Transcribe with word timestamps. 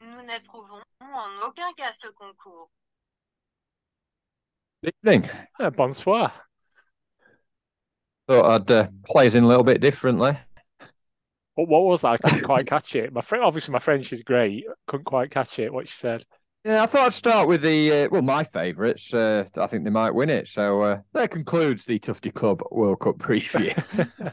Nous 0.00 0.22
n'approuvons 0.22 0.82
en 1.00 1.46
aucun 1.46 1.72
cas 1.76 1.92
ce 1.92 2.08
concours. 2.08 2.70
Evening. 4.82 5.28
Uh, 5.58 5.68
bonsoir. 5.70 6.32
Thought 8.26 8.46
I'd 8.46 8.70
uh, 8.70 8.88
play 9.04 9.26
us 9.26 9.34
in 9.34 9.44
a 9.44 9.46
little 9.46 9.64
bit 9.64 9.82
differently. 9.82 10.38
What, 11.54 11.68
what 11.68 11.82
was 11.84 12.00
that? 12.00 12.12
I 12.12 12.16
couldn't 12.16 12.44
quite 12.44 12.66
catch 12.66 12.94
it. 12.94 13.12
My 13.12 13.20
friend, 13.20 13.44
obviously, 13.44 13.72
my 13.72 13.78
French 13.78 14.12
is 14.12 14.22
great. 14.22 14.64
Couldn't 14.86 15.04
quite 15.04 15.30
catch 15.30 15.58
it. 15.58 15.72
What 15.72 15.88
she 15.88 15.96
said. 15.96 16.24
Yeah, 16.64 16.82
I 16.82 16.86
thought 16.86 17.06
I'd 17.06 17.14
start 17.14 17.48
with 17.48 17.62
the 17.62 17.90
uh, 18.04 18.08
well, 18.10 18.20
my 18.20 18.44
favourites. 18.44 19.14
Uh, 19.14 19.46
I 19.56 19.66
think 19.66 19.84
they 19.84 19.90
might 19.90 20.14
win 20.14 20.28
it. 20.28 20.46
So 20.46 20.82
uh, 20.82 21.00
that 21.14 21.30
concludes 21.30 21.86
the 21.86 21.98
Tufty 21.98 22.30
Club 22.30 22.62
World 22.70 23.00
Cup 23.00 23.16
preview. 23.18 23.72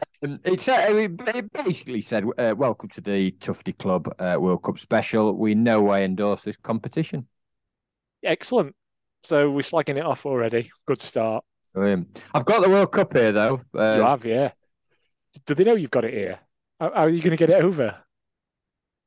Um, 0.20 0.40
it 0.42 0.60
said 0.60 0.96
it 0.96 1.52
basically 1.52 2.00
said, 2.00 2.24
uh, 2.38 2.52
"Welcome 2.56 2.88
to 2.88 3.00
the 3.00 3.30
Tufty 3.40 3.72
Club 3.72 4.12
uh, 4.18 4.36
World 4.40 4.64
Cup 4.64 4.76
special." 4.80 5.32
We 5.32 5.54
no 5.54 5.80
way 5.80 6.04
endorse 6.04 6.42
this 6.42 6.56
competition. 6.56 7.28
Excellent. 8.24 8.74
So 9.22 9.48
we're 9.48 9.60
slagging 9.60 9.96
it 9.96 10.04
off 10.04 10.26
already. 10.26 10.72
Good 10.88 11.02
start. 11.02 11.44
I've 12.34 12.44
got 12.44 12.62
the 12.62 12.68
World 12.68 12.90
Cup 12.90 13.12
here 13.12 13.30
though. 13.30 13.60
you 13.72 13.80
Um, 13.80 14.02
have, 14.02 14.24
yeah. 14.24 14.50
Do 15.46 15.54
they 15.54 15.62
know 15.62 15.76
you've 15.76 15.92
got 15.92 16.04
it 16.04 16.14
here? 16.14 16.40
How, 16.80 16.90
how 16.92 17.02
are 17.02 17.08
you 17.08 17.22
going 17.22 17.30
to 17.30 17.36
get 17.36 17.50
it 17.50 17.62
over? 17.62 17.96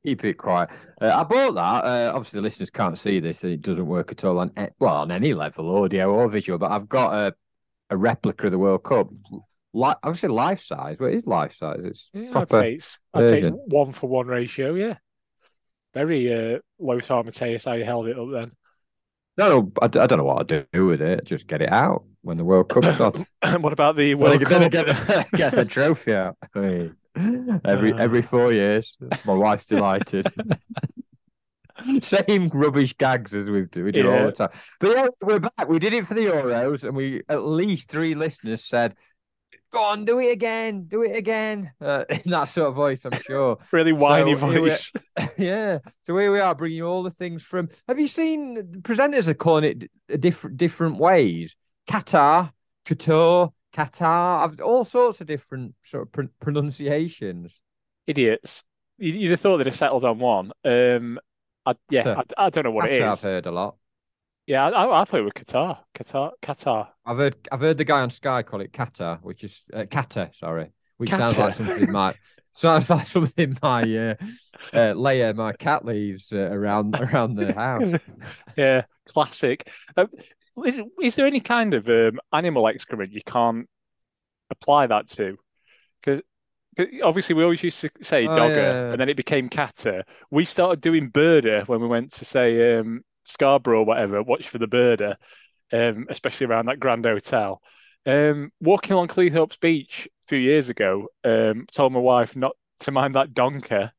Keep 0.05 0.25
it 0.25 0.33
quiet. 0.33 0.69
Uh, 0.99 1.11
I 1.15 1.23
bought 1.23 1.53
that. 1.55 1.85
Uh, 1.85 2.11
obviously, 2.15 2.37
the 2.39 2.41
listeners 2.43 2.71
can't 2.71 2.97
see 2.97 3.19
this. 3.19 3.43
and 3.43 3.53
It 3.53 3.61
doesn't 3.61 3.85
work 3.85 4.11
at 4.11 4.25
all 4.25 4.39
on 4.39 4.51
well 4.79 4.95
on 4.95 5.11
any 5.11 5.33
level, 5.33 5.75
audio 5.83 6.11
or 6.11 6.27
visual. 6.27 6.57
But 6.57 6.71
I've 6.71 6.89
got 6.89 7.13
a 7.13 7.35
a 7.91 7.97
replica 7.97 8.45
of 8.47 8.51
the 8.51 8.57
World 8.57 8.83
Cup. 8.83 9.09
Like 9.73 9.97
I 10.01 10.07
would 10.09 10.17
say, 10.17 10.27
life 10.27 10.61
size. 10.61 10.97
Well, 10.99 11.09
it 11.11 11.15
is 11.15 11.27
life 11.27 11.53
size. 11.53 11.81
It's 11.83 12.09
Yeah, 12.13 12.29
I'd 12.29 12.31
proper. 12.49 12.59
say 12.61 12.73
it's 12.73 12.97
I'd 13.13 13.29
say 13.29 13.39
it's 13.41 13.49
one 13.67 13.91
for 13.91 14.07
one 14.09 14.27
ratio. 14.27 14.73
Yeah. 14.73 14.95
Very 15.93 16.33
uh, 16.33 16.59
Lothar 16.79 17.23
Matthäus 17.23 17.65
how 17.65 17.73
you 17.73 17.83
held 17.85 18.07
it 18.07 18.17
up 18.17 18.27
then. 18.31 18.51
No, 19.37 19.47
no, 19.49 19.71
I, 19.81 19.87
don't 19.87 20.17
know 20.17 20.23
what 20.23 20.37
I'll 20.39 20.65
do 20.71 20.85
with 20.85 21.01
it. 21.01 21.25
Just 21.25 21.47
get 21.47 21.61
it 21.61 21.71
out 21.71 22.03
when 22.21 22.37
the 22.37 22.43
World 22.43 22.69
Cup's 22.69 22.99
on. 22.99 23.25
what 23.61 23.73
about 23.73 23.95
the 23.95 24.15
When 24.15 24.31
I 24.31 24.35
World 24.35 24.41
get, 24.49 24.49
Cup? 24.49 24.71
get, 24.71 24.85
the, 24.87 25.25
get 25.37 25.51
the 25.53 25.65
trophy 25.65 26.13
out. 26.13 26.37
Hey. 26.53 26.91
Every 27.15 27.93
every 27.93 28.21
four 28.21 28.53
years, 28.53 28.97
my 29.25 29.33
wife's 29.33 29.65
delighted. 29.65 30.25
Same 32.01 32.49
rubbish 32.49 32.95
gags 32.97 33.33
as 33.33 33.49
we 33.49 33.63
do, 33.65 33.83
we 33.85 33.91
do 33.91 34.11
all 34.11 34.25
the 34.27 34.31
time. 34.31 34.49
But 34.79 34.91
yeah, 34.95 35.07
we're 35.21 35.39
back. 35.39 35.67
We 35.67 35.79
did 35.79 35.93
it 35.93 36.05
for 36.05 36.13
the 36.13 36.27
Euros, 36.27 36.83
and 36.83 36.95
we 36.95 37.21
at 37.27 37.41
least 37.43 37.89
three 37.89 38.13
listeners 38.13 38.63
said, 38.63 38.95
"Go 39.71 39.81
on, 39.83 40.05
do 40.05 40.19
it 40.19 40.31
again, 40.31 40.83
do 40.87 41.01
it 41.01 41.15
again." 41.17 41.71
Uh, 41.81 42.05
in 42.09 42.29
that 42.31 42.45
sort 42.49 42.67
of 42.67 42.75
voice, 42.75 43.03
I'm 43.03 43.19
sure. 43.23 43.57
Really 43.71 43.93
whiny 43.93 44.37
So, 44.37 44.47
voice. 44.47 44.91
yeah. 45.37 45.79
So 46.03 46.15
here 46.17 46.31
we 46.31 46.39
are, 46.39 46.53
bringing 46.53 46.77
you 46.77 46.85
all 46.85 47.01
the 47.03 47.09
things 47.11 47.43
from. 47.43 47.69
Have 47.87 47.99
you 47.99 48.07
seen 48.07 48.57
presenters 48.81 49.27
are 49.27 49.33
calling 49.33 49.63
it 49.63 50.21
different 50.21 50.57
different 50.57 50.97
ways? 50.97 51.55
Qatar, 51.89 52.51
Qatar, 52.85 53.51
Qatar. 53.73 54.43
I've 54.43 54.59
all 54.61 54.85
sorts 54.85 55.21
of 55.21 55.27
different 55.27 55.75
sort 55.83 56.03
of 56.03 56.11
pr- 56.11 56.21
pronunciations. 56.39 57.59
Idiots. 58.07 58.63
You- 58.97 59.13
You'd 59.13 59.31
have 59.31 59.39
thought 59.41 59.57
they'd 59.57 59.65
have 59.67 59.75
settled 59.75 60.03
on 60.03 60.19
one. 60.19 60.51
Um, 60.63 61.19
I, 61.65 61.73
yeah, 61.89 62.03
Qatar. 62.03 62.23
I, 62.37 62.45
I 62.45 62.49
don't 62.49 62.63
know 62.65 62.71
what 62.71 62.89
it 62.89 63.01
Qatar, 63.01 63.11
I've 63.11 63.21
heard 63.21 63.45
a 63.45 63.51
lot. 63.51 63.75
Yeah, 64.47 64.65
I, 64.65 64.69
I, 64.69 65.01
I 65.01 65.05
thought 65.05 65.19
it 65.19 65.23
was 65.23 65.33
Qatar. 65.33 65.77
Qatar. 65.95 66.31
Qatar. 66.41 66.87
I've 67.05 67.17
heard 67.17 67.35
I've 67.51 67.59
heard 67.59 67.77
the 67.77 67.85
guy 67.85 68.01
on 68.01 68.09
Sky 68.09 68.43
call 68.43 68.61
it 68.61 68.73
Qatar, 68.73 69.19
which 69.21 69.43
is 69.43 69.63
uh, 69.73 69.83
Qatar, 69.83 70.35
sorry, 70.35 70.71
which 70.97 71.09
sounds 71.09 71.37
like 71.37 71.53
something 71.53 71.91
my 71.91 72.15
sounds 72.53 72.89
like 72.89 73.07
something 73.07 73.55
my 73.61 73.81
uh, 73.83 74.15
uh, 74.73 74.93
Leia, 74.93 75.35
my 75.35 75.53
cat 75.53 75.85
leaves 75.85 76.33
uh, 76.33 76.49
around 76.51 76.95
around 76.99 77.35
the 77.35 77.53
house. 77.65 77.99
Yeah, 78.57 78.83
classic. 79.07 79.71
Um, 79.95 80.09
is, 80.65 80.77
is 81.01 81.15
there 81.15 81.25
any 81.27 81.39
kind 81.39 81.73
of 81.73 81.87
um, 81.89 82.19
animal 82.33 82.67
excrement 82.67 83.13
you 83.13 83.21
can't 83.25 83.67
apply 84.49 84.87
that 84.87 85.07
to? 85.09 85.37
Because 86.01 86.21
obviously 87.03 87.35
we 87.35 87.43
always 87.43 87.63
used 87.63 87.81
to 87.81 87.89
say 88.01 88.25
Oh, 88.25 88.35
dogger, 88.35 88.55
yeah. 88.55 88.91
and 88.91 88.99
then 88.99 89.09
it 89.09 89.17
became 89.17 89.49
catter. 89.49 90.03
We 90.29 90.45
started 90.45 90.81
doing 90.81 91.11
birder 91.11 91.67
when 91.67 91.81
we 91.81 91.87
went 91.87 92.13
to 92.13 92.25
say 92.25 92.77
um, 92.77 93.01
Scarborough 93.25 93.81
or 93.81 93.85
whatever, 93.85 94.21
watch 94.23 94.49
for 94.49 94.57
the 94.57 94.67
birder, 94.67 95.15
um, 95.71 96.07
especially 96.09 96.47
around 96.47 96.67
that 96.67 96.79
Grand 96.79 97.05
Hotel. 97.05 97.61
Um, 98.05 98.51
walking 98.59 98.93
along 98.93 99.09
Cleethorpes 99.09 99.59
Beach 99.59 100.07
a 100.25 100.27
few 100.27 100.39
years 100.39 100.69
ago, 100.69 101.07
um, 101.23 101.65
told 101.71 101.93
my 101.93 101.99
wife 101.99 102.35
not 102.35 102.55
to 102.79 102.91
mind 102.91 103.15
that 103.15 103.33
donker, 103.33 103.91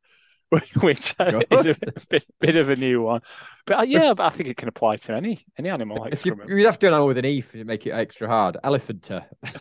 which 0.82 1.14
is 1.18 1.78
a 1.82 1.92
bit, 2.08 2.24
bit 2.40 2.56
of 2.56 2.68
a 2.68 2.76
new 2.76 3.02
one. 3.02 3.22
But 3.66 3.78
uh, 3.78 3.82
yeah, 3.82 4.12
but 4.12 4.24
I 4.24 4.28
think 4.30 4.48
it 4.48 4.56
can 4.56 4.68
apply 4.68 4.96
to 4.96 5.14
any 5.14 5.44
any 5.56 5.70
animal 5.70 6.04
If 6.10 6.26
you, 6.26 6.36
you'd 6.46 6.66
have 6.66 6.78
to 6.78 6.86
do 6.86 6.88
an 6.88 6.94
animal 6.94 7.08
with 7.08 7.18
an 7.18 7.24
E 7.24 7.40
to 7.40 7.64
make 7.64 7.86
it 7.86 7.90
extra 7.90 8.28
hard. 8.28 8.58
Elephanter. 8.62 9.24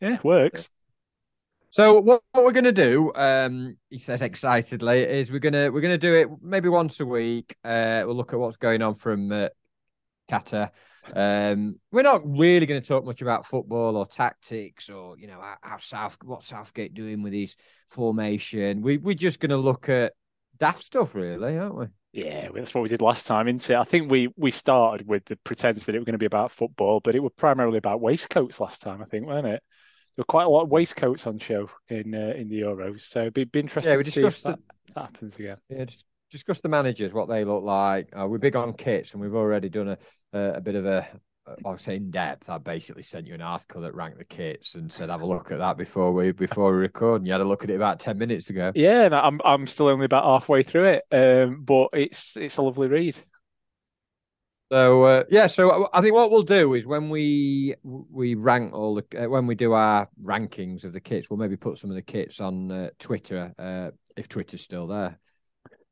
Yeah, 0.00 0.18
works. 0.22 0.68
So 1.70 2.00
what, 2.00 2.22
what 2.32 2.44
we're 2.44 2.52
gonna 2.52 2.72
do, 2.72 3.12
um, 3.14 3.76
he 3.90 3.98
says 3.98 4.20
excitedly, 4.20 5.02
is 5.02 5.30
we're 5.30 5.38
gonna 5.38 5.70
we're 5.70 5.80
gonna 5.80 5.98
do 5.98 6.14
it 6.14 6.28
maybe 6.42 6.68
once 6.68 7.00
a 7.00 7.06
week. 7.06 7.56
Uh, 7.64 8.02
we'll 8.04 8.16
look 8.16 8.32
at 8.32 8.38
what's 8.38 8.56
going 8.56 8.82
on 8.82 8.94
from 8.94 9.30
uh, 9.30 9.48
Qatar. 10.30 10.70
Um, 11.14 11.78
we're 11.92 12.02
not 12.02 12.22
really 12.24 12.66
going 12.66 12.80
to 12.80 12.86
talk 12.86 13.04
much 13.04 13.22
about 13.22 13.46
football 13.46 13.96
or 13.96 14.06
tactics 14.06 14.90
or 14.90 15.18
you 15.18 15.26
know 15.26 15.40
how, 15.40 15.56
how 15.62 15.76
South 15.78 16.16
what 16.22 16.42
Southgate 16.42 16.94
doing 16.94 17.22
with 17.22 17.32
his 17.32 17.56
formation. 17.90 18.82
We 18.82 18.98
we're 18.98 19.14
just 19.14 19.40
going 19.40 19.50
to 19.50 19.56
look 19.56 19.88
at 19.88 20.12
daft 20.58 20.82
stuff, 20.82 21.14
really, 21.14 21.58
aren't 21.58 21.76
we? 21.76 21.86
Yeah, 22.12 22.48
that's 22.54 22.74
what 22.74 22.82
we 22.82 22.88
did 22.88 23.02
last 23.02 23.26
time, 23.26 23.48
isn't 23.48 23.70
it? 23.70 23.76
I 23.76 23.84
think 23.84 24.10
we 24.10 24.28
we 24.36 24.50
started 24.50 25.06
with 25.06 25.24
the 25.26 25.36
pretense 25.36 25.84
that 25.84 25.94
it 25.94 25.98
was 25.98 26.06
going 26.06 26.14
to 26.14 26.18
be 26.18 26.26
about 26.26 26.52
football, 26.52 27.00
but 27.00 27.14
it 27.14 27.22
was 27.22 27.32
primarily 27.36 27.78
about 27.78 28.00
waistcoats 28.00 28.60
last 28.60 28.80
time, 28.80 29.02
I 29.02 29.04
think, 29.04 29.26
weren't 29.26 29.46
it? 29.46 29.62
There 30.16 30.22
were 30.22 30.24
quite 30.24 30.46
a 30.46 30.48
lot 30.48 30.62
of 30.62 30.70
waistcoats 30.70 31.26
on 31.26 31.38
show 31.38 31.70
in 31.88 32.14
uh, 32.14 32.32
in 32.36 32.48
the 32.48 32.62
Euros, 32.62 33.02
so 33.02 33.20
it'd 33.20 33.34
be, 33.34 33.44
be 33.44 33.60
interesting 33.60 33.90
Yeah, 33.90 33.98
we 33.98 34.04
to 34.04 34.10
see 34.10 34.20
if 34.22 34.26
discussed 34.26 34.44
that, 34.44 34.58
that 34.94 35.00
happens 35.02 35.36
again. 35.36 35.58
Yeah, 35.68 35.84
just 35.84 36.06
discuss 36.30 36.60
the 36.60 36.68
managers, 36.68 37.14
what 37.14 37.28
they 37.28 37.44
look 37.44 37.62
like. 37.62 38.08
Uh, 38.18 38.26
we're 38.26 38.38
big 38.38 38.56
on 38.56 38.72
kits, 38.72 39.12
and 39.12 39.22
we've 39.22 39.34
already 39.34 39.68
done 39.68 39.88
a 39.88 39.98
a, 40.32 40.54
a 40.56 40.60
bit 40.60 40.74
of 40.74 40.86
a. 40.86 41.06
I'll 41.64 41.78
say 41.78 41.96
in 41.96 42.10
depth. 42.10 42.50
I 42.50 42.58
basically 42.58 43.02
sent 43.02 43.26
you 43.26 43.32
an 43.32 43.40
article 43.40 43.80
that 43.80 43.94
ranked 43.94 44.18
the 44.18 44.24
kits 44.24 44.74
and 44.74 44.92
said 44.92 45.08
have 45.08 45.22
a 45.22 45.26
look 45.26 45.50
at 45.50 45.58
that 45.58 45.78
before 45.78 46.12
we 46.12 46.32
before 46.32 46.72
we 46.72 46.78
record. 46.78 47.22
And 47.22 47.26
you 47.26 47.32
had 47.32 47.40
a 47.40 47.44
look 47.44 47.64
at 47.64 47.70
it 47.70 47.76
about 47.76 48.00
ten 48.00 48.18
minutes 48.18 48.50
ago. 48.50 48.70
Yeah, 48.74 49.04
and 49.04 49.14
I'm 49.14 49.40
I'm 49.44 49.66
still 49.66 49.88
only 49.88 50.04
about 50.04 50.24
halfway 50.24 50.62
through 50.62 51.00
it, 51.00 51.04
um, 51.10 51.62
but 51.62 51.88
it's 51.94 52.36
it's 52.36 52.58
a 52.58 52.62
lovely 52.62 52.88
read. 52.88 53.16
So 54.70 55.04
uh, 55.04 55.24
yeah, 55.30 55.46
so 55.46 55.88
I 55.94 56.02
think 56.02 56.14
what 56.14 56.30
we'll 56.30 56.42
do 56.42 56.74
is 56.74 56.86
when 56.86 57.08
we 57.08 57.74
we 57.82 58.34
rank 58.34 58.74
all 58.74 58.96
the 58.96 59.24
uh, 59.24 59.28
when 59.28 59.46
we 59.46 59.54
do 59.54 59.72
our 59.72 60.10
rankings 60.22 60.84
of 60.84 60.92
the 60.92 61.00
kits, 61.00 61.30
we'll 61.30 61.38
maybe 61.38 61.56
put 61.56 61.78
some 61.78 61.88
of 61.88 61.96
the 61.96 62.02
kits 62.02 62.40
on 62.40 62.70
uh, 62.70 62.90
Twitter 62.98 63.54
uh, 63.58 63.90
if 64.16 64.28
Twitter's 64.28 64.60
still 64.60 64.86
there. 64.86 65.18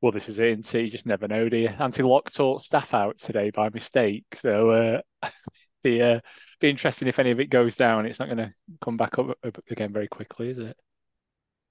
Well, 0.00 0.12
this 0.12 0.28
is 0.28 0.38
it, 0.38 0.58
isn't 0.58 0.74
it? 0.74 0.84
You 0.84 0.90
just 0.90 1.06
never 1.06 1.26
know, 1.26 1.48
do 1.48 1.56
you? 1.56 1.68
Anti-lock 1.68 2.30
taught 2.30 2.62
staff 2.62 2.92
out 2.92 3.18
today 3.18 3.50
by 3.50 3.70
mistake, 3.70 4.24
so 4.34 4.70
uh, 4.70 5.28
be 5.82 6.02
uh, 6.02 6.20
be 6.60 6.70
interesting 6.70 7.08
if 7.08 7.18
any 7.18 7.30
of 7.30 7.40
it 7.40 7.50
goes 7.50 7.76
down. 7.76 8.06
It's 8.06 8.18
not 8.18 8.26
going 8.26 8.38
to 8.38 8.52
come 8.80 8.96
back 8.96 9.18
up 9.18 9.36
again 9.70 9.92
very 9.92 10.08
quickly, 10.08 10.50
is 10.50 10.58
it? 10.58 10.76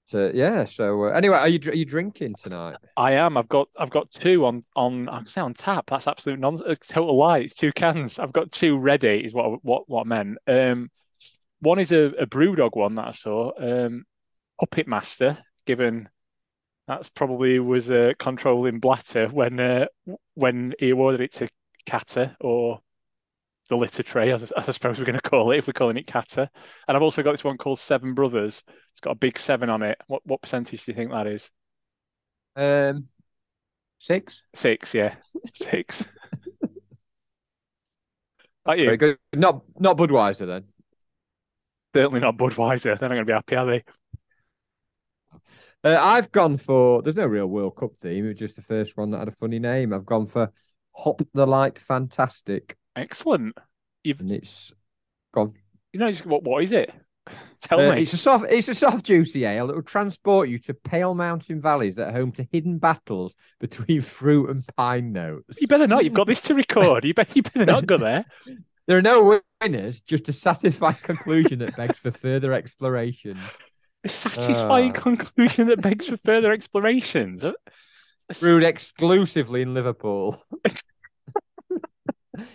So 0.06 0.30
yeah, 0.32 0.64
so 0.64 1.06
uh, 1.06 1.08
anyway, 1.10 1.36
are 1.36 1.48
you 1.48 1.58
are 1.68 1.74
you 1.74 1.84
drinking 1.84 2.34
tonight? 2.40 2.76
I 2.96 3.12
am. 3.12 3.36
I've 3.36 3.48
got 3.48 3.68
I've 3.76 3.90
got 3.90 4.10
two 4.12 4.46
on 4.46 4.64
on. 4.76 5.08
I'm 5.08 5.26
say 5.26 5.40
on 5.40 5.52
tap. 5.52 5.86
That's 5.88 6.06
absolute 6.06 6.38
nonsense. 6.38 6.78
Total 6.88 7.16
lie. 7.16 7.38
It's 7.38 7.54
two 7.54 7.72
cans. 7.72 8.20
I've 8.20 8.32
got 8.32 8.52
two 8.52 8.78
ready. 8.78 9.24
Is 9.24 9.34
what 9.34 9.64
what 9.64 9.88
what 9.88 10.02
I 10.02 10.08
meant. 10.08 10.38
Um, 10.46 10.90
one 11.60 11.80
is 11.80 11.90
a, 11.90 12.12
a 12.20 12.26
BrewDog 12.26 12.76
one 12.76 12.94
that 12.94 13.08
I 13.08 13.12
saw. 13.12 13.50
Um, 13.58 14.04
Up 14.62 14.78
It 14.78 14.86
Master. 14.86 15.38
Given 15.66 16.08
that's 16.86 17.08
probably 17.10 17.58
was 17.58 17.90
uh, 17.90 18.12
controlling 18.18 18.78
Blatter 18.78 19.28
when 19.28 19.58
uh, 19.58 19.86
when 20.34 20.74
he 20.78 20.90
awarded 20.90 21.20
it 21.20 21.32
to 21.34 21.48
Kata 21.86 22.36
or 22.40 22.80
the 23.68 23.76
litter 23.76 24.02
tray, 24.02 24.30
as, 24.30 24.42
as 24.52 24.68
I 24.68 24.72
suppose 24.72 24.98
we're 24.98 25.04
going 25.06 25.18
to 25.18 25.30
call 25.30 25.50
it 25.50 25.58
if 25.58 25.66
we're 25.66 25.72
calling 25.72 25.96
it 25.96 26.06
Kata. 26.06 26.48
And 26.86 26.96
I've 26.96 27.02
also 27.02 27.22
got 27.22 27.32
this 27.32 27.42
one 27.44 27.58
called 27.58 27.80
Seven 27.80 28.14
Brothers. 28.14 28.62
It's 28.92 29.00
got 29.00 29.10
a 29.12 29.16
big 29.16 29.38
seven 29.38 29.70
on 29.70 29.82
it. 29.82 29.98
What 30.06 30.22
what 30.24 30.42
percentage 30.42 30.84
do 30.84 30.92
you 30.92 30.96
think 30.96 31.10
that 31.10 31.26
is? 31.26 31.50
Um, 32.54 33.08
six. 33.98 34.42
Six, 34.54 34.94
yeah, 34.94 35.16
six. 35.54 36.04
Very 38.64 38.82
you, 38.82 38.96
good. 38.96 39.18
Not 39.34 39.62
not 39.78 39.96
Budweiser 39.96 40.46
then. 40.46 40.64
certainly 41.94 42.20
not 42.20 42.36
Budweiser. 42.36 42.98
They're 42.98 43.08
not 43.08 43.14
going 43.14 43.18
to 43.18 43.24
be 43.24 43.32
happy, 43.32 43.56
are 43.56 43.66
they? 43.66 43.84
Uh, 45.84 45.98
I've 46.00 46.32
gone 46.32 46.56
for. 46.56 47.02
There's 47.02 47.16
no 47.16 47.26
real 47.26 47.46
World 47.46 47.76
Cup 47.76 47.96
theme. 47.96 48.24
It 48.24 48.28
was 48.28 48.38
just 48.38 48.56
the 48.56 48.62
first 48.62 48.96
one 48.96 49.10
that 49.10 49.18
had 49.18 49.28
a 49.28 49.32
funny 49.32 49.58
name. 49.58 49.92
I've 49.92 50.06
gone 50.06 50.26
for 50.26 50.50
Hop 50.96 51.22
the 51.34 51.46
Light 51.46 51.78
Fantastic, 51.78 52.76
Excellent. 52.96 53.56
and 54.04 54.32
it's 54.32 54.72
gone. 55.32 55.54
You 55.92 56.00
know, 56.00 56.12
what 56.24 56.42
what 56.42 56.62
is 56.64 56.72
it? 56.72 56.92
Tell 57.60 57.80
Uh, 57.80 57.94
me. 57.94 58.02
it's 58.02 58.12
a 58.12 58.16
soft, 58.16 58.46
it's 58.50 58.68
a 58.68 58.74
soft, 58.74 59.04
juicy 59.04 59.44
ale 59.44 59.66
that 59.66 59.74
will 59.76 59.82
transport 59.82 60.48
you 60.48 60.58
to 60.60 60.74
pale 60.74 61.14
mountain 61.14 61.60
valleys 61.60 61.96
that 61.96 62.08
are 62.08 62.12
home 62.18 62.32
to 62.32 62.46
hidden 62.52 62.78
battles 62.78 63.34
between 63.60 64.00
fruit 64.00 64.50
and 64.50 64.64
pine 64.76 65.12
notes. 65.12 65.60
You 65.60 65.66
better 65.66 65.86
not. 65.86 66.04
You've 66.04 66.14
got 66.14 66.26
this 66.26 66.40
to 66.42 66.54
record. 66.54 67.04
You 67.04 67.14
better, 67.14 67.32
you 67.34 67.42
better 67.42 67.66
not 67.66 67.86
go 67.86 67.98
there. 67.98 68.24
There 68.88 68.96
are 68.96 69.02
no 69.02 69.40
winners, 69.60 70.00
just 70.00 70.28
a 70.28 70.32
satisfying 70.32 70.94
conclusion 71.02 71.58
that 71.58 71.76
begs 71.76 71.98
for 71.98 72.12
further 72.12 72.52
exploration. 72.52 73.36
A 74.06 74.08
satisfying 74.08 74.92
Ah. 74.96 75.00
conclusion 75.00 75.66
that 75.66 75.80
begs 75.82 76.06
for 76.06 76.16
further 76.16 76.52
explorations. 76.52 77.44
Uh, 77.44 77.52
Brewed 78.40 78.62
exclusively 78.62 79.62
in 79.62 79.74
Liverpool. 79.74 80.40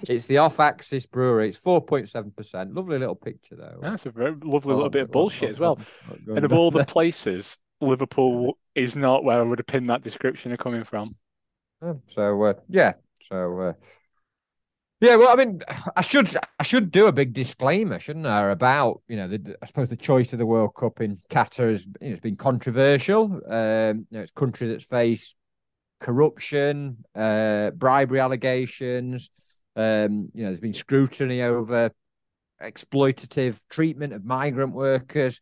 it's 0.04 0.28
the 0.28 0.38
off-axis 0.38 1.06
brewery. 1.06 1.50
It's 1.50 1.58
four 1.58 1.82
point 1.82 2.08
seven 2.10 2.32
percent. 2.32 2.74
Lovely 2.74 2.98
little 3.00 3.16
picture 3.16 3.56
though. 3.56 3.80
That's 3.82 4.06
a 4.06 4.12
very 4.12 4.32
lovely 4.32 4.74
little 4.74 4.86
Oh, 4.86 4.90
bit 4.90 5.04
of 5.04 5.10
oh, 5.10 5.12
bullshit 5.12 5.50
oh, 5.50 5.52
as 5.52 5.60
well. 5.60 5.80
oh, 6.10 6.16
oh, 6.30 6.36
And 6.36 6.46
of 6.46 6.54
all 6.54 6.72
the 6.72 6.86
places, 6.98 7.58
Liverpool 7.82 8.58
is 8.76 8.96
not 8.96 9.24
where 9.24 9.40
I 9.40 9.44
would 9.44 9.60
have 9.60 9.68
pinned 9.68 9.90
that 9.90 10.04
description 10.04 10.52
of 10.52 10.60
coming 10.60 10.84
from. 10.84 11.16
Oh, 11.82 12.00
So 12.08 12.44
uh, 12.44 12.54
yeah, 12.70 12.94
so 13.22 13.60
uh, 13.60 13.74
yeah. 15.02 15.16
Well, 15.16 15.30
I 15.30 15.36
mean, 15.36 15.62
I 15.96 16.02
should 16.02 16.34
I 16.60 16.64
should 16.64 16.92
do 16.92 17.08
a 17.08 17.12
big 17.12 17.34
disclaimer, 17.34 18.00
shouldn't 18.00 18.26
I, 18.28 18.50
about 18.50 19.02
you 19.08 19.18
know, 19.18 19.28
the, 19.28 19.58
I 19.62 19.66
suppose 19.66 19.90
the 19.90 19.96
choice 19.96 20.32
of 20.34 20.40
the 20.40 20.46
World 20.46 20.76
Cup 20.76 21.02
in 21.02 21.20
Qatar 21.30 21.72
has 21.72 21.86
you 22.00 22.10
know, 22.10 22.14
it's 22.14 22.22
been 22.22 22.38
controversial. 22.38 23.26
Um, 23.48 24.08
you 24.10 24.18
know, 24.18 24.22
it's 24.22 24.32
a 24.32 24.40
country 24.40 24.70
that's 24.70 24.84
faced 24.84 25.36
corruption, 26.00 26.98
uh, 27.16 27.72
bribery 27.72 28.20
allegations. 28.20 29.30
Um, 29.76 30.30
you 30.34 30.44
know, 30.44 30.50
there's 30.50 30.60
been 30.60 30.74
scrutiny 30.74 31.42
over 31.42 31.92
exploitative 32.62 33.60
treatment 33.70 34.14
of 34.14 34.24
migrant 34.26 34.74
workers. 34.74 35.40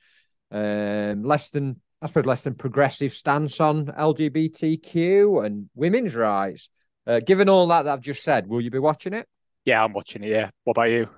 Um, 0.52 1.24
less 1.24 1.50
than 1.50 1.80
I 2.02 2.08
suppose 2.08 2.26
less 2.26 2.44
than 2.44 2.56
progressive 2.56 3.12
stance 3.12 3.60
on 3.60 3.88
LGBTQ 3.88 5.46
and 5.46 5.70
women's 5.76 6.16
rights. 6.16 6.70
Uh, 7.06 7.20
given 7.20 7.50
all 7.50 7.68
that 7.68 7.84
that 7.84 7.94
I've 7.94 8.02
just 8.02 8.24
said, 8.24 8.48
will 8.48 8.62
you 8.62 8.72
be 8.72 8.80
watching 8.80 9.14
it? 9.14 9.28
Yeah, 9.66 9.84
I'm 9.84 9.94
watching 9.94 10.24
it. 10.24 10.30
Yeah. 10.30 10.50
What 10.64 10.72
about 10.78 10.90
you? 10.90 11.10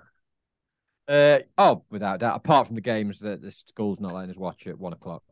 Uh, 1.08 1.40
oh, 1.58 1.84
without 1.90 2.20
doubt. 2.20 2.38
Apart 2.38 2.68
from 2.68 2.76
the 2.76 2.82
games 2.82 3.20
that 3.20 3.42
the 3.42 3.52
school's 3.52 4.00
not 4.00 4.14
letting 4.14 4.30
us 4.30 4.38
watch 4.38 4.68
at 4.68 4.80
one 4.80 4.94
o'clock. 4.94 5.24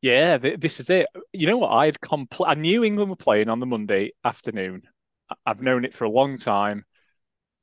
Yeah, 0.00 0.38
th- 0.38 0.60
this 0.60 0.80
is 0.80 0.90
it. 0.90 1.06
You 1.32 1.46
know 1.46 1.58
what? 1.58 1.70
I 1.72 1.86
had 1.86 2.00
compl- 2.00 2.46
I 2.46 2.54
knew 2.54 2.84
England 2.84 3.10
were 3.10 3.16
playing 3.16 3.48
on 3.48 3.60
the 3.60 3.66
Monday 3.66 4.12
afternoon. 4.24 4.82
I- 5.30 5.34
I've 5.46 5.62
known 5.62 5.84
it 5.84 5.94
for 5.94 6.04
a 6.04 6.10
long 6.10 6.38
time. 6.38 6.84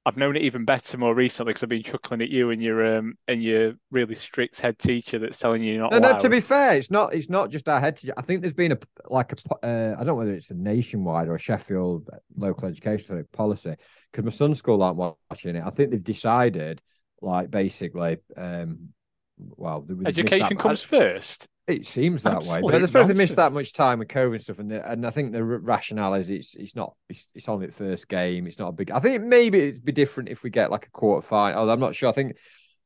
I've 0.07 0.17
known 0.17 0.35
it 0.35 0.43
even 0.43 0.65
better 0.65 0.99
more 0.99 1.15
recently 1.15 1.49
because 1.51 1.63
I've 1.63 1.69
been 1.69 1.81
chuckling 1.81 2.21
at 2.21 2.29
you 2.29 2.51
and 2.51 2.61
your 2.61 2.97
um 2.97 3.15
and 3.27 3.41
your 3.41 3.73
really 3.89 4.13
strict 4.13 4.59
head 4.59 4.77
teacher 4.77 5.17
that's 5.17 5.39
telling 5.39 5.63
you 5.63 5.73
you're 5.73 5.81
not 5.81 5.93
No, 5.93 5.97
no. 5.97 6.19
To 6.19 6.29
be 6.29 6.39
fair, 6.41 6.75
it's 6.77 6.91
not. 6.91 7.13
It's 7.13 7.29
not 7.29 7.49
just 7.49 7.67
our 7.67 7.79
head. 7.79 7.97
teacher. 7.97 8.13
I 8.15 8.21
think 8.21 8.41
there's 8.41 8.53
been 8.53 8.73
a 8.73 8.77
like 9.09 9.33
a. 9.33 9.65
Uh, 9.65 9.93
I 9.93 9.97
don't 9.97 10.07
know 10.07 10.15
whether 10.15 10.33
it's 10.33 10.51
a 10.51 10.55
nationwide 10.55 11.27
or 11.27 11.35
a 11.35 11.39
Sheffield 11.39 12.07
local 12.37 12.67
education 12.67 13.25
policy 13.31 13.75
because 14.11 14.25
my 14.25 14.31
son's 14.31 14.59
school 14.59 14.83
aren't 14.83 14.97
watching 14.97 15.55
it. 15.55 15.63
I 15.65 15.71
think 15.71 15.89
they've 15.89 16.03
decided, 16.03 16.81
like 17.21 17.49
basically, 17.49 18.17
um, 18.37 18.89
well, 19.37 19.81
that- 19.81 20.07
Education 20.07 20.57
comes 20.57 20.83
first. 20.83 21.47
It 21.67 21.87
seems 21.87 22.21
that 22.23 22.43
way, 22.43 22.57
Absolute 22.57 22.71
but 22.71 22.81
I 22.83 22.85
suppose 22.85 23.07
they 23.07 23.15
missed 23.15 23.37
that 23.37 23.51
much 23.51 23.73
time 23.73 23.97
with 23.97 24.07
COVID 24.07 24.33
and 24.33 24.41
stuff, 24.41 24.59
and 24.59 24.69
the, 24.69 24.87
and 24.87 25.05
I 25.05 25.09
think 25.09 25.31
the 25.31 25.43
rationale 25.43 26.13
is 26.13 26.29
it's 26.29 26.55
it's 26.55 26.75
not 26.75 26.93
it's, 27.09 27.27
it's 27.33 27.49
only 27.49 27.65
the 27.65 27.71
first 27.71 28.07
game. 28.07 28.45
It's 28.45 28.59
not 28.59 28.67
a 28.67 28.71
big. 28.71 28.91
I 28.91 28.99
think 28.99 29.23
maybe 29.23 29.69
it'd 29.69 29.83
be 29.83 29.91
different 29.91 30.29
if 30.29 30.43
we 30.43 30.51
get 30.51 30.69
like 30.69 30.85
a 30.85 30.91
quarter 30.91 31.25
final. 31.25 31.59
Although 31.59 31.73
I'm 31.73 31.79
not 31.79 31.95
sure. 31.95 32.09
I 32.09 32.11
think 32.11 32.37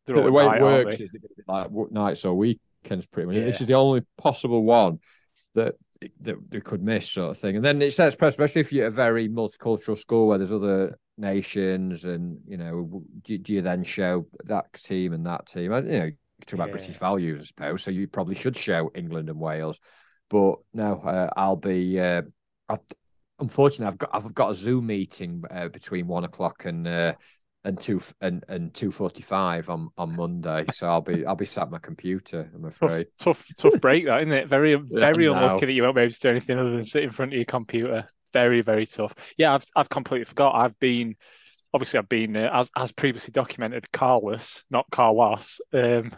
the, 0.05 0.31
way 0.31 0.45
night, 0.45 0.61
it 0.61 0.63
works 0.63 0.99
is 1.01 1.11
they're 1.11 1.19
going 1.19 1.65
to 1.65 1.69
be 1.69 1.79
like 1.79 1.91
nights 1.91 2.23
or 2.23 2.35
weekends, 2.35 3.05
pretty 3.07 3.27
much. 3.27 3.35
This 3.35 3.59
is 3.59 3.67
the 3.67 3.73
only 3.73 4.01
possible 4.17 4.63
one 4.63 4.99
that 5.55 5.75
that 6.21 6.37
they 6.49 6.61
could 6.61 6.81
miss, 6.81 7.09
sort 7.09 7.31
of 7.31 7.37
thing. 7.37 7.57
And 7.57 7.65
then 7.65 7.81
it 7.81 7.91
sets 7.91 8.15
especially 8.19 8.61
if 8.61 8.71
you're 8.71 8.87
a 8.87 8.91
very 8.91 9.27
multicultural 9.27 9.97
school 9.97 10.27
where 10.27 10.37
there's 10.37 10.51
other 10.51 10.97
nations, 11.17 12.05
and 12.05 12.39
you 12.47 12.55
know, 12.55 13.03
do, 13.23 13.37
do 13.37 13.53
you 13.53 13.61
then 13.61 13.83
show 13.83 14.25
that 14.45 14.71
team 14.73 15.11
and 15.11 15.25
that 15.25 15.47
team? 15.47 15.73
And, 15.73 15.87
You 15.87 15.99
know, 15.99 16.11
talk 16.45 16.53
about 16.55 16.69
Yeah. 16.69 16.71
British 16.71 16.97
values, 16.97 17.41
I 17.41 17.43
suppose. 17.45 17.83
So 17.83 17.91
you 17.91 18.07
probably 18.07 18.35
should 18.35 18.55
show 18.57 18.91
England 18.95 19.29
and 19.29 19.39
Wales. 19.39 19.79
But 20.29 20.55
no, 20.73 20.99
uh, 21.01 21.29
I'll 21.35 21.55
be. 21.55 21.99
Uh, 21.99 22.23
I've, 22.67 22.79
unfortunately, 23.39 23.87
I've 23.87 23.97
got 23.97 24.09
I've 24.13 24.33
got 24.33 24.51
a 24.51 24.55
Zoom 24.55 24.87
meeting 24.87 25.43
uh, 25.49 25.69
between 25.69 26.07
one 26.07 26.23
o'clock 26.23 26.65
and. 26.65 26.87
Uh, 26.87 27.13
and 27.65 27.77
two 27.77 28.01
and 28.21 28.45
and 28.47 28.73
two 28.73 28.89
forty 28.89 29.21
five 29.21 29.69
on 29.69 29.89
on 29.97 30.15
Monday. 30.15 30.65
So 30.71 30.87
I'll 30.87 31.01
be 31.01 31.25
I'll 31.25 31.35
be 31.35 31.45
sat 31.45 31.63
at 31.63 31.71
my 31.71 31.79
computer. 31.79 32.49
I'm 32.55 32.63
Tough, 32.81 32.91
afraid. 32.91 33.07
tough, 33.19 33.45
tough 33.57 33.79
break 33.81 34.05
that, 34.05 34.21
isn't 34.21 34.31
it? 34.33 34.47
Very, 34.47 34.75
very 34.93 35.27
no. 35.29 35.33
unlucky 35.33 35.65
that 35.65 35.73
you 35.73 35.83
won't 35.83 35.95
be 35.95 36.01
able 36.03 36.13
to 36.13 36.19
do 36.19 36.29
anything 36.29 36.57
other 36.57 36.71
than 36.71 36.85
sit 36.85 37.03
in 37.03 37.11
front 37.11 37.33
of 37.33 37.35
your 37.35 37.45
computer. 37.45 38.07
Very, 38.31 38.61
very 38.61 38.85
tough. 38.85 39.13
Yeah, 39.37 39.55
I've, 39.55 39.65
I've 39.75 39.89
completely 39.89 40.25
forgot. 40.25 40.55
I've 40.55 40.79
been, 40.79 41.15
obviously, 41.73 41.99
I've 41.99 42.09
been 42.09 42.35
uh, 42.35 42.49
as 42.53 42.71
as 42.75 42.91
previously 42.91 43.31
documented, 43.31 43.91
carless, 43.91 44.63
not 44.69 44.85
carless. 44.91 45.61
Um, 45.73 46.15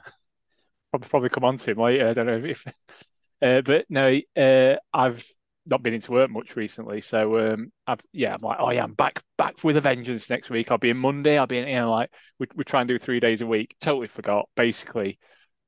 probably 0.91 1.09
probably 1.09 1.29
come 1.29 1.45
on 1.45 1.57
to 1.57 1.71
him 1.71 1.77
later. 1.77 2.09
I 2.09 2.13
don't 2.13 2.25
know 2.25 2.43
if, 2.43 2.65
uh, 3.41 3.61
but 3.61 3.85
no, 3.89 4.19
uh, 4.37 4.75
I've 4.93 5.25
not 5.65 5.83
been 5.83 5.93
into 5.93 6.11
work 6.11 6.29
much 6.29 6.55
recently. 6.55 7.01
So 7.01 7.53
um, 7.53 7.71
I've 7.87 8.01
yeah, 8.11 8.33
I'm 8.33 8.41
like, 8.41 8.57
oh 8.59 8.71
yeah, 8.71 8.83
I'm 8.83 8.93
back 8.93 9.21
back 9.37 9.63
with 9.63 9.77
a 9.77 9.81
vengeance 9.81 10.29
next 10.29 10.49
week. 10.49 10.71
I'll 10.71 10.77
be 10.77 10.89
in 10.89 10.97
Monday. 10.97 11.37
I'll 11.37 11.47
be 11.47 11.57
in, 11.59 11.67
you 11.67 11.75
know, 11.75 11.91
like 11.91 12.11
we 12.39 12.47
we 12.55 12.63
try 12.63 12.81
and 12.81 12.87
do 12.87 12.99
three 12.99 13.19
days 13.19 13.41
a 13.41 13.47
week. 13.47 13.75
Totally 13.81 14.07
forgot. 14.07 14.49
Basically, 14.55 15.19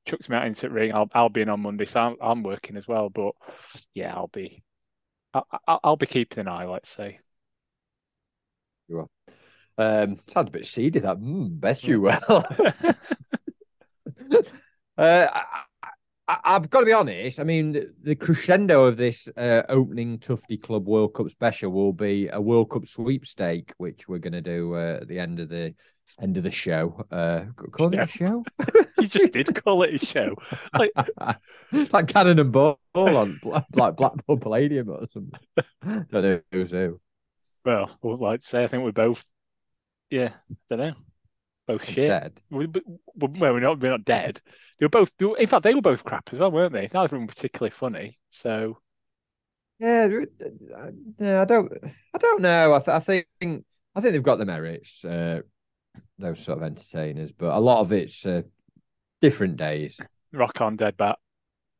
chucks 0.06 0.28
me 0.28 0.36
out 0.36 0.46
into 0.46 0.62
the 0.62 0.70
ring. 0.70 0.92
I'll 0.94 1.08
I'll 1.14 1.28
be 1.28 1.42
in 1.42 1.48
on 1.48 1.60
Monday, 1.62 1.86
so 1.86 2.00
I'm, 2.00 2.16
I'm 2.20 2.42
working 2.42 2.76
as 2.76 2.88
well. 2.88 3.08
But 3.10 3.32
yeah, 3.94 4.14
I'll 4.14 4.28
be 4.28 4.62
I'll, 5.34 5.46
I'll 5.66 5.80
I'll 5.84 5.96
be 5.96 6.06
keeping 6.06 6.40
an 6.40 6.48
eye. 6.48 6.66
Let's 6.66 6.90
say. 6.90 7.20
Um, 9.76 10.20
sounds 10.28 10.48
a 10.48 10.52
bit 10.52 10.66
seedy. 10.66 11.00
That 11.00 11.18
mm, 11.18 11.60
bet 11.60 11.84
you 11.84 12.00
will. 12.00 12.14
uh, 14.98 15.28
I, 16.26 16.38
I've 16.44 16.70
got 16.70 16.80
to 16.80 16.86
be 16.86 16.92
honest. 16.92 17.38
I 17.38 17.44
mean, 17.44 17.72
the, 17.72 17.92
the 18.02 18.14
crescendo 18.14 18.84
of 18.84 18.96
this 18.96 19.28
uh, 19.36 19.62
opening 19.68 20.18
Tufty 20.18 20.56
Club 20.56 20.86
World 20.86 21.14
Cup 21.14 21.28
special 21.28 21.70
will 21.70 21.92
be 21.92 22.28
a 22.28 22.40
World 22.40 22.70
Cup 22.70 22.86
sweepstake, 22.86 23.74
which 23.76 24.08
we're 24.08 24.18
going 24.18 24.32
to 24.32 24.40
do 24.40 24.74
uh, 24.74 24.98
at 25.02 25.08
the 25.08 25.18
end 25.18 25.40
of 25.40 25.48
the 25.48 25.74
end 26.20 26.36
of 26.36 26.44
the 26.44 26.50
show. 26.50 27.04
Uh, 27.10 27.44
call 27.72 27.92
it 27.92 27.98
a 27.98 28.06
show, 28.06 28.44
you 28.98 29.06
just 29.06 29.32
did 29.32 29.62
call 29.62 29.82
it 29.82 30.02
a 30.02 30.06
show. 30.06 30.34
Like 30.72 30.92
like 31.92 32.08
Cannon 32.08 32.38
and 32.38 32.52
Ball 32.52 32.78
on 32.94 33.38
like 33.42 33.96
Blackpool 33.96 34.38
Palladium 34.38 34.88
or 34.88 35.06
something. 35.12 35.40
Don't 36.10 36.12
know 36.12 36.40
who's 36.52 36.70
who. 36.70 37.00
well, 37.64 37.90
I 37.90 38.06
would 38.06 38.20
like 38.20 38.42
to 38.42 38.48
say 38.48 38.64
I 38.64 38.66
think 38.66 38.84
we're 38.84 38.92
both. 38.92 39.24
Yeah, 40.10 40.30
don't 40.70 40.78
know. 40.78 40.94
Both 41.66 41.88
shit. 41.88 42.08
Dead. 42.08 42.40
We, 42.50 42.66
we- 42.66 42.82
well, 43.16 43.52
we're 43.54 43.60
not 43.60 43.80
we're 43.80 43.90
not 43.90 44.04
dead. 44.04 44.40
They 44.78 44.84
were 44.86 44.90
both. 44.90 45.10
they 45.18 45.24
were- 45.26 45.38
in 45.38 45.46
fact, 45.46 45.62
they 45.62 45.74
were 45.74 45.80
both 45.80 46.04
crap 46.04 46.28
as 46.32 46.38
well, 46.38 46.50
weren't 46.50 46.72
they? 46.72 46.88
Neither 46.92 47.04
of 47.04 47.10
them 47.10 47.20
were 47.22 47.26
particularly 47.28 47.70
funny. 47.70 48.18
So 48.30 48.78
Yeah, 49.78 50.08
uh, 50.76 50.90
yeah, 51.18 51.40
I 51.40 51.44
don't, 51.44 51.72
I 52.14 52.18
don't 52.18 52.42
know. 52.42 52.74
I, 52.74 52.78
th- 52.78 52.88
I 52.94 52.98
think, 53.00 53.26
I 53.42 54.00
think 54.00 54.12
they've 54.12 54.22
got 54.22 54.36
the 54.38 54.44
merits. 54.44 55.04
Uh, 55.04 55.40
those 56.18 56.40
sort 56.44 56.58
of 56.58 56.64
entertainers, 56.64 57.32
but 57.32 57.54
a 57.54 57.58
lot 57.58 57.80
of 57.80 57.92
it's 57.92 58.24
uh, 58.26 58.42
different 59.20 59.56
days. 59.56 59.98
rock 60.32 60.60
on, 60.60 60.76
dead 60.76 60.96
bat. 60.96 61.18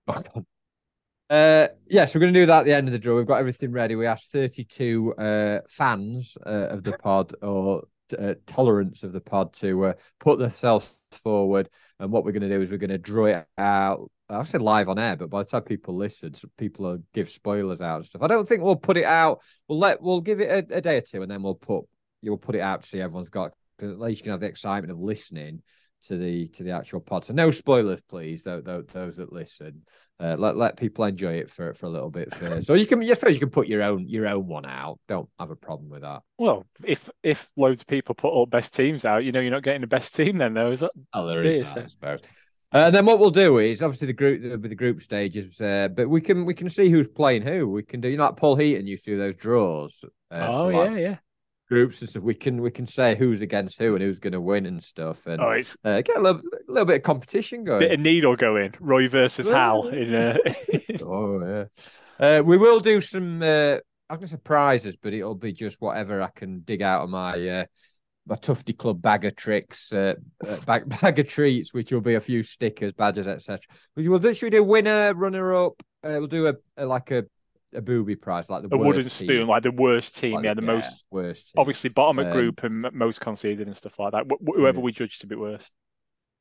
Uh, 0.09 1.69
yeah, 1.89 2.05
so 2.05 2.19
we're 2.19 2.21
going 2.23 2.35
to 2.35 2.41
do 2.41 2.47
that 2.47 2.61
at 2.61 2.65
the 2.67 2.73
end 2.75 2.87
of 2.89 2.93
the 2.93 2.99
draw. 2.99 3.17
We've 3.17 3.27
got 3.27 3.39
everything 3.41 3.73
ready. 3.73 3.97
We 3.97 4.07
asked 4.07 4.31
32 4.33 5.15
uh, 5.15 5.59
fans 5.69 6.37
uh, 6.45 6.49
of 6.69 6.85
the 6.85 6.93
pod 7.03 7.35
or 7.43 7.85
uh, 8.19 8.35
tolerance 8.47 9.03
of 9.03 9.13
the 9.13 9.21
pod 9.21 9.53
to 9.55 9.87
uh, 9.87 9.93
put 10.21 10.39
themselves 10.39 10.97
forward. 11.11 11.69
And 11.99 12.11
what 12.11 12.25
we're 12.25 12.33
going 12.33 12.49
to 12.49 12.49
do 12.49 12.61
is 12.61 12.71
we're 12.71 12.79
going 12.79 12.91
to 12.91 12.99
draw 12.99 13.27
it 13.27 13.47
out. 13.59 14.11
I 14.29 14.43
said 14.43 14.63
live 14.63 14.89
on 14.89 14.99
air, 14.99 15.17
but 15.17 15.31
by 15.31 15.43
the 15.43 15.51
time 15.51 15.63
people 15.63 15.95
listen, 15.95 16.35
so 16.35 16.49
people 16.57 16.99
give 17.13 17.31
spoilers 17.31 17.81
out 17.81 17.97
and 17.97 18.07
stuff. 18.07 18.23
I 18.23 18.27
don't 18.27 18.49
think 18.49 18.63
we'll 18.63 18.77
put 18.77 18.97
it 18.97 19.05
out. 19.05 19.41
We'll 19.69 19.79
let 19.79 20.01
we'll 20.01 20.23
give 20.23 20.41
it 20.41 20.71
a, 20.71 20.79
a 20.79 20.81
day 20.81 20.97
or 20.97 21.03
two, 21.03 21.23
and 21.23 21.31
then 21.31 21.43
we'll 21.43 21.55
put 21.55 21.85
you'll 22.23 22.39
put 22.39 22.55
it 22.55 22.61
out 22.61 22.83
to 22.83 22.89
see 22.89 23.01
everyone's 23.01 23.29
got 23.29 23.53
because 23.77 23.93
at 23.93 24.01
least 24.01 24.21
you 24.21 24.25
can 24.25 24.33
have 24.33 24.41
the 24.41 24.47
excitement 24.47 24.91
of 24.91 24.99
listening 24.99 25.63
to 26.09 26.17
the 26.17 26.49
to 26.49 26.63
the 26.63 26.71
actual 26.71 27.01
pod. 27.01 27.25
So 27.25 27.35
no 27.35 27.51
spoilers, 27.51 28.01
please. 28.01 28.45
Those, 28.45 28.65
those 28.93 29.17
that 29.17 29.33
listen, 29.33 29.83
uh, 30.21 30.37
let 30.39 30.57
let 30.57 30.77
people 30.77 31.05
enjoy 31.05 31.35
it 31.35 31.51
for 31.51 31.75
for 31.75 31.87
a 31.87 31.91
little 31.91 32.11
bit 32.11 32.35
first. 32.35 32.67
So 32.67 32.75
you 32.75 32.87
can, 32.87 33.03
I 33.03 33.15
suppose, 33.15 33.35
you 33.35 33.41
can 33.41 33.51
put 33.51 33.69
your 33.69 33.83
own 33.83 34.09
your 34.09 34.27
own 34.27 34.47
one 34.47 34.67
out. 34.67 34.99
Don't 35.09 35.29
have 35.39 35.51
a 35.51 35.57
problem 35.57 35.91
with 35.91 36.03
that. 36.03 36.23
Well, 36.39 36.65
if 36.85 37.11
if 37.23 37.49
loads 37.57 37.81
of 37.81 37.87
people 37.87 38.15
put 38.15 38.29
all 38.29 38.47
best 38.47 38.75
teams 38.75 39.05
out, 39.05 39.25
you 39.25 39.33
know, 39.33 39.41
you're 39.41 39.51
not 39.51 39.63
getting 39.63 39.81
the 39.81 39.87
best 39.87 40.15
team 40.15 40.39
then, 40.39 40.55
though, 40.55 40.71
is 40.71 40.83
it? 40.83 40.91
Oh, 41.13 41.27
there 41.27 41.45
is 41.45 41.65
that, 41.65 41.75
that, 41.75 41.85
I 41.85 41.89
suppose. 41.89 42.21
Uh, 42.73 42.87
and 42.87 42.95
then 42.95 43.07
what 43.07 43.21
we'll 43.21 43.31
do 43.31 43.59
is 43.59 43.83
obviously 43.83 44.09
the 44.09 44.13
group 44.13 44.43
there'll 44.43 44.59
be 44.59 44.69
the 44.69 44.75
group 44.75 45.01
stages, 45.01 45.61
uh, 45.61 45.89
but 45.95 46.09
we 46.09 46.21
can 46.21 46.45
we 46.45 46.55
can 46.55 46.69
see 46.69 46.91
who's 46.91 47.07
playing 47.07 47.43
who. 47.43 47.69
We 47.69 47.85
can 47.85 48.01
do 48.01 48.09
you 48.09 48.17
know 48.17 48.25
like 48.25 48.37
Paul 48.37 48.57
Heaton 48.57 48.87
used 48.87 49.05
to 49.05 49.13
do 49.13 49.19
those 49.19 49.37
draws. 49.37 50.05
Uh, 50.29 50.49
oh 50.51 50.65
like, 50.67 50.91
yeah, 50.91 50.97
yeah. 50.97 51.17
Groups 51.75 52.01
and 52.01 52.09
stuff, 52.09 52.23
we 52.23 52.35
can 52.35 52.61
we 52.63 52.71
can 52.71 52.87
say 52.87 53.17
who's 53.17 53.41
against 53.41 53.79
who 53.79 53.95
and 53.95 54.03
who's 54.03 54.19
going 54.19 54.33
to 54.33 54.41
win 54.41 54.67
and 54.67 54.83
stuff, 54.83 55.27
and 55.27 55.41
Oh, 55.41 55.51
it's 55.51 55.77
uh, 55.85 56.01
get 56.03 56.17
a 56.17 56.21
little, 56.21 56.43
little 56.69 56.85
bit 56.85 56.97
of 56.97 57.03
competition 57.03 57.65
going. 57.65 57.81
bit 57.81 57.93
of 57.93 58.01
needle 58.01 58.37
going. 58.37 58.75
Roy 58.81 59.09
versus 59.09 59.49
Hal 59.49 59.89
in 59.89 60.15
uh, 60.15 60.37
oh 61.03 61.45
yeah. 61.45 61.65
Uh, 62.19 62.43
we 62.43 62.57
will 62.57 62.81
do 62.81 63.01
some. 63.01 63.43
Uh, 63.43 63.79
I'm 64.09 64.19
going 64.19 64.29
to 64.29 64.29
say 64.29 64.37
prizes, 64.37 64.97
but 64.97 65.13
it'll 65.13 65.35
be 65.35 65.53
just 65.53 65.81
whatever 65.81 66.23
I 66.23 66.29
can 66.35 66.61
dig 66.61 66.83
out 66.83 67.03
of 67.03 67.11
my 67.11 67.49
uh, 67.49 67.65
my 68.27 68.37
Tufty 68.37 68.73
Club 68.73 69.03
bag 69.03 69.25
of 69.25 69.37
tricks, 69.37 69.93
uh, 69.93 70.15
uh, 70.47 70.57
bag 70.61 70.89
bag 71.01 71.19
of 71.19 71.29
treats, 71.29 71.75
which 71.75 71.93
will 71.93 72.01
be 72.01 72.15
a 72.15 72.21
few 72.21 72.43
stickers, 72.43 72.93
badges, 72.93 73.27
etc. 73.27 73.61
We 73.97 74.09
will 74.09 74.19
do. 74.19 74.33
Should 74.33 74.47
we 74.47 74.51
do 74.51 74.65
winner, 74.65 75.15
runner 75.15 75.55
up? 75.55 75.83
Uh, 76.03 76.17
we'll 76.19 76.27
do 76.27 76.49
a, 76.49 76.55
a 76.77 76.87
like 76.87 77.11
a 77.11 77.25
a 77.75 77.83
booby 77.83 78.17
prize, 78.17 78.49
like 78.51 78.63
the 78.63 78.75
a 78.75 78.79
wooden 78.79 79.09
spoon, 79.11 79.29
team. 79.29 79.49
like 79.49 79.63
the 79.63 79.71
worst 79.73 80.17
team, 80.17 80.35
Like 80.35 80.45
yeah, 80.45 80.55
the 80.55 80.63
most 80.63 81.05
worst. 81.11 81.53
team. 81.53 81.61
obviously 81.61 81.91
bottom 81.91 82.19
of 82.19 82.27
Um, 82.27 82.33
group 82.33 82.63
and 82.65 82.93
most 82.93 83.21
conceded 83.21 83.67
and 83.67 83.77
stuff 83.77 83.99
like 83.99 84.13
that. 84.13 84.25
Wh- 84.27 84.43
wh- 84.43 84.57
whoever 84.57 84.79
Yeah. 84.79 84.85
we 84.85 84.93
judge 84.93 85.19
to 85.21 85.27
be 85.27 85.37
worst. 85.37 85.71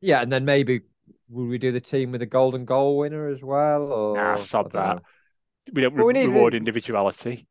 Yeah, 0.02 0.22
and 0.22 0.32
then 0.32 0.46
maybe 0.46 0.82
will 1.30 1.46
we 1.48 1.58
do 1.58 1.72
the 1.72 1.82
team 1.82 2.12
with 2.12 2.22
a 2.22 2.26
golden 2.26 2.66
goal 2.66 2.98
winner 2.98 3.28
as 3.28 3.44
well? 3.44 3.92
Or 3.92 4.16
Nah, 4.16 4.36
sod 4.36 4.72
that. 4.74 4.96
know. 4.98 5.02
We 5.74 5.82
don't 5.82 5.96
Well, 5.96 6.06
we 6.08 6.14
need- 6.14 6.28
reward 6.28 6.54
individuality. 6.56 7.48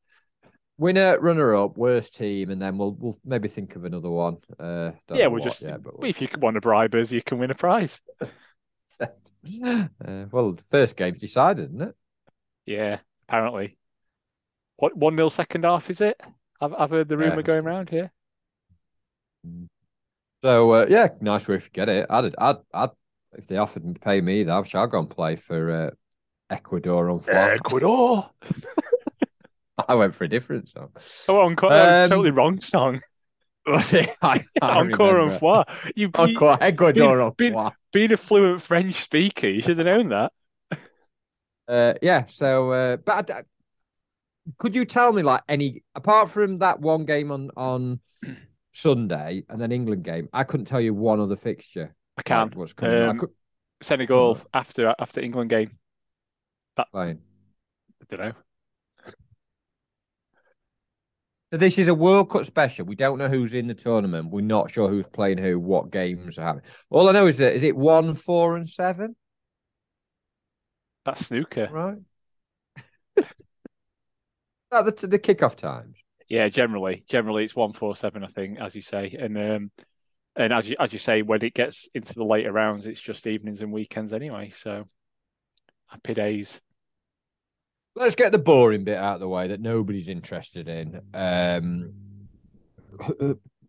Winner, 0.79 1.19
runner 1.21 1.55
up, 1.55 1.77
worst 1.77 2.17
team, 2.17 2.51
and 2.51 2.61
then 2.61 2.77
we'll 2.79 2.93
we'll 2.95 3.17
maybe 3.25 3.49
think 3.49 3.77
of 3.77 3.85
another 3.85 4.11
one. 4.11 4.39
Uh, 4.59 4.93
don't 5.07 5.19
Yeah, 5.19 5.27
we'll 5.29 5.41
what 5.41 5.45
just 5.45 5.63
yet, 5.63 5.83
but 5.83 5.99
well, 5.99 6.09
if 6.09 6.21
you 6.21 6.29
want 6.39 6.55
to 6.55 6.61
bribe 6.61 6.95
us, 6.95 7.13
you 7.13 7.23
can 7.23 7.39
win 7.39 7.51
a 7.51 7.55
prize. 7.55 8.01
uh, 9.01 9.87
well, 10.31 10.57
first 10.67 10.97
game's 10.97 11.19
decided, 11.19 11.71
isn't 11.71 11.83
it? 11.83 11.97
Yeah, 12.67 12.99
apparently. 13.29 13.77
What 14.77 14.97
one 14.97 15.17
nil 15.17 15.31
second 15.31 15.65
half 15.65 15.91
is 15.91 16.01
it? 16.01 16.21
I've 16.61 16.75
I've 16.75 16.91
heard 16.91 17.09
the 17.09 17.17
rumor 17.17 17.37
Yes. 17.37 17.45
going 17.47 17.67
around 17.67 17.91
here. 17.91 18.11
So 20.43 20.71
uh, 20.73 20.87
yeah, 20.89 21.09
nice 21.21 21.47
way 21.49 21.59
to 21.59 21.71
get 21.71 21.89
it. 21.89 22.07
I'd, 22.11 22.35
I'd, 22.37 22.57
I'd, 22.75 22.91
if 23.39 23.47
they 23.47 23.57
offered 23.57 23.95
to 23.95 24.01
pay 24.01 24.21
me 24.21 24.43
that, 24.45 24.75
I'd 24.75 24.91
go 24.91 24.99
and 24.99 25.09
play 25.11 25.37
for 25.37 25.71
uh, 25.71 25.91
Ecuador 26.51 27.11
on 27.11 27.21
fly. 27.21 27.53
Ecuador. 27.55 28.29
I 29.89 29.95
went 29.95 30.15
for 30.15 30.25
a 30.25 30.29
different 30.29 30.69
song. 30.69 30.91
Oh, 31.29 31.41
encore, 31.41 31.73
Um, 31.73 32.09
totally 32.11 32.31
wrong 32.31 32.61
song. 32.61 33.01
Was 33.67 33.93
it? 33.95 34.11
I, 34.23 34.45
I 34.61 34.81
Encore 34.81 35.19
une 35.21 35.39
fois. 35.39 35.65
You, 35.97 36.11
Encore, 36.15 36.59
Ecuador 36.61 37.21
on 37.21 37.33
been- 37.37 37.53
fly. 37.53 37.73
being 37.93 38.13
a 38.13 38.17
fluent 38.17 38.63
French 38.63 38.97
speaker, 39.03 39.47
you 39.49 39.63
should 39.63 39.79
have 39.79 39.87
known 39.87 40.09
that. 40.11 40.33
Uh, 41.73 41.95
yeah. 42.03 42.25
So, 42.29 42.71
uh, 42.71 42.97
but 42.99 43.31
I- 43.31 43.43
could 44.59 44.75
you 44.75 44.85
tell 44.85 45.13
me 45.13 45.23
like 45.23 45.41
any 45.49 45.85
apart 45.95 46.29
from 46.29 46.59
that 46.59 46.81
one 46.81 47.05
game 47.07 47.31
on 47.31 47.51
on 47.57 48.01
Sunday 48.73 49.45
and 49.49 49.61
then 49.61 49.73
England 49.73 50.05
game? 50.05 50.29
I 50.33 50.45
couldn't 50.45 50.67
tell 50.67 50.81
you 50.81 50.93
one 50.93 51.21
other 51.21 51.37
fixture. 51.37 51.95
I 52.19 52.23
can. 52.23 52.49
like, 52.49 52.57
what's 52.57 52.73
coming? 52.75 53.03
I 53.03 53.09
Um, 53.09 53.19
could 53.19 53.31
Senegal 53.81 54.39
after 54.53 54.95
after 54.99 55.21
England 55.21 55.49
game. 55.51 55.79
That 56.77 56.89
fine. 56.93 57.21
I 58.03 58.05
don't 58.17 58.21
know. 58.21 58.33
So 61.53 61.59
this 61.59 61.79
is 61.79 61.89
a 61.89 61.95
World 61.95 62.31
Cup 62.31 62.47
special. 62.47 62.87
We 62.87 62.95
don't 62.95 63.19
know 63.19 63.29
who's 63.29 63.53
in 63.55 63.67
the 63.67 63.75
tournament. 63.75 64.31
We're 64.31 64.41
not 64.41 64.71
sure 64.71 64.89
who's 64.89 65.07
playing 65.09 65.39
who, 65.39 65.59
what 65.61 65.91
games 65.91 66.39
are 66.39 66.43
happening. 66.43 66.65
All 66.91 67.09
I 67.09 67.13
know 67.13 67.27
is 67.27 67.39
that 67.39 67.55
is 67.55 67.63
it 67.63 67.77
one, 67.77 68.15
four, 68.15 68.57
and 68.57 68.69
seven, 68.69 69.17
That's 71.05 71.27
snooker. 71.27 71.69
right? 71.71 71.99
At 74.73 74.87
the 74.87 75.07
the 75.07 75.19
kickoff 75.19 75.57
times. 75.57 76.03
Yeah, 76.29 76.49
generally, 76.49 77.05
generally 77.09 77.45
it's 77.45 77.57
one 77.57 77.73
four 77.73 77.95
seven, 77.95 78.25
I 78.25 78.29
think, 78.29 78.59
as 78.59 78.75
you 78.75 78.83
say, 78.83 79.17
and 79.19 79.37
um, 79.37 79.71
and 80.35 80.53
as 80.53 80.69
you 80.69 80.77
as 80.79 80.93
you 80.93 80.99
say, 80.99 81.23
when 81.23 81.45
it 81.45 81.55
gets 81.55 81.89
into 81.95 82.15
the 82.15 82.25
later 82.25 82.53
rounds, 82.53 82.87
it's 82.87 83.01
just 83.01 83.27
evenings 83.27 83.61
and 83.61 83.73
weekends 83.73 84.15
anyway. 84.15 84.53
So 84.57 84.85
happy 85.87 86.15
days. 86.15 86.61
Let's 87.95 88.15
get 88.15 88.33
the 88.33 88.39
boring 88.39 88.85
bit 88.85 88.97
out 88.97 89.15
of 89.15 89.21
the 89.21 89.29
way 89.29 89.49
that 89.49 89.61
nobody's 89.61 90.09
interested 90.09 90.69
in. 90.69 91.03
Um, 91.13 91.93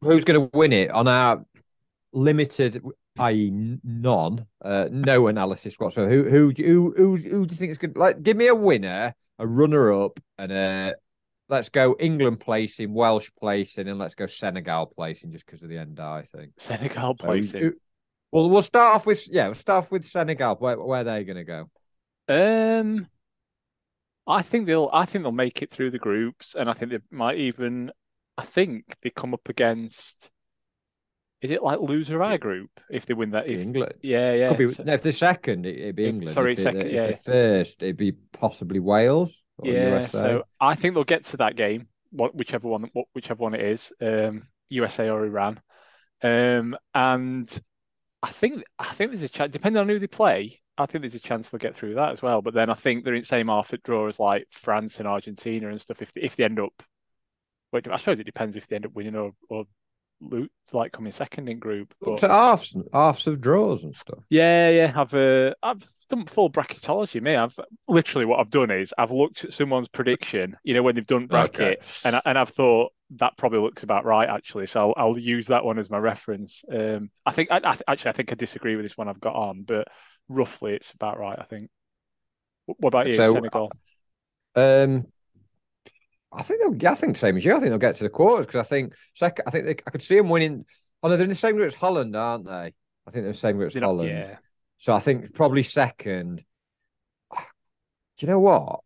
who's 0.01 0.23
going 0.23 0.39
to 0.39 0.57
win 0.57 0.71
it 0.71 0.91
on 0.91 1.09
our 1.09 1.45
limited, 2.13 2.81
i.e., 3.19 3.79
none, 3.83 4.45
uh, 4.63 4.89
no 4.91 5.27
analysis 5.27 5.75
whatsoever? 5.79 6.09
Who 6.09 6.23
who 6.29 6.51
who 6.55 6.93
who, 6.95 7.15
who 7.17 7.45
do 7.45 7.53
you 7.53 7.57
think 7.57 7.71
is 7.71 7.77
to 7.79 7.91
Like, 7.95 8.23
give 8.23 8.37
me 8.37 8.47
a 8.47 8.55
winner, 8.55 9.13
a 9.39 9.47
runner-up, 9.47 10.19
and 10.37 10.51
a 10.51 10.95
let's 11.49 11.69
go 11.69 11.95
England 11.99 12.39
placing, 12.39 12.93
Welsh 12.93 13.29
placing, 13.39 13.87
and 13.87 13.99
let's 13.99 14.15
go 14.15 14.25
Senegal 14.25 14.87
placing 14.87 15.31
just 15.31 15.45
because 15.45 15.61
of 15.61 15.69
the 15.69 15.77
end. 15.77 15.99
I 15.99 16.27
think. 16.35 16.53
Senegal 16.57 17.15
So 17.19 17.31
in. 17.31 17.43
who- 17.47 17.75
well, 18.31 18.49
we'll 18.49 18.63
start 18.63 18.95
off 18.95 19.05
with 19.05 19.27
yeah, 19.31 19.45
we'll 19.45 19.53
start 19.53 19.83
off 19.83 19.91
with 19.91 20.05
Senegal. 20.05 20.55
Where 20.55 20.79
where 20.79 21.01
are 21.01 21.03
they 21.03 21.23
going 21.23 21.37
to 21.37 21.43
go? 21.43 21.69
Um, 22.27 23.07
I 24.25 24.41
think 24.41 24.65
they'll. 24.65 24.89
I 24.91 25.05
think 25.05 25.23
they'll 25.23 25.31
make 25.31 25.61
it 25.61 25.69
through 25.69 25.91
the 25.91 25.99
groups, 25.99 26.55
and 26.55 26.67
I 26.67 26.73
think 26.73 26.91
they 26.91 26.99
might 27.11 27.37
even. 27.37 27.91
I 28.35 28.43
think 28.43 28.95
they 29.03 29.11
come 29.11 29.35
up 29.35 29.49
against. 29.49 30.31
Is 31.43 31.51
it 31.51 31.61
like 31.61 31.79
loser 31.81 32.23
our 32.23 32.37
group 32.37 32.71
if 32.89 33.05
they 33.05 33.13
win 33.13 33.31
that? 33.31 33.47
If 33.47 33.59
England. 33.59 33.93
yeah, 34.01 34.33
yeah. 34.33 34.53
Be 34.53 34.69
So- 34.69 34.83
no, 34.83 34.93
if 34.93 35.01
they're 35.03 35.11
second, 35.11 35.65
it, 35.65 35.77
it'd 35.77 35.95
be 35.95 36.03
If- 36.05 36.09
England. 36.09 36.31
sorry, 36.31 36.53
if 36.53 36.57
they're, 36.59 36.71
second, 36.71 36.87
if 36.87 36.93
yeah. 36.93 37.03
they're 37.03 37.13
first, 37.13 37.83
it'd 37.83 37.97
be 37.97 38.13
possibly 38.31 38.79
Wales 38.79 39.43
or 39.57 39.69
Yeah, 39.69 39.89
USA. 39.99 40.11
so 40.19 40.43
I 40.59 40.75
think 40.75 40.95
they'll 40.95 41.03
get 41.03 41.25
to 41.25 41.37
that 41.37 41.55
game, 41.55 41.87
whichever 42.11 42.67
one, 42.67 42.89
whichever 43.13 43.43
one 43.43 43.53
it 43.53 43.61
is, 43.61 43.91
um, 44.01 44.47
USA 44.69 45.09
or 45.09 45.25
Iran, 45.25 45.59
um, 46.23 46.77
and 46.95 47.61
I 48.23 48.29
think 48.29 48.63
I 48.79 48.85
think 48.85 49.11
there's 49.11 49.21
a 49.23 49.29
chance, 49.29 49.51
depending 49.51 49.81
on 49.81 49.89
who 49.89 49.99
they 49.99 50.07
play, 50.07 50.61
I 50.77 50.85
think 50.85 51.01
there's 51.01 51.13
a 51.15 51.19
chance 51.19 51.49
they'll 51.49 51.59
get 51.59 51.75
through 51.75 51.95
that 51.95 52.13
as 52.13 52.21
well. 52.21 52.41
But 52.41 52.53
then 52.53 52.69
I 52.69 52.73
think 52.73 53.03
they're 53.03 53.13
in 53.13 53.21
the 53.21 53.25
same 53.25 53.49
half 53.49 53.73
at 53.73 53.83
draw 53.83 54.07
as 54.07 54.17
like 54.19 54.47
France 54.49 54.99
and 54.99 55.07
Argentina 55.07 55.69
and 55.69 55.81
stuff. 55.81 56.01
If 56.01 56.13
if 56.15 56.37
they 56.37 56.45
end 56.45 56.59
up, 56.61 56.71
I 57.73 57.97
suppose 57.97 58.19
it 58.19 58.23
depends 58.23 58.55
if 58.55 58.67
they 58.67 58.77
end 58.77 58.85
up 58.85 58.93
winning 58.93 59.15
or 59.17 59.33
or 59.49 59.65
lo- 60.23 60.47
like 60.71 60.91
coming 60.91 61.11
second 61.11 61.49
in 61.49 61.59
group. 61.59 61.93
But 62.03 62.17
to 62.17 62.27
halves, 62.29 62.75
halves 62.93 63.27
of 63.27 63.41
draws 63.41 63.83
and 63.83 63.95
stuff. 63.95 64.23
yeah, 64.29 64.69
yeah, 64.69 64.93
I've 64.95 65.13
uh, 65.13 65.53
I've 65.61 65.83
done 66.09 66.25
full 66.25 66.49
bracketology. 66.49 67.21
Me, 67.21 67.35
I've 67.35 67.57
literally 67.87 68.25
what 68.25 68.39
I've 68.39 68.49
done 68.49 68.71
is 68.71 68.93
I've 68.97 69.11
looked 69.11 69.45
at 69.45 69.53
someone's 69.53 69.87
prediction. 69.89 70.57
You 70.63 70.73
know 70.73 70.83
when 70.83 70.95
they've 70.95 71.05
done 71.05 71.27
bracket, 71.27 71.77
Okay. 71.77 71.77
and 72.03 72.15
I, 72.15 72.21
and 72.25 72.37
I've 72.37 72.49
thought 72.49 72.91
that 73.17 73.37
probably 73.37 73.59
looks 73.59 73.83
about 73.83 74.05
right 74.05 74.27
actually. 74.27 74.65
So 74.65 74.93
I'll, 74.93 75.09
I'll 75.09 75.17
use 75.19 75.47
that 75.47 75.63
one 75.65 75.77
as 75.77 75.89
my 75.89 75.99
reference. 75.99 76.63
Um, 76.71 77.11
I 77.25 77.31
think 77.31 77.51
I, 77.51 77.57
I 77.63 77.77
actually 77.87 78.09
I 78.09 78.13
think 78.13 78.31
I 78.31 78.35
disagree 78.35 78.75
with 78.75 78.85
this 78.85 78.97
one 78.97 79.07
I've 79.07 79.21
got 79.21 79.35
on, 79.35 79.63
but 79.63 79.87
roughly 80.29 80.73
it's 80.73 80.91
about 80.91 81.19
right. 81.19 81.37
I 81.39 81.43
think. 81.43 81.69
What 82.65 82.89
about 82.89 83.07
you, 83.07 83.13
So, 83.17 83.33
Senegal? 83.33 83.71
Um, 84.55 85.07
I 86.35 86.41
think 86.41 86.61
they'll. 86.61 86.75
Yeah, 86.75 86.91
I 86.91 86.95
think 86.95 87.15
same 87.17 87.37
as 87.37 87.45
you. 87.45 87.51
I 87.51 87.59
think 87.59 87.69
they'll 87.69 87.77
get 87.77 87.95
to 87.97 88.03
the 88.03 88.09
quarters 88.09 88.45
because 88.45 88.59
I 88.61 88.67
think 88.67 88.93
second. 89.13 89.43
I 89.47 89.51
think 89.51 89.65
they, 89.65 89.71
I 89.85 89.89
could 89.91 90.01
see 90.01 90.15
them 90.17 90.29
winning. 90.29 90.65
Oh 91.01 91.07
no, 91.09 91.15
they're 91.17 91.23
in 91.25 91.29
the 91.29 91.35
same 91.35 91.55
group 91.55 91.67
as 91.67 91.75
Holland, 91.75 92.15
aren't 92.15 92.45
they? 92.45 92.51
I 92.51 93.11
think 93.11 93.23
they're 93.23 93.33
the 93.33 93.33
same 93.33 93.57
group 93.57 93.67
as 93.67 93.73
They're 93.73 93.81
not- 93.81 93.87
Holland. 93.87 94.09
yeah, 94.09 94.37
So 94.77 94.93
I 94.93 94.99
think 94.99 95.33
probably 95.33 95.63
second. 95.63 96.43
Do 97.35 98.25
you 98.25 98.27
know 98.27 98.39
what? 98.39 98.79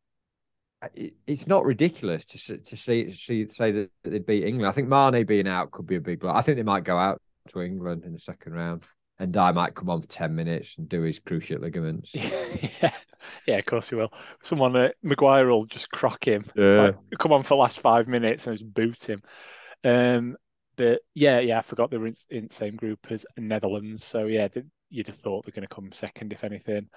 It, 0.94 1.13
it's 1.25 1.48
not 1.48 1.66
ridiculous 1.66 2.25
to 2.25 2.58
to 2.58 2.77
see 2.77 3.12
see 3.13 3.48
say 3.50 3.72
that 3.72 3.89
they'd 4.04 4.25
beat 4.25 4.44
England. 4.46 4.68
I 4.68 4.72
think 4.72 4.88
Mane 4.88 5.25
being 5.25 5.48
out 5.48 5.72
could 5.72 5.88
be 5.88 5.96
a 5.96 6.01
big 6.01 6.20
blow. 6.20 6.32
I 6.32 6.42
think 6.42 6.58
they 6.58 6.63
might 6.63 6.84
go 6.84 6.98
out 6.98 7.22
to 7.50 7.62
England 7.62 8.04
in 8.06 8.13
the 8.13 8.20
second 8.20 8.54
round, 8.54 8.84
and 9.20 9.32
Di 9.34 9.51
might 9.51 9.74
come 9.75 9.89
on 9.89 10.01
for 10.01 10.08
ten 10.08 10.36
minutes 10.36 10.77
and 10.77 10.88
do 10.88 11.01
his 11.01 11.20
cruciate 11.20 11.60
ligaments. 11.62 12.12
yeah, 12.16 12.92
yeah. 13.48 13.57
Of 13.57 13.65
course 13.65 13.89
he 13.89 13.96
will. 13.96 14.12
Someone 14.43 14.75
uh, 14.75 14.89
Maguire 15.03 15.48
will 15.48 15.65
just 15.65 15.89
crock 15.91 16.25
him. 16.25 16.46
Yeah. 16.55 16.81
Like, 16.81 16.96
come 17.19 17.31
on 17.34 17.43
for 17.43 17.55
the 17.55 17.62
last 17.62 17.79
five 17.79 18.07
minutes 18.07 18.48
and 18.48 18.57
just 18.57 18.74
boot 18.74 19.03
him. 19.03 19.22
Um, 19.84 20.36
but 20.75 21.01
yeah, 21.13 21.39
yeah, 21.39 21.60
I 21.60 21.62
forgot 21.62 21.91
they 21.91 21.98
were 21.98 22.07
in, 22.07 22.15
in 22.29 22.48
the 22.48 22.53
same 22.53 22.75
group 22.75 23.00
as 23.10 23.25
Netherlands. 23.38 24.05
So 24.05 24.25
yeah, 24.25 24.48
they, 24.48 24.63
you'd 24.89 25.07
have 25.07 25.17
thought 25.17 25.46
they're 25.46 25.51
going 25.51 25.67
to 25.67 25.75
come 25.75 25.91
second 25.91 26.31
if 26.31 26.43
anything. 26.43 26.88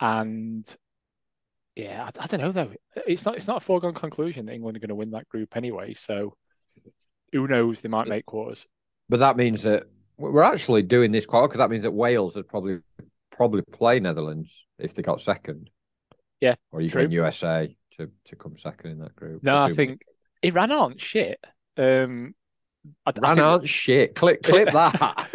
And 0.00 0.66
yeah, 1.76 2.04
I, 2.04 2.24
I 2.24 2.26
don't 2.26 2.40
know 2.40 2.52
though. 2.52 2.72
It's 3.06 3.24
not 3.24 3.36
it's 3.36 3.46
not 3.46 3.58
a 3.58 3.64
foregone 3.64 3.94
conclusion 3.94 4.46
that 4.46 4.52
England 4.52 4.76
are 4.76 4.80
going 4.80 4.88
to 4.88 4.94
win 4.94 5.12
that 5.12 5.28
group 5.28 5.56
anyway. 5.56 5.94
So 5.94 6.36
who 7.32 7.46
knows? 7.48 7.80
They 7.80 7.88
might 7.88 8.08
make 8.08 8.26
quarters. 8.26 8.66
But 9.08 9.20
that 9.20 9.36
means 9.36 9.62
that 9.62 9.84
we're 10.16 10.42
actually 10.42 10.82
doing 10.82 11.12
this 11.12 11.26
quite 11.26 11.42
because 11.42 11.58
that 11.58 11.70
means 11.70 11.84
that 11.84 11.92
Wales 11.92 12.36
would 12.36 12.48
probably 12.48 12.78
probably 13.32 13.62
play 13.62 13.98
Netherlands 14.00 14.66
if 14.78 14.94
they 14.94 15.02
got 15.02 15.20
second. 15.20 15.70
Yeah, 16.40 16.54
or 16.70 16.80
you 16.80 16.90
true. 16.90 17.02
going 17.02 17.12
USA 17.12 17.76
to 17.98 18.10
to 18.26 18.36
come 18.36 18.56
second 18.56 18.92
in 18.92 18.98
that 19.00 19.14
group. 19.16 19.42
No, 19.42 19.56
I 19.56 19.70
think 19.72 20.02
Iran 20.42 20.72
aren't 20.72 21.00
shit. 21.00 21.38
Um, 21.76 22.34
I, 23.06 23.10
I 23.10 23.20
Ran 23.20 23.34
think- 23.36 23.46
aren't 23.46 23.68
shit. 23.68 24.14
Clip 24.14 24.42
clip 24.42 24.68
that. 24.72 25.30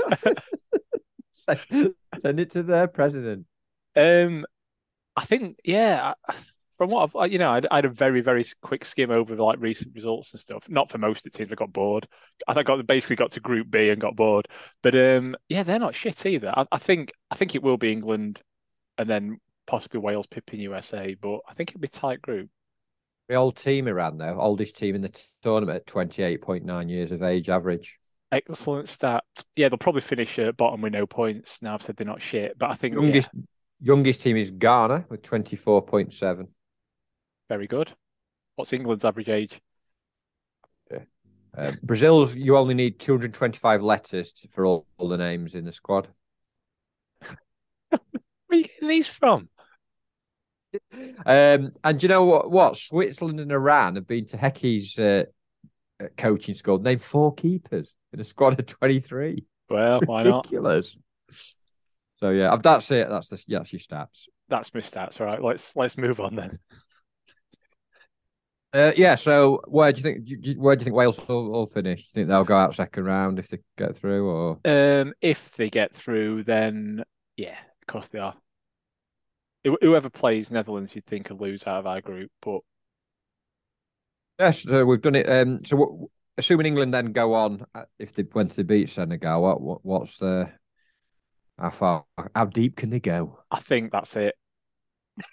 Send- 1.32 1.94
Send 2.22 2.40
it 2.40 2.52
to 2.52 2.64
their 2.64 2.88
president. 2.88 3.46
Um, 3.96 4.46
I 5.16 5.24
think 5.26 5.58
yeah, 5.64 6.14
I, 6.28 6.34
from 6.78 6.92
what 6.92 7.10
I've, 7.16 7.32
you 7.32 7.40
know, 7.40 7.50
I 7.50 7.76
had 7.76 7.86
a 7.86 7.90
very, 7.90 8.22
very 8.22 8.46
quick 8.62 8.86
skim 8.86 9.10
over 9.10 9.36
like 9.36 9.60
recent 9.60 9.96
results 9.96 10.32
and 10.32 10.40
stuff. 10.40 10.70
Not 10.70 10.90
for 10.90 10.98
most 10.98 11.26
of 11.26 11.32
the 11.32 11.38
teams. 11.38 11.52
I 11.52 11.56
got 11.56 11.74
bored. 11.74 12.08
I 12.48 12.62
got 12.64 12.86
basically 12.86 13.16
got 13.16 13.32
to 13.32 13.40
Group 13.40 13.72
B 13.72 13.90
and 13.90 14.00
got 14.00 14.16
bored. 14.16 14.48
But 14.84 14.96
um, 14.96 15.36
yeah, 15.50 15.64
they're 15.64 15.80
not 15.80 15.96
shit 15.96 16.26
either. 16.26 16.54
I, 16.56 16.66
I 16.72 16.78
think 16.78 17.12
I 17.32 17.36
think 17.36 17.56
it 17.56 17.64
will 17.64 17.78
be 17.78 17.92
England, 17.92 18.42
and 18.98 19.10
then 19.10 19.40
possibly 19.66 20.00
Wales, 20.00 20.28
pipping 20.28 20.60
USA. 20.60 21.16
But 21.20 21.40
I 21.50 21.54
think 21.54 21.72
it'll 21.72 21.82
be 21.82 21.88
tight 21.88 22.22
group. 22.22 22.50
The 23.28 23.36
old 23.36 23.58
team 23.58 23.88
around 23.88 24.20
though, 24.20 24.40
oldest 24.40 24.78
team 24.78 24.96
in 24.96 25.02
the 25.02 25.28
tournament 25.42 25.86
twenty 25.86 26.24
eight 26.24 26.42
point 26.42 26.64
nine 26.64 26.90
years 26.90 27.12
of 27.12 27.24
age 27.24 27.50
average. 27.50 28.00
Excellent 28.32 28.88
stat. 28.88 29.24
Yeah, 29.56 29.70
they'll 29.70 29.78
probably 29.78 30.02
finish 30.02 30.38
at 30.38 30.58
bottom 30.58 30.82
with 30.82 30.94
no 30.94 31.08
points. 31.08 31.62
Now 31.62 31.74
I've 31.74 31.82
said 31.82 31.98
they're 31.98 32.06
not 32.06 32.22
shit, 32.22 32.58
but 32.58 32.70
I 32.70 32.76
think 32.76 32.94
youngest 32.94 33.30
yeah. 33.34 33.42
youngest 33.82 34.22
team 34.22 34.38
is 34.38 34.52
Ghana 34.52 35.08
with 35.10 35.24
twenty 35.24 35.56
four 35.56 35.82
point 35.82 36.14
seven. 36.14 36.50
Very 37.50 37.68
good. 37.68 37.94
What's 38.56 38.74
England's 38.74 39.06
average 39.06 39.30
age? 39.30 39.62
Yeah. 40.92 41.00
Uh, 41.58 41.72
Brazil's 41.84 42.36
you 42.36 42.58
only 42.58 42.74
need 42.74 43.00
225 43.00 43.82
letters 43.82 44.34
for 44.52 44.66
all, 44.66 44.86
all 44.98 45.08
the 45.08 45.18
names 45.18 45.56
in 45.56 45.66
the 45.66 45.72
squad. 45.72 46.08
Where 47.90 48.00
are 48.52 48.56
you 48.56 48.64
getting 48.64 48.90
these 48.90 49.08
from? 49.08 49.50
Um, 51.26 51.72
and 51.84 52.04
you 52.04 52.10
know 52.10 52.26
what? 52.26 52.52
What 52.52 52.78
Switzerland 52.78 53.40
and 53.40 53.52
Iran 53.52 53.96
have 53.96 54.08
been 54.08 54.26
to 54.28 54.38
Heki's 54.38 55.00
uh, 55.00 55.24
uh 56.02 56.08
coaching 56.18 56.56
school. 56.56 56.80
Named 56.80 57.02
four 57.02 57.34
keepers 57.34 57.94
in 58.14 58.20
a 58.20 58.24
squad 58.24 58.60
of 58.60 58.66
23. 58.66 59.46
Well, 59.70 60.02
why 60.06 60.22
Ridiculous. 60.22 60.96
not? 60.96 61.38
So 62.20 62.30
yeah, 62.32 62.56
that's 62.56 62.90
it. 62.92 63.10
That's 63.10 63.30
the 63.30 63.44
that's 63.48 63.72
your 63.72 63.80
stats. 63.80 64.28
That's 64.50 64.74
my 64.74 64.80
stats. 64.80 65.20
Right. 65.20 65.42
Let's 65.42 65.76
let's 65.76 65.98
move 65.98 66.20
on 66.20 66.36
then. 66.36 66.60
Uh, 68.74 68.92
yeah. 68.98 69.16
So 69.16 69.62
where 69.68 69.92
do 69.92 70.02
you 70.02 70.04
think 70.04 70.58
where 70.60 70.76
do 70.76 70.82
you 70.82 70.86
think 70.86 70.96
Wales 70.96 71.26
will, 71.28 71.50
will 71.50 71.66
finish? 71.66 72.02
Do 72.02 72.08
you 72.08 72.14
think 72.14 72.28
they'll 72.28 72.44
go 72.44 72.58
out 72.58 72.76
second 72.76 73.06
round 73.06 73.40
if 73.40 73.48
they 73.48 73.60
get 73.78 73.98
through, 73.98 74.30
or 74.30 74.60
um, 74.66 75.14
if 75.22 75.56
they 75.56 75.70
get 75.70 75.94
through, 75.94 76.44
then 76.44 77.04
yeah, 77.38 77.58
of 77.82 77.88
course 77.88 78.08
they 78.08 78.20
are. 78.20 78.36
Whoever 79.82 80.10
plays 80.10 80.52
Netherlands, 80.52 80.96
you'd 80.96 81.06
think 81.06 81.30
will 81.30 81.38
lose 81.38 81.66
out 81.68 81.80
of 81.80 81.88
our 81.88 82.02
group, 82.02 82.32
but 82.42 82.60
yes, 84.40 84.64
so 84.64 84.86
we've 84.86 85.02
done 85.02 85.16
it. 85.16 85.30
Um, 85.30 85.64
so 85.66 86.10
assuming 86.38 86.68
England 86.68 86.94
then 86.94 87.12
go 87.12 87.34
on, 87.34 87.66
uh, 87.74 87.84
if 88.00 88.14
they 88.14 88.24
went 88.34 88.52
to 88.52 88.64
beat 88.64 88.90
Senegal, 88.90 89.42
what, 89.42 89.62
what 89.62 89.86
what's 89.86 90.18
the 90.18 90.52
how 91.58 91.70
far 91.70 92.06
how 92.36 92.46
deep 92.46 92.76
can 92.76 92.90
they 92.90 93.00
go? 93.00 93.40
I 93.50 93.60
think 93.60 93.92
that's 93.92 94.16
it 94.16 94.36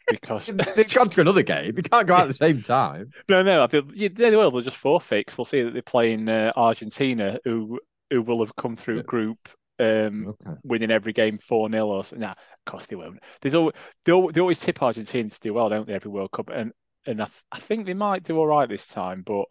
because 0.09 0.47
they've 0.77 0.93
gone 0.93 1.11
to 1.11 1.21
another 1.21 1.43
game. 1.43 1.75
You 1.77 1.83
can't 1.83 2.07
go 2.07 2.15
out 2.15 2.23
at 2.23 2.29
the 2.29 2.35
same 2.35 2.63
time. 2.63 3.11
No, 3.29 3.43
no. 3.43 3.63
I 3.63 3.67
think 3.67 3.91
yeah, 3.95 4.09
they 4.15 4.37
will. 4.37 4.51
They'll 4.51 4.61
just 4.61 4.77
forfeit. 4.77 5.29
They'll 5.29 5.45
see 5.45 5.63
that 5.63 5.73
they're 5.73 5.83
playing 5.83 6.29
uh, 6.29 6.53
Argentina, 6.57 7.39
who 7.45 7.81
who 8.11 8.23
will 8.23 8.45
have 8.45 8.55
come 8.57 8.77
through 8.77 9.03
group 9.03 9.49
um, 9.79 10.29
okay. 10.29 10.57
winning 10.63 10.91
every 10.91 11.13
game 11.13 11.39
four 11.39 11.71
0 11.71 11.87
or 11.87 12.05
something. 12.05 12.21
Nah, 12.21 12.33
of 12.33 12.65
course 12.67 12.87
they 12.87 12.97
won't. 12.97 13.19
There's 13.41 13.55
always 13.55 13.75
they, 14.05 14.13
always, 14.13 14.35
they 14.35 14.41
always 14.41 14.59
tip 14.59 14.83
Argentina 14.83 15.29
to 15.29 15.41
do 15.41 15.55
well, 15.55 15.69
don't 15.69 15.87
they? 15.87 15.95
Every 15.95 16.11
World 16.11 16.33
Cup, 16.33 16.51
and 16.53 16.73
and 17.07 17.21
I, 17.21 17.27
th- 17.27 17.45
I 17.53 17.59
think 17.59 17.87
they 17.87 17.95
might 17.95 18.23
do 18.23 18.39
all 18.39 18.47
right 18.47 18.69
this 18.69 18.87
time. 18.87 19.23
But 19.25 19.47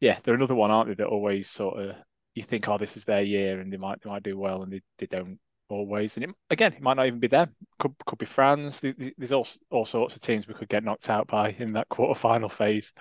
yeah, 0.00 0.18
they're 0.22 0.34
another 0.34 0.54
one, 0.54 0.70
aren't 0.70 0.88
they? 0.88 0.94
That 0.94 1.08
always 1.08 1.50
sort 1.50 1.80
of 1.80 1.96
you 2.34 2.42
think, 2.44 2.68
oh, 2.68 2.78
this 2.78 2.96
is 2.96 3.04
their 3.04 3.22
year, 3.22 3.60
and 3.60 3.72
they 3.72 3.76
might 3.76 4.00
they 4.02 4.10
might 4.10 4.22
do 4.22 4.38
well, 4.38 4.62
and 4.62 4.72
they, 4.72 4.82
they 4.98 5.06
don't 5.06 5.38
always. 5.68 6.16
And 6.16 6.24
it, 6.24 6.30
again, 6.50 6.72
it 6.72 6.82
might 6.82 6.96
not 6.96 7.06
even 7.06 7.20
be 7.20 7.28
them. 7.28 7.54
Could 7.78 7.94
could 8.06 8.18
be 8.18 8.26
France. 8.26 8.80
There's 8.80 9.32
all 9.32 9.46
all 9.70 9.84
sorts 9.84 10.16
of 10.16 10.20
teams 10.20 10.48
we 10.48 10.54
could 10.54 10.68
get 10.68 10.84
knocked 10.84 11.10
out 11.10 11.26
by 11.28 11.50
in 11.58 11.72
that 11.74 11.88
quarter-final 11.90 12.48
phase. 12.48 12.92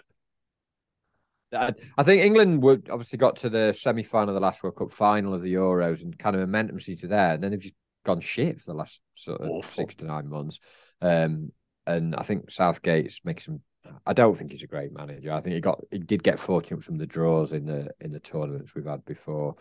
I 1.54 2.04
think 2.04 2.24
England 2.24 2.62
would 2.64 2.90
obviously 2.90 3.18
got 3.18 3.38
to 3.38 3.50
the 3.50 3.74
semi 3.74 4.04
final 4.04 4.30
of 4.30 4.36
the 4.36 4.46
last 4.46 4.62
World 4.64 4.76
Cup 4.76 4.92
final 4.92 5.34
of 5.34 5.42
the 5.42 5.54
Euros 5.54 6.04
and 6.04 6.18
kind 6.18 6.36
of 6.36 6.42
momentum 6.42 6.78
to 6.78 7.08
there. 7.08 7.34
And 7.34 7.44
then 7.44 7.52
they've 7.52 7.60
just 7.62 7.74
gone 8.06 8.20
shit 8.20 8.60
for 8.60 8.72
the 8.72 8.78
last 8.78 9.02
sort 9.16 9.42
of 9.42 9.50
Awful. 9.50 9.64
six 9.64 9.96
to 9.96 10.06
nine 10.06 10.28
months. 10.28 10.60
Um, 11.02 11.52
and 11.86 12.16
I 12.16 12.24
think 12.24 12.52
Southgate's 12.52 13.22
making 13.24 13.42
some. 13.42 13.62
I 14.06 14.12
don't 14.12 14.38
think 14.38 14.52
he's 14.52 14.64
a 14.64 14.68
great 14.68 14.92
manager. 14.92 15.32
I 15.32 15.40
think 15.40 15.56
he 15.56 15.62
got 15.62 15.80
he 15.90 16.00
did 16.00 16.22
get 16.22 16.40
fortunate 16.40 16.84
from 16.84 16.98
the 16.98 17.06
draws 17.06 17.54
in 17.54 17.66
the 17.66 17.92
in 18.02 18.12
the 18.12 18.20
tournaments 18.20 18.76
we've 18.76 18.86
had 18.86 19.06
before. 19.06 19.56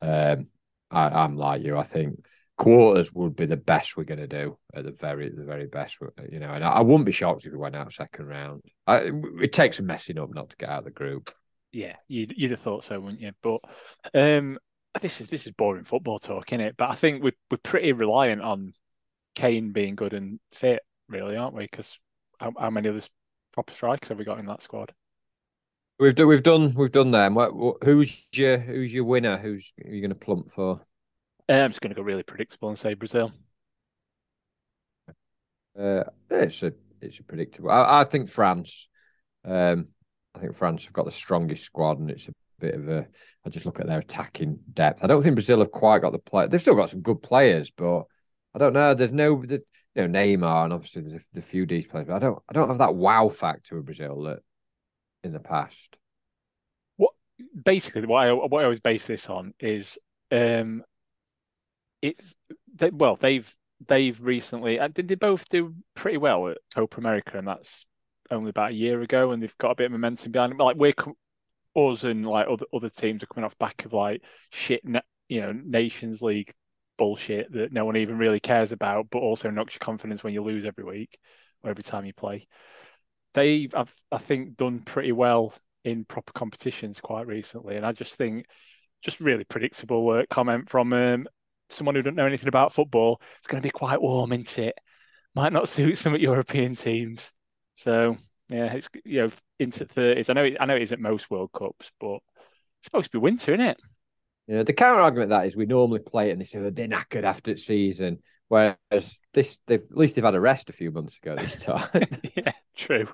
Um, 0.00 0.46
I, 0.90 1.08
I'm 1.08 1.36
like 1.36 1.62
you. 1.62 1.76
I 1.76 1.82
think 1.82 2.24
quarters 2.62 3.12
would 3.12 3.34
be 3.34 3.44
the 3.44 3.56
best 3.56 3.96
we're 3.96 4.04
going 4.04 4.20
to 4.20 4.28
do 4.28 4.56
at 4.72 4.84
the 4.84 4.92
very 4.92 5.28
the 5.28 5.42
very 5.42 5.66
best 5.66 5.96
you 6.30 6.38
know 6.38 6.52
and 6.52 6.62
I, 6.62 6.74
I, 6.74 6.80
wouldn't 6.80 7.06
be 7.06 7.10
shocked 7.10 7.44
if 7.44 7.50
we 7.50 7.58
went 7.58 7.74
out 7.74 7.92
second 7.92 8.28
round 8.28 8.62
I, 8.86 9.10
it 9.40 9.52
takes 9.52 9.80
a 9.80 9.82
messing 9.82 10.16
up 10.16 10.32
not 10.32 10.50
to 10.50 10.56
get 10.56 10.68
out 10.68 10.78
of 10.78 10.84
the 10.84 10.92
group 10.92 11.32
yeah 11.72 11.96
you'd, 12.06 12.34
you'd 12.36 12.52
have 12.52 12.60
thought 12.60 12.84
so 12.84 13.00
wouldn't 13.00 13.20
you 13.20 13.32
but 13.42 13.58
um 14.14 14.60
this 15.00 15.20
is 15.20 15.28
this 15.28 15.48
is 15.48 15.52
boring 15.54 15.82
football 15.82 16.20
talk 16.20 16.52
isn't 16.52 16.64
it 16.64 16.76
but 16.76 16.88
I 16.88 16.94
think 16.94 17.24
we're, 17.24 17.32
we're 17.50 17.56
pretty 17.56 17.94
reliant 17.94 18.42
on 18.42 18.74
Kane 19.34 19.72
being 19.72 19.96
good 19.96 20.12
and 20.12 20.38
fit 20.52 20.82
really 21.08 21.36
aren't 21.36 21.56
we 21.56 21.64
because 21.64 21.98
how, 22.38 22.52
how 22.56 22.70
many 22.70 22.90
other 22.90 23.00
proper 23.52 23.72
strikers 23.72 24.10
have 24.10 24.18
we 24.18 24.24
got 24.24 24.38
in 24.38 24.46
that 24.46 24.62
squad 24.62 24.92
We've 25.98 26.14
done, 26.14 26.26
we've 26.26 26.42
done, 26.42 26.74
we've 26.74 26.90
done 26.90 27.12
them. 27.12 27.36
Who's 27.84 28.26
your, 28.32 28.58
who's 28.58 28.92
your 28.92 29.04
winner? 29.04 29.36
Who's 29.36 29.72
are 29.84 29.90
you 29.90 30.00
going 30.00 30.08
to 30.08 30.16
plump 30.16 30.50
for? 30.50 30.80
Uh, 31.48 31.54
I'm 31.54 31.70
just 31.70 31.80
going 31.80 31.90
to 31.90 31.96
go 31.96 32.02
really 32.02 32.22
predictable 32.22 32.68
and 32.68 32.78
say 32.78 32.94
Brazil. 32.94 33.32
Uh, 35.78 36.04
it's 36.30 36.62
a 36.62 36.72
it's 37.00 37.18
a 37.18 37.24
predictable. 37.24 37.70
I, 37.70 38.00
I 38.00 38.04
think 38.04 38.28
France. 38.28 38.88
Um, 39.44 39.88
I 40.34 40.38
think 40.38 40.54
France 40.54 40.84
have 40.84 40.92
got 40.92 41.04
the 41.04 41.10
strongest 41.10 41.64
squad, 41.64 41.98
and 41.98 42.10
it's 42.10 42.28
a 42.28 42.34
bit 42.58 42.74
of 42.74 42.88
a. 42.88 43.06
I 43.44 43.50
just 43.50 43.66
look 43.66 43.80
at 43.80 43.86
their 43.86 43.98
attacking 43.98 44.58
depth. 44.72 45.02
I 45.02 45.06
don't 45.06 45.22
think 45.22 45.34
Brazil 45.34 45.58
have 45.60 45.72
quite 45.72 46.02
got 46.02 46.12
the 46.12 46.18
play. 46.18 46.46
They've 46.46 46.60
still 46.60 46.74
got 46.74 46.90
some 46.90 47.00
good 47.00 47.22
players, 47.22 47.70
but 47.70 48.04
I 48.54 48.58
don't 48.58 48.72
know. 48.72 48.94
There's 48.94 49.12
no, 49.12 49.44
the, 49.44 49.62
you 49.94 50.08
know, 50.08 50.18
Neymar, 50.18 50.64
and 50.64 50.72
obviously 50.72 51.02
there's 51.02 51.14
a, 51.14 51.20
the 51.32 51.42
few 51.42 51.66
these 51.66 51.86
players, 51.86 52.06
but 52.06 52.16
I 52.16 52.18
don't, 52.18 52.42
I 52.48 52.52
don't 52.52 52.68
have 52.68 52.78
that 52.78 52.94
wow 52.94 53.28
factor 53.28 53.76
with 53.76 53.86
Brazil 53.86 54.22
that 54.22 54.40
in 55.24 55.32
the 55.32 55.40
past. 55.40 55.96
What 56.96 57.12
basically 57.64 58.06
what 58.06 58.26
I 58.26 58.32
what 58.32 58.60
I 58.60 58.64
always 58.64 58.80
base 58.80 59.06
this 59.06 59.28
on 59.28 59.54
is 59.60 59.98
um 60.30 60.82
it's 62.02 62.34
they, 62.74 62.90
well 62.90 63.16
they've 63.16 63.54
they've 63.88 64.20
recently 64.20 64.78
and 64.78 64.92
did 64.92 65.08
they 65.08 65.14
both 65.14 65.48
do 65.48 65.74
pretty 65.94 66.18
well 66.18 66.48
at 66.48 66.58
Copa 66.74 66.98
America 66.98 67.38
and 67.38 67.48
that's 67.48 67.86
only 68.30 68.50
about 68.50 68.70
a 68.70 68.74
year 68.74 69.00
ago 69.02 69.30
and 69.30 69.42
they've 69.42 69.58
got 69.58 69.70
a 69.72 69.74
bit 69.74 69.86
of 69.86 69.92
momentum 69.92 70.32
behind 70.32 70.50
them. 70.50 70.58
Like 70.58 70.76
we're 70.76 70.94
us 71.74 72.04
and 72.04 72.26
like 72.26 72.46
other 72.48 72.66
other 72.72 72.90
teams 72.90 73.22
are 73.22 73.26
coming 73.26 73.44
off 73.44 73.58
back 73.58 73.84
of 73.84 73.92
like 73.92 74.22
shit 74.50 74.82
you 75.28 75.40
know 75.40 75.52
Nations 75.52 76.20
League 76.20 76.52
bullshit 76.98 77.50
that 77.52 77.72
no 77.72 77.84
one 77.84 77.96
even 77.96 78.18
really 78.18 78.40
cares 78.40 78.72
about 78.72 79.08
but 79.10 79.20
also 79.20 79.50
knocks 79.50 79.74
your 79.74 79.80
confidence 79.80 80.22
when 80.22 80.34
you 80.34 80.42
lose 80.42 80.66
every 80.66 80.84
week 80.84 81.18
or 81.62 81.70
every 81.70 81.82
time 81.82 82.04
you 82.04 82.12
play. 82.12 82.46
They've 83.34 83.72
I 83.74 84.18
think 84.18 84.56
done 84.56 84.80
pretty 84.80 85.12
well 85.12 85.54
in 85.84 86.04
proper 86.04 86.32
competitions 86.32 87.00
quite 87.00 87.26
recently 87.26 87.76
and 87.76 87.86
I 87.86 87.92
just 87.92 88.14
think 88.14 88.46
just 89.02 89.20
really 89.20 89.44
predictable 89.44 90.08
uh, 90.10 90.24
comment 90.30 90.68
from 90.68 90.92
um, 90.92 91.26
someone 91.72 91.94
who 91.94 92.02
doesn't 92.02 92.16
know 92.16 92.26
anything 92.26 92.48
about 92.48 92.72
football, 92.72 93.20
it's 93.38 93.46
going 93.46 93.62
to 93.62 93.66
be 93.66 93.70
quite 93.70 94.00
warm, 94.00 94.32
isn't 94.32 94.58
it? 94.58 94.74
Might 95.34 95.52
not 95.52 95.68
suit 95.68 95.98
some 95.98 96.16
European 96.16 96.74
teams. 96.74 97.32
So 97.74 98.16
yeah, 98.48 98.72
it's 98.72 98.88
you 99.04 99.22
know 99.22 99.30
into 99.58 99.84
thirties. 99.84 100.30
I 100.30 100.34
know 100.34 100.44
it, 100.44 100.56
I 100.60 100.66
know 100.66 100.76
it 100.76 100.82
isn't 100.82 101.00
most 101.00 101.30
World 101.30 101.50
Cups, 101.52 101.90
but 102.00 102.18
it's 102.78 102.86
supposed 102.86 103.06
to 103.12 103.18
be 103.18 103.22
winter, 103.22 103.52
isn't 103.52 103.66
it? 103.66 103.80
Yeah, 104.46 104.64
the 104.64 104.72
counter 104.72 105.00
argument 105.00 105.30
that 105.30 105.46
is 105.46 105.56
we 105.56 105.66
normally 105.66 106.00
play 106.00 106.28
it 106.28 106.32
and 106.32 106.40
they 106.40 106.44
say 106.44 106.58
they're 106.58 106.88
knackered 106.88 107.22
after 107.22 107.54
the 107.54 107.58
season, 107.60 108.18
whereas 108.48 109.18
this 109.32 109.58
they've 109.66 109.82
at 109.82 109.96
least 109.96 110.14
they've 110.14 110.24
had 110.24 110.34
a 110.34 110.40
rest 110.40 110.68
a 110.68 110.72
few 110.72 110.90
months 110.90 111.16
ago 111.16 111.36
this 111.36 111.56
time. 111.64 112.06
yeah, 112.36 112.52
true. 112.76 113.08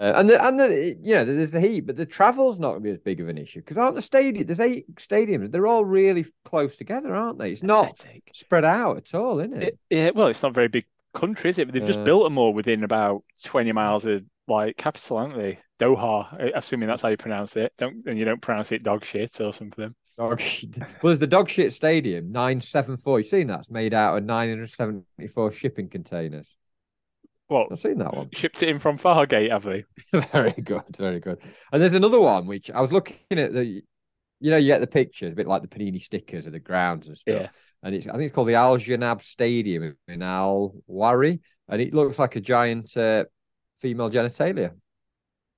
Uh, 0.00 0.12
and 0.14 0.30
the 0.30 0.44
and 0.46 0.60
the 0.60 0.96
you 1.02 1.14
know 1.14 1.24
there's 1.24 1.50
the 1.50 1.60
heat, 1.60 1.80
but 1.80 1.96
the 1.96 2.06
travel's 2.06 2.60
not 2.60 2.70
going 2.70 2.82
to 2.82 2.84
be 2.84 2.90
as 2.90 2.98
big 2.98 3.20
of 3.20 3.28
an 3.28 3.36
issue 3.36 3.60
because 3.60 3.76
aren't 3.76 3.96
the 3.96 4.02
stadium? 4.02 4.46
There's 4.46 4.60
eight 4.60 4.94
stadiums. 4.94 5.50
They're 5.50 5.66
all 5.66 5.84
really 5.84 6.24
close 6.44 6.76
together, 6.76 7.14
aren't 7.16 7.38
they? 7.38 7.50
It's 7.50 7.64
not 7.64 8.04
spread 8.32 8.64
out 8.64 8.96
at 8.96 9.14
all, 9.14 9.40
isn't 9.40 9.60
it? 9.60 9.62
it 9.62 9.78
yeah, 9.90 10.10
well, 10.14 10.28
it's 10.28 10.42
not 10.42 10.50
a 10.50 10.54
very 10.54 10.68
big 10.68 10.84
country, 11.14 11.50
is 11.50 11.58
it? 11.58 11.66
But 11.66 11.74
they've 11.74 11.86
just 11.86 12.04
built 12.04 12.24
them 12.24 12.38
all 12.38 12.54
within 12.54 12.84
about 12.84 13.24
twenty 13.44 13.72
miles 13.72 14.04
of 14.04 14.22
like 14.46 14.76
capital, 14.76 15.16
aren't 15.16 15.36
they? 15.36 15.58
Doha, 15.80 16.52
assuming 16.54 16.88
that's 16.88 17.02
how 17.02 17.08
you 17.08 17.16
pronounce 17.16 17.56
it. 17.56 17.72
Don't 17.78 18.06
and 18.06 18.16
you 18.16 18.24
don't 18.24 18.42
pronounce 18.42 18.70
it 18.70 18.84
dog 18.84 19.04
shit 19.04 19.40
or 19.40 19.52
something. 19.52 19.94
Dog 20.16 20.40
shit. 20.40 20.78
Well, 20.78 20.88
there's 21.02 21.18
the 21.18 21.26
dog 21.26 21.48
shit 21.48 21.72
stadium, 21.72 22.30
nine 22.30 22.60
seven 22.60 22.96
four. 22.96 23.18
You 23.18 23.24
seen 23.24 23.48
that's 23.48 23.70
made 23.70 23.94
out 23.94 24.16
of 24.16 24.24
nine 24.24 24.48
hundred 24.48 24.70
seventy 24.70 25.28
four 25.28 25.50
shipping 25.50 25.88
containers. 25.88 26.48
What? 27.48 27.68
I've 27.72 27.80
seen 27.80 27.98
that 27.98 28.14
one. 28.14 28.28
Shipped 28.32 28.62
it 28.62 28.68
in 28.68 28.78
from 28.78 28.98
Fargate, 28.98 29.50
have 29.50 29.64
they? 29.64 29.84
very 30.32 30.52
good, 30.52 30.82
very 30.96 31.18
good. 31.18 31.38
And 31.72 31.82
there's 31.82 31.94
another 31.94 32.20
one 32.20 32.46
which 32.46 32.70
I 32.70 32.80
was 32.80 32.92
looking 32.92 33.38
at 33.38 33.52
the, 33.52 33.64
you 33.64 34.50
know, 34.50 34.58
you 34.58 34.66
get 34.66 34.80
the 34.80 34.86
pictures, 34.86 35.32
a 35.32 35.36
bit 35.36 35.46
like 35.46 35.62
the 35.62 35.68
Panini 35.68 36.00
stickers 36.00 36.46
of 36.46 36.52
the 36.52 36.60
grounds 36.60 37.08
and 37.08 37.16
stuff. 37.16 37.40
Yeah. 37.42 37.48
And 37.82 37.94
it's 37.94 38.06
I 38.06 38.12
think 38.12 38.24
it's 38.24 38.34
called 38.34 38.48
the 38.48 38.54
Al 38.54 38.76
Janab 38.76 39.22
Stadium 39.22 39.96
in 40.08 40.22
Al 40.22 40.74
Wari, 40.86 41.40
and 41.68 41.80
it 41.80 41.94
looks 41.94 42.18
like 42.18 42.36
a 42.36 42.40
giant 42.40 42.94
uh, 42.96 43.24
female 43.76 44.10
genitalia. 44.10 44.72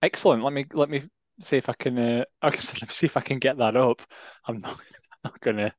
Excellent. 0.03 0.45
Let 0.45 0.53
me 0.53 0.67
let 0.73 0.91
me 0.91 1.03
see 1.41 1.57
if 1.57 1.69
I 1.69 1.73
can. 1.73 1.99
Uh, 1.99 2.25
I 2.43 2.51
can 2.51 2.61
let 2.67 2.83
me 2.83 2.89
see 2.91 3.07
if 3.07 3.17
I 3.17 3.21
can 3.21 3.39
get 3.39 3.59
that 3.59 3.77
up. 3.77 4.03
I'm 4.47 4.59
not, 4.59 4.79
not 5.25 5.41
gonna. 5.41 5.75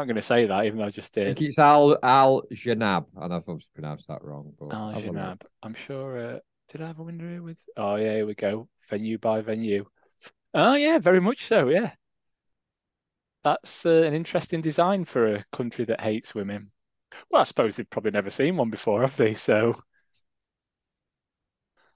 I'm 0.00 0.06
gonna 0.08 0.22
say 0.22 0.46
that, 0.46 0.64
even 0.66 0.78
though 0.78 0.86
I 0.86 0.90
just 0.90 1.16
I 1.18 1.24
did. 1.24 1.24
think 1.24 1.40
it's 1.42 1.58
Al 1.58 1.98
Al 2.02 2.42
Janab, 2.52 3.06
and 3.16 3.32
I've 3.34 3.48
obviously 3.48 3.70
pronounced 3.74 4.08
that 4.08 4.22
wrong. 4.24 4.54
But 4.58 4.72
Al 4.72 4.90
have 4.92 5.06
a 5.06 5.12
look. 5.12 5.14
Janab. 5.14 5.42
I'm 5.62 5.74
sure. 5.74 6.18
Uh, 6.18 6.38
did 6.68 6.82
I 6.82 6.86
have 6.88 6.98
a 6.98 7.02
winner 7.02 7.28
here 7.28 7.42
with? 7.42 7.58
Oh 7.76 7.96
yeah, 7.96 8.14
here 8.14 8.26
we 8.26 8.34
go. 8.34 8.68
Venue 8.88 9.18
by 9.18 9.40
venue. 9.40 9.86
Oh 10.54 10.74
yeah, 10.74 10.98
very 10.98 11.20
much 11.20 11.44
so. 11.44 11.68
Yeah, 11.68 11.92
that's 13.44 13.86
uh, 13.86 13.90
an 13.90 14.14
interesting 14.14 14.60
design 14.62 15.04
for 15.04 15.34
a 15.34 15.44
country 15.52 15.84
that 15.86 16.00
hates 16.00 16.34
women. 16.34 16.70
Well, 17.30 17.40
I 17.40 17.44
suppose 17.44 17.76
they've 17.76 17.90
probably 17.90 18.12
never 18.12 18.30
seen 18.30 18.56
one 18.56 18.70
before, 18.70 19.00
have 19.00 19.16
they? 19.16 19.34
So 19.34 19.82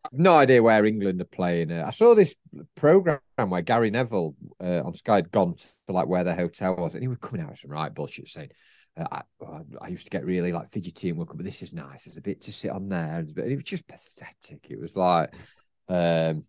I've 0.04 0.18
no 0.18 0.36
idea 0.36 0.62
where 0.62 0.84
England 0.84 1.20
are 1.20 1.24
playing. 1.24 1.72
Uh, 1.72 1.84
I 1.86 1.90
saw 1.90 2.14
this 2.14 2.36
program 2.74 3.20
where 3.36 3.62
Gary 3.62 3.90
Neville 3.90 4.34
uh, 4.60 4.82
on 4.84 4.94
Sky 4.94 5.16
had 5.16 5.30
gone 5.30 5.56
to 5.86 5.92
like 5.92 6.06
where 6.06 6.24
their 6.24 6.34
hotel 6.34 6.76
was, 6.76 6.94
and 6.94 7.02
he 7.02 7.08
was 7.08 7.18
coming 7.18 7.42
out 7.42 7.50
with 7.50 7.60
some 7.60 7.70
right 7.70 7.94
bullshit 7.94 8.28
saying, 8.28 8.50
uh, 8.96 9.06
I, 9.10 9.22
I 9.80 9.88
used 9.88 10.04
to 10.04 10.10
get 10.10 10.24
really 10.24 10.52
like 10.52 10.70
fidgety 10.70 11.10
and 11.10 11.20
up, 11.20 11.28
but 11.34 11.44
this 11.44 11.62
is 11.62 11.72
nice. 11.72 12.04
There's 12.04 12.16
a 12.16 12.22
bit 12.22 12.42
to 12.42 12.52
sit 12.52 12.70
on 12.70 12.88
there. 12.88 13.18
And 13.18 13.38
it 13.38 13.56
was 13.56 13.64
just 13.64 13.88
pathetic. 13.88 14.66
It 14.68 14.80
was 14.80 14.94
like, 14.94 15.34
um, 15.88 16.44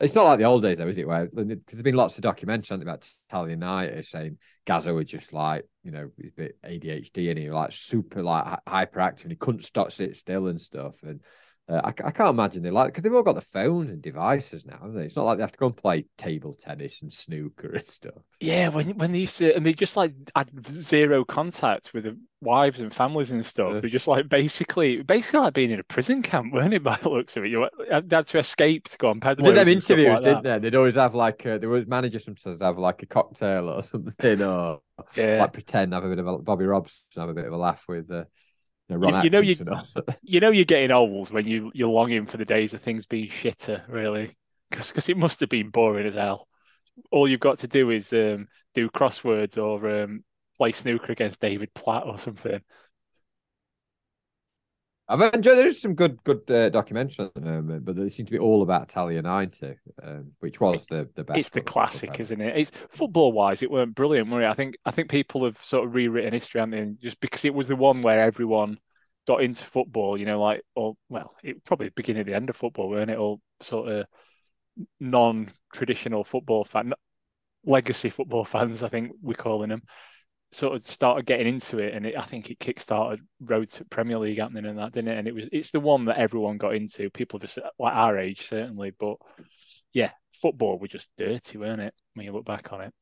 it's 0.00 0.14
not 0.14 0.24
like 0.24 0.38
the 0.38 0.44
old 0.44 0.62
days 0.62 0.78
though, 0.78 0.86
is 0.86 0.98
it? 0.98 1.08
Where 1.08 1.26
because 1.26 1.58
there's 1.66 1.82
been 1.82 1.96
lots 1.96 2.16
of 2.16 2.24
documentaries 2.24 2.80
about 2.80 3.08
Italianitis 3.32 4.06
saying 4.06 4.38
Gazza 4.64 4.94
was 4.94 5.10
just 5.10 5.32
like, 5.32 5.64
you 5.82 5.90
know, 5.90 6.10
a 6.22 6.30
bit 6.36 6.56
ADHD 6.64 7.30
and 7.30 7.38
he 7.38 7.48
was 7.48 7.56
like 7.56 7.72
super 7.72 8.22
like 8.22 8.44
hyperactive 8.64 9.24
and 9.24 9.32
he 9.32 9.36
couldn't 9.36 9.64
stop 9.64 9.90
sit 9.90 10.16
still 10.16 10.46
and 10.46 10.60
stuff. 10.60 10.94
And 11.02 11.20
uh, 11.68 11.80
I, 11.84 11.88
I 11.88 12.10
can't 12.10 12.30
imagine 12.30 12.62
they 12.62 12.70
like 12.70 12.88
because 12.88 13.02
they've 13.02 13.14
all 13.14 13.22
got 13.22 13.34
the 13.34 13.40
phones 13.40 13.90
and 13.90 14.00
devices 14.02 14.64
now, 14.64 14.78
haven't 14.78 14.96
they? 14.96 15.04
It's 15.04 15.16
not 15.16 15.24
like 15.24 15.38
they 15.38 15.42
have 15.42 15.52
to 15.52 15.58
go 15.58 15.66
and 15.66 15.76
play 15.76 16.06
table 16.16 16.52
tennis 16.54 17.02
and 17.02 17.12
snooker 17.12 17.68
and 17.74 17.86
stuff. 17.86 18.22
yeah, 18.40 18.68
when 18.68 18.96
when 18.98 19.10
they 19.12 19.18
used 19.20 19.38
to, 19.38 19.54
and 19.56 19.66
they 19.66 19.72
just 19.74 19.96
like 19.96 20.14
had 20.36 20.50
zero 20.70 21.24
contact 21.24 21.92
with 21.92 22.04
the 22.04 22.16
wives 22.40 22.78
and 22.78 22.94
families 22.94 23.32
and 23.32 23.44
stuff. 23.44 23.74
Yeah. 23.74 23.80
They're 23.80 23.90
just 23.90 24.06
like 24.06 24.28
basically, 24.28 25.02
basically 25.02 25.40
like 25.40 25.54
being 25.54 25.72
in 25.72 25.80
a 25.80 25.84
prison 25.84 26.22
camp, 26.22 26.52
weren't 26.52 26.72
it? 26.72 26.82
By 26.84 26.96
the 26.96 27.08
looks 27.08 27.36
of 27.36 27.44
it, 27.44 27.48
you 27.48 27.68
had 27.90 28.10
had 28.12 28.28
to 28.28 28.38
escape 28.38 28.88
to 28.90 28.98
go 28.98 29.08
on 29.08 29.18
peddlers 29.20 29.48
did 29.54 29.54
them 29.54 29.68
interviews, 29.68 30.20
like 30.20 30.22
didn't 30.22 30.42
they? 30.42 30.58
They'd 30.58 30.74
always 30.74 30.94
have 30.96 31.14
like 31.14 31.44
uh, 31.46 31.58
there 31.58 31.68
was 31.68 31.86
managers 31.86 32.24
sometimes 32.24 32.60
have 32.60 32.78
like 32.78 33.02
a 33.02 33.06
cocktail 33.06 33.68
or 33.68 33.82
something, 33.84 34.42
or 34.42 34.80
Yeah. 35.16 35.36
like 35.40 35.52
pretend 35.52 35.92
have 35.92 36.04
a 36.04 36.08
bit 36.08 36.18
of 36.18 36.26
a 36.26 36.38
Bobby 36.38 36.64
Robson 36.66 37.00
have 37.16 37.28
a 37.28 37.34
bit 37.34 37.46
of 37.46 37.52
a 37.52 37.56
laugh 37.56 37.84
with 37.88 38.10
uh, 38.10 38.24
you 38.88 39.12
know, 39.12 39.18
you 39.18 39.30
know 39.30 39.40
you, 39.40 39.56
you 40.22 40.40
know 40.40 40.50
you're 40.50 40.64
getting 40.64 40.90
old 40.90 41.30
when 41.30 41.46
you 41.46 41.70
you're 41.74 41.88
longing 41.88 42.26
for 42.26 42.36
the 42.36 42.44
days 42.44 42.74
of 42.74 42.82
things 42.82 43.06
being 43.06 43.28
shitter, 43.28 43.82
really, 43.88 44.36
because 44.70 45.08
it 45.08 45.16
must 45.16 45.40
have 45.40 45.48
been 45.48 45.70
boring 45.70 46.06
as 46.06 46.14
hell. 46.14 46.48
All 47.10 47.28
you've 47.28 47.40
got 47.40 47.60
to 47.60 47.68
do 47.68 47.90
is 47.90 48.12
um, 48.12 48.48
do 48.74 48.88
crosswords 48.90 49.56
or 49.56 50.02
um, 50.02 50.24
play 50.56 50.72
snooker 50.72 51.12
against 51.12 51.40
David 51.40 51.72
Platt 51.74 52.06
or 52.06 52.18
something. 52.18 52.60
I've 55.08 55.34
enjoyed. 55.34 55.56
There's 55.56 55.80
some 55.80 55.94
good, 55.94 56.22
good 56.22 56.42
uh, 56.48 56.70
documentaries 56.70 57.20
at 57.20 57.34
the 57.34 57.40
moment, 57.40 57.84
but 57.84 57.96
they 57.96 58.08
seem 58.08 58.26
to 58.26 58.32
be 58.32 58.38
all 58.38 58.62
about 58.62 58.90
Italia 58.90 59.22
'90, 59.22 59.74
um, 60.02 60.32
which 60.40 60.60
was 60.60 60.86
the 60.86 61.08
the 61.14 61.24
best. 61.24 61.38
It's 61.38 61.48
the 61.48 61.62
classic, 61.62 62.20
isn't 62.20 62.40
it? 62.40 62.56
It's 62.56 62.70
football 62.90 63.32
wise, 63.32 63.62
it 63.62 63.70
weren't 63.70 63.94
brilliant, 63.94 64.28
were 64.28 64.42
it? 64.42 64.48
I 64.48 64.54
think 64.54 64.76
I 64.84 64.90
think 64.90 65.08
people 65.08 65.44
have 65.44 65.58
sort 65.64 65.86
of 65.86 65.94
rewritten 65.94 66.34
history, 66.34 66.60
haven't 66.60 66.72
they? 66.72 66.78
And 66.80 67.00
Just 67.00 67.20
because 67.20 67.44
it 67.44 67.54
was 67.54 67.68
the 67.68 67.76
one 67.76 68.02
where 68.02 68.20
everyone 68.20 68.78
got 69.26 69.42
into 69.42 69.64
football, 69.64 70.18
you 70.18 70.26
know, 70.26 70.40
like 70.40 70.62
or 70.74 70.94
well, 71.08 71.34
it 71.42 71.64
probably 71.64 71.88
beginning 71.90 72.24
the 72.24 72.34
end 72.34 72.50
of 72.50 72.56
football, 72.56 72.90
weren't 72.90 73.10
it? 73.10 73.18
All 73.18 73.40
sort 73.60 73.88
of 73.88 74.06
non-traditional 75.00 76.24
football 76.24 76.64
fan, 76.64 76.92
legacy 77.64 78.10
football 78.10 78.44
fans, 78.44 78.82
I 78.82 78.88
think 78.88 79.12
we're 79.22 79.34
calling 79.34 79.70
them, 79.70 79.82
sort 80.50 80.74
of 80.76 80.88
started 80.88 81.26
getting 81.26 81.46
into 81.46 81.78
it, 81.78 81.94
and 81.94 82.06
it, 82.06 82.16
I 82.16 82.22
think 82.22 82.50
it 82.50 82.58
kick-started 82.58 83.20
road 83.40 83.70
to 83.70 83.84
Premier 83.84 84.18
League 84.18 84.38
happening 84.38 84.66
and 84.66 84.78
that, 84.78 84.92
didn't 84.92 85.12
it? 85.12 85.18
And 85.18 85.28
it 85.28 85.34
was 85.34 85.48
it's 85.52 85.70
the 85.70 85.80
one 85.80 86.06
that 86.06 86.18
everyone 86.18 86.58
got 86.58 86.74
into. 86.74 87.10
People 87.10 87.40
cer- 87.44 87.70
like 87.78 87.94
our 87.94 88.18
age, 88.18 88.48
certainly, 88.48 88.92
but 88.98 89.16
yeah, 89.92 90.10
football 90.40 90.78
was 90.78 90.90
just 90.90 91.08
dirty, 91.18 91.58
weren't 91.58 91.80
it? 91.80 91.94
When 92.14 92.24
you 92.26 92.32
look 92.32 92.46
back 92.46 92.72
on 92.72 92.82
it. 92.82 92.92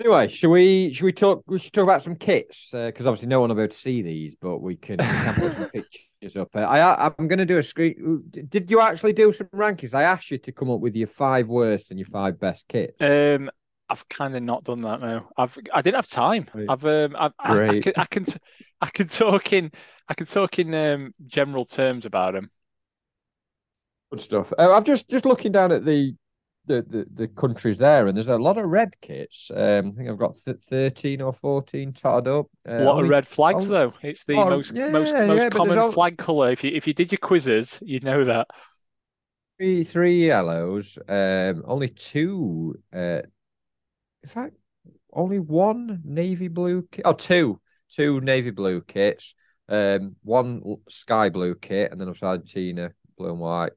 Anyway, 0.00 0.28
should 0.28 0.48
we 0.48 0.92
should 0.94 1.04
we 1.04 1.12
talk? 1.12 1.42
We 1.46 1.58
should 1.58 1.74
talk 1.74 1.84
about 1.84 2.02
some 2.02 2.16
kits 2.16 2.70
because 2.72 3.06
obviously 3.06 3.28
no 3.28 3.40
one 3.40 3.50
will 3.50 3.56
be 3.56 3.62
able 3.62 3.70
to 3.70 3.76
see 3.76 4.00
these, 4.00 4.34
but 4.40 4.58
we 4.58 4.76
can, 4.76 4.96
we 4.98 5.04
can 5.04 5.34
put 5.34 5.52
some 5.52 5.68
pictures 5.74 6.36
up. 6.38 6.48
Uh, 6.56 6.60
I 6.60 7.06
I'm 7.06 7.28
going 7.28 7.38
to 7.38 7.44
do 7.44 7.58
a 7.58 7.62
screen. 7.62 8.24
Did 8.30 8.70
you 8.70 8.80
actually 8.80 9.12
do 9.12 9.30
some 9.30 9.48
rankings? 9.48 9.92
I 9.92 10.04
asked 10.04 10.30
you 10.30 10.38
to 10.38 10.52
come 10.52 10.70
up 10.70 10.80
with 10.80 10.96
your 10.96 11.06
five 11.06 11.48
worst 11.48 11.90
and 11.90 11.98
your 11.98 12.06
five 12.06 12.40
best 12.40 12.66
kits. 12.66 12.96
Um, 12.98 13.50
I've 13.90 14.08
kind 14.08 14.36
of 14.36 14.42
not 14.42 14.64
done 14.64 14.82
that 14.82 15.00
now. 15.00 15.28
I've 15.36 15.58
I 15.74 15.82
didn't 15.82 15.96
have 15.96 16.08
time. 16.08 16.46
Right. 16.54 16.66
I've 16.68 16.84
um 16.86 17.16
I, 17.16 17.30
I, 17.38 17.68
I 17.68 17.80
can 17.80 17.92
I 17.96 18.04
can 18.06 18.26
I 18.80 18.86
can 18.90 19.08
talk 19.08 19.52
in 19.52 19.72
I 20.08 20.14
can 20.14 20.26
talk 20.26 20.58
in 20.58 20.72
um 20.74 21.14
general 21.26 21.64
terms 21.64 22.06
about 22.06 22.34
them. 22.34 22.50
Good 24.10 24.20
stuff. 24.20 24.52
Uh, 24.58 24.72
I'm 24.74 24.84
just 24.84 25.08
just 25.10 25.24
looking 25.26 25.52
down 25.52 25.70
at 25.72 25.84
the, 25.84 26.14
the 26.66 26.82
the 26.82 27.06
the 27.14 27.28
countries 27.28 27.78
there, 27.78 28.06
and 28.06 28.16
there's 28.16 28.26
a 28.28 28.38
lot 28.38 28.58
of 28.58 28.66
red 28.66 28.94
kits. 29.00 29.50
Um, 29.54 29.92
I 29.92 29.96
think 29.96 30.08
I've 30.10 30.18
got 30.18 30.36
th- 30.44 30.56
thirteen 30.68 31.20
or 31.22 31.32
fourteen 31.32 31.92
totted 31.92 32.28
up. 32.28 32.46
Uh, 32.68 32.72
A 32.78 32.84
lot 32.84 32.94
only- 32.96 33.04
of 33.04 33.10
red 33.10 33.26
flags 33.26 33.64
only- 33.64 33.68
though. 33.68 33.92
It's 34.02 34.24
the 34.24 34.34
Oh, 34.34 34.50
most 34.50 34.72
yeah, 34.72 34.88
most 34.90 35.12
yeah, 35.14 35.26
most 35.26 35.52
common 35.52 35.78
al- 35.78 35.92
flag 35.92 36.18
color. 36.18 36.50
If 36.50 36.64
you 36.64 36.70
if 36.74 36.86
you 36.88 36.94
did 36.94 37.12
your 37.12 37.18
quizzes, 37.20 37.78
you'd 37.84 38.04
know 38.04 38.24
that. 38.24 38.48
three 39.58 39.84
three 39.84 40.26
yellows. 40.26 40.98
Um, 41.08 41.62
only 41.66 41.88
two. 41.88 42.74
Uh, 42.92 43.22
in 44.22 44.28
fact, 44.28 44.56
only 45.12 45.38
one 45.38 46.00
navy 46.04 46.48
blue 46.48 46.86
kit. 46.90 47.06
or 47.06 47.14
two, 47.14 47.60
two 47.90 48.20
navy 48.20 48.50
blue 48.50 48.80
kits. 48.82 49.34
Um, 49.68 50.16
one 50.22 50.62
sky 50.88 51.28
blue 51.28 51.54
kit, 51.54 51.92
and 51.92 52.00
then 52.00 52.08
obviously 52.08 52.28
Argentina 52.28 52.90
blue 53.16 53.30
and 53.30 53.38
white, 53.38 53.72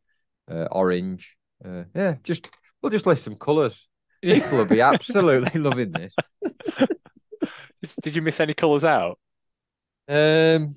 uh, 0.49 0.67
orange. 0.71 1.37
Uh, 1.63 1.83
yeah, 1.95 2.15
just 2.23 2.49
we'll 2.81 2.89
just 2.89 3.05
list 3.05 3.23
some 3.23 3.35
colours. 3.35 3.87
People 4.23 4.57
will 4.57 4.65
be 4.65 4.81
absolutely 4.81 5.59
loving 5.59 5.91
this. 5.91 6.13
Did 8.01 8.15
you 8.15 8.21
miss 8.21 8.39
any 8.39 8.53
colors 8.53 8.85
out? 8.85 9.19
Um, 10.07 10.75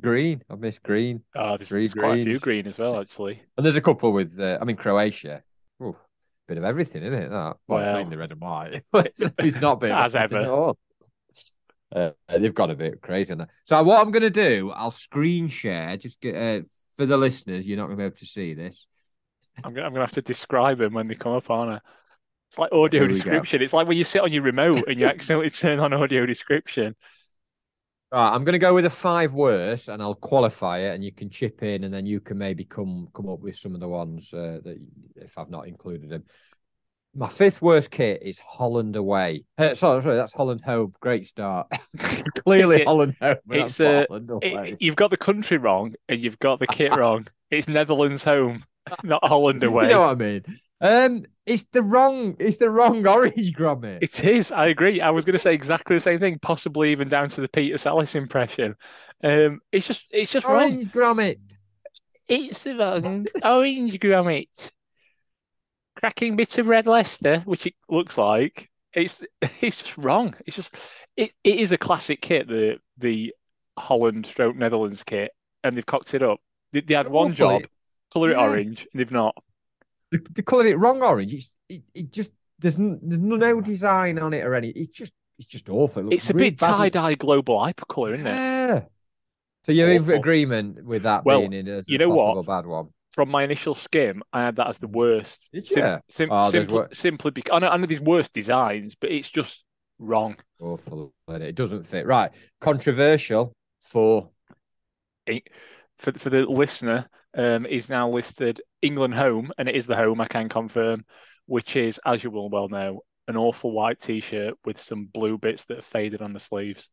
green. 0.00 0.42
I've 0.48 0.60
missed 0.60 0.82
green. 0.82 1.22
Oh, 1.34 1.56
there's, 1.56 1.68
Three 1.68 1.82
there's 1.82 1.94
quite 1.94 2.20
a 2.20 2.24
few 2.24 2.38
green 2.38 2.66
as 2.66 2.78
well, 2.78 3.00
actually. 3.00 3.42
And 3.56 3.64
there's 3.64 3.76
a 3.76 3.80
couple 3.80 4.12
with. 4.12 4.38
Uh, 4.38 4.58
I 4.60 4.64
mean, 4.64 4.76
Croatia. 4.76 5.42
Ooh, 5.82 5.96
bit 6.50 6.58
of 6.58 6.64
everything, 6.64 7.04
isn't 7.04 7.22
it? 7.22 7.30
That. 7.30 7.56
Well, 7.68 7.78
it's 7.78 7.86
Well. 7.86 7.94
mainly 7.94 8.16
red 8.16 8.32
and 8.32 8.40
white. 8.40 8.82
it's, 8.94 9.22
it's 9.38 9.56
not 9.56 9.80
been 9.80 9.92
As 9.92 10.16
ever. 10.16 10.74
Uh, 11.94 12.10
they've 12.28 12.54
got 12.54 12.70
a 12.70 12.74
bit 12.74 13.00
crazy 13.00 13.32
on 13.32 13.38
that. 13.38 13.50
So 13.64 13.82
what 13.82 14.04
I'm 14.04 14.10
going 14.12 14.22
to 14.22 14.30
do, 14.30 14.70
I'll 14.70 14.90
screen 14.90 15.48
share. 15.48 15.96
Just 15.96 16.20
get, 16.20 16.36
uh, 16.36 16.62
for 16.94 17.06
the 17.06 17.16
listeners, 17.16 17.66
you're 17.66 17.76
not 17.76 17.86
going 17.86 17.98
to 17.98 18.02
be 18.02 18.06
able 18.06 18.16
to 18.16 18.26
see 18.26 18.54
this. 18.54 18.86
I'm 19.62 19.74
gonna, 19.74 19.86
I'm 19.86 19.92
gonna 19.92 20.04
have 20.04 20.12
to 20.12 20.22
describe 20.22 20.78
them 20.78 20.94
when 20.94 21.08
they 21.08 21.14
come 21.14 21.32
up, 21.32 21.50
aren't 21.50 21.72
I? 21.72 21.80
It's 22.48 22.58
like 22.58 22.72
audio 22.72 23.02
go. 23.02 23.08
description. 23.08 23.60
It's 23.62 23.72
like 23.72 23.86
when 23.86 23.98
you 23.98 24.04
sit 24.04 24.22
on 24.22 24.32
your 24.32 24.42
remote 24.42 24.88
and 24.88 24.98
you 24.98 25.06
accidentally 25.06 25.50
turn 25.50 25.80
on 25.80 25.92
audio 25.92 26.24
description. 26.26 26.96
Right, 28.12 28.34
I'm 28.34 28.42
going 28.44 28.54
to 28.54 28.58
go 28.58 28.74
with 28.74 28.86
a 28.86 28.90
five 28.90 29.34
worst, 29.34 29.88
and 29.88 30.02
I'll 30.02 30.16
qualify 30.16 30.78
it, 30.78 30.94
and 30.94 31.04
you 31.04 31.12
can 31.12 31.30
chip 31.30 31.62
in, 31.62 31.84
and 31.84 31.94
then 31.94 32.06
you 32.06 32.18
can 32.20 32.38
maybe 32.38 32.64
come 32.64 33.08
come 33.14 33.28
up 33.28 33.38
with 33.40 33.56
some 33.56 33.74
of 33.74 33.80
the 33.80 33.88
ones 33.88 34.34
uh, 34.34 34.58
that 34.64 34.78
if 35.16 35.38
I've 35.38 35.50
not 35.50 35.68
included 35.68 36.10
them. 36.10 36.24
My 37.14 37.28
fifth 37.28 37.60
worst 37.60 37.90
kit 37.90 38.22
is 38.22 38.38
Holland 38.38 38.94
away. 38.94 39.44
Uh, 39.58 39.74
sorry, 39.74 40.00
sorry, 40.02 40.16
that's 40.16 40.32
Holland 40.32 40.60
home. 40.60 40.92
Great 41.00 41.26
start. 41.26 41.66
Clearly 42.46 42.84
Holland 42.84 43.16
home. 43.20 43.36
it's, 43.50 43.80
uh, 43.80 44.06
Holland 44.08 44.30
It- 44.42 44.76
you've 44.80 44.94
got 44.96 45.10
the 45.10 45.16
country 45.16 45.56
wrong 45.58 45.94
and 46.08 46.20
you've 46.20 46.38
got 46.38 46.60
the 46.60 46.68
kit 46.68 46.94
wrong. 46.96 47.26
It's 47.50 47.66
Netherlands 47.66 48.22
home, 48.22 48.64
not 49.02 49.24
Holland 49.24 49.64
away. 49.64 49.84
You 49.84 49.90
know 49.90 50.00
what 50.02 50.10
I 50.10 50.14
mean? 50.14 50.44
Um, 50.80 51.26
it's 51.46 51.64
the 51.72 51.82
wrong, 51.82 52.36
it's 52.38 52.56
the 52.56 52.70
wrong 52.70 53.06
orange 53.06 53.52
Gromit. 53.52 53.98
It 54.02 54.24
is. 54.24 54.50
I 54.52 54.66
agree. 54.66 55.00
I 55.00 55.10
was 55.10 55.24
going 55.24 55.34
to 55.34 55.38
say 55.38 55.52
exactly 55.54 55.96
the 55.96 56.00
same 56.00 56.18
thing, 56.20 56.38
possibly 56.38 56.92
even 56.92 57.08
down 57.08 57.28
to 57.30 57.40
the 57.40 57.48
Peter 57.48 57.76
Sallis 57.76 58.14
impression. 58.14 58.76
Um, 59.22 59.60
it's 59.72 59.86
just, 59.86 60.06
it's 60.10 60.32
just 60.32 60.46
wrong. 60.46 60.56
Orange 60.56 60.86
Gromit. 60.90 61.38
It's 62.28 62.62
the 62.64 62.76
wrong 62.76 63.26
orange 63.42 63.98
Gromit. 63.98 64.70
Cracking 65.96 66.36
bit 66.36 66.56
of 66.58 66.66
red 66.68 66.86
Leicester, 66.86 67.40
which 67.44 67.66
it 67.66 67.74
looks 67.88 68.16
like. 68.16 68.70
It's 68.94 69.22
it's 69.60 69.76
just 69.76 69.98
wrong. 69.98 70.34
It's 70.46 70.56
just 70.56 70.74
it, 71.16 71.32
it 71.44 71.58
is 71.58 71.72
a 71.72 71.78
classic 71.78 72.22
kit, 72.22 72.48
the 72.48 72.78
the 72.96 73.34
Holland 73.78 74.26
stroke 74.26 74.56
Netherlands 74.56 75.02
kit, 75.02 75.32
and 75.62 75.76
they've 75.76 75.84
cocked 75.84 76.14
it 76.14 76.22
up. 76.22 76.38
They, 76.72 76.80
they 76.80 76.94
had 76.94 77.08
one 77.08 77.32
job, 77.32 77.62
colour 78.12 78.30
it 78.30 78.36
Yeah. 78.36 78.42
orange, 78.42 78.86
and 78.92 79.00
they've 79.00 79.10
not. 79.10 79.34
They, 80.10 80.18
they 80.32 80.42
coloured 80.42 80.66
it 80.66 80.76
wrong 80.76 81.02
orange. 81.02 81.34
It's 81.34 81.52
it, 81.68 81.82
it 81.94 82.12
just 82.12 82.32
there's 82.58 82.76
n- 82.76 83.00
there's 83.02 83.20
no 83.20 83.60
design 83.60 84.18
on 84.18 84.34
it 84.34 84.44
or 84.44 84.54
any. 84.54 84.68
It's 84.70 84.90
just 84.90 85.12
it's 85.38 85.46
just 85.48 85.68
awful. 85.70 86.08
It 86.10 86.14
It's 86.16 86.30
a 86.30 86.34
really 86.34 86.50
bit 86.50 86.58
tie-dye 86.58 87.14
global 87.14 87.58
hypercolour, 87.58 88.14
isn't 88.14 88.26
it? 88.26 88.30
Yeah. 88.30 88.80
So 89.64 89.72
you're 89.72 89.90
in 89.90 90.10
agreement 90.10 90.84
with 90.84 91.02
that 91.02 91.24
Well, 91.24 91.40
being 91.40 91.52
in 91.52 91.68
as 91.68 91.84
you 91.88 91.96
a 91.96 91.98
know 91.98 92.10
what? 92.10 92.46
bad 92.46 92.66
one? 92.66 92.88
From 93.12 93.30
my 93.30 93.42
initial 93.42 93.74
skim, 93.74 94.22
I 94.32 94.42
had 94.42 94.56
that 94.56 94.68
as 94.68 94.78
the 94.78 94.86
worst. 94.88 95.40
Did 95.52 95.66
Sim- 95.66 95.84
you? 95.84 96.00
sim- 96.08 96.28
Oh, 96.32 96.50
simply, 96.50 96.74
wor- 96.74 96.88
simply 96.92 97.30
because 97.32 97.54
I 97.54 97.58
know, 97.58 97.68
I 97.68 97.76
know 97.76 97.86
there's 97.86 98.00
worse 98.00 98.28
designs, 98.28 98.94
but 98.94 99.10
it's 99.10 99.28
just 99.28 99.64
wrong. 99.98 100.36
Awful. 100.60 101.12
It 101.28 101.54
doesn't 101.54 101.84
fit. 101.84 102.06
Right. 102.06 102.30
Controversial 102.60 103.52
for 103.82 104.30
For 105.98 106.12
for 106.12 106.30
the 106.30 106.46
listener, 106.46 107.08
um, 107.34 107.66
is 107.66 107.88
now 107.88 108.08
listed 108.10 108.60
England 108.82 109.14
home, 109.14 109.52
and 109.58 109.68
it 109.68 109.74
is 109.76 109.86
the 109.86 109.96
home. 109.96 110.20
I 110.20 110.26
can 110.26 110.48
confirm, 110.48 111.04
which 111.46 111.76
is, 111.76 112.00
as 112.04 112.22
you 112.24 112.30
will 112.30 112.48
well 112.50 112.68
know, 112.68 113.02
an 113.28 113.36
awful 113.36 113.70
white 113.70 114.00
T-shirt 114.00 114.54
with 114.64 114.80
some 114.80 115.04
blue 115.04 115.38
bits 115.38 115.64
that 115.66 115.76
have 115.78 115.84
faded 115.84 116.22
on 116.22 116.32
the 116.32 116.40
sleeves. 116.40 116.88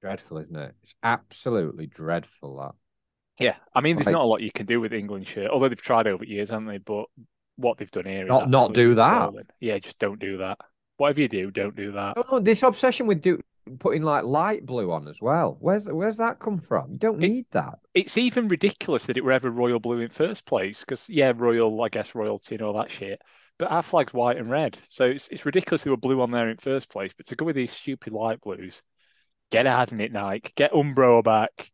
dreadful, 0.00 0.38
isn't 0.38 0.56
it? 0.56 0.74
It's 0.82 0.96
absolutely 1.04 1.86
dreadful. 1.86 2.56
That. 2.56 2.72
Yeah, 3.38 3.54
I 3.72 3.80
mean, 3.80 3.94
there's 3.94 4.06
Right. 4.06 4.12
not 4.12 4.22
a 4.22 4.26
lot 4.26 4.40
you 4.42 4.50
can 4.50 4.66
do 4.66 4.80
with 4.80 4.92
England 4.92 5.28
shirt, 5.28 5.48
although 5.50 5.68
they've 5.68 5.80
tried 5.80 6.08
over 6.08 6.24
years, 6.24 6.50
haven't 6.50 6.66
they? 6.66 6.78
But 6.78 7.04
what 7.54 7.78
they've 7.78 7.88
done 7.90 8.06
here 8.06 8.24
is 8.24 8.28
Not- 8.28 8.50
not 8.50 8.74
do 8.74 8.96
that. 8.96 9.30
Yeah, 9.60 9.78
just 9.78 9.98
don't 10.00 10.18
do 10.18 10.38
that. 10.38 10.58
Whatever 10.96 11.20
you 11.20 11.28
do, 11.28 11.50
don't 11.52 11.76
do 11.76 11.92
that. 11.92 12.14
Oh, 12.30 12.40
this 12.40 12.64
obsession 12.64 13.06
with 13.06 13.22
do, 13.22 13.40
putting 13.78 14.02
like 14.02 14.24
light 14.24 14.66
blue 14.66 14.90
on 14.92 15.08
as 15.08 15.20
well. 15.20 15.56
Where's 15.60 15.86
where's 15.86 16.16
that 16.18 16.38
come 16.38 16.58
from? 16.58 16.92
You 16.92 16.98
don't 16.98 17.22
It- 17.22 17.28
need 17.28 17.46
that. 17.52 17.78
It's 17.94 18.18
even 18.18 18.48
ridiculous 18.48 19.04
that 19.06 19.16
it 19.16 19.24
were 19.24 19.32
ever 19.32 19.50
royal 19.50 19.80
blue 19.80 20.00
in 20.00 20.10
first 20.10 20.46
place, 20.46 20.80
because 20.80 21.08
yeah, 21.08 21.32
royal, 21.34 21.82
I 21.82 21.88
guess 21.88 22.14
royalty 22.14 22.54
and 22.56 22.62
all 22.62 22.74
that 22.74 22.90
shit. 22.90 23.20
But 23.58 23.70
our 23.70 23.82
flag's 23.82 24.14
white 24.14 24.38
and 24.38 24.50
red, 24.50 24.78
so 24.88 25.04
it's 25.04 25.28
it's 25.28 25.46
ridiculous 25.46 25.82
they 25.82 25.90
were 25.90 25.96
blue 25.96 26.20
on 26.20 26.30
there 26.30 26.48
in 26.48 26.56
first 26.56 26.88
place. 26.88 27.12
But 27.16 27.26
to 27.26 27.36
go 27.36 27.44
with 27.44 27.56
these 27.56 27.72
stupid 27.72 28.12
light 28.12 28.40
blues, 28.40 28.82
get 29.50 29.66
hard 29.66 29.92
in 29.92 30.00
it, 30.00 30.12
Nike. 30.12 30.52
Get 30.56 30.72
Umbro 30.72 31.22
back. 31.22 31.70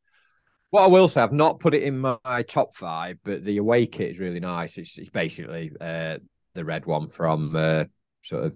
What 0.70 0.83
I 0.83 0.88
will 0.88 1.09
say, 1.09 1.22
I've 1.22 1.33
not 1.33 1.61
put 1.61 1.72
it 1.74 1.83
in 1.83 1.98
my 1.98 2.42
top 2.46 2.74
five, 2.74 3.18
but 3.24 3.42
the 3.42 3.57
away 3.57 3.87
kit 3.87 4.11
is 4.11 4.18
really 4.18 4.40
nice. 4.40 4.77
It's 4.77 4.98
it's 4.98 5.09
basically 5.09 5.72
uh, 5.81 6.18
the 6.55 6.64
red 6.64 6.85
one 6.85 7.09
from 7.09 7.57
uh, 7.57 7.85
sort 8.22 8.44
of 8.44 8.55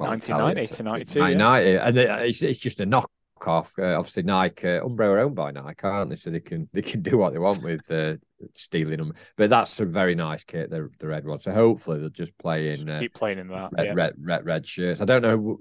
well, 0.00 0.10
1990 0.10 0.74
to 0.76 0.82
92, 0.82 1.18
yeah. 1.18 1.86
and 1.86 1.96
it- 1.98 2.28
it's 2.28 2.42
it's 2.42 2.60
just 2.60 2.80
a 2.80 2.86
knockoff. 2.86 3.78
Uh, 3.78 3.98
obviously, 3.98 4.22
Nike, 4.22 4.68
uh, 4.68 4.80
Umbro 4.80 5.00
are 5.12 5.18
owned 5.20 5.34
by 5.34 5.50
Nike, 5.50 5.84
aren't 5.86 6.10
they? 6.10 6.16
So 6.16 6.30
they 6.30 6.40
can 6.40 6.68
they 6.72 6.82
can 6.82 7.02
do 7.02 7.16
what 7.18 7.32
they 7.32 7.38
want 7.38 7.62
with 7.62 7.90
uh, 7.90 8.16
stealing 8.54 8.98
them. 8.98 9.14
But 9.36 9.50
that's 9.50 9.78
a 9.80 9.84
very 9.86 10.14
nice 10.14 10.44
kit, 10.44 10.70
the 10.70 10.90
the 10.98 11.06
red 11.06 11.26
one. 11.26 11.38
So 11.38 11.52
hopefully 11.52 12.00
they'll 12.00 12.10
just 12.10 12.36
play 12.38 12.72
in. 12.74 12.88
Uh, 12.88 13.00
Keep 13.00 13.14
playing 13.14 13.38
in 13.38 13.48
that. 13.48 13.70
red, 13.72 13.86
yeah. 13.86 13.92
red, 13.94 14.14
red, 14.20 14.44
red 14.44 14.66
shirts. 14.66 15.00
I 15.00 15.04
don't 15.04 15.22
know. 15.22 15.60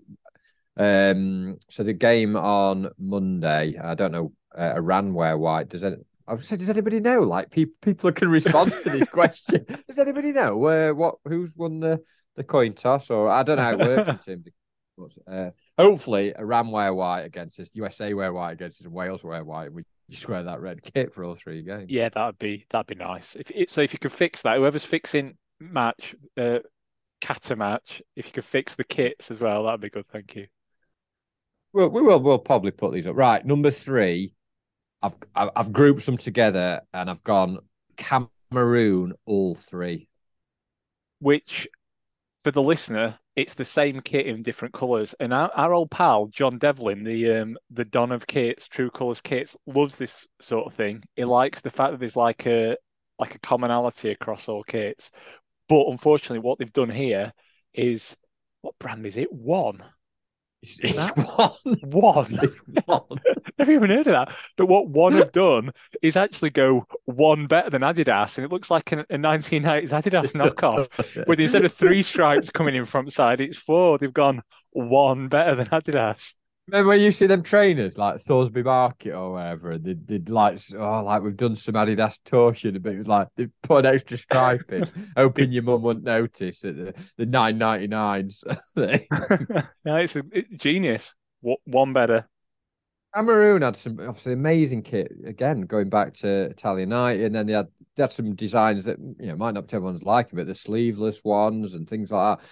Um, 0.78 1.58
so 1.70 1.84
the 1.84 1.94
game 1.94 2.36
on 2.36 2.90
Monday, 2.98 3.78
I 3.78 3.96
don't 3.96 4.12
know. 4.12 4.32
Uh, 4.58 4.74
Iran 4.76 5.14
wear 5.14 5.38
white. 5.38 5.70
Does 5.70 5.84
it? 5.84 6.06
I've 6.28 6.44
said, 6.44 6.60
does 6.60 6.70
anybody 6.70 7.00
know? 7.00 7.22
Like 7.22 7.50
people, 7.50 7.74
people 7.82 8.12
can 8.12 8.30
respond 8.30 8.72
to 8.84 8.90
this 8.90 9.08
question. 9.12 9.66
Does 9.88 10.00
anybody 10.00 10.32
know 10.32 10.64
uh, 10.66 10.92
what 10.92 11.16
who's 11.26 11.56
won 11.58 11.80
the 11.80 12.02
the 12.40 12.44
coin 12.46 12.74
toss? 12.74 13.10
Or 13.12 13.30
I 13.30 13.44
don't 13.44 13.58
know 13.58 13.64
how 13.64 13.74
it 13.74 13.80
works 13.80 14.10
in 14.10 14.18
terms 14.26 14.48
of. 14.48 14.54
what's- 14.96 15.20
Uh, 15.28 15.52
hopefully, 15.78 16.34
Iran 16.38 16.72
wear 16.72 16.94
white 16.94 17.22
against 17.24 17.60
us, 17.60 17.70
USA 17.74 18.14
wear 18.14 18.34
white 18.34 18.54
against 18.54 18.82
us, 18.82 18.88
Wales 18.88 19.24
wear 19.24 19.44
white. 19.44 19.72
We 19.74 19.84
just 20.10 20.28
wear 20.28 20.44
that 20.44 20.62
red 20.62 20.82
kit 20.82 21.14
for 21.14 21.24
all 21.24 21.36
three 21.36 21.62
games. 21.62 21.90
Yeah, 21.90 22.10
that'd 22.10 22.40
be 22.40 22.66
that'd 22.72 22.88
be 22.88 22.96
nice. 22.96 23.36
If 23.36 23.52
it, 23.52 23.70
so, 23.70 23.82
if 23.82 23.94
you 23.94 24.00
could 24.00 24.12
fix 24.14 24.42
that, 24.42 24.58
whoever's 24.58 24.86
fixing 24.86 25.38
match, 25.60 26.16
uh, 26.38 26.60
Kata 27.22 27.56
match, 27.58 28.02
if 28.16 28.26
you 28.28 28.32
could 28.32 28.46
fix 28.46 28.76
the 28.76 28.84
kits 28.86 29.30
as 29.30 29.42
well, 29.42 29.64
that'd 29.66 29.82
be 29.82 29.90
good. 29.90 30.08
Thank 30.08 30.36
you. 30.36 30.48
Well, 31.74 31.90
we 31.90 32.02
will. 32.02 32.20
We'll 32.20 32.40
probably 32.40 32.72
put 32.72 32.94
these 32.94 33.06
up. 33.06 33.16
Right, 33.16 33.46
number 33.46 33.70
three. 33.72 34.34
I've 35.02 35.18
I've 35.36 35.50
I've 35.56 35.72
grouped 35.74 36.06
them 36.06 36.18
together, 36.18 36.82
and 36.94 37.10
I've 37.10 37.24
gone 37.24 37.60
Cameroon 37.98 39.14
all 39.26 39.56
three. 39.56 40.08
Which, 41.20 41.68
for 42.44 42.52
the 42.52 42.62
listener, 42.62 43.20
it's 43.36 43.54
the 43.54 43.66
same 43.66 44.02
kit 44.02 44.26
in 44.28 44.44
different 44.44 44.74
colours. 44.74 45.16
And 45.20 45.34
our, 45.34 45.52
our 45.54 45.74
old 45.74 45.92
pal 45.92 46.28
John 46.28 46.58
Devlin, 46.58 47.04
the 47.04 47.32
um 47.34 47.58
the 47.72 47.86
Don 47.86 48.12
of 48.12 48.28
kits, 48.28 48.68
True 48.68 48.90
Colours 48.90 49.22
kits, 49.22 49.56
loves 49.66 49.96
this 49.96 50.28
sort 50.42 50.68
of 50.68 50.74
thing. 50.74 51.04
He 51.16 51.26
likes 51.26 51.62
the 51.62 51.70
fact 51.70 51.92
that 51.92 52.00
there's 52.00 52.16
like 52.16 52.46
a 52.46 52.78
like 53.20 53.36
a 53.36 53.40
commonality 53.40 54.12
across 54.12 54.48
all 54.48 54.64
kits. 54.64 55.12
But 55.68 55.88
unfortunately, 55.90 56.40
what 56.40 56.60
they've 56.60 56.74
done 56.74 56.90
here 56.90 57.34
is 57.74 58.16
what 58.62 58.80
brand 58.80 59.06
is 59.06 59.18
it? 59.18 59.32
One. 59.32 59.84
It's, 60.62 60.78
it's 60.82 61.10
one. 61.16 61.80
One. 61.84 62.40
It's 62.42 62.86
one. 62.86 63.22
Never 63.60 63.72
even 63.72 63.90
heard 63.90 64.08
of 64.08 64.14
that. 64.14 64.36
But 64.58 64.66
what 64.68 64.90
one 64.90 65.14
have 65.14 65.32
done 65.32 65.72
is 66.02 66.18
actually 66.18 66.50
go 66.50 66.86
one 67.06 67.48
better 67.48 67.70
than 67.70 67.82
Adidas, 67.82 68.38
and 68.38 68.46
it 68.46 68.52
looks 68.52 68.70
like 68.70 68.92
a, 68.92 69.00
a 69.10 69.18
1990s 69.18 69.90
Adidas 69.92 70.34
knockoff. 70.34 70.90
With 71.28 71.40
instead 71.40 71.66
of 71.66 71.74
three 71.74 72.04
stripes 72.04 72.52
coming 72.52 72.76
in 72.76 72.86
front 72.86 73.14
side, 73.14 73.42
it's 73.42 73.58
four. 73.58 73.98
They've 73.98 74.14
gone 74.14 74.42
one 74.72 75.30
better 75.30 75.56
than 75.56 75.68
Adidas. 75.68 76.34
Remember 76.72 76.90
when 76.90 77.00
you 77.00 77.10
see 77.10 77.26
them 77.26 77.42
trainers 77.42 77.98
like 77.98 78.18
Thorsby 78.18 78.64
Market 78.64 79.16
or 79.16 79.32
whatever, 79.34 79.72
and 79.72 79.84
they, 79.84 79.96
they'd 79.96 80.30
like, 80.30 80.60
oh, 80.78 81.04
like 81.04 81.24
we've 81.24 81.36
done 81.36 81.56
some 81.56 81.74
Adidas 81.74 82.20
torsion, 82.24 82.80
but 82.80 82.94
it 82.94 83.00
was 83.00 83.08
like 83.08 83.28
they 83.36 83.48
put 83.64 83.86
an 83.86 83.96
extra 83.96 84.20
stripe 84.20 84.72
in, 84.72 84.88
hoping 85.18 85.52
your 85.52 85.64
mum 85.64 85.82
wouldn't 85.82 86.06
notice 86.06 86.64
at 86.64 86.76
the, 86.76 86.94
the 87.18 87.26
999s. 87.26 88.44
no, 89.86 89.96
it's 89.96 90.16
a 90.16 90.24
it- 90.32 90.60
genius. 90.60 91.16
What 91.42 91.60
one 91.66 91.94
better? 91.94 92.30
Cameroon 93.16 93.64
had 93.64 93.76
some 93.76 94.00
obviously 94.00 94.34
amazing 94.34 94.84
kit 94.84 95.12
again, 95.26 95.62
going 95.62 95.90
back 95.90 96.14
to 96.16 96.52
Italia 96.52 96.86
'90, 96.86 97.24
and 97.24 97.34
then 97.34 97.48
they 97.48 97.54
had 97.54 97.68
they 97.96 98.04
had 98.04 98.12
some 98.12 98.36
designs 98.36 98.86
that 98.86 99.00
you 99.00 99.28
know 99.28 99.36
might 99.36 99.56
not 99.56 99.68
be 99.68 99.74
everyone's 99.76 100.04
liking, 100.04 100.38
but 100.38 100.46
the 100.46 100.54
sleeveless 100.54 101.24
ones 101.24 101.74
and 101.74 101.90
things 101.90 102.12
like 102.12 102.38
that. 102.38 102.46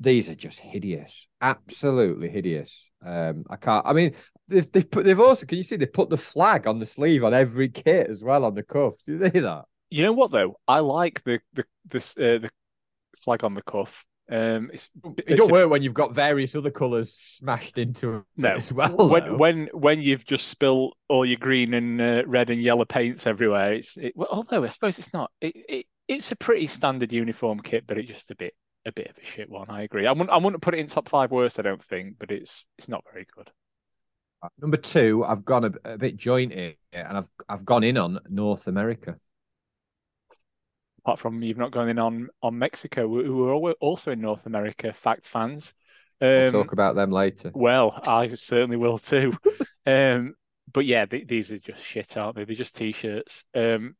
These 0.00 0.28
are 0.28 0.34
just 0.34 0.58
hideous, 0.60 1.28
absolutely 1.40 2.28
hideous. 2.28 2.90
Um, 3.04 3.44
I 3.48 3.56
can't. 3.56 3.86
I 3.86 3.92
mean, 3.92 4.14
they've 4.48 4.70
they've 4.72 4.90
put 4.90 5.04
they've 5.04 5.20
also 5.20 5.46
can 5.46 5.56
you 5.58 5.62
see 5.64 5.76
they 5.76 5.86
put 5.86 6.10
the 6.10 6.16
flag 6.18 6.66
on 6.66 6.78
the 6.80 6.86
sleeve 6.86 7.22
on 7.24 7.32
every 7.32 7.68
kit 7.68 8.08
as 8.10 8.22
well 8.22 8.44
on 8.44 8.54
the 8.54 8.62
cuff. 8.64 8.94
Do 9.06 9.12
you 9.12 9.30
see 9.30 9.40
that? 9.40 9.64
You 9.90 10.02
know 10.02 10.12
what 10.12 10.32
though? 10.32 10.56
I 10.66 10.80
like 10.80 11.22
the 11.24 11.40
the 11.52 11.64
this 11.86 12.16
uh, 12.18 12.38
the 12.42 12.50
flag 13.18 13.44
on 13.44 13.54
the 13.54 13.62
cuff. 13.62 14.04
Um, 14.30 14.70
it's 14.72 14.88
It 15.04 15.24
it's 15.28 15.38
don't 15.38 15.50
a- 15.50 15.52
work 15.52 15.70
when 15.70 15.82
you've 15.82 15.94
got 15.94 16.14
various 16.14 16.56
other 16.56 16.70
colours 16.70 17.14
smashed 17.14 17.76
into 17.78 18.14
it 18.16 18.22
No. 18.36 18.48
as 18.54 18.72
well. 18.72 18.96
when 19.08 19.24
though. 19.26 19.36
when 19.36 19.66
when 19.74 20.00
you've 20.00 20.24
just 20.24 20.48
spilled 20.48 20.94
all 21.08 21.24
your 21.24 21.36
green 21.38 21.72
and 21.74 22.00
uh, 22.00 22.22
red 22.26 22.50
and 22.50 22.58
yellow 22.58 22.84
paints 22.86 23.26
everywhere, 23.28 23.74
it's 23.74 23.96
it, 23.96 24.14
well, 24.16 24.28
although 24.32 24.64
I 24.64 24.68
suppose 24.68 24.98
it's 24.98 25.12
not. 25.12 25.30
It, 25.40 25.54
it 25.68 25.86
it's 26.08 26.32
a 26.32 26.36
pretty 26.36 26.66
standard 26.66 27.12
uniform 27.12 27.60
kit, 27.60 27.84
but 27.86 27.96
it's 27.96 28.08
just 28.08 28.30
a 28.30 28.36
bit 28.36 28.54
a 28.86 28.92
bit 28.92 29.08
of 29.10 29.18
a 29.18 29.24
shit 29.24 29.48
one. 29.50 29.70
I 29.70 29.82
agree. 29.82 30.06
I 30.06 30.12
wouldn't 30.12 30.30
I 30.30 30.36
wouldn't 30.38 30.62
put 30.62 30.74
it 30.74 30.78
in 30.80 30.86
top 30.86 31.08
five 31.08 31.30
worst. 31.30 31.58
I 31.58 31.62
don't 31.62 31.82
think, 31.84 32.18
but 32.18 32.30
it's 32.30 32.64
it's 32.78 32.88
not 32.88 33.04
very 33.12 33.26
good. 33.34 33.50
Number 34.60 34.76
two, 34.76 35.24
I've 35.24 35.44
gone 35.44 35.64
a, 35.64 35.92
a 35.94 35.98
bit 35.98 36.16
joint 36.16 36.52
here, 36.52 36.74
and 36.92 37.16
I've 37.16 37.30
I've 37.48 37.64
gone 37.64 37.82
in 37.82 37.96
on 37.96 38.18
North 38.28 38.66
America. 38.66 39.18
Apart 41.00 41.18
from 41.18 41.42
you've 41.42 41.58
not 41.58 41.70
gone 41.72 41.88
in 41.88 41.98
on 41.98 42.28
on 42.42 42.58
Mexico, 42.58 43.06
who 43.08 43.48
are 43.48 43.72
also 43.74 44.12
in 44.12 44.20
North 44.20 44.46
America. 44.46 44.92
Fact 44.92 45.26
fans. 45.26 45.74
We'll 46.32 46.44
Um, 46.46 46.52
talk 46.52 46.72
about 46.72 46.94
them 46.94 47.10
later. 47.10 47.54
Well, 47.54 48.00
I 48.06 48.34
certainly 48.34 48.76
will 48.76 48.98
too. 48.98 49.34
um, 49.86 50.34
but 50.72 50.86
yeah, 50.86 51.06
th 51.06 51.26
these 51.28 51.52
are 51.52 51.58
just 51.58 51.82
shit, 51.84 52.16
aren't 52.16 52.36
they? 52.36 52.44
They're 52.44 52.56
just 52.56 52.74
t-shirts. 52.76 53.44
Um, 53.54 53.96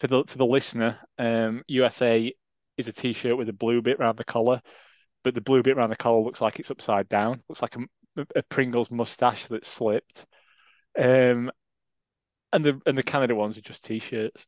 for 0.00 0.08
the 0.08 0.24
for 0.26 0.38
the 0.38 0.46
listener, 0.46 1.00
um, 1.18 1.64
USA 1.68 2.34
is 2.76 2.88
a 2.88 2.92
t-shirt 2.92 3.36
with 3.36 3.48
a 3.48 3.52
blue 3.52 3.82
bit 3.82 3.98
around 4.00 4.18
the 4.18 4.24
collar, 4.24 4.60
but 5.22 5.34
the 5.34 5.40
blue 5.40 5.62
bit 5.62 5.76
around 5.76 5.90
the 5.90 5.96
collar 5.96 6.22
looks 6.22 6.40
like 6.40 6.58
it's 6.58 6.70
upside 6.70 7.08
down. 7.08 7.42
Looks 7.48 7.62
like 7.62 7.76
a, 7.76 8.26
a 8.36 8.42
Pringles 8.42 8.90
mustache 8.90 9.46
that's 9.46 9.68
slipped. 9.68 10.26
Um, 10.98 11.50
and 12.52 12.64
the 12.64 12.80
and 12.86 12.96
the 12.96 13.02
Canada 13.02 13.34
ones 13.34 13.58
are 13.58 13.62
just 13.62 13.84
t-shirts. 13.84 14.46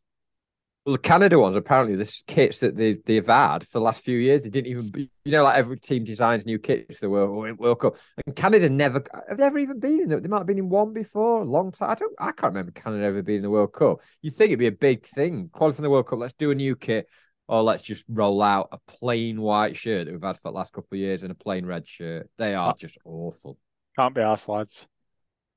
Well, 0.85 0.93
the 0.93 1.01
Canada 1.01 1.41
ones 1.41 1.57
apparently 1.57 1.97
the 1.97 2.23
kits 2.29 2.61
that 2.61 2.77
they 2.77 2.99
they've 3.05 3.27
had 3.27 3.65
for 3.65 3.81
the 3.81 3.85
last 3.85 4.05
few 4.05 4.17
years. 4.17 4.43
They 4.43 4.51
didn't 4.51 4.69
even, 4.69 4.93
you 5.25 5.33
know, 5.33 5.43
like 5.43 5.59
every 5.59 5.81
team 5.81 6.05
designs 6.05 6.47
new 6.47 6.61
kits 6.61 6.99
for 6.99 7.07
the 7.07 7.11
World, 7.11 7.59
World 7.59 7.81
Cup. 7.81 7.97
And 8.25 8.37
Canada 8.37 8.69
never 8.69 9.03
have 9.29 9.37
they 9.37 9.43
ever 9.43 9.59
even 9.59 9.81
been 9.81 10.03
in. 10.03 10.09
The, 10.09 10.21
they 10.21 10.29
might 10.29 10.39
have 10.39 10.47
been 10.47 10.59
in 10.59 10.69
one 10.69 10.93
before, 10.93 11.41
a 11.41 11.45
long 11.45 11.73
time. 11.73 11.91
I 11.91 11.97
don't, 11.97 12.15
I 12.21 12.27
can't 12.27 12.53
remember 12.53 12.71
Canada 12.71 13.03
ever 13.03 13.21
being 13.23 13.39
in 13.39 13.43
the 13.43 13.51
World 13.51 13.73
Cup. 13.73 13.99
You 14.23 14.31
think 14.31 14.51
it'd 14.51 14.61
be 14.61 14.69
a 14.69 14.73
big 14.73 15.05
thing, 15.07 15.51
qualifying 15.53 15.83
the 15.83 15.91
World 15.91 16.07
Cup. 16.07 16.21
Let's 16.21 16.35
do 16.35 16.53
a 16.53 16.55
new 16.55 16.77
kit, 16.77 17.09
or 17.49 17.63
let's 17.63 17.83
just 17.83 18.05
roll 18.09 18.43
out 18.43 18.69
a 18.73 18.79
plain 18.91 19.41
white 19.41 19.77
shirt 19.77 20.07
that 20.07 20.13
we've 20.13 20.23
had 20.23 20.37
for 20.37 20.51
the 20.51 20.57
last 20.57 20.73
couple 20.73 20.97
of 20.97 20.99
years 20.99 21.23
and 21.23 21.31
a 21.31 21.35
plain 21.35 21.65
red 21.65 21.87
shirt. 21.87 22.29
They 22.39 22.55
are 22.55 22.75
just 22.75 22.99
awful. 23.05 23.59
Can't 23.97 24.15
be 24.15 24.21
arsed, 24.21 24.49
lads. 24.49 24.87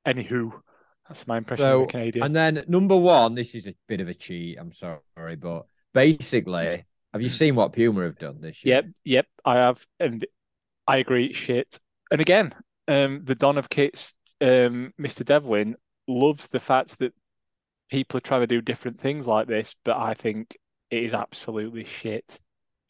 Anywho, 0.08 0.52
that's 1.08 1.28
my 1.28 1.38
impression 1.38 1.66
So, 1.66 1.82
of 1.82 1.88
the 1.88 1.92
Canadian. 1.92 2.26
And 2.26 2.36
then 2.36 2.64
number 2.68 2.96
one, 2.96 3.36
this 3.36 3.56
is 3.56 3.68
a 3.68 3.76
bit 3.88 4.02
of 4.02 4.08
a 4.08 4.14
cheat. 4.14 4.58
I'm 4.60 4.72
sorry, 4.72 5.00
but 5.38 5.66
basically, 5.94 6.86
have 7.14 7.22
you 7.22 7.30
seen 7.30 7.56
what 7.56 7.74
Puma 7.74 8.04
have 8.04 8.20
done 8.20 8.40
this 8.40 8.64
year? 8.64 8.76
Yep, 8.76 8.86
yep, 9.04 9.28
I 9.44 9.56
have, 9.56 9.86
and 10.00 10.26
I 10.88 10.98
agree. 10.98 11.34
Shit. 11.34 11.80
And 12.12 12.22
again, 12.22 12.54
um, 12.88 13.22
the 13.24 13.36
Don 13.36 13.58
of 13.58 13.70
kits, 13.70 14.14
um, 14.42 14.94
Mr. 15.00 15.26
Devlin 15.26 15.76
loves 16.08 16.48
the 16.48 16.60
fact 16.60 17.00
that 17.00 17.14
people 17.90 18.18
are 18.18 18.22
trying 18.22 18.42
to 18.42 18.48
do 18.48 18.62
different 18.62 19.00
things 19.00 19.28
like 19.28 19.48
this, 19.48 19.76
but 19.84 19.98
I 19.98 20.14
think 20.14 20.58
it 20.90 21.04
is 21.04 21.14
absolutely 21.14 21.84
shit. 21.84 22.40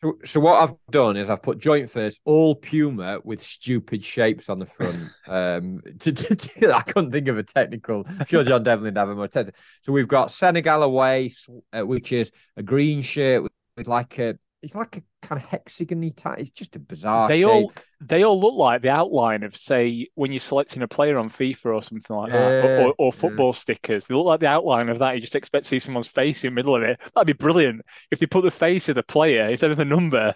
So, 0.02 0.18
so 0.24 0.40
what 0.40 0.64
I've 0.64 0.76
done 0.92 1.18
is 1.18 1.30
I've 1.30 1.42
put 1.42 1.60
joint 1.60 1.90
first, 1.90 2.22
all 2.24 2.56
Puma 2.56 3.20
with 3.24 3.42
stupid 3.42 4.02
shapes 4.02 4.50
on 4.50 4.60
the 4.60 4.66
front. 4.66 5.10
um, 5.28 5.82
to, 6.00 6.12
to, 6.14 6.36
to- 6.36 6.74
I 6.76 6.82
couldn't 6.82 7.12
think 7.12 7.28
of 7.28 7.38
a 7.38 7.44
technical. 7.44 8.06
I'm 8.08 8.26
sure 8.26 8.44
John 8.44 8.64
Devlin 8.64 8.96
have 8.96 9.10
a 9.10 9.16
more 9.16 9.28
technical. 9.28 9.60
So 9.82 9.92
we've 9.92 10.08
got 10.08 10.32
Senegal 10.32 10.84
away, 10.84 11.32
uh, 11.74 11.82
which 11.82 12.14
is 12.14 12.32
a 12.56 12.64
green 12.64 13.02
shirt 13.02 13.44
with, 13.44 13.52
with 13.76 13.88
like 13.88 14.18
a 14.20 14.38
it's 14.62 14.76
like 14.76 14.98
a 14.98 15.02
kind 15.22 15.42
of 15.42 15.48
hexagony 15.50 16.16
type. 16.16 16.40
It's 16.40 16.50
just 16.50 16.76
a 16.76 16.80
bizarre 16.80 17.28
They 17.28 17.42
shape. 17.42 17.48
all 17.48 17.74
they 18.02 18.24
all 18.24 18.40
look 18.40 18.56
like 18.56 18.82
the 18.82 18.90
outline 18.90 19.44
of 19.44 19.56
say 19.58 20.08
when 20.16 20.32
you're 20.32 20.40
selecting 20.40 20.82
a 20.82 20.88
player 20.88 21.18
on 21.18 21.30
FIFA 21.30 21.66
or 21.76 21.84
something 21.84 22.16
like 22.16 22.32
that, 22.32 22.66
or, 22.66 22.70
Yeah, 22.70 22.86
or, 22.88 22.94
or 22.98 23.12
yeah. 23.14 23.20
football 23.20 23.54
stickers. 23.54 24.06
They 24.06 24.16
look 24.16 24.26
like 24.26 24.40
the 24.40 24.48
outline 24.48 24.90
of 24.90 25.00
that. 25.00 25.16
You 25.16 25.22
just 25.22 25.36
expect 25.36 25.66
to 25.66 25.70
see 25.70 25.80
someone's 25.80 26.08
face 26.08 26.44
in 26.44 26.52
the 26.52 26.56
middle 26.56 26.76
of 26.76 26.84
it. 26.84 27.00
That'd 27.14 27.28
be 27.28 27.34
brilliant 27.34 27.82
if 28.12 28.20
they 28.20 28.26
put 28.26 28.44
the 28.44 28.52
face 28.52 28.90
of 28.90 28.96
the 28.96 29.04
player 29.04 29.50
instead 29.50 29.72
of 29.72 29.78
the 29.78 29.86
number. 29.86 30.34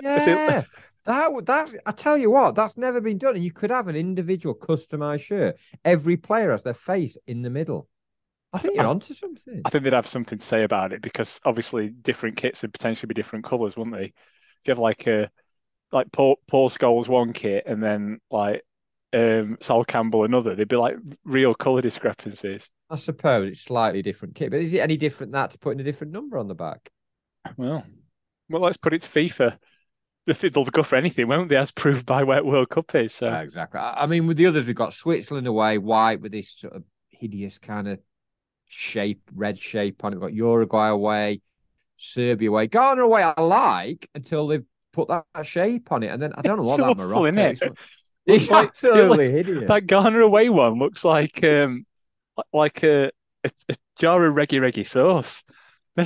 Yeah, 0.00 0.64
that 1.06 1.44
that. 1.46 1.70
I 1.86 1.92
tell 1.92 2.16
you 2.16 2.30
what, 2.30 2.54
that's 2.54 2.76
never 2.76 3.00
been 3.00 3.18
done. 3.18 3.34
And 3.34 3.44
you 3.44 3.52
could 3.52 3.70
have 3.70 3.88
an 3.88 3.96
individual 3.96 4.54
customized 4.54 5.22
shirt. 5.22 5.56
Every 5.84 6.16
player 6.16 6.50
has 6.52 6.62
their 6.62 6.74
face 6.74 7.16
in 7.26 7.42
the 7.42 7.50
middle. 7.50 7.88
I 8.54 8.58
think 8.58 8.76
you're 8.76 8.84
I- 8.86 8.88
onto 8.90 9.12
something. 9.12 9.60
I 9.64 9.68
think 9.68 9.84
they'd 9.84 9.92
have 9.92 10.06
something 10.06 10.38
to 10.38 10.46
say 10.46 10.62
about 10.62 10.92
it 10.92 11.02
because 11.02 11.40
obviously 11.44 11.88
different 11.88 12.36
kits 12.36 12.62
would 12.62 12.72
potentially 12.72 13.08
be 13.08 13.14
different 13.14 13.44
colours, 13.44 13.76
wouldn't 13.76 13.96
they? 13.96 14.04
If 14.06 14.12
you 14.66 14.70
have 14.70 14.78
like 14.78 15.06
a 15.06 15.30
like 15.92 16.10
Paul 16.12 16.36
Paul 16.46 16.70
Scholes 16.70 17.08
one 17.08 17.32
kit 17.32 17.64
and 17.66 17.82
then 17.82 18.20
like 18.30 18.62
um 19.12 19.58
Sol 19.60 19.84
Campbell 19.84 20.24
another, 20.24 20.54
they'd 20.54 20.68
be 20.68 20.76
like 20.76 20.96
real 21.24 21.54
colour 21.54 21.82
discrepancies. 21.82 22.70
I 22.88 22.96
suppose 22.96 23.50
it's 23.50 23.60
slightly 23.62 24.02
different 24.02 24.34
kit, 24.34 24.50
but 24.50 24.60
is 24.60 24.72
it 24.72 24.78
any 24.78 24.96
different 24.96 25.32
that 25.32 25.50
to 25.50 25.58
putting 25.58 25.80
a 25.80 25.84
different 25.84 26.12
number 26.12 26.38
on 26.38 26.48
the 26.48 26.54
back? 26.54 26.90
Well, 27.56 27.84
well, 28.48 28.62
let's 28.62 28.76
put 28.76 28.94
it 28.94 29.02
to 29.02 29.08
FIFA. 29.10 29.58
They- 30.26 30.48
They'll 30.48 30.64
go 30.64 30.82
for 30.82 30.96
anything, 30.96 31.28
won't 31.28 31.50
they? 31.50 31.56
As 31.56 31.70
proved 31.70 32.06
by 32.06 32.22
where 32.22 32.42
World 32.42 32.70
Cup 32.70 32.94
is. 32.94 33.12
So 33.14 33.26
Yeah, 33.26 33.40
exactly. 33.42 33.80
I 33.80 34.06
mean, 34.06 34.26
with 34.26 34.36
the 34.38 34.46
others, 34.46 34.66
we've 34.66 34.74
got 34.76 34.94
Switzerland 34.94 35.46
away, 35.46 35.76
white 35.76 36.20
with 36.22 36.32
this 36.32 36.50
sort 36.50 36.74
of 36.74 36.84
hideous 37.10 37.58
kind 37.58 37.88
of 37.88 37.98
shape, 38.66 39.20
red 39.34 39.58
shape 39.58 40.04
on 40.04 40.12
it. 40.12 40.16
We've 40.16 40.22
got 40.22 40.34
Uruguay 40.34 40.88
away, 40.88 41.40
Serbia 41.96 42.48
away, 42.50 42.66
Ghana 42.66 43.02
away. 43.02 43.22
I 43.22 43.40
like 43.40 44.08
until 44.14 44.46
they've 44.48 44.64
put 44.92 45.08
that 45.08 45.24
shape 45.46 45.90
on 45.92 46.02
it, 46.02 46.08
and 46.08 46.20
then 46.22 46.32
I 46.36 46.42
don't 46.42 46.56
know 46.58 46.64
what 46.64 46.78
that 46.78 46.96
Morocco 46.96 47.24
isn't 47.26 47.38
it? 47.38 47.62
It's 48.26 48.50
like- 48.50 48.68
absolutely 48.68 49.30
hideous. 49.32 49.68
that 49.68 49.86
Ghana 49.86 50.18
away 50.20 50.48
one 50.48 50.78
looks 50.78 51.04
like 51.04 51.44
um 51.44 51.84
like 52.54 52.82
a 52.82 53.10
a, 53.44 53.50
a 53.68 53.76
jar 53.98 54.24
of 54.24 54.34
reggae 54.34 54.60
reggae 54.60 54.86
sauce. 54.86 55.44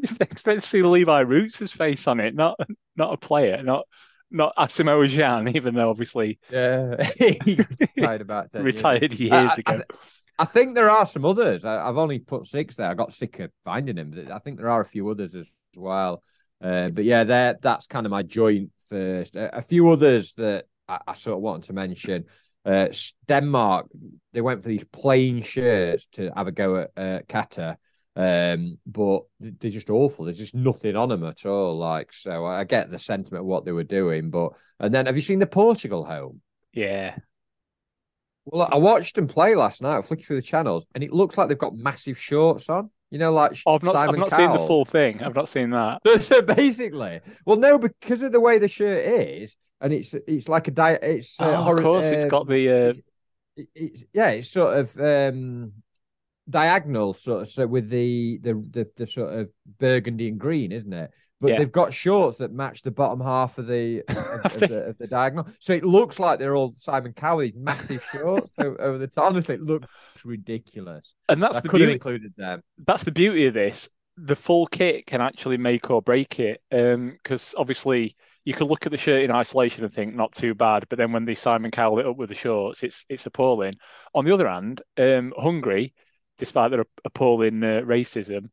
Just 0.00 0.20
expect 0.20 0.60
to 0.60 0.66
see 0.66 0.82
Levi 0.82 1.20
Roots' 1.20 1.72
face 1.72 2.06
on 2.06 2.20
it, 2.20 2.34
not 2.36 2.60
not 2.96 3.12
a 3.14 3.16
player, 3.16 3.60
not 3.62 3.86
not 4.30 4.54
Asamoah 4.56 5.08
Gyan, 5.10 5.54
even 5.56 5.74
though 5.74 5.90
obviously 5.90 6.38
yeah, 6.50 7.02
he 7.18 7.58
retired 7.96 8.20
about 8.20 8.52
10 8.52 8.62
years 8.62 8.74
ago. 8.80 8.96
retired 8.98 9.14
years 9.14 9.32
I- 9.32 9.54
ago. 9.58 9.72
I, 9.90 9.96
I 10.38 10.44
think 10.44 10.74
there 10.74 10.90
are 10.90 11.06
some 11.06 11.24
others. 11.24 11.64
I, 11.64 11.86
I've 11.86 11.98
only 11.98 12.18
put 12.18 12.46
six 12.46 12.76
there. 12.76 12.88
I 12.88 12.94
got 12.94 13.12
sick 13.12 13.38
of 13.40 13.50
finding 13.64 13.96
them. 13.96 14.10
but 14.10 14.30
I 14.30 14.38
think 14.38 14.58
there 14.58 14.70
are 14.70 14.80
a 14.80 14.86
few 14.86 15.08
others 15.08 15.34
as 15.34 15.50
well. 15.76 16.22
Uh, 16.62 16.90
but 16.90 17.04
yeah, 17.04 17.24
there 17.24 17.58
that's 17.60 17.86
kind 17.86 18.06
of 18.06 18.10
my 18.10 18.22
joint 18.22 18.70
first. 18.88 19.36
A, 19.36 19.58
a 19.58 19.62
few 19.62 19.88
others 19.88 20.32
that 20.34 20.66
I, 20.88 20.98
I 21.08 21.14
sort 21.14 21.36
of 21.36 21.42
wanted 21.42 21.64
to 21.64 21.72
mention. 21.72 22.24
Uh, 22.64 22.88
Denmark, 23.26 23.88
they 24.32 24.40
went 24.40 24.62
for 24.62 24.68
these 24.68 24.84
plain 24.84 25.42
shirts 25.42 26.06
to 26.12 26.30
have 26.36 26.46
a 26.46 26.52
go 26.52 26.76
at 26.76 26.90
uh, 26.96 27.18
Qatar, 27.28 27.76
um, 28.14 28.78
but 28.86 29.22
they're 29.40 29.70
just 29.70 29.90
awful. 29.90 30.26
There's 30.26 30.38
just 30.38 30.54
nothing 30.54 30.94
on 30.94 31.08
them 31.08 31.24
at 31.24 31.44
all. 31.44 31.76
Like, 31.76 32.12
so 32.12 32.46
I 32.46 32.62
get 32.62 32.90
the 32.90 32.98
sentiment 33.00 33.40
of 33.40 33.46
what 33.46 33.64
they 33.64 33.72
were 33.72 33.82
doing, 33.82 34.30
but 34.30 34.52
and 34.78 34.94
then 34.94 35.06
have 35.06 35.16
you 35.16 35.22
seen 35.22 35.40
the 35.40 35.46
Portugal 35.46 36.04
home? 36.04 36.40
Yeah. 36.72 37.16
Well, 38.44 38.68
I 38.70 38.76
watched 38.76 39.14
them 39.14 39.28
play 39.28 39.54
last 39.54 39.82
night, 39.82 40.04
flicking 40.04 40.24
through 40.24 40.36
the 40.36 40.42
channels, 40.42 40.84
and 40.94 41.04
it 41.04 41.12
looks 41.12 41.38
like 41.38 41.48
they've 41.48 41.58
got 41.58 41.74
massive 41.74 42.18
shorts 42.18 42.68
on. 42.68 42.90
You 43.10 43.18
know, 43.18 43.32
like 43.32 43.56
Oh, 43.66 43.74
I've 43.74 43.82
not 43.82 43.94
Simon 43.96 44.14
I've 44.14 44.20
not 44.20 44.32
seen 44.32 44.52
the 44.52 44.58
full 44.58 44.84
thing. 44.84 45.22
I've 45.22 45.34
not 45.34 45.48
seen 45.48 45.70
that. 45.70 46.00
So, 46.06 46.16
so 46.18 46.42
basically, 46.42 47.20
well, 47.44 47.56
no, 47.56 47.78
because 47.78 48.22
of 48.22 48.32
the 48.32 48.40
way 48.40 48.58
the 48.58 48.68
shirt 48.68 49.06
is, 49.06 49.56
and 49.80 49.92
it's 49.92 50.14
it's 50.26 50.48
like 50.48 50.68
a 50.68 50.70
di- 50.70 50.98
it's 51.02 51.40
uh, 51.40 51.44
Oh, 51.44 51.76
of 51.76 51.82
course, 51.82 52.06
it's 52.06 52.24
um, 52.24 52.30
got 52.30 52.48
the 52.48 52.68
uh, 52.68 52.94
it- 53.56 53.68
it's 53.74 54.04
yeah, 54.12 54.28
it's 54.30 54.48
sort 54.48 54.78
of 54.78 54.98
um 54.98 55.72
diagonal 56.50 57.14
sort 57.14 57.42
of 57.42 57.48
so 57.48 57.66
with 57.66 57.88
the 57.88 58.38
the 58.42 58.54
the, 58.70 58.90
the 58.96 59.06
sort 59.06 59.32
of 59.38 59.50
burgundy 59.78 60.28
and 60.28 60.38
green, 60.40 60.72
isn't 60.72 60.92
it? 60.92 61.10
But 61.42 61.50
Yeah. 61.50 61.58
they've 61.58 61.70
got 61.72 61.92
shorts 61.92 62.38
that 62.38 62.52
match 62.52 62.80
the 62.82 62.90
bottom 62.92 63.20
half 63.20 63.58
of 63.58 63.66
the 63.66 64.02
of, 64.08 64.16
of 64.16 64.60
the, 64.60 64.84
of 64.90 64.98
the 64.98 65.06
diagonal, 65.08 65.48
so 65.58 65.74
it 65.74 65.84
looks 65.84 66.18
like 66.18 66.38
they're 66.38 66.56
all 66.56 66.72
Simon 66.78 67.12
Cowell, 67.12 67.40
these 67.40 67.52
massive 67.54 68.02
shorts 68.10 68.50
over 68.58 68.96
the 68.96 69.08
top. 69.08 69.26
Honestly, 69.26 69.56
it 69.56 69.60
looks 69.62 69.88
ridiculous. 70.24 71.12
and 71.28 71.42
that's 71.42 71.58
I 71.58 71.60
the 71.60 71.68
could 71.68 71.80
have 71.82 71.88
beauty. 71.88 71.94
included 71.94 72.32
them. 72.38 72.62
that's 72.86 73.04
the 73.04 73.12
beauty 73.12 73.46
of 73.46 73.54
this. 73.54 73.90
The 74.18 74.36
full 74.36 74.66
kit 74.66 75.06
can 75.06 75.20
actually 75.20 75.56
make 75.56 75.90
or 75.90 76.00
break 76.02 76.38
it. 76.38 76.62
Um, 76.70 77.18
because 77.22 77.54
obviously 77.58 78.16
you 78.44 78.54
can 78.54 78.66
look 78.68 78.86
at 78.86 78.92
the 78.92 78.98
shirt 78.98 79.22
in 79.22 79.30
isolation 79.30 79.84
and 79.84 79.92
think 79.92 80.14
not 80.14 80.32
too 80.32 80.54
bad, 80.54 80.86
but 80.88 80.98
then 80.98 81.12
when 81.12 81.24
they 81.24 81.34
Simon 81.34 81.70
Cowell 81.70 81.98
it 81.98 82.06
up 82.06 82.16
with 82.16 82.28
the 82.28 82.34
shorts, 82.34 82.82
it's 82.82 83.04
it's 83.08 83.26
appalling. 83.26 83.74
On 84.14 84.24
the 84.24 84.32
other 84.34 84.48
hand, 84.48 84.82
um, 84.98 85.32
Hungary, 85.36 85.94
despite 86.38 86.70
their 86.70 86.84
appalling 87.04 87.62
uh, 87.64 87.82
racism, 87.84 88.50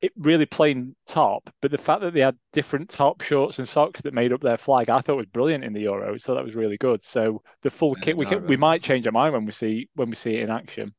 it 0.00 0.12
really 0.16 0.46
plain 0.46 0.94
top. 1.06 1.50
But 1.60 1.70
the 1.70 1.78
fact 1.78 2.02
that 2.02 2.12
they 2.14 2.20
had 2.20 2.36
different 2.52 2.90
top 2.90 3.20
shorts 3.22 3.58
and 3.58 3.68
socks 3.68 4.00
that 4.02 4.14
made 4.14 4.32
up 4.32 4.40
their 4.40 4.56
flag, 4.58 4.88
I 4.90 5.00
thought 5.00 5.16
was 5.16 5.26
brilliant 5.26 5.64
in 5.64 5.72
the 5.72 5.84
Euros. 5.84 6.22
So 6.22 6.34
that 6.34 6.44
was 6.44 6.54
really 6.54 6.78
good. 6.78 7.02
So 7.04 7.42
the 7.62 7.70
full 7.70 7.94
Yeah, 7.94 8.02
kit, 8.02 8.16
we 8.16 8.26
can, 8.26 8.46
we 8.46 8.56
might 8.56 8.82
change 8.82 9.06
our 9.06 9.12
mind 9.12 9.34
when 9.34 9.44
we 9.46 9.52
see 9.52 9.88
when 9.94 10.10
we 10.10 10.16
see 10.16 10.36
it 10.36 10.42
in 10.42 10.50
action. 10.50 10.94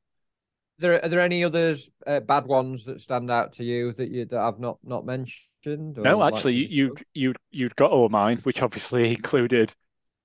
There 0.79 1.03
are 1.03 1.09
there 1.09 1.19
any 1.19 1.43
others 1.43 1.91
uh, 2.07 2.21
bad 2.21 2.45
ones 2.47 2.85
that 2.85 3.01
stand 3.01 3.29
out 3.29 3.53
to 3.53 3.63
you 3.63 3.93
that 3.93 4.09
you 4.09 4.25
that 4.25 4.39
I've 4.39 4.59
not 4.59 4.79
not 4.83 5.05
mentioned? 5.05 5.99
or 5.99 6.03
No, 6.03 6.23
actually, 6.23 6.55
to 6.55 6.67
you 6.67 6.95
you 7.13 7.33
you'd 7.51 7.75
got 7.75 7.91
all 7.91 8.09
mine, 8.09 8.39
which 8.39 8.61
obviously 8.61 9.11
included 9.15 9.73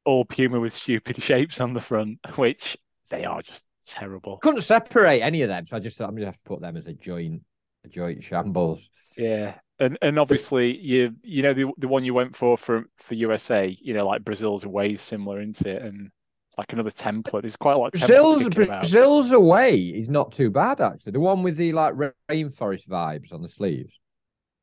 all 0.04 0.24
Puma 0.24 0.60
with 0.60 0.74
stupid 0.74 1.22
shapes 1.24 1.60
on 1.60 1.74
the 1.74 1.80
front, 1.80 2.20
which 2.36 2.76
they 3.10 3.24
are 3.24 3.42
just 3.42 3.64
terrible. 3.86 4.42
couldn't 4.42 4.62
separate 4.62 5.20
any 5.22 5.42
of 5.42 5.48
them, 5.48 5.64
so 5.66 5.76
I 5.76 5.80
just 5.80 5.96
thought 5.96 6.08
I'm 6.08 6.14
gonna 6.14 6.26
have 6.26 6.36
to 6.36 6.42
put 6.44 6.60
them 6.60 6.76
as 6.76 6.86
a 6.86 6.92
joint 6.94 7.42
a 7.84 7.88
joint 7.88 8.22
shambles. 8.22 8.90
Yeah, 9.16 9.54
and 9.78 9.98
and 10.02 10.18
obviously 10.18 10.76
you 10.76 11.14
you 11.22 11.42
know 11.42 11.54
the 11.54 11.70
the 11.78 11.88
one 11.88 12.04
you 12.04 12.14
went 12.14 12.36
for 12.36 12.56
for 12.56 12.84
for 12.98 13.14
USA, 13.14 13.76
you 13.80 13.94
know, 13.94 14.06
like 14.06 14.24
Brazil's 14.24 14.66
way 14.66 14.96
similar, 14.96 15.40
isn't 15.40 15.66
it? 15.66 15.82
And 15.82 16.10
it's 16.48 16.58
like 16.58 16.72
another 16.72 16.90
template. 16.90 17.42
There's 17.42 17.56
quite 17.56 17.74
a 17.74 17.78
lot 17.78 17.94
of 17.94 18.00
templates 18.00 18.06
Brazil's 18.06 18.46
about. 18.46 18.66
Brazil's 18.82 19.32
away 19.32 19.76
is 19.76 20.08
not 20.08 20.32
too 20.32 20.50
bad 20.50 20.80
actually. 20.80 21.12
The 21.12 21.20
one 21.20 21.42
with 21.42 21.56
the 21.56 21.72
like 21.72 21.94
rainforest 22.30 22.88
vibes 22.88 23.32
on 23.32 23.42
the 23.42 23.48
sleeves. 23.48 23.98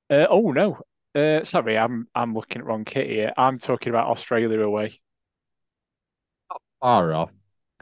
Uh, 0.10 0.28
oh 0.30 0.52
no, 0.52 0.80
uh, 1.16 1.44
sorry, 1.44 1.78
I'm 1.78 2.08
I'm 2.16 2.34
looking 2.34 2.62
at 2.62 2.66
wrong 2.66 2.86
kit 2.86 3.10
here. 3.10 3.34
I'm 3.38 3.58
talking 3.58 3.92
about 3.92 4.08
Australia 4.08 4.60
away. 4.62 5.00
Far 6.82 7.14
off. 7.14 7.32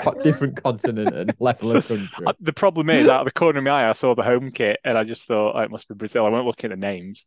Got 0.03 0.23
different 0.23 0.61
continent 0.61 1.15
and 1.15 1.33
level 1.39 1.75
of 1.75 1.87
country. 1.87 2.25
Uh, 2.25 2.33
The 2.39 2.53
problem 2.53 2.89
is, 2.89 3.07
out 3.07 3.21
of 3.21 3.25
the 3.25 3.31
corner 3.31 3.59
of 3.59 3.65
my 3.65 3.71
eye, 3.71 3.89
I 3.89 3.93
saw 3.93 4.15
the 4.15 4.23
home 4.23 4.51
kit, 4.51 4.79
and 4.83 4.97
I 4.97 5.03
just 5.03 5.25
thought 5.25 5.55
oh, 5.55 5.59
it 5.59 5.71
must 5.71 5.87
be 5.87 5.95
Brazil. 5.95 6.25
I 6.25 6.29
won't 6.29 6.45
look 6.47 6.63
at 6.63 6.69
the 6.69 6.77
names. 6.77 7.25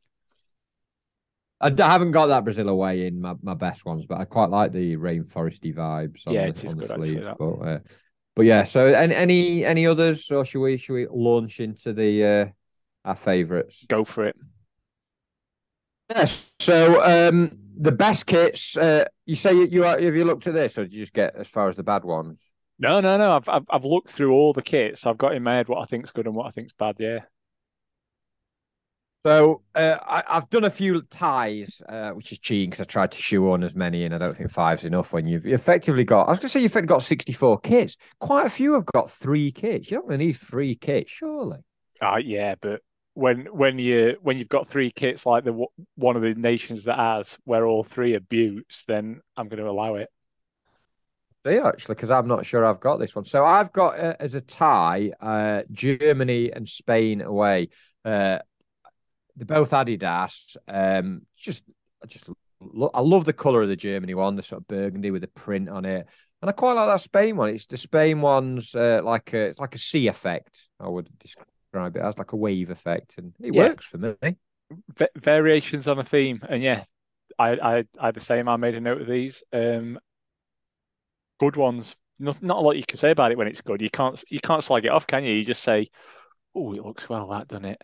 I 1.61 1.71
haven't 1.79 2.11
got 2.11 2.27
that 2.27 2.43
Brazil 2.43 2.69
away 2.69 3.07
in 3.07 3.21
my, 3.21 3.35
my 3.41 3.55
best 3.55 3.85
ones, 3.85 4.05
but 4.07 4.19
I 4.19 4.25
quite 4.25 4.51
like 4.51 4.73
the 4.73 4.97
rainforesty 4.97 5.73
vibes 5.73 6.27
on 6.27 6.35
Yeah, 6.35 6.43
the, 6.43 6.49
it 6.49 6.65
is 6.65 6.71
on 6.73 6.77
the 6.77 6.83
good, 6.83 6.91
actually, 6.91 7.09
sleeves. 7.11 7.27
that. 7.27 7.39
But 7.39 7.53
uh, 7.55 7.79
but 8.35 8.43
yeah, 8.47 8.65
so 8.65 8.87
any 8.87 9.15
any 9.15 9.65
any 9.65 9.87
others, 9.87 10.31
or 10.33 10.45
should 10.45 10.61
we 10.61 10.77
should 10.77 10.95
we 10.95 11.07
launch 11.09 11.61
into 11.61 11.93
the 11.93 12.25
uh, 12.25 12.47
our 13.05 13.15
favourites? 13.17 13.87
Go 13.89 14.05
for 14.05 14.27
it. 14.27 14.37
Yes. 16.11 16.51
So 16.59 17.03
um, 17.03 17.59
the 17.79 17.93
best 17.93 18.27
kits. 18.27 18.77
Uh, 18.77 19.05
you 19.25 19.37
say 19.37 19.55
you, 19.55 19.67
you 19.67 19.85
are, 19.85 20.01
have 20.01 20.17
you 20.17 20.25
looked 20.25 20.47
at 20.49 20.55
this, 20.55 20.77
or 20.79 20.83
did 20.83 20.95
you 20.95 21.03
just 21.03 21.13
get 21.13 21.37
as 21.37 21.47
far 21.47 21.69
as 21.69 21.77
the 21.77 21.83
bad 21.83 22.05
ones? 22.05 22.52
No, 22.79 23.01
no, 23.01 23.17
no. 23.17 23.37
I've, 23.37 23.49
I've 23.49 23.67
I've 23.71 23.85
looked 23.85 24.11
through 24.11 24.33
all 24.33 24.53
the 24.53 24.63
kits. 24.63 25.07
I've 25.07 25.19
got 25.19 25.35
in 25.35 25.43
my 25.43 25.55
head 25.55 25.69
what 25.69 25.81
I 25.81 25.85
think's 25.85 26.11
good 26.11 26.27
and 26.27 26.35
what 26.35 26.47
I 26.47 26.51
think's 26.51 26.73
bad. 26.73 26.97
Yeah. 26.99 27.21
So 29.25 29.63
uh, 29.77 29.99
I, 30.05 30.25
I've 30.29 30.51
done 30.51 30.65
a 30.65 30.71
few 30.71 31.03
ties, 31.03 31.81
uh, 31.89 32.11
which 32.11 32.33
is 32.33 32.41
cheating 32.41 32.71
because 32.71 32.81
I 32.81 32.91
tried 32.91 33.13
to 33.13 33.23
shoe 33.23 33.53
on 33.53 33.63
as 33.63 33.77
many, 33.77 34.05
and 34.05 34.13
I 34.13 34.19
don't 34.19 34.37
think 34.37 34.51
five's 34.51 34.85
enough 34.85 35.13
when 35.13 35.29
you've 35.29 35.47
effectively 35.47 36.03
got. 36.03 36.27
I 36.27 36.31
was 36.31 36.41
going 36.41 36.47
to 36.47 36.49
say 36.49 36.61
you've 36.61 36.87
got 36.87 37.05
sixty-four 37.05 37.61
kits. 37.61 37.97
Quite 38.19 38.47
a 38.47 38.51
few 38.51 38.75
have 38.75 38.87
got 38.87 39.13
three 39.13 39.53
kits. 39.53 39.93
Not 39.93 40.09
going 40.09 40.19
to 40.19 40.27
need 40.27 40.33
three 40.33 40.75
kits, 40.75 41.13
surely. 41.13 41.59
Uh, 42.01 42.17
yeah, 42.17 42.57
but 42.61 42.81
when 43.15 43.47
when 43.53 43.79
you 43.79 44.17
when 44.23 44.39
you've 44.39 44.49
got 44.49 44.67
three 44.67 44.91
kits 44.91 45.25
like 45.25 45.45
the 45.45 45.67
one 45.95 46.17
of 46.17 46.23
the 46.23 46.35
nations 46.35 46.83
that 46.85 46.99
has 46.99 47.37
where 47.45 47.65
all 47.65 47.85
three 47.85 48.17
are 48.17 48.21
buttes, 48.21 48.85
then 48.89 49.21
I'm 49.37 49.47
going 49.47 49.63
to 49.63 49.71
allow 49.71 49.95
it. 49.95 50.09
See 51.47 51.59
actually 51.59 51.95
because 51.95 52.11
I'm 52.11 52.29
not 52.29 52.47
sure 52.47 52.65
I've 52.65 52.81
got 52.81 52.99
this 52.99 53.15
one. 53.15 53.25
So 53.25 53.45
I've 53.45 53.73
got 53.73 53.99
uh, 53.99 54.17
as 54.21 54.35
a 54.35 54.41
tie 54.41 55.13
uh, 55.21 55.63
Germany 55.71 56.53
and 56.53 56.69
Spain 56.69 57.21
away. 57.21 57.69
Uh, 58.05 58.39
they're 59.37 59.47
both 59.47 59.71
Adidas. 59.71 60.57
Um, 60.69 61.23
just, 61.37 61.65
I 62.03 62.07
just, 62.07 62.29
lo- 62.61 62.91
I 62.93 63.01
love 63.01 63.25
the 63.25 63.33
color 63.33 63.63
of 63.63 63.69
the 63.69 63.77
Germany 63.77 64.15
one, 64.15 64.37
the 64.37 64.43
sort 64.43 64.61
of 64.63 64.69
burgundy 64.69 65.11
with 65.11 65.23
the 65.23 65.29
print 65.29 65.69
on 65.69 65.85
it, 65.85 66.07
and 66.43 66.49
I 66.49 66.53
quite 66.53 66.75
like 66.75 66.89
that 66.89 67.01
Spain 67.01 67.37
one. 67.37 67.51
It's 67.51 67.67
the 67.67 67.77
Spain 67.77 68.21
one's 68.21 68.75
uh, 68.75 69.01
like 69.03 69.33
a, 69.33 69.41
it's 69.47 69.59
like 69.61 69.75
a 69.75 69.79
sea 69.79 70.09
effect. 70.09 70.69
I 70.79 70.89
would 70.89 71.09
describe 71.19 71.97
it 71.97 72.03
as 72.03 72.19
like 72.19 72.33
a 72.33 72.37
wave 72.37 72.69
effect, 72.71 73.15
and 73.19 73.33
it 73.41 73.55
Yeah. 73.55 73.69
works 73.69 73.87
for 73.87 73.99
me. 73.99 74.37
Va- 74.97 75.09
variations 75.17 75.89
on 75.89 75.99
a 75.99 76.05
theme, 76.05 76.41
and 76.49 76.63
yeah, 76.63 76.85
I, 77.39 77.53
I, 77.79 77.85
I 77.99 78.11
the 78.11 78.21
same. 78.21 78.49
I 78.49 78.57
made 78.57 78.75
a 78.75 78.81
note 78.81 79.01
of 79.01 79.07
these. 79.09 79.43
Um, 79.53 79.99
good 81.43 81.57
ones. 81.57 81.97
Not, 82.19 82.41
not 82.41 82.59
a 82.59 82.61
lot 82.61 82.77
you 82.77 82.85
can 82.85 82.99
say 82.99 83.11
about 83.11 83.33
it 83.33 83.39
when 83.39 83.49
it's 83.49 83.61
good. 83.61 83.83
You 83.83 83.91
can't, 83.91 84.23
you 84.29 84.39
can't 84.39 84.63
slag 84.63 84.85
it 84.85 84.93
off, 84.93 85.09
can 85.09 85.25
you? 85.25 85.35
You 85.35 85.45
just 85.45 85.63
say, 85.65 85.89
"Oh, 86.55 86.73
it 86.73 86.85
looks 86.85 87.09
well, 87.09 87.29
that 87.29 87.49
doesn't 87.49 87.65
it." 87.65 87.83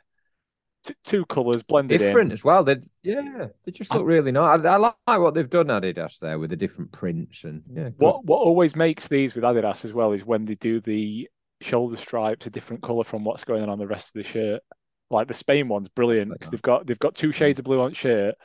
T- 0.84 0.94
two 1.02 1.24
colors 1.26 1.64
blended 1.64 1.98
Different 1.98 2.30
in. 2.30 2.34
as 2.34 2.44
well. 2.44 2.62
They, 2.62 2.76
yeah, 3.02 3.48
they 3.64 3.72
just 3.72 3.92
look 3.92 4.06
really 4.06 4.30
nice. 4.30 4.64
I, 4.64 4.74
I 4.74 4.76
like 4.76 4.94
what 5.06 5.34
they've 5.34 5.50
done 5.50 5.66
Adidas 5.66 6.20
there 6.20 6.38
with 6.38 6.50
the 6.50 6.56
different 6.56 6.92
prints 6.92 7.42
and 7.42 7.62
yeah. 7.72 7.84
good. 7.84 7.94
What 7.98 8.24
what 8.24 8.38
always 8.38 8.76
makes 8.76 9.09
these 9.09 9.34
with 9.34 9.42
Adidas 9.42 9.84
as 9.84 9.92
well 9.92 10.12
is 10.12 10.24
when 10.24 10.44
they 10.44 10.54
do 10.54 10.80
the 10.80 11.28
shoulder 11.61 11.96
stripes 11.96 12.46
a 12.46 12.50
different 12.50 12.82
color 12.82 13.02
from 13.02 13.24
what's 13.24 13.42
going 13.42 13.64
on 13.64 13.68
on 13.68 13.80
the 13.80 13.88
rest 13.88 14.09
of 14.09 14.22
the 14.22 14.28
shirt. 14.28 14.62
Like 15.11 15.26
the 15.26 15.34
Spain 15.34 15.66
one's 15.66 15.88
brilliant 15.88 16.32
because 16.32 16.50
they've 16.50 16.62
got 16.62 16.86
they've 16.86 16.98
got 16.98 17.16
two 17.16 17.32
shades 17.32 17.59
of 17.59 17.64
blue 17.64 17.80
on 17.80 17.92
shirt, 17.94 18.36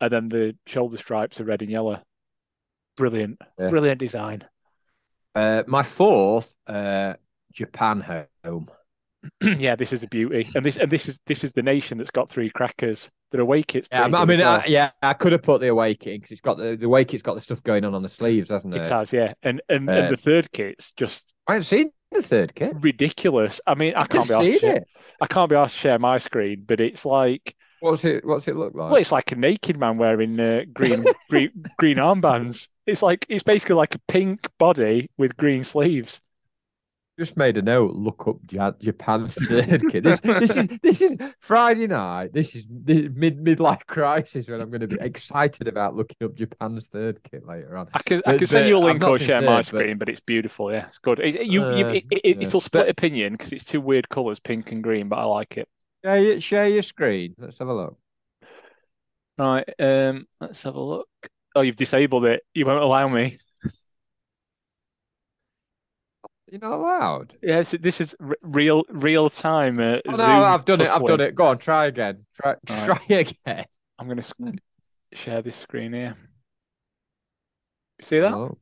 and 0.00 0.10
then 0.10 0.28
the 0.30 0.56
shoulder 0.66 0.96
stripes 0.96 1.40
are 1.40 1.44
red 1.44 1.60
and 1.60 1.70
yellow. 1.70 2.00
Brilliant, 2.96 3.38
Yeah. 3.58 3.68
brilliant 3.68 4.00
design. 4.00 4.44
Uh, 5.34 5.62
my 5.66 5.82
fourth, 5.82 6.56
uh, 6.66 7.14
Japan 7.52 8.26
home. 8.44 8.68
yeah, 9.40 9.76
this 9.76 9.92
is 9.92 10.02
a 10.02 10.08
beauty, 10.08 10.50
and 10.54 10.64
this 10.64 10.76
and 10.76 10.90
this 10.90 11.08
is 11.08 11.20
this 11.26 11.44
is 11.44 11.52
the 11.52 11.62
nation 11.62 11.98
that's 11.98 12.10
got 12.10 12.28
three 12.28 12.50
crackers. 12.50 13.08
Their 13.30 13.40
away 13.40 13.62
kit's 13.62 13.88
Yeah, 13.90 14.04
I 14.12 14.24
mean, 14.24 14.40
well. 14.40 14.60
I, 14.60 14.64
yeah, 14.66 14.90
I 15.00 15.14
could 15.14 15.32
have 15.32 15.42
put 15.42 15.60
the 15.60 15.68
away 15.68 15.94
kit 15.94 16.20
because 16.20 16.32
it's 16.32 16.40
got 16.40 16.58
the 16.58 16.76
the 16.76 16.86
away 16.86 17.04
kit's 17.04 17.22
got 17.22 17.34
the 17.34 17.40
stuff 17.40 17.62
going 17.62 17.84
on 17.84 17.94
on 17.94 18.02
the 18.02 18.08
sleeves, 18.08 18.50
hasn't 18.50 18.74
it? 18.74 18.82
It 18.82 18.88
has, 18.88 19.12
yeah, 19.12 19.34
and 19.42 19.62
and, 19.68 19.88
Uh, 19.88 19.92
and 19.92 20.12
the 20.12 20.16
third 20.16 20.50
kit's 20.52 20.92
just 20.96 21.32
I 21.46 21.52
haven't 21.52 21.64
seen 21.64 21.92
the 22.10 22.22
third 22.22 22.54
kit. 22.54 22.74
ridiculous. 22.80 23.60
I 23.66 23.74
mean, 23.74 23.94
I 23.94 24.00
I've 24.00 24.08
can't 24.08 24.28
be 24.28 24.34
asked 24.34 24.44
to 24.44 24.58
share, 24.58 24.76
it. 24.76 24.84
I 25.20 25.26
can't 25.26 25.48
be 25.48 25.56
asked 25.56 25.74
to 25.74 25.80
share 25.80 25.98
my 25.98 26.18
screen, 26.18 26.64
but 26.66 26.80
it's 26.80 27.04
like 27.06 27.54
What's 27.80 28.04
it? 28.04 28.24
What's 28.24 28.46
it 28.48 28.56
look 28.56 28.74
like? 28.74 28.92
well, 28.92 29.00
it's 29.00 29.12
like 29.12 29.32
a 29.32 29.36
naked 29.36 29.76
man 29.76 29.98
wearing 29.98 30.38
uh, 30.38 30.62
green 30.72 31.02
green 31.30 31.50
green 31.78 31.96
armbands. 31.96 32.68
It's 32.86 33.02
like 33.02 33.26
it's 33.28 33.42
basically 33.44 33.76
like 33.76 33.94
a 33.94 34.00
pink 34.08 34.46
body 34.58 35.10
with 35.16 35.36
green 35.36 35.64
sleeves. 35.64 36.20
Just 37.18 37.36
made 37.36 37.58
a 37.58 37.62
note. 37.62 37.94
Look 37.94 38.26
up 38.26 38.36
Ja- 38.50 38.72
Japan's 38.80 39.34
third 39.34 39.82
kit. 39.90 40.02
This, 40.02 40.20
this 40.20 40.56
is 40.56 40.68
this 40.82 41.02
is 41.02 41.16
Friday 41.38 41.86
night. 41.86 42.32
This 42.32 42.56
is 42.56 42.66
the 42.68 43.08
mid 43.10 43.38
midlife 43.44 43.86
crisis 43.86 44.48
when 44.48 44.60
I'm 44.62 44.70
going 44.70 44.80
to 44.80 44.88
be 44.88 44.96
excited 44.98 45.68
about 45.68 45.94
looking 45.94 46.16
up 46.24 46.34
Japan's 46.34 46.88
third 46.88 47.20
kit 47.22 47.46
later 47.46 47.76
on. 47.76 47.88
I 47.92 48.00
can 48.02 48.22
I 48.26 48.38
can 48.38 48.46
send 48.46 48.66
you 48.68 48.76
a 48.76 48.80
I've 48.80 48.84
link 48.84 49.04
or 49.04 49.18
share 49.18 49.42
my 49.42 49.46
third, 49.46 49.56
but- 49.56 49.66
screen, 49.66 49.98
but 49.98 50.08
it's 50.08 50.20
beautiful. 50.20 50.72
Yeah, 50.72 50.86
it's 50.86 50.98
good. 50.98 51.20
It, 51.20 51.46
you, 51.46 51.60
you, 51.76 51.86
Uh, 51.86 51.88
it, 51.90 52.04
it, 52.10 52.20
yeah. 52.24 52.34
it's 52.46 52.54
a 52.54 52.60
split 52.62 52.86
But- 52.86 52.88
opinion 52.88 53.34
because 53.34 53.52
it's 53.52 53.64
two 53.66 53.82
weird 53.82 54.08
colors, 54.08 54.40
pink 54.40 54.72
and 54.72 54.82
green, 54.82 55.08
but 55.08 55.18
I 55.18 55.24
like 55.24 55.58
it. 55.58 55.68
Share 56.02 56.18
your, 56.18 56.40
share 56.40 56.68
your 56.68 56.82
screen. 56.82 57.34
Let's 57.38 57.58
have 57.58 57.68
a 57.68 57.74
look. 57.74 57.98
Right, 59.38 59.68
um, 59.78 60.26
let's 60.40 60.62
have 60.62 60.74
a 60.76 60.80
look. 60.80 61.08
Oh, 61.54 61.60
you've 61.60 61.76
disabled 61.76 62.24
it. 62.24 62.42
You 62.54 62.66
won't 62.66 62.82
allow 62.82 63.08
me. 63.08 63.38
You're 66.50 66.60
not 66.60 66.72
allowed. 66.72 67.34
Yes, 67.42 67.70
this 67.80 68.00
is 68.00 68.14
r 68.20 68.36
real 68.42 68.84
real 68.90 69.30
time. 69.30 69.80
Uh, 69.80 69.98
Oh, 70.06 70.12
no, 70.12 70.24
I've 70.24 70.64
done 70.64 70.80
it. 70.80 70.88
I've 70.90 71.06
done 71.06 71.20
it. 71.20 71.34
Go 71.34 71.46
on, 71.46 71.58
try 71.58 71.86
again. 71.86 72.26
Try 72.34 72.56
Right. 72.68 72.84
try 72.84 73.00
again. 73.18 73.64
I'm 73.98 74.08
gonna 74.08 74.20
s- 74.20 74.32
share 75.12 75.42
this 75.42 75.56
screen 75.56 75.92
here. 75.92 76.16
See 78.02 78.18
that? 78.20 78.32
Oh. 78.34 78.58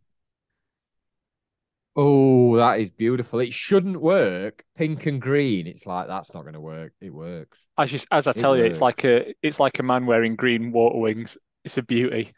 Oh, 1.97 2.57
that 2.57 2.79
is 2.81 2.91
beautiful. 2.91 3.41
It 3.41 3.53
shouldn't 3.53 4.01
work. 4.01 4.65
Pink 4.77 5.07
and 5.07 5.21
green. 5.21 5.67
It's 5.67 5.87
like 5.87 6.07
that's 6.07 6.33
not 6.33 6.43
going 6.43 6.55
to 6.55 6.61
work. 6.61 6.93
It 7.01 7.13
works. 7.13 7.67
As 7.77 7.93
you, 7.93 7.99
as 8.13 8.27
I 8.27 8.31
It 8.31 8.37
tell 8.37 8.57
you, 8.57 8.65
it's 8.65 8.81
like 8.81 9.05
a 9.05 9.35
it's 9.43 9.59
like 9.59 9.79
a 9.81 9.83
man 9.83 10.07
wearing 10.07 10.37
green 10.37 10.71
water 10.73 10.99
wings. 10.99 11.37
It's 11.65 11.79
a 11.79 11.83
beauty. 11.83 12.33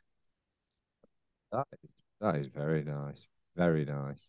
That 1.53 1.66
is, 1.82 1.90
that 2.20 2.36
is 2.36 2.46
very 2.48 2.82
nice. 2.82 3.26
Very 3.57 3.84
nice. 3.84 4.22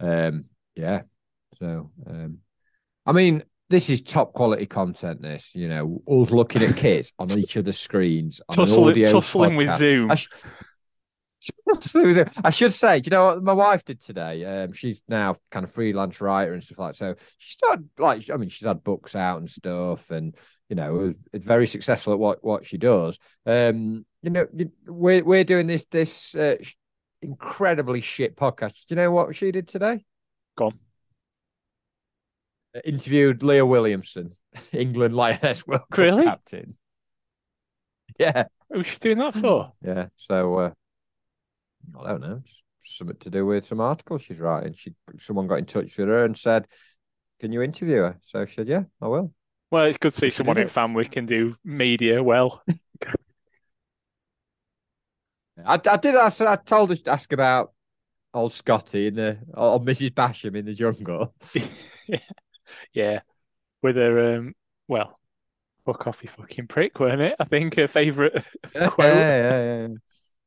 Um, 0.00 0.46
yeah. 0.74 1.02
So, 1.58 1.90
um, 2.06 2.38
I 3.06 3.12
mean, 3.12 3.44
this 3.70 3.88
is 3.88 4.02
top 4.02 4.32
quality 4.32 4.66
content. 4.66 5.22
This, 5.22 5.54
you 5.54 5.68
know, 5.68 6.02
us 6.08 6.30
looking 6.30 6.62
at 6.62 6.76
kits 6.76 7.12
on 7.18 7.30
each 7.38 7.56
of 7.56 7.64
the 7.64 7.72
screens 7.72 8.40
on 8.48 8.58
an 8.58 8.66
Tussling, 8.66 8.90
audio 8.90 9.12
tussling 9.12 9.56
with. 9.56 9.76
Zoom. 9.76 10.10
I, 10.10 10.14
sh- 10.16 10.28
I 12.44 12.50
should 12.50 12.72
say, 12.72 13.00
do 13.00 13.08
you 13.08 13.10
know 13.10 13.26
what 13.26 13.42
my 13.42 13.52
wife 13.52 13.84
did 13.84 14.00
today? 14.00 14.44
Um, 14.44 14.72
she's 14.72 15.02
now 15.08 15.36
kind 15.50 15.64
of 15.64 15.70
freelance 15.70 16.20
writer 16.20 16.52
and 16.52 16.62
stuff 16.62 16.78
like 16.78 16.94
so. 16.94 17.14
She 17.38 17.50
started 17.52 17.88
like, 17.98 18.28
I 18.30 18.36
mean, 18.36 18.48
she's 18.48 18.66
had 18.66 18.82
books 18.82 19.14
out 19.14 19.38
and 19.38 19.48
stuff, 19.48 20.10
and 20.10 20.34
you 20.68 20.76
know, 20.76 21.14
very 21.32 21.66
successful 21.66 22.12
at 22.12 22.18
what 22.18 22.42
what 22.44 22.66
she 22.66 22.78
does. 22.78 23.18
Um, 23.46 24.06
you 24.22 24.30
know, 24.30 24.46
we're 24.86 25.22
we're 25.24 25.44
doing 25.44 25.66
this 25.66 25.84
this 25.90 26.34
uh, 26.34 26.56
incredibly 27.22 28.00
shit 28.00 28.36
podcast. 28.36 28.72
Do 28.72 28.94
you 28.94 28.96
know 28.96 29.10
what 29.12 29.36
she 29.36 29.50
did 29.50 29.68
today? 29.68 30.04
Go 30.56 30.66
on. 30.66 30.78
Uh, 32.74 32.80
Interviewed 32.84 33.42
Leah 33.42 33.66
Williamson, 33.66 34.34
England 34.72 35.14
Lioness 35.14 35.66
World 35.66 35.82
Cup 35.90 35.98
Really? 35.98 36.24
captain. 36.24 36.76
Yeah, 38.18 38.44
Who's 38.70 38.86
she 38.86 38.98
doing 38.98 39.18
that 39.18 39.34
for? 39.34 39.72
yeah. 39.82 40.06
So 40.16 40.54
uh, 40.58 40.70
I 42.00 42.08
don't 42.08 42.20
know, 42.20 42.42
just 42.82 42.98
something 42.98 43.16
to 43.18 43.30
do 43.30 43.44
with 43.44 43.64
some 43.64 43.80
article 43.80 44.18
she's 44.18 44.40
writing. 44.40 44.72
She 44.72 44.94
someone 45.18 45.46
got 45.46 45.58
in 45.58 45.66
touch 45.66 45.96
with 45.98 46.08
her 46.08 46.24
and 46.24 46.36
said, 46.36 46.66
"Can 47.40 47.52
you 47.52 47.62
interview 47.62 47.96
her?" 48.02 48.18
So 48.24 48.44
she 48.46 48.54
said, 48.54 48.68
"Yeah, 48.68 48.84
I 49.00 49.08
will." 49.08 49.32
Well, 49.74 49.86
it's 49.86 49.98
good 49.98 50.12
to 50.12 50.18
see 50.20 50.30
someone 50.30 50.54
did 50.54 50.62
in 50.62 50.68
it. 50.68 50.70
family 50.70 51.04
can 51.04 51.26
do 51.26 51.56
media 51.64 52.22
well. 52.22 52.62
I, 55.66 55.74
I 55.74 55.96
did 55.96 56.14
ask. 56.14 56.40
I 56.40 56.54
told 56.54 56.90
her 56.90 56.94
to 56.94 57.10
ask 57.10 57.32
about 57.32 57.72
old 58.32 58.52
Scotty 58.52 59.08
in 59.08 59.14
the 59.14 59.38
or 59.52 59.80
Mrs. 59.80 60.10
Basham 60.10 60.56
in 60.56 60.64
the 60.64 60.74
jungle. 60.74 61.34
Yeah, 62.92 63.22
with 63.82 63.96
her 63.96 64.36
um, 64.36 64.54
well, 64.86 65.18
fuck 65.84 66.06
off, 66.06 66.22
you 66.22 66.28
fucking 66.28 66.68
prick, 66.68 67.00
weren't 67.00 67.20
it? 67.20 67.34
I 67.40 67.44
think 67.44 67.74
her 67.74 67.88
favourite. 67.88 68.44
yeah, 68.72 68.88
Quote. 68.88 69.12
yeah, 69.14 69.38
yeah, 69.38 69.86
yeah, 69.86 69.88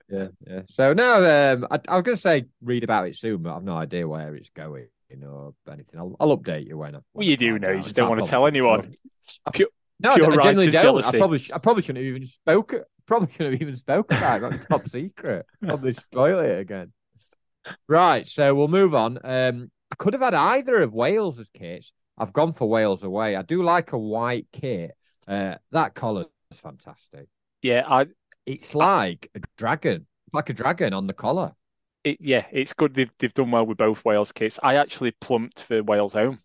yeah, 0.09 0.27
yeah. 0.47 0.61
So 0.69 0.93
now, 0.93 1.17
um, 1.53 1.67
I, 1.69 1.79
I 1.89 1.95
was 1.95 2.03
going 2.03 2.15
to 2.15 2.21
say 2.21 2.45
read 2.61 2.85
about 2.85 3.07
it 3.09 3.17
soon, 3.17 3.43
but 3.43 3.55
I've 3.55 3.63
no 3.63 3.75
idea 3.75 4.07
where 4.07 4.35
it's 4.35 4.51
going 4.51 4.87
or 5.23 5.53
anything. 5.71 5.99
I'll, 5.99 6.15
I'll 6.19 6.37
update 6.37 6.67
you 6.67 6.77
when. 6.77 6.95
I, 6.95 6.97
Well, 6.97 7.03
when 7.13 7.27
I 7.27 7.29
you 7.31 7.37
do 7.37 7.59
know, 7.59 7.71
you 7.71 7.81
just 7.83 7.95
don't 7.95 8.09
want 8.09 8.23
to 8.23 8.29
tell 8.29 8.47
anyone. 8.47 8.93
Pure, 9.53 9.69
No, 9.99 10.15
Pure 10.15 10.33
I 10.39 10.43
generally. 10.43 10.77
I 10.77 11.11
probably, 11.17 11.39
sh- 11.39 11.51
I 11.53 11.57
probably 11.57 11.83
shouldn't 11.83 12.05
have 12.05 12.15
even 12.15 12.27
spoken. 12.27 12.81
Probably 13.05 13.31
shouldn't 13.31 13.53
have 13.53 13.61
even 13.61 13.75
spoke 13.75 14.11
about 14.11 14.43
it. 14.43 14.51
That's 14.51 14.65
top 14.65 14.87
secret. 14.89 15.45
Probably 15.63 15.93
spoil 15.93 16.39
it 16.39 16.59
again. 16.59 16.91
Right, 17.87 18.25
so 18.27 18.53
we'll 18.55 18.67
move 18.67 18.95
on. 18.95 19.19
Um, 19.23 19.71
I 19.91 19.95
could 19.95 20.13
have 20.13 20.21
had 20.21 20.33
either 20.33 20.81
of 20.81 20.93
Wales 20.93 21.39
as 21.39 21.49
kits. 21.49 21.93
I've 22.17 22.33
gone 22.33 22.53
for 22.53 22.67
Wales 22.67 23.03
away. 23.03 23.35
I 23.35 23.41
do 23.41 23.63
like 23.63 23.91
a 23.93 23.97
white 23.97 24.47
kit. 24.51 24.91
Uh, 25.27 25.55
that 25.71 25.93
collar 25.93 26.25
is 26.51 26.59
fantastic. 26.59 27.27
yeah, 27.61 27.83
I 27.87 28.07
It's 28.45 28.73
like 28.75 29.29
a 29.35 29.41
dragon, 29.57 30.07
like 30.33 30.49
a 30.49 30.53
dragon 30.53 30.93
on 30.93 31.07
the 31.07 31.13
collar. 31.13 31.53
It, 32.07 32.17
yeah, 32.21 32.45
it's 32.51 32.73
good. 32.73 32.93
They've 32.93 33.11
they've 33.19 33.33
done 33.33 33.51
well 33.51 33.65
with 33.65 33.77
both 33.77 34.03
Wales 34.05 34.31
kits. 34.31 34.59
I 34.63 34.75
actually 34.75 35.11
plumped 35.11 35.61
for 35.63 35.83
Wales 35.83 36.13
home. 36.13 36.39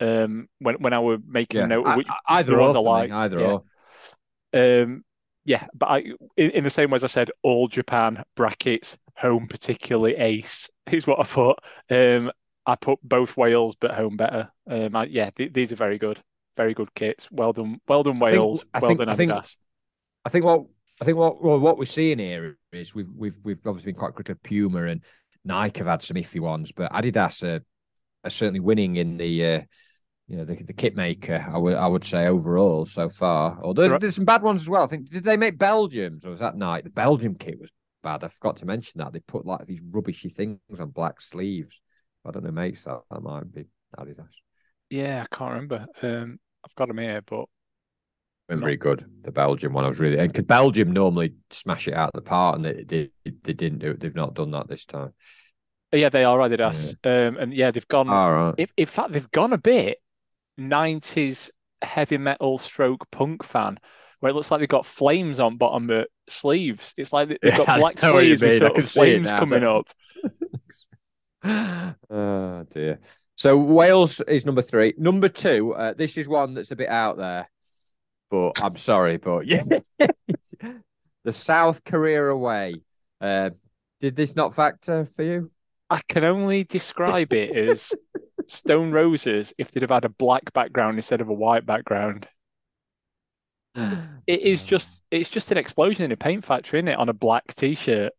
Um, 0.00 0.48
when 0.58 0.76
when 0.76 0.92
I 0.92 0.98
were 1.00 1.18
making 1.26 1.60
a 1.62 1.66
note 1.66 1.96
which 1.96 2.08
I- 2.08 2.38
either 2.38 2.52
the 2.56 2.58
or, 2.62 2.68
I 2.76 2.80
liked, 2.80 3.12
either 3.12 3.38
yeah. 3.40 3.46
or. 3.46 4.82
Um, 4.82 5.04
yeah, 5.44 5.66
but 5.74 5.86
I, 5.86 5.98
in, 6.36 6.50
in 6.50 6.64
the 6.64 6.70
same 6.70 6.90
way 6.90 6.96
as 6.96 7.04
I 7.04 7.08
said, 7.08 7.30
all 7.42 7.68
Japan 7.68 8.22
brackets 8.34 8.96
home 9.16 9.46
particularly 9.46 10.16
ace 10.16 10.70
is 10.90 11.06
what 11.06 11.20
I 11.20 11.24
put. 11.24 11.58
Um, 11.90 12.30
I 12.66 12.76
put 12.76 12.98
both 13.02 13.36
Wales 13.36 13.76
but 13.78 13.92
home 13.94 14.16
better. 14.16 14.50
Um, 14.68 14.96
I, 14.96 15.04
yeah, 15.04 15.30
th 15.30 15.52
these 15.52 15.70
are 15.72 15.76
very 15.76 15.98
good, 15.98 16.18
very 16.56 16.74
good 16.74 16.92
kits. 16.94 17.28
Well 17.30 17.52
done, 17.52 17.80
well 17.86 18.02
done 18.02 18.18
Wales. 18.18 18.64
I 18.72 18.78
well 18.80 18.88
think- 18.88 18.98
done 19.00 19.08
I 19.08 19.14
think- 19.14 19.32
Adidas. 19.32 19.56
I 20.26 20.30
think 20.30 20.44
what 20.46 20.64
I 21.04 21.06
think 21.06 21.18
what 21.18 21.44
well, 21.44 21.60
what 21.60 21.76
we're 21.76 21.84
seeing 21.84 22.18
here 22.18 22.56
is 22.72 22.94
we've 22.94 23.10
we've 23.14 23.36
we've 23.42 23.58
obviously 23.66 23.92
been 23.92 23.98
quite 23.98 24.14
critical 24.14 24.38
of 24.40 24.42
Puma 24.42 24.84
and 24.84 25.02
Nike 25.44 25.80
have 25.80 25.86
had 25.86 26.02
some 26.02 26.16
iffy 26.16 26.40
ones, 26.40 26.72
but 26.72 26.90
Adidas 26.92 27.42
are, 27.46 27.62
are 28.24 28.30
certainly 28.30 28.60
winning 28.60 28.96
in 28.96 29.18
the 29.18 29.44
uh, 29.44 29.60
you 30.28 30.38
know 30.38 30.46
the, 30.46 30.62
the 30.62 30.72
kit 30.72 30.96
maker. 30.96 31.46
I 31.46 31.58
would 31.58 31.74
I 31.74 31.86
would 31.86 32.04
say 32.04 32.26
overall 32.26 32.86
so 32.86 33.10
far. 33.10 33.60
Although 33.62 33.86
there's, 33.86 34.00
there's 34.00 34.14
some 34.14 34.24
bad 34.24 34.40
ones 34.40 34.62
as 34.62 34.70
well. 34.70 34.82
I 34.82 34.86
think 34.86 35.10
did 35.10 35.24
they 35.24 35.36
make 35.36 35.58
Belgium's 35.58 36.24
or 36.24 36.30
was 36.30 36.40
that 36.40 36.56
Nike? 36.56 36.84
The 36.84 36.90
Belgium 36.94 37.34
kit 37.34 37.60
was 37.60 37.70
bad. 38.02 38.24
I 38.24 38.28
forgot 38.28 38.56
to 38.56 38.64
mention 38.64 39.00
that 39.00 39.12
they 39.12 39.20
put 39.20 39.44
like 39.44 39.66
these 39.66 39.82
rubbishy 39.82 40.30
things 40.30 40.58
on 40.80 40.88
black 40.88 41.20
sleeves. 41.20 41.82
I 42.24 42.30
don't 42.30 42.44
know, 42.44 42.50
mate. 42.50 42.78
So 42.78 43.04
that 43.10 43.22
might 43.22 43.52
be 43.52 43.66
Adidas. 43.98 44.30
Yeah, 44.88 45.22
I 45.30 45.36
can't 45.36 45.52
remember. 45.52 45.84
Um, 46.00 46.38
I've 46.64 46.74
got 46.76 46.88
them 46.88 46.96
here, 46.96 47.20
but 47.26 47.44
Been 48.48 48.60
very 48.60 48.76
good. 48.76 49.04
The 49.22 49.32
Belgium 49.32 49.72
one, 49.72 49.84
I 49.84 49.88
was 49.88 49.98
really, 49.98 50.18
and 50.18 50.32
could 50.34 50.46
Belgium 50.46 50.92
normally 50.92 51.34
smash 51.50 51.88
it 51.88 51.94
out 51.94 52.10
of 52.12 52.22
the 52.22 52.28
park, 52.28 52.56
and 52.56 52.64
they, 52.64 52.84
they 52.84 53.10
they 53.42 53.54
didn't 53.54 53.78
do 53.78 53.92
it. 53.92 54.00
They've 54.00 54.14
not 54.14 54.34
done 54.34 54.50
that 54.50 54.68
this 54.68 54.84
time. 54.84 55.14
yeah, 55.92 56.10
they 56.10 56.24
are 56.24 56.38
Adidas. 56.38 56.94
Um, 57.04 57.38
and 57.38 57.54
yeah, 57.54 57.70
they've 57.70 57.88
gone. 57.88 58.08
All 58.10 58.32
right. 58.32 58.54
if, 58.58 58.70
in 58.76 58.84
fact, 58.86 59.12
they've 59.12 59.30
gone 59.30 59.54
a 59.54 59.58
bit 59.58 59.98
90s 60.60 61.48
heavy 61.80 62.18
metal 62.18 62.58
stroke 62.58 63.10
punk 63.10 63.44
fan, 63.44 63.78
where 64.20 64.28
it 64.30 64.34
looks 64.34 64.50
like 64.50 64.60
they've 64.60 64.68
got 64.68 64.84
flames 64.84 65.40
on 65.40 65.56
bottom 65.56 65.88
of 65.88 66.06
sleeves. 66.28 66.92
It's 66.98 67.14
like 67.14 67.28
they've 67.28 67.38
Yeah, 67.42 67.56
got 67.56 67.78
black 67.78 68.02
know 68.02 68.12
what 68.12 68.26
you 68.26 68.36
sleeves 68.36 68.42
with 68.42 68.68
sort 68.68 68.78
of 68.78 68.90
flames 68.90 69.30
now, 69.30 69.38
coming 69.38 69.60
but- 69.60 69.86
up. 71.44 71.94
oh 72.10 72.64
dear. 72.70 73.00
So 73.36 73.56
Wales 73.56 74.20
is 74.20 74.46
number 74.46 74.62
three. 74.62 74.94
Number 74.96 75.28
two. 75.28 75.74
Uh, 75.74 75.92
this 75.94 76.16
is 76.16 76.28
one 76.28 76.54
that's 76.54 76.70
a 76.70 76.76
bit 76.76 76.88
out 76.88 77.16
there, 77.16 77.50
but 78.34 78.64
I'm 78.64 78.76
sorry, 78.76 79.18
but 79.18 79.46
yeah, 79.46 79.62
the 81.24 81.32
South 81.32 81.84
Korea 81.84 82.28
away. 82.28 82.74
Uh, 83.20 83.50
did 84.00 84.16
this 84.16 84.34
not 84.34 84.56
factor 84.56 85.08
for 85.14 85.22
you? 85.22 85.52
I 85.88 86.00
can 86.08 86.24
only 86.24 86.64
describe 86.64 87.32
it 87.32 87.56
as 87.56 87.92
Stone 88.48 88.90
Roses 88.90 89.52
if 89.56 89.70
they'd 89.70 89.82
have 89.82 89.90
had 89.90 90.04
a 90.04 90.08
black 90.08 90.52
background 90.52 90.98
instead 90.98 91.20
of 91.20 91.28
a 91.28 91.32
white 91.32 91.64
background. 91.64 92.26
It 94.26 94.40
is 94.40 94.62
just 94.62 94.88
it's 95.10 95.28
just 95.28 95.52
an 95.52 95.58
explosion 95.58 96.02
in 96.02 96.10
a 96.10 96.16
paint 96.16 96.46
factory, 96.46 96.78
isn't 96.78 96.88
it, 96.88 96.98
on 96.98 97.10
a 97.10 97.12
black 97.12 97.54
t-shirt. 97.54 98.10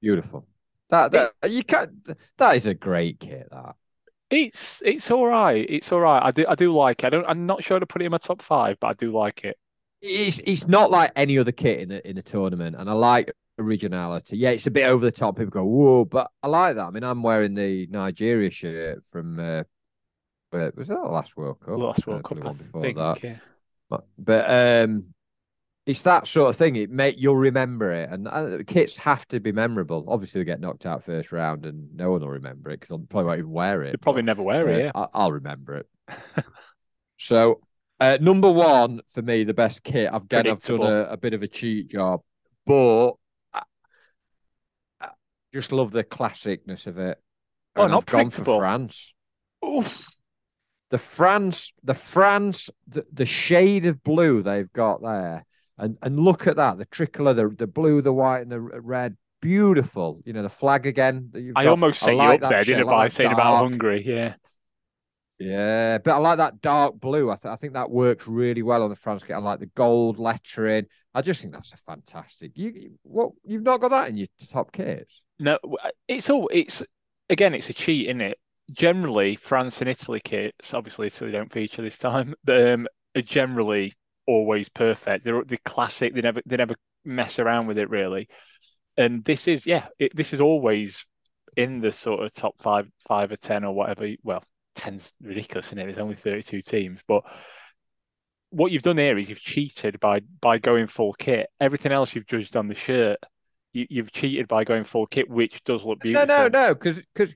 beautiful. 0.00 0.46
That 0.90 1.10
that 1.10 1.50
you 1.50 1.64
can't. 1.64 1.90
That 2.38 2.54
is 2.54 2.68
a 2.68 2.74
great 2.74 3.18
kit. 3.18 3.48
That 3.50 3.74
It's 4.36 4.82
it's 4.84 5.10
all 5.10 5.26
right. 5.26 5.64
It's 5.68 5.92
all 5.92 6.00
right. 6.00 6.22
I 6.22 6.30
do 6.32 6.44
I 6.48 6.54
do 6.56 6.72
like 6.72 7.04
it. 7.04 7.06
I 7.06 7.10
don't 7.10 7.26
I'm 7.26 7.46
not 7.46 7.62
sure 7.62 7.78
to 7.78 7.86
put 7.86 8.02
it 8.02 8.06
in 8.06 8.10
my 8.12 8.18
top 8.18 8.42
five, 8.42 8.78
but 8.80 8.88
I 8.88 8.92
do 8.94 9.12
like 9.12 9.44
it. 9.44 9.56
it's 10.02 10.40
it's 10.46 10.66
not 10.66 10.90
like 10.90 11.12
any 11.16 11.38
other 11.38 11.52
kit 11.52 11.80
in 11.80 11.88
the 11.90 12.08
in 12.08 12.16
the 12.16 12.22
tournament, 12.22 12.76
and 12.78 12.88
I 12.90 12.92
like 12.94 13.32
originality. 13.58 14.36
Yeah, 14.38 14.50
it's 14.50 14.66
a 14.66 14.70
bit 14.70 14.84
over 14.86 15.04
the 15.04 15.12
top. 15.12 15.36
People 15.36 15.50
go 15.50 15.64
whoa, 15.64 16.04
but 16.04 16.30
I 16.42 16.48
like 16.48 16.76
that. 16.76 16.86
I 16.86 16.90
mean, 16.90 17.04
I'm 17.04 17.22
wearing 17.22 17.54
the 17.54 17.86
Nigeria 17.90 18.50
shirt 18.50 19.04
from. 19.04 19.38
Uh, 19.38 19.62
was 20.52 20.86
that 20.88 20.94
the 21.02 21.08
last 21.10 21.36
World 21.36 21.58
Cup? 21.60 21.78
Last 21.78 22.06
World 22.06 22.24
Uh, 22.24 22.28
Cup, 22.28 22.58
before 22.58 22.82
think. 22.82 22.96
that. 22.96 23.24
yeah. 23.24 23.36
But, 23.90 24.04
but 24.16 24.50
um, 24.88 25.14
it's 25.86 26.02
that 26.02 26.26
sort 26.26 26.50
of 26.50 26.56
thing. 26.56 26.76
It 26.76 26.90
make 26.90 27.16
you'll 27.18 27.36
remember 27.36 27.92
it, 27.92 28.10
and 28.10 28.26
uh, 28.26 28.58
kits 28.66 28.96
have 28.98 29.26
to 29.28 29.40
be 29.40 29.52
memorable. 29.52 30.04
Obviously, 30.08 30.40
they 30.40 30.44
get 30.46 30.60
knocked 30.60 30.86
out 30.86 31.04
first 31.04 31.30
round, 31.32 31.66
and 31.66 31.94
no 31.94 32.10
one 32.12 32.22
will 32.22 32.30
remember 32.30 32.70
it 32.70 32.80
because 32.80 32.92
I 32.92 32.96
probably 33.08 33.26
won't 33.26 33.38
even 33.40 33.50
wear 33.50 33.82
it. 33.82 33.92
They 33.92 33.98
probably 33.98 34.22
never 34.22 34.42
wear 34.42 34.68
it, 34.68 34.74
uh, 34.74 34.84
yeah. 34.84 34.92
I- 34.94 35.08
I'll 35.12 35.32
remember 35.32 35.76
it. 35.76 35.88
so, 37.18 37.60
uh, 38.00 38.18
number 38.20 38.50
one 38.50 39.00
for 39.12 39.20
me, 39.22 39.44
the 39.44 39.54
best 39.54 39.82
kit. 39.82 40.10
I've 40.12 40.24
again, 40.24 40.48
I've 40.48 40.62
done 40.62 40.82
a, 40.82 41.02
a 41.10 41.16
bit 41.18 41.34
of 41.34 41.42
a 41.42 41.48
cheat 41.48 41.88
job, 41.90 42.20
but 42.64 43.12
I, 43.52 43.62
I 45.00 45.08
just 45.52 45.70
love 45.70 45.90
the 45.90 46.04
classicness 46.04 46.86
of 46.86 46.98
it. 46.98 47.18
Oh, 47.76 47.82
And 47.82 47.92
not 47.92 47.98
I've 47.98 48.06
gone 48.06 48.30
for 48.30 48.58
France. 48.58 49.14
Oof. 49.64 50.08
The 50.90 50.98
France, 50.98 51.72
the 51.82 51.94
France, 51.94 52.70
the, 52.86 53.04
the 53.12 53.26
shade 53.26 53.84
of 53.86 54.02
blue 54.04 54.42
they've 54.42 54.72
got 54.72 55.02
there, 55.02 55.44
and 55.78 55.98
and 56.02 56.18
look 56.18 56.46
at 56.46 56.56
that, 56.56 56.78
the 56.78 56.86
tricolor, 56.86 57.34
the 57.34 57.48
the 57.48 57.66
blue, 57.66 58.02
the 58.02 58.12
white, 58.12 58.40
and 58.40 58.52
the 58.52 58.60
red, 58.60 59.16
beautiful. 59.40 60.20
You 60.24 60.32
know, 60.32 60.42
the 60.42 60.48
flag 60.48 60.86
again. 60.86 61.30
That 61.32 61.40
you've 61.42 61.56
I 61.56 61.64
got. 61.64 61.70
almost 61.70 62.00
set 62.00 62.14
like 62.14 62.40
you 62.40 62.46
up 62.46 62.50
there, 62.50 62.64
didn't 62.64 62.88
I, 62.88 62.92
like 62.92 62.96
by 62.96 63.08
saying 63.08 63.32
about 63.32 63.56
Hungary? 63.56 64.02
Yeah. 64.04 64.34
Yeah, 65.40 65.98
but 65.98 66.12
I 66.12 66.18
like 66.18 66.38
that 66.38 66.60
dark 66.60 67.00
blue. 67.00 67.28
I, 67.28 67.34
th- 67.34 67.52
I 67.52 67.56
think 67.56 67.72
that 67.72 67.90
works 67.90 68.28
really 68.28 68.62
well 68.62 68.84
on 68.84 68.90
the 68.90 68.96
France 68.96 69.24
kit. 69.24 69.34
I 69.34 69.40
like 69.40 69.58
the 69.58 69.66
gold 69.66 70.18
lettering. 70.18 70.86
I 71.12 71.22
just 71.22 71.42
think 71.42 71.52
that's 71.52 71.72
a 71.72 71.76
fantastic. 71.76 72.52
You, 72.54 72.70
you 72.70 72.90
what 73.02 73.32
you've 73.44 73.64
not 73.64 73.80
got 73.80 73.90
that 73.90 74.08
in 74.08 74.16
your 74.16 74.28
top 74.48 74.70
kits? 74.72 75.22
No, 75.40 75.58
it's 76.06 76.30
all 76.30 76.48
it's 76.52 76.84
again, 77.28 77.52
it's 77.52 77.68
a 77.68 77.74
cheat, 77.74 78.06
isn't 78.06 78.20
it? 78.20 78.38
Generally, 78.72 79.36
France 79.36 79.80
and 79.80 79.90
Italy 79.90 80.20
kits, 80.20 80.72
obviously 80.72 81.08
Italy 81.08 81.32
don't 81.32 81.52
feature 81.52 81.82
this 81.82 81.98
time, 81.98 82.34
um, 82.48 82.86
are 83.16 83.22
generally 83.22 83.92
always 84.26 84.68
perfect. 84.68 85.24
They're 85.24 85.44
the 85.44 85.58
classic. 85.58 86.14
They 86.14 86.20
never 86.20 86.40
they 86.46 86.56
never 86.56 86.76
mess 87.04 87.38
around 87.38 87.66
with 87.66 87.78
it 87.78 87.90
really. 87.90 88.28
And 88.96 89.24
this 89.24 89.48
is 89.48 89.66
yeah, 89.66 89.86
it, 89.98 90.14
this 90.14 90.32
is 90.32 90.40
always 90.40 91.04
in 91.56 91.80
the 91.80 91.92
sort 91.92 92.22
of 92.22 92.32
top 92.32 92.60
five, 92.60 92.88
five 93.06 93.32
or 93.32 93.36
ten 93.36 93.64
or 93.64 93.74
whatever. 93.74 94.08
Well, 94.22 94.42
ten's 94.74 95.12
ridiculous, 95.22 95.66
isn't 95.66 95.78
it? 95.78 95.84
There's 95.84 95.98
only 95.98 96.14
32 96.14 96.62
teams, 96.62 97.00
but 97.06 97.24
what 98.50 98.70
you've 98.70 98.82
done 98.82 98.98
here 98.98 99.18
is 99.18 99.28
you've 99.28 99.40
cheated 99.40 99.98
by 99.98 100.20
by 100.40 100.58
going 100.58 100.86
full 100.86 101.12
kit. 101.14 101.48
Everything 101.60 101.92
else 101.92 102.14
you've 102.14 102.26
judged 102.26 102.56
on 102.56 102.68
the 102.68 102.74
shirt. 102.74 103.18
You, 103.72 103.86
you've 103.90 104.12
cheated 104.12 104.46
by 104.46 104.62
going 104.62 104.84
full 104.84 105.06
kit, 105.06 105.28
which 105.28 105.64
does 105.64 105.84
look 105.84 106.00
beautiful. 106.00 106.26
No, 106.26 106.46
no, 106.46 106.48
no. 106.48 106.74
Because 106.74 107.02
because 107.14 107.34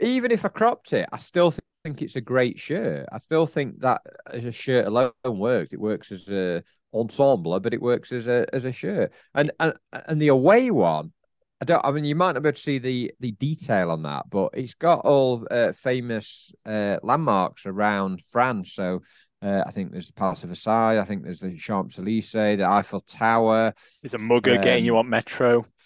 even 0.00 0.30
if 0.30 0.44
I 0.44 0.48
cropped 0.48 0.92
it, 0.92 1.08
I 1.12 1.18
still 1.18 1.52
think 1.84 2.02
it's 2.02 2.16
a 2.16 2.20
great 2.20 2.58
shirt. 2.58 3.06
I 3.12 3.18
still 3.20 3.46
think 3.46 3.80
that 3.80 4.02
as 4.30 4.44
a 4.44 4.52
shirt 4.52 4.86
alone 4.86 5.12
works. 5.24 5.72
It 5.72 5.80
works 5.80 6.12
as 6.12 6.28
a 6.28 6.62
ensemble, 6.94 7.58
but 7.60 7.74
it 7.74 7.82
works 7.82 8.12
as 8.12 8.26
a 8.26 8.46
as 8.52 8.64
a 8.64 8.72
shirt. 8.72 9.12
And 9.34 9.52
and 9.60 9.74
and 9.92 10.20
the 10.20 10.28
away 10.28 10.70
one. 10.70 11.12
I 11.60 11.64
don't. 11.64 11.84
I 11.84 11.90
mean, 11.90 12.04
you 12.04 12.14
might 12.14 12.32
not 12.32 12.42
be 12.42 12.48
able 12.48 12.56
to 12.56 12.62
see 12.62 12.78
the 12.78 13.12
the 13.18 13.32
detail 13.32 13.90
on 13.90 14.02
that, 14.02 14.30
but 14.30 14.50
it's 14.54 14.74
got 14.74 15.00
all 15.00 15.46
uh, 15.50 15.72
famous 15.72 16.52
uh, 16.64 16.98
landmarks 17.02 17.66
around 17.66 18.22
France. 18.30 18.74
So 18.74 19.02
uh, 19.42 19.64
I 19.66 19.70
think 19.72 19.90
there's 19.90 20.10
Palace 20.12 20.44
of 20.44 20.50
Versailles. 20.50 21.00
I 21.00 21.04
think 21.04 21.24
there's 21.24 21.40
the 21.40 21.56
Champs 21.56 21.98
Elysees, 21.98 22.58
the 22.58 22.64
Eiffel 22.64 23.00
Tower. 23.00 23.74
There's 24.02 24.14
a 24.14 24.18
mugger 24.18 24.58
getting 24.58 24.84
you 24.84 24.94
Um, 24.94 25.06
on 25.06 25.10
Metro. 25.10 25.66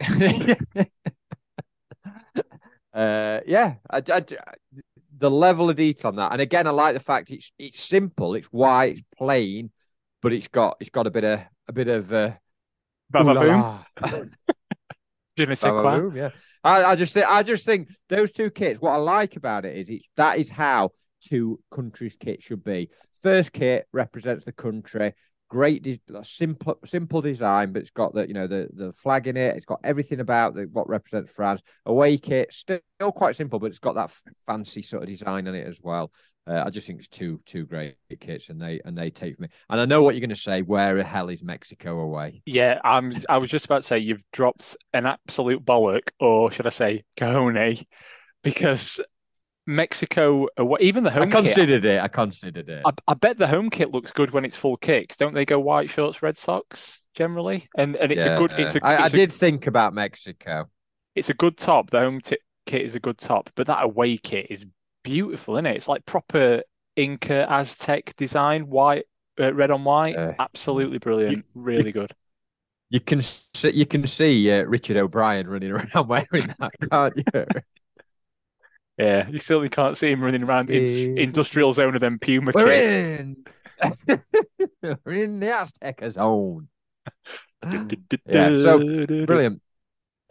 uh, 2.94 3.40
yeah, 3.46 3.74
I, 3.90 4.02
I- 4.12 4.24
the 5.16 5.30
level 5.30 5.70
of 5.70 5.76
detail 5.76 6.08
on 6.08 6.16
that, 6.16 6.32
and 6.32 6.40
again, 6.40 6.66
I 6.66 6.70
like 6.70 6.94
the 6.94 7.00
fact 7.00 7.30
it's 7.30 7.52
it's 7.58 7.80
simple, 7.82 8.34
it's 8.34 8.48
white, 8.48 8.94
it's 8.94 9.02
plain, 9.16 9.70
but 10.22 10.32
it's 10.32 10.48
got 10.48 10.76
it's 10.80 10.90
got 10.90 11.06
a 11.06 11.10
bit 11.10 11.24
of 11.24 11.40
a 11.68 11.72
bit 11.72 11.88
of 11.88 12.12
uh, 12.12 12.32
ooh 13.16 13.22
la 13.22 13.34
Bavaboom. 13.34 13.60
la. 14.02 14.10
Je 15.36 15.46
ne 15.46 15.54
sais 15.54 15.70
quoi. 15.70 15.82
Bavaboom, 15.82 16.16
yeah. 16.16 16.30
I, 16.64 16.84
I 16.84 16.96
just 16.96 17.14
think 17.14 17.26
I 17.28 17.42
just 17.42 17.64
think 17.64 17.88
those 18.08 18.32
two 18.32 18.50
kits. 18.50 18.80
What 18.80 18.92
I 18.92 18.96
like 18.96 19.36
about 19.36 19.64
it 19.64 19.76
is 19.76 19.88
it's 19.88 20.08
that 20.16 20.38
is 20.38 20.50
how 20.50 20.90
two 21.28 21.60
countries' 21.70 22.16
kit 22.18 22.42
should 22.42 22.64
be. 22.64 22.90
First 23.22 23.52
kit 23.52 23.86
represents 23.92 24.44
the 24.44 24.52
country. 24.52 25.14
Great, 25.54 25.84
de- 25.84 26.00
simple, 26.24 26.76
simple 26.84 27.20
design, 27.20 27.72
but 27.72 27.82
it's 27.82 27.92
got 27.92 28.12
the 28.12 28.26
you 28.26 28.34
know 28.34 28.48
the 28.48 28.68
the 28.72 28.90
flag 28.90 29.28
in 29.28 29.36
it. 29.36 29.54
It's 29.54 29.64
got 29.64 29.78
everything 29.84 30.18
about 30.18 30.56
the, 30.56 30.62
what 30.72 30.88
represents 30.88 31.32
France. 31.32 31.62
Away 31.86 32.18
kit 32.18 32.52
still 32.52 32.80
quite 33.14 33.36
simple, 33.36 33.60
but 33.60 33.66
it's 33.66 33.78
got 33.78 33.94
that 33.94 34.06
f- 34.06 34.24
fancy 34.44 34.82
sort 34.82 35.04
of 35.04 35.08
design 35.08 35.46
on 35.46 35.54
it 35.54 35.64
as 35.64 35.78
well. 35.80 36.10
Uh, 36.44 36.64
I 36.66 36.70
just 36.70 36.88
think 36.88 36.98
it's 36.98 37.06
two 37.06 37.40
two 37.46 37.66
great 37.66 37.94
kits, 38.18 38.48
and 38.48 38.60
they 38.60 38.80
and 38.84 38.98
they 38.98 39.10
take 39.10 39.38
me. 39.38 39.46
And 39.70 39.80
I 39.80 39.84
know 39.84 40.02
what 40.02 40.16
you're 40.16 40.22
going 40.22 40.30
to 40.30 40.34
say. 40.34 40.62
Where 40.62 40.96
the 40.96 41.04
hell 41.04 41.28
is 41.28 41.40
Mexico 41.40 42.00
away? 42.00 42.42
Yeah, 42.46 42.80
I'm. 42.82 43.22
I 43.28 43.38
was 43.38 43.48
just 43.48 43.66
about 43.66 43.82
to 43.82 43.86
say 43.86 43.98
you've 44.00 44.24
dropped 44.32 44.76
an 44.92 45.06
absolute 45.06 45.64
bollock, 45.64 46.08
or 46.18 46.50
should 46.50 46.66
I 46.66 46.70
say, 46.70 47.04
cojones, 47.16 47.84
because 48.42 48.98
Mexico, 49.66 50.48
away- 50.56 50.80
even 50.82 51.04
the 51.04 51.10
home. 51.10 51.22
I 51.22 51.26
considered 51.26 51.84
it. 51.84 52.00
I 52.00 52.08
considered 52.08 52.68
it. 52.68 52.82
I, 52.84 52.90
I 53.08 53.14
bet 53.14 53.38
the 53.38 53.46
home 53.46 53.70
kit 53.70 53.90
looks 53.92 54.12
good 54.12 54.30
when 54.30 54.44
it's 54.44 54.56
full 54.56 54.76
kicks. 54.76 55.16
Don't 55.16 55.34
they 55.34 55.44
go 55.44 55.58
white 55.58 55.90
shorts, 55.90 56.22
Red 56.22 56.36
socks 56.36 57.02
generally? 57.14 57.68
And 57.76 57.96
and 57.96 58.12
it's 58.12 58.24
a 58.24 58.36
good. 58.36 58.52
It's 58.52 58.74
a. 58.74 58.84
I, 58.84 58.94
I 58.96 59.04
it's 59.06 59.14
a- 59.14 59.16
did 59.16 59.32
think 59.32 59.66
about 59.66 59.94
Mexico. 59.94 60.68
It's 61.14 61.30
a 61.30 61.34
good 61.34 61.56
top. 61.56 61.90
The 61.90 62.00
home 62.00 62.20
t 62.20 62.36
kit 62.66 62.82
is 62.82 62.94
a 62.94 63.00
good 63.00 63.18
top, 63.18 63.50
but 63.54 63.66
that 63.68 63.84
away 63.84 64.16
kit 64.16 64.48
is 64.50 64.64
beautiful, 65.02 65.56
isn't 65.56 65.66
it? 65.66 65.76
It's 65.76 65.88
like 65.88 66.04
proper 66.06 66.62
Inca 66.96 67.46
Aztec 67.50 68.14
design, 68.16 68.68
white, 68.68 69.04
uh, 69.40 69.52
red 69.54 69.70
on 69.70 69.84
white. 69.84 70.16
Uh, 70.16 70.32
Absolutely 70.38 70.98
brilliant. 70.98 71.44
Really 71.54 71.92
good. 71.92 72.12
You 72.90 73.00
can 73.00 73.20
see, 73.22 73.70
you 73.70 73.86
can 73.86 74.06
see 74.06 74.50
uh, 74.52 74.62
Richard 74.64 74.96
O'Brien 74.96 75.48
running 75.48 75.70
around 75.94 76.06
wearing 76.08 76.54
that, 76.58 76.72
can't 76.90 77.16
you? 77.16 77.44
Yeah, 78.98 79.28
you 79.28 79.38
certainly 79.38 79.68
can't 79.68 79.96
see 79.96 80.10
him 80.12 80.22
running 80.22 80.44
around 80.44 80.70
in 80.70 81.18
industrial 81.18 81.72
zone 81.72 81.94
of 81.94 82.00
them 82.00 82.18
Puma 82.18 82.52
We're 82.54 82.66
kits. 82.66 84.04
in. 84.08 84.20
We're 85.04 85.14
in 85.14 85.40
the 85.40 85.52
Aztec 85.52 86.00
zone. 86.12 86.68
Yeah, 88.26 88.50
so 88.50 88.78
Brilliant. 89.26 89.60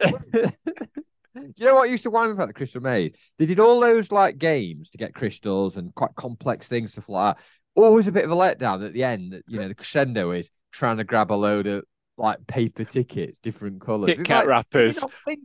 Do 0.00 1.52
you 1.56 1.66
know 1.66 1.74
what 1.74 1.90
used 1.90 2.04
to 2.04 2.10
wind 2.10 2.30
me 2.30 2.34
about 2.34 2.46
the 2.46 2.54
Crystal 2.54 2.80
Maze? 2.80 3.12
They 3.38 3.46
did 3.46 3.60
all 3.60 3.80
those 3.80 4.12
like 4.12 4.38
games 4.38 4.90
to 4.90 4.98
get 4.98 5.14
crystals 5.14 5.76
and 5.76 5.94
quite 5.94 6.14
complex 6.14 6.68
things, 6.68 6.92
stuff 6.92 7.08
like 7.08 7.36
that. 7.36 7.44
Always 7.74 8.06
a 8.06 8.12
bit 8.12 8.24
of 8.24 8.30
a 8.30 8.36
letdown 8.36 8.86
at 8.86 8.92
the 8.92 9.02
end. 9.02 9.32
That 9.32 9.42
you 9.48 9.58
know 9.58 9.68
the 9.68 9.74
crescendo 9.74 10.30
is 10.30 10.48
trying 10.70 10.98
to 10.98 11.04
grab 11.04 11.32
a 11.32 11.34
load 11.34 11.66
of 11.66 11.84
like 12.16 12.46
paper 12.46 12.84
tickets, 12.84 13.38
different 13.40 13.80
colours. 13.80 14.16
Kit 14.16 14.24
Kat 14.24 14.38
like, 14.38 14.46
wrappers. 14.46 14.94
Did 14.94 15.02
they, 15.02 15.06
not 15.06 15.12
think, 15.26 15.40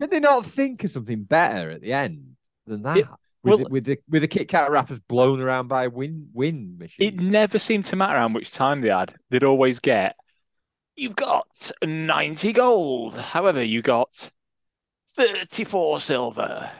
did 0.00 0.10
they 0.10 0.20
not 0.20 0.44
think 0.44 0.84
of 0.84 0.90
something 0.90 1.22
better 1.22 1.70
at 1.70 1.80
the 1.80 1.92
end 1.92 2.36
than 2.68 2.82
that? 2.82 2.96
Yeah, 2.96 3.02
with, 3.42 3.50
well- 3.50 3.58
the, 3.58 3.64
with 3.68 3.84
the 3.84 3.98
with 4.08 4.22
the 4.22 4.28
Kit 4.28 4.48
Kat 4.48 4.70
wrappers 4.70 5.00
blown 5.00 5.40
around 5.40 5.68
by 5.68 5.84
a 5.84 5.90
wind 5.90 6.28
wind 6.32 6.78
machine. 6.78 7.06
It 7.06 7.20
never 7.20 7.58
seemed 7.58 7.86
to 7.86 7.96
matter 7.96 8.18
how 8.18 8.28
much 8.28 8.52
time 8.52 8.80
they 8.80 8.88
had. 8.88 9.14
They'd 9.30 9.44
always 9.44 9.78
get, 9.78 10.16
you've 10.96 11.16
got 11.16 11.46
90 11.82 12.52
gold. 12.52 13.16
However, 13.16 13.62
you 13.62 13.82
got 13.82 14.30
34 15.16 16.00
silver. 16.00 16.70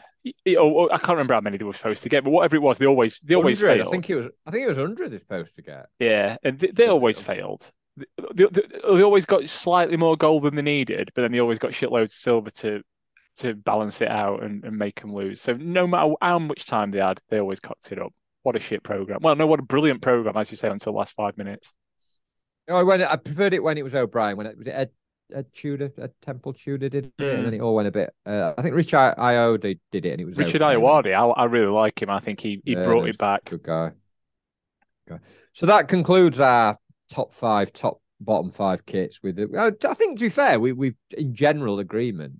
Oh, 0.49 0.80
oh, 0.80 0.89
I 0.93 0.99
can't 0.99 1.11
remember 1.11 1.34
how 1.34 1.41
many 1.41 1.57
they 1.57 1.64
were 1.64 1.72
supposed 1.72 2.03
to 2.03 2.09
get, 2.09 2.24
but 2.24 2.30
whatever 2.30 2.57
it 2.57 2.62
was, 2.62 2.76
they 2.78 2.86
always 2.86 3.18
they 3.20 3.34
always 3.34 3.62
100, 3.62 3.78
failed. 3.78 3.89
I 3.89 3.91
think 3.91 4.11
it 4.11 4.14
was. 4.16 4.26
I 4.47 4.51
think 4.51 4.64
it 4.64 4.68
was 4.68 4.76
hundred. 4.76 5.11
They're 5.11 5.18
supposed 5.18 5.55
to 5.57 5.62
get. 5.62 5.86
Yeah, 5.99 6.36
and 6.43 6.59
they, 6.59 6.70
they 6.70 6.86
always 6.89 7.18
failed. 7.18 7.70
They, 7.97 8.05
they, 8.34 8.62
they 8.84 9.03
always 9.03 9.24
got 9.24 9.49
slightly 9.49 9.97
more 9.97 10.16
gold 10.16 10.43
than 10.43 10.55
they 10.55 10.62
needed, 10.62 11.11
but 11.14 11.22
then 11.22 11.32
they 11.32 11.41
always 11.41 11.59
got 11.59 11.70
shitloads 11.70 12.07
of 12.07 12.12
silver 12.12 12.51
to 12.51 12.82
to 13.39 13.55
balance 13.55 14.01
it 14.01 14.09
out 14.09 14.43
and, 14.43 14.64
and 14.64 14.76
make 14.76 15.01
them 15.01 15.14
lose. 15.14 15.41
So 15.41 15.55
no 15.55 15.86
matter 15.86 16.12
how 16.20 16.39
much 16.39 16.66
time 16.66 16.91
they 16.91 16.99
had, 16.99 17.20
they 17.28 17.41
always 17.41 17.61
cocked 17.61 17.93
it 17.93 17.99
up. 17.99 18.12
What 18.43 18.57
a 18.57 18.61
shit 18.61 18.82
program. 18.82 19.18
Well, 19.20 19.36
no, 19.36 19.47
what 19.47 19.61
a 19.61 19.62
brilliant 19.64 20.01
program, 20.01 20.36
as 20.36 20.51
you 20.51 20.57
say, 20.57 20.68
until 20.68 20.93
the 20.93 20.99
last 20.99 21.14
five 21.14 21.36
minutes. 21.36 21.70
No, 22.68 22.84
when 22.84 23.03
I 23.03 23.16
preferred 23.16 23.55
it 23.55 23.62
when 23.62 23.78
it 23.78 23.82
was 23.82 23.95
O'Brien. 23.95 24.36
When 24.36 24.47
it 24.47 24.57
was 24.57 24.66
it 24.66 24.72
Ed, 24.72 24.91
Ed 25.34 25.47
Tudor, 25.53 25.91
Ed 25.99 26.12
Temple 26.22 26.53
Tudor 26.53 26.89
did 26.89 27.07
it, 27.07 27.12
and 27.18 27.45
then 27.47 27.55
it 27.55 27.61
all 27.61 27.74
went 27.74 27.89
a 27.89 27.91
bit. 27.91 28.11
Uh, 28.24 28.53
I 28.57 28.62
think 28.62 28.74
Richard 28.74 28.97
I- 28.97 29.14
Io 29.34 29.57
did, 29.57 29.80
did 29.91 30.07
it, 30.07 30.12
and 30.12 30.20
it 30.20 30.24
was 30.24 30.36
Richard 30.36 30.62
okay. 30.62 31.14
I, 31.14 31.26
I 31.26 31.45
really 31.45 31.72
like 31.72 32.01
him. 32.01 32.11
I 32.11 32.20
think 32.20 32.41
he, 32.41 32.62
he 32.64 32.72
Yeah, 32.72 32.82
brought 32.82 33.09
it 33.09 33.18
back. 33.18 33.47
Good 33.47 33.62
guy. 33.62 33.93
So 35.53 35.66
that 35.66 35.89
concludes 35.89 36.39
our 36.41 36.78
top 37.11 37.32
five, 37.32 37.72
top 37.72 38.01
bottom 38.20 38.51
five 38.51 38.84
kits. 38.84 39.22
With 39.22 39.36
the, 39.36 39.76
I 39.89 39.95
think 39.95 40.18
to 40.18 40.24
be 40.24 40.28
fair, 40.28 40.61
we 40.61 40.72
we 40.72 40.95
in 41.16 41.34
general 41.34 41.78
agreement. 41.78 42.34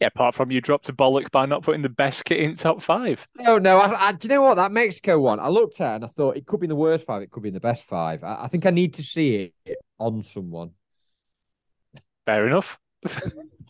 Yeah, 0.00 0.06
apart 0.06 0.34
from 0.34 0.50
you 0.50 0.62
dropped 0.62 0.88
a 0.88 0.94
bollock 0.94 1.30
by 1.30 1.44
not 1.44 1.62
putting 1.62 1.82
the 1.82 1.90
best 1.90 2.24
kit 2.24 2.40
in 2.40 2.56
top 2.56 2.80
five. 2.80 3.28
No, 3.38 3.58
no. 3.58 3.76
I, 3.76 4.08
I, 4.08 4.12
do 4.12 4.28
you 4.28 4.34
know 4.34 4.40
what 4.42 4.54
that 4.54 4.72
Mexico 4.72 5.20
one? 5.20 5.38
I 5.38 5.48
looked 5.48 5.78
at 5.80 5.92
it 5.92 5.94
and 5.96 6.04
I 6.04 6.08
thought 6.08 6.38
it 6.38 6.46
could 6.46 6.60
be 6.60 6.64
in 6.64 6.70
the 6.70 6.76
worst 6.76 7.04
five. 7.04 7.20
It 7.20 7.30
could 7.30 7.42
be 7.42 7.50
in 7.50 7.54
the 7.54 7.60
best 7.60 7.84
five. 7.84 8.24
I, 8.24 8.44
I 8.44 8.46
think 8.46 8.64
I 8.64 8.70
need 8.70 8.94
to 8.94 9.02
see 9.02 9.52
it 9.66 9.76
on 9.98 10.22
someone. 10.22 10.70
Fair 12.24 12.46
enough. 12.46 12.78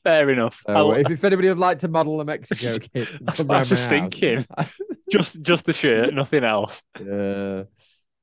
Fair 0.04 0.30
enough. 0.30 0.62
So 0.66 0.92
if, 0.92 1.10
if 1.10 1.24
anybody 1.24 1.48
would 1.48 1.58
like 1.58 1.80
to 1.80 1.88
model 1.88 2.20
a 2.20 2.24
Mexico 2.24 2.78
kit, 2.94 3.08
That's 3.20 3.40
what 3.40 3.56
I 3.56 3.60
was 3.60 3.70
house. 3.70 3.86
thinking. 3.86 4.46
just 5.10 5.40
just 5.42 5.64
the 5.66 5.72
shirt, 5.72 6.14
nothing 6.14 6.44
else. 6.44 6.82
Yeah, 6.98 7.64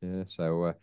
yeah. 0.02 0.24
So, 0.28 0.64
uh, 0.64 0.74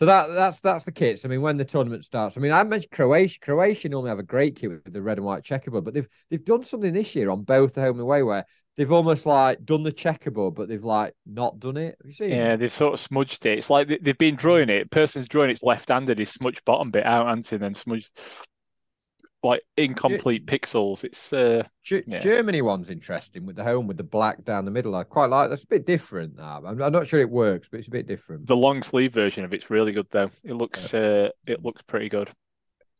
so 0.00 0.06
that 0.06 0.28
that's 0.28 0.60
that's 0.60 0.86
the 0.86 0.92
kits. 0.92 1.26
I 1.26 1.28
mean, 1.28 1.42
when 1.42 1.58
the 1.58 1.64
tournament 1.66 2.06
starts, 2.06 2.38
I 2.38 2.40
mean, 2.40 2.52
I 2.52 2.62
mentioned 2.62 2.90
Croatia. 2.90 3.38
Croatia 3.38 3.90
normally 3.90 4.08
have 4.08 4.18
a 4.18 4.22
great 4.22 4.56
kit 4.56 4.70
with 4.70 4.90
the 4.90 5.02
red 5.02 5.18
and 5.18 5.26
white 5.26 5.44
checkerboard, 5.44 5.84
but 5.84 5.92
they've 5.92 6.08
they've 6.30 6.42
done 6.42 6.64
something 6.64 6.94
this 6.94 7.14
year 7.14 7.28
on 7.28 7.42
both 7.42 7.74
the 7.74 7.82
home 7.82 7.96
and 7.96 8.00
away 8.00 8.22
where 8.22 8.46
they've 8.78 8.90
almost 8.90 9.26
like 9.26 9.62
done 9.62 9.82
the 9.82 9.92
checkerboard, 9.92 10.54
but 10.54 10.70
they've 10.70 10.82
like 10.82 11.12
not 11.26 11.60
done 11.60 11.76
it. 11.76 11.98
Have 12.00 12.06
you 12.06 12.14
seen? 12.14 12.30
Yeah, 12.30 12.56
they've 12.56 12.72
sort 12.72 12.94
of 12.94 13.00
smudged 13.00 13.44
it. 13.44 13.58
It's 13.58 13.68
like 13.68 13.88
they- 13.88 13.98
they've 13.98 14.16
been 14.16 14.36
drawing 14.36 14.70
it. 14.70 14.90
Person's 14.90 15.28
drawing 15.28 15.50
it's 15.50 15.62
left-handed. 15.62 16.18
He's 16.18 16.32
smudged 16.32 16.64
bottom 16.64 16.90
bit 16.90 17.04
out, 17.04 17.28
and 17.28 17.44
then 17.44 17.74
smudged 17.74 18.10
like 19.42 19.62
incomplete 19.76 20.46
pixels. 20.46 21.04
It's 21.04 21.32
uh, 21.32 21.62
Ge- 21.82 22.04
yeah. 22.06 22.18
Germany 22.18 22.62
one's 22.62 22.90
interesting 22.90 23.46
with 23.46 23.56
the 23.56 23.64
home 23.64 23.86
with 23.86 23.96
the 23.96 24.02
black 24.02 24.44
down 24.44 24.64
the 24.64 24.70
middle. 24.70 24.94
I 24.94 25.04
quite 25.04 25.30
like 25.30 25.48
that's 25.48 25.64
a 25.64 25.68
bit 25.68 25.86
different. 25.86 26.36
That 26.36 26.62
I'm, 26.64 26.80
I'm 26.82 26.92
not 26.92 27.06
sure 27.06 27.20
it 27.20 27.30
works, 27.30 27.68
but 27.68 27.78
it's 27.78 27.88
a 27.88 27.92
bit 27.92 28.06
different. 28.06 28.46
the 28.46 28.56
long 28.56 28.82
sleeve 28.82 29.12
version 29.14 29.44
of 29.44 29.54
it's 29.54 29.70
really 29.70 29.92
good 29.92 30.06
though. 30.10 30.30
It 30.44 30.54
looks 30.54 30.92
uh, 30.92 31.30
it 31.46 31.64
looks 31.64 31.82
pretty 31.82 32.08
good. 32.08 32.30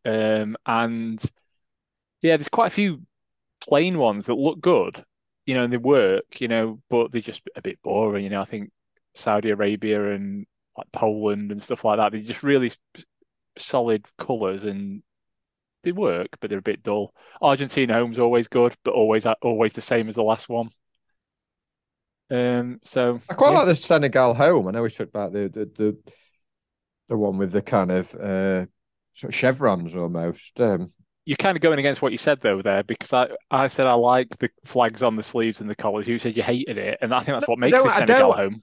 Um, 0.05 0.57
and 0.65 1.23
yeah, 2.23 2.37
there's 2.37 2.49
quite 2.49 2.69
a 2.69 2.75
few 2.75 3.03
plain 3.61 3.99
ones 3.99 4.27
that 4.27 4.35
look 4.35 4.61
good, 4.61 5.05
you 5.45 5.55
know, 5.55 5.65
and 5.65 5.73
they 5.73 5.77
work, 5.79 6.41
you 6.41 6.49
know, 6.49 6.81
but 6.89 7.13
they're 7.13 7.21
just 7.21 7.43
a 7.55 7.63
bit 7.63 7.83
boring. 7.83 8.25
You 8.25 8.31
know, 8.31 8.41
I 8.41 8.47
think 8.47 8.71
Saudi 9.15 9.51
Arabia 9.51 10.15
and 10.15 10.47
like 10.79 10.91
Poland 10.93 11.53
and 11.53 11.63
stuff 11.63 11.85
like 11.85 11.99
that, 11.99 12.13
they're 12.13 12.23
just 12.23 12.43
really 12.43 12.73
solid 13.59 14.07
colours 14.19 14.65
and 14.65 15.03
they 15.83 15.93
work, 15.93 16.29
but 16.41 16.51
they're 16.51 16.59
a 16.59 16.63
bit 16.63 16.83
dull. 16.83 17.15
Argentina 17.41 17.95
home's 17.95 18.19
always 18.19 18.49
good, 18.49 18.75
but 18.85 18.95
always 18.95 19.27
always 19.43 19.73
the 19.73 19.81
same 19.81 20.09
as 20.09 20.15
the 20.15 20.23
last 20.23 20.49
one. 20.49 20.71
Um, 22.31 22.81
so 22.85 23.21
I 23.29 23.35
quite 23.35 23.53
yeah. 23.53 23.59
like 23.59 23.67
the 23.67 23.75
Senegal 23.75 24.35
home. 24.35 24.69
I 24.69 24.71
know 24.71 24.83
we 24.83 24.91
talked 24.91 25.11
about 25.11 25.33
the 25.33 25.49
the 25.49 25.71
the, 25.77 25.97
the 27.09 27.17
one 27.17 27.39
with 27.39 27.53
the 27.53 27.63
kind 27.63 27.91
of 27.91 28.15
uh, 28.15 28.67
sort 29.15 29.33
of 29.33 29.35
chevrons 29.35 29.97
almost. 29.97 30.61
Um, 30.61 30.93
You're 31.25 31.37
kind 31.37 31.57
of 31.57 31.63
going 31.63 31.79
against 31.79 32.03
what 32.03 32.13
you 32.13 32.19
said 32.19 32.41
though 32.41 32.63
there 32.63 32.85
because 32.85 33.13
I, 33.13 33.29
I 33.51 33.67
said 33.67 33.87
I 33.87 33.95
like 33.95 34.39
the 34.39 34.51
flags 34.65 35.03
on 35.03 35.17
the 35.17 35.23
sleeves 35.23 35.61
and 35.61 35.69
the 35.69 35.75
collars. 35.75 36.07
You 36.07 36.19
said 36.19 36.37
you 36.37 36.43
hated 36.43 36.79
it, 36.79 36.99
and 37.01 37.13
I 37.13 37.19
think 37.21 37.37
that's 37.37 37.49
what 37.49 37.59
makes 37.59 37.77
the 37.77 37.91
Senegal 37.91 38.33
home. 38.33 38.63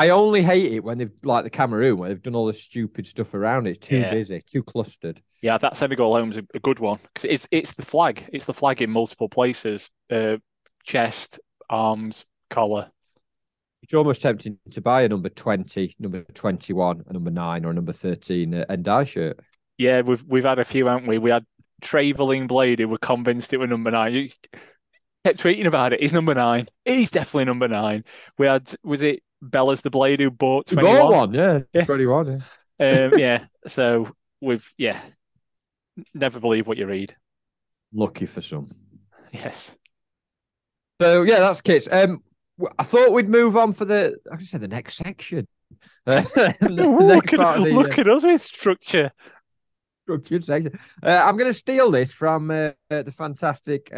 I 0.00 0.08
only 0.08 0.42
hate 0.42 0.72
it 0.72 0.82
when 0.82 0.96
they've 0.96 1.12
like 1.24 1.44
the 1.44 1.50
Cameroon 1.50 1.98
where 1.98 2.08
they've 2.08 2.22
done 2.22 2.34
all 2.34 2.46
the 2.46 2.54
stupid 2.54 3.04
stuff 3.04 3.34
around 3.34 3.66
it. 3.66 3.72
It's 3.72 3.86
too 3.88 3.98
Yeah. 3.98 4.10
busy, 4.10 4.40
too 4.40 4.62
clustered. 4.62 5.20
Yeah, 5.42 5.58
that 5.58 5.76
Senegal 5.76 6.14
home's 6.14 6.38
a, 6.38 6.42
a 6.54 6.58
good 6.58 6.78
one 6.78 7.00
because 7.02 7.28
it's 7.28 7.46
it's 7.50 7.72
the 7.74 7.84
flag. 7.84 8.24
It's 8.32 8.46
the 8.46 8.54
flag 8.54 8.80
in 8.80 8.88
multiple 8.90 9.28
places: 9.28 9.90
uh, 10.10 10.38
chest, 10.84 11.38
arms, 11.68 12.24
collar. 12.48 12.90
It's 13.82 13.92
almost 13.92 14.22
tempting 14.22 14.58
to 14.70 14.80
buy 14.80 15.02
a 15.02 15.08
number 15.08 15.28
twenty, 15.28 15.94
number 15.98 16.22
twenty-one, 16.32 17.04
a 17.06 17.12
number 17.12 17.30
nine, 17.30 17.66
or 17.66 17.70
a 17.70 17.74
number 17.74 17.92
thirteen 17.92 18.54
uh, 18.54 18.64
Ndiaye 18.70 19.06
shirt. 19.06 19.40
Yeah, 19.76 20.00
we've 20.00 20.24
we've 20.26 20.44
had 20.44 20.58
a 20.58 20.64
few, 20.64 20.86
haven't 20.86 21.08
we? 21.08 21.18
We 21.18 21.30
had 21.30 21.44
Travelling 21.82 22.46
Blade 22.46 22.78
who 22.78 22.88
were 22.88 22.96
convinced 22.98 23.52
it 23.52 23.58
was 23.58 23.68
number 23.68 23.90
nine. 23.90 24.14
You 24.14 24.28
kept 25.26 25.42
tweeting 25.42 25.66
about 25.66 25.92
it. 25.92 26.00
He's 26.00 26.12
number 26.14 26.34
nine. 26.34 26.68
He's 26.86 27.10
definitely 27.10 27.44
number 27.44 27.68
nine. 27.68 28.04
We 28.38 28.46
had 28.46 28.72
was 28.82 29.02
it 29.02 29.22
Bella's 29.42 29.80
the 29.80 29.90
Blade 29.90 30.20
who 30.20 30.30
bought 30.30 30.70
You 30.70 30.76
21? 30.76 30.96
bought 30.98 31.12
one, 31.12 31.34
yeah, 31.34 31.60
Yeah. 31.72 31.84
twenty-one. 31.84 32.26
Yeah. 32.26 32.38
Um, 33.12 33.12
yeah. 33.18 33.44
So 33.66 34.10
we've 34.40 34.66
yeah, 34.78 35.00
never 36.14 36.40
believe 36.40 36.66
what 36.66 36.78
you 36.78 36.86
read. 36.86 37.14
Lucky 37.92 38.24
for 38.26 38.40
some. 38.40 38.70
Yes. 39.32 39.72
So 41.00 41.22
yeah, 41.22 41.40
that's 41.40 41.60
kits. 41.60 41.88
Um, 41.90 42.22
w- 42.58 42.74
I 42.78 42.82
thought 42.84 43.12
we'd 43.12 43.28
move 43.28 43.56
on 43.56 43.72
for 43.72 43.84
the. 43.84 44.16
I 44.32 44.36
could 44.36 44.46
say 44.46 44.58
the 44.58 44.68
next 44.68 44.94
section. 44.96 45.46
Uh, 46.06 46.22
the 46.60 46.84
Ooh, 46.84 47.06
next 47.06 47.32
look 47.32 47.32
at, 47.34 47.62
the, 47.62 47.70
look 47.72 47.98
uh, 47.98 48.00
at 48.00 48.08
us 48.08 48.24
with 48.24 48.42
structure. 48.42 49.12
structured 50.04 50.44
section. 50.44 50.78
Uh, 51.02 51.22
I'm 51.24 51.36
going 51.36 51.50
to 51.50 51.54
steal 51.54 51.90
this 51.90 52.12
from 52.12 52.50
uh, 52.50 52.70
uh, 52.90 53.02
the 53.02 53.12
fantastic 53.12 53.90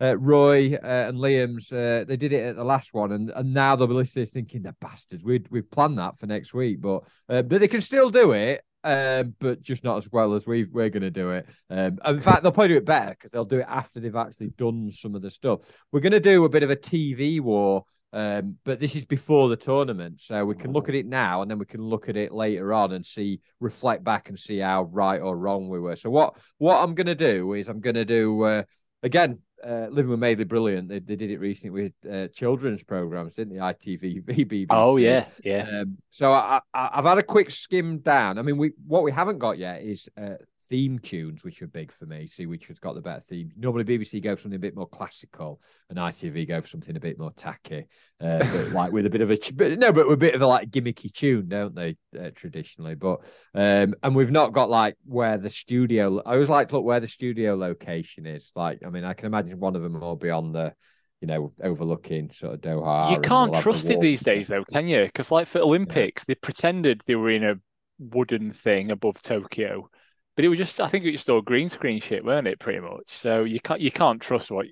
uh, 0.00 0.16
Roy 0.18 0.74
uh, 0.74 1.08
and 1.08 1.18
Liam's. 1.18 1.72
Uh, 1.72 2.04
they 2.06 2.16
did 2.16 2.32
it 2.32 2.44
at 2.44 2.56
the 2.56 2.64
last 2.64 2.94
one, 2.94 3.12
and, 3.12 3.30
and 3.30 3.54
now 3.54 3.76
they'll 3.76 3.86
be 3.86 3.94
listening, 3.94 4.26
thinking 4.26 4.62
they're 4.62 4.76
bastards. 4.80 5.24
We 5.24 5.42
we 5.50 5.62
planned 5.62 5.98
that 5.98 6.18
for 6.18 6.26
next 6.26 6.54
week, 6.54 6.80
but 6.80 7.04
uh, 7.28 7.42
but 7.42 7.60
they 7.60 7.68
can 7.68 7.80
still 7.80 8.10
do 8.10 8.32
it. 8.32 8.62
Um, 8.84 9.34
but 9.40 9.60
just 9.60 9.82
not 9.82 9.96
as 9.96 10.08
well 10.12 10.34
as 10.34 10.46
we 10.46 10.64
we're 10.64 10.90
going 10.90 11.02
to 11.02 11.10
do 11.10 11.30
it. 11.30 11.46
Um, 11.70 11.98
in 12.06 12.20
fact, 12.20 12.42
they'll 12.42 12.52
probably 12.52 12.68
do 12.68 12.76
it 12.76 12.84
better 12.84 13.10
because 13.10 13.30
they'll 13.32 13.44
do 13.44 13.58
it 13.58 13.66
after 13.68 13.98
they've 13.98 14.14
actually 14.14 14.50
done 14.50 14.90
some 14.92 15.16
of 15.16 15.22
the 15.22 15.30
stuff. 15.30 15.60
We're 15.90 16.00
going 16.00 16.12
to 16.12 16.20
do 16.20 16.44
a 16.44 16.48
bit 16.48 16.62
of 16.62 16.70
a 16.70 16.76
TV 16.76 17.40
war 17.40 17.84
um, 18.16 18.56
but 18.64 18.80
this 18.80 18.96
is 18.96 19.04
before 19.04 19.50
the 19.50 19.56
tournament, 19.56 20.22
so 20.22 20.42
we 20.44 20.54
can 20.54 20.72
look 20.72 20.88
at 20.88 20.94
it 20.94 21.04
now, 21.04 21.42
and 21.42 21.50
then 21.50 21.58
we 21.58 21.66
can 21.66 21.82
look 21.82 22.08
at 22.08 22.16
it 22.16 22.32
later 22.32 22.72
on 22.72 22.92
and 22.92 23.04
see, 23.04 23.40
reflect 23.60 24.04
back 24.04 24.30
and 24.30 24.38
see 24.38 24.58
how 24.58 24.84
right 24.84 25.20
or 25.20 25.36
wrong 25.36 25.68
we 25.68 25.78
were. 25.78 25.96
So 25.96 26.08
what 26.08 26.38
what 26.56 26.82
I'm 26.82 26.94
going 26.94 27.08
to 27.08 27.14
do 27.14 27.52
is 27.52 27.68
I'm 27.68 27.80
going 27.80 27.94
to 27.96 28.06
do 28.06 28.42
uh, 28.42 28.62
again. 29.02 29.40
Uh, 29.64 29.88
Living 29.90 30.10
with 30.10 30.20
Maidly 30.20 30.46
Brilliant. 30.46 30.88
They, 30.88 30.98
they 30.98 31.16
did 31.16 31.30
it 31.30 31.38
recently 31.38 31.82
with 31.82 31.92
uh, 32.12 32.28
children's 32.28 32.82
programs, 32.82 33.34
didn't 33.34 33.54
they? 33.54 33.60
ITV, 33.60 34.24
BBC. 34.50 34.66
Oh 34.70 34.96
yeah, 34.96 35.26
yeah. 35.42 35.80
Um, 35.80 35.98
so 36.10 36.32
I, 36.32 36.60
I, 36.74 36.90
I've 36.94 37.04
had 37.04 37.18
a 37.18 37.22
quick 37.22 37.50
skim 37.50 37.98
down. 37.98 38.38
I 38.38 38.42
mean, 38.42 38.58
we 38.58 38.72
what 38.86 39.02
we 39.02 39.12
haven't 39.12 39.38
got 39.38 39.58
yet 39.58 39.82
is 39.82 40.08
uh, 40.16 40.34
theme 40.68 40.98
tunes, 40.98 41.44
which 41.44 41.62
are 41.62 41.66
big 41.66 41.92
for 41.92 42.06
me. 42.06 42.26
See 42.26 42.46
which 42.46 42.66
has 42.68 42.78
got 42.78 42.94
the 42.94 43.00
better 43.00 43.20
theme. 43.20 43.50
Normally, 43.56 43.84
BBC 43.84 44.22
go 44.22 44.34
for 44.34 44.42
something 44.42 44.56
a 44.56 44.60
bit 44.60 44.76
more 44.76 44.88
classical, 44.88 45.60
and 45.88 45.98
ITV 45.98 46.48
go 46.48 46.60
for 46.60 46.68
something 46.68 46.96
a 46.96 47.00
bit 47.00 47.18
more 47.18 47.32
tacky, 47.32 47.86
uh, 48.20 48.38
but 48.38 48.68
like 48.72 48.92
with 48.92 49.06
a 49.06 49.10
bit 49.10 49.20
of 49.20 49.30
a 49.30 49.38
but, 49.54 49.78
no, 49.78 49.92
but 49.92 50.06
with 50.06 50.14
a 50.14 50.18
bit 50.18 50.34
of 50.34 50.42
a 50.42 50.46
like 50.46 50.70
gimmicky 50.70 51.12
tune, 51.12 51.48
don't 51.48 51.74
they? 51.74 51.96
Uh, 52.18 52.30
traditionally, 52.34 52.94
but 52.94 53.20
um, 53.54 53.94
and 54.02 54.14
we've 54.14 54.30
not 54.30 54.52
got 54.52 54.70
like 54.70 54.96
where 55.04 55.38
the 55.38 55.50
studio. 55.50 56.20
I 56.24 56.34
always 56.34 56.48
like 56.48 56.68
to 56.68 56.76
look 56.76 56.84
where 56.84 57.00
the 57.00 57.08
studio 57.08 57.54
location 57.54 58.26
is. 58.26 58.50
Like, 58.54 58.80
I 58.84 58.90
mean, 58.90 59.04
I 59.04 59.14
can 59.14 59.26
imagine 59.26 59.58
one 59.60 59.76
of 59.76 59.82
them 59.82 59.98
will 59.98 60.16
be 60.16 60.30
on 60.30 60.52
the. 60.52 60.74
You 61.22 61.28
know, 61.28 61.54
overlooking 61.62 62.30
sort 62.30 62.52
of 62.52 62.60
Doha. 62.60 63.10
You 63.10 63.18
can't 63.20 63.50
we'll 63.50 63.58
the 63.58 63.62
trust 63.62 63.88
it 63.88 64.02
these 64.02 64.20
days, 64.20 64.48
though, 64.48 64.64
can 64.64 64.86
you? 64.86 65.04
Because 65.06 65.30
like 65.30 65.48
for 65.48 65.60
Olympics, 65.60 66.24
they 66.24 66.34
pretended 66.34 67.02
they 67.06 67.14
were 67.14 67.30
in 67.30 67.42
a 67.42 67.54
wooden 67.98 68.52
thing 68.52 68.90
above 68.90 69.20
Tokyo, 69.22 69.88
but 70.36 70.44
it 70.44 70.48
was 70.48 70.58
just 70.58 70.80
I 70.80 70.86
think 70.86 71.04
it 71.04 71.08
was 71.08 71.20
just 71.20 71.30
all 71.30 71.40
green 71.40 71.68
screen 71.68 72.00
shit, 72.00 72.24
weren't 72.24 72.46
it? 72.46 72.60
Pretty 72.60 72.80
much. 72.80 73.06
So 73.10 73.44
you 73.44 73.60
can't 73.60 73.80
you 73.80 73.90
can't 73.90 74.20
trust 74.20 74.50
what. 74.50 74.66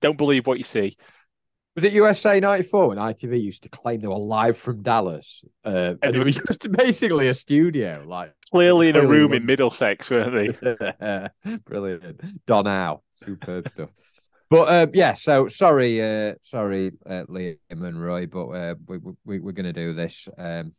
Don't 0.00 0.18
believe 0.18 0.46
what 0.46 0.58
you 0.58 0.64
see. 0.64 0.96
Was 1.74 1.84
it 1.84 1.92
USA 1.92 2.38
'94 2.38 2.88
when 2.88 2.98
ITV 2.98 3.42
used 3.42 3.62
to 3.64 3.68
claim 3.68 4.00
they 4.00 4.06
were 4.06 4.16
live 4.16 4.56
from 4.56 4.82
Dallas, 4.82 5.42
uh, 5.64 5.94
and 6.02 6.14
it 6.16 6.22
was 6.22 6.36
just 6.36 6.70
basically 6.72 7.28
a 7.28 7.34
studio, 7.34 8.04
like 8.06 8.32
Clearly 8.50 8.88
in 8.88 8.96
a 8.96 9.06
room 9.06 9.32
in 9.32 9.44
Middlesex, 9.46 10.08
weren't 10.10 10.56
they? 10.64 11.58
Brilliant. 11.66 12.46
Don 12.46 12.66
Howe. 12.66 13.02
Superb 13.12 13.68
stuff. 13.70 13.90
But 14.50 14.68
uh, 14.68 14.86
yeah, 14.94 15.12
so 15.12 15.48
sorry, 15.48 16.02
uh, 16.02 16.34
sorry, 16.42 16.92
uh, 17.04 17.24
Liam 17.28 17.58
and 17.68 18.02
Roy, 18.02 18.26
but 18.26 18.48
uh, 18.48 18.74
we, 18.86 18.98
we, 19.26 19.38
we're 19.40 19.52
going 19.52 19.66
to 19.66 19.72
do 19.74 19.92
this 19.92 20.26
um, 20.38 20.72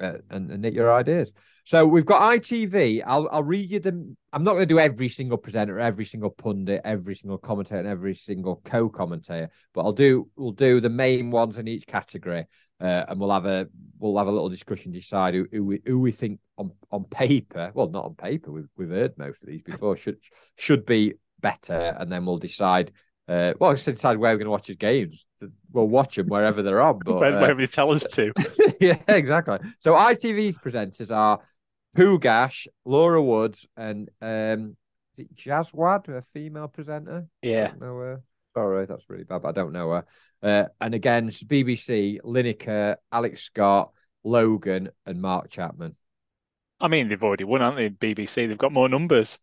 uh, 0.00 0.18
and, 0.30 0.50
and 0.50 0.62
knit 0.62 0.74
your 0.74 0.92
ideas. 0.92 1.32
So 1.64 1.86
we've 1.86 2.04
got 2.04 2.20
ITV. 2.38 3.02
I'll 3.06 3.28
I'll 3.32 3.42
read 3.42 3.70
you 3.70 3.80
them. 3.80 4.16
I'm 4.32 4.44
not 4.44 4.52
going 4.52 4.68
to 4.68 4.74
do 4.74 4.78
every 4.78 5.08
single 5.08 5.38
presenter, 5.38 5.78
every 5.78 6.04
single 6.04 6.30
pundit, 6.30 6.82
every 6.84 7.14
single 7.14 7.38
commentator, 7.38 7.78
and 7.78 7.88
every 7.88 8.14
single 8.14 8.60
co-commentator, 8.64 9.48
but 9.72 9.82
I'll 9.82 9.92
do 9.92 10.28
we'll 10.36 10.52
do 10.52 10.80
the 10.80 10.90
main 10.90 11.30
ones 11.30 11.56
in 11.56 11.66
each 11.66 11.86
category, 11.86 12.44
uh, 12.80 13.04
and 13.08 13.18
we'll 13.18 13.30
have 13.30 13.46
a 13.46 13.66
we'll 13.98 14.18
have 14.18 14.26
a 14.26 14.32
little 14.32 14.50
discussion, 14.50 14.92
decide 14.92 15.34
who, 15.34 15.46
who 15.50 15.64
we 15.64 15.80
who 15.86 15.98
we 15.98 16.12
think 16.12 16.38
on 16.58 16.72
on 16.90 17.04
paper, 17.04 17.72
well 17.74 17.88
not 17.88 18.04
on 18.04 18.14
paper, 18.14 18.52
we've 18.52 18.68
we've 18.76 18.90
heard 18.90 19.16
most 19.16 19.42
of 19.42 19.48
these 19.48 19.62
before 19.62 19.96
should 19.96 20.18
should 20.56 20.84
be 20.84 21.14
better, 21.40 21.96
and 21.98 22.12
then 22.12 22.26
we'll 22.26 22.38
decide. 22.38 22.92
Uh, 23.26 23.54
well, 23.58 23.70
let's 23.70 23.84
decide 23.84 24.18
where 24.18 24.32
we're 24.32 24.38
going 24.38 24.44
to 24.46 24.50
watch 24.50 24.66
his 24.66 24.76
games. 24.76 25.26
We'll 25.72 25.88
watch 25.88 26.16
them 26.16 26.26
wherever 26.28 26.62
they're 26.62 26.82
on. 26.82 27.00
But 27.04 27.16
Where- 27.16 27.36
uh, 27.36 27.40
Wherever 27.40 27.60
they 27.60 27.66
tell 27.66 27.90
us 27.90 28.04
to. 28.04 28.32
yeah, 28.80 28.98
exactly. 29.08 29.58
So 29.80 29.94
ITV's 29.94 30.58
presenters 30.58 31.14
are 31.14 31.40
Pougatch, 31.96 32.66
Laura 32.84 33.22
Woods, 33.22 33.66
and 33.76 34.10
um, 34.20 34.76
is 35.16 35.20
it 35.26 35.34
Jaswal, 35.34 36.06
a 36.08 36.22
female 36.22 36.68
presenter? 36.68 37.26
Yeah. 37.40 37.68
Don't 37.68 37.80
know 37.80 37.98
her. 37.98 38.22
Sorry, 38.54 38.86
that's 38.86 39.08
really 39.08 39.24
bad, 39.24 39.42
but 39.42 39.48
I 39.48 39.52
don't 39.52 39.72
know 39.72 39.90
her. 39.90 40.04
Uh, 40.42 40.64
and 40.80 40.94
again, 40.94 41.28
it's 41.28 41.42
BBC, 41.42 42.20
Lineker, 42.22 42.96
Alex 43.10 43.42
Scott, 43.42 43.92
Logan, 44.22 44.90
and 45.06 45.20
Mark 45.22 45.48
Chapman. 45.50 45.96
I 46.80 46.88
mean, 46.88 47.08
they've 47.08 47.22
already 47.22 47.44
won, 47.44 47.62
haven't 47.62 47.98
they? 48.00 48.14
BBC, 48.14 48.46
they've 48.48 48.58
got 48.58 48.72
more 48.72 48.88
numbers. 48.88 49.38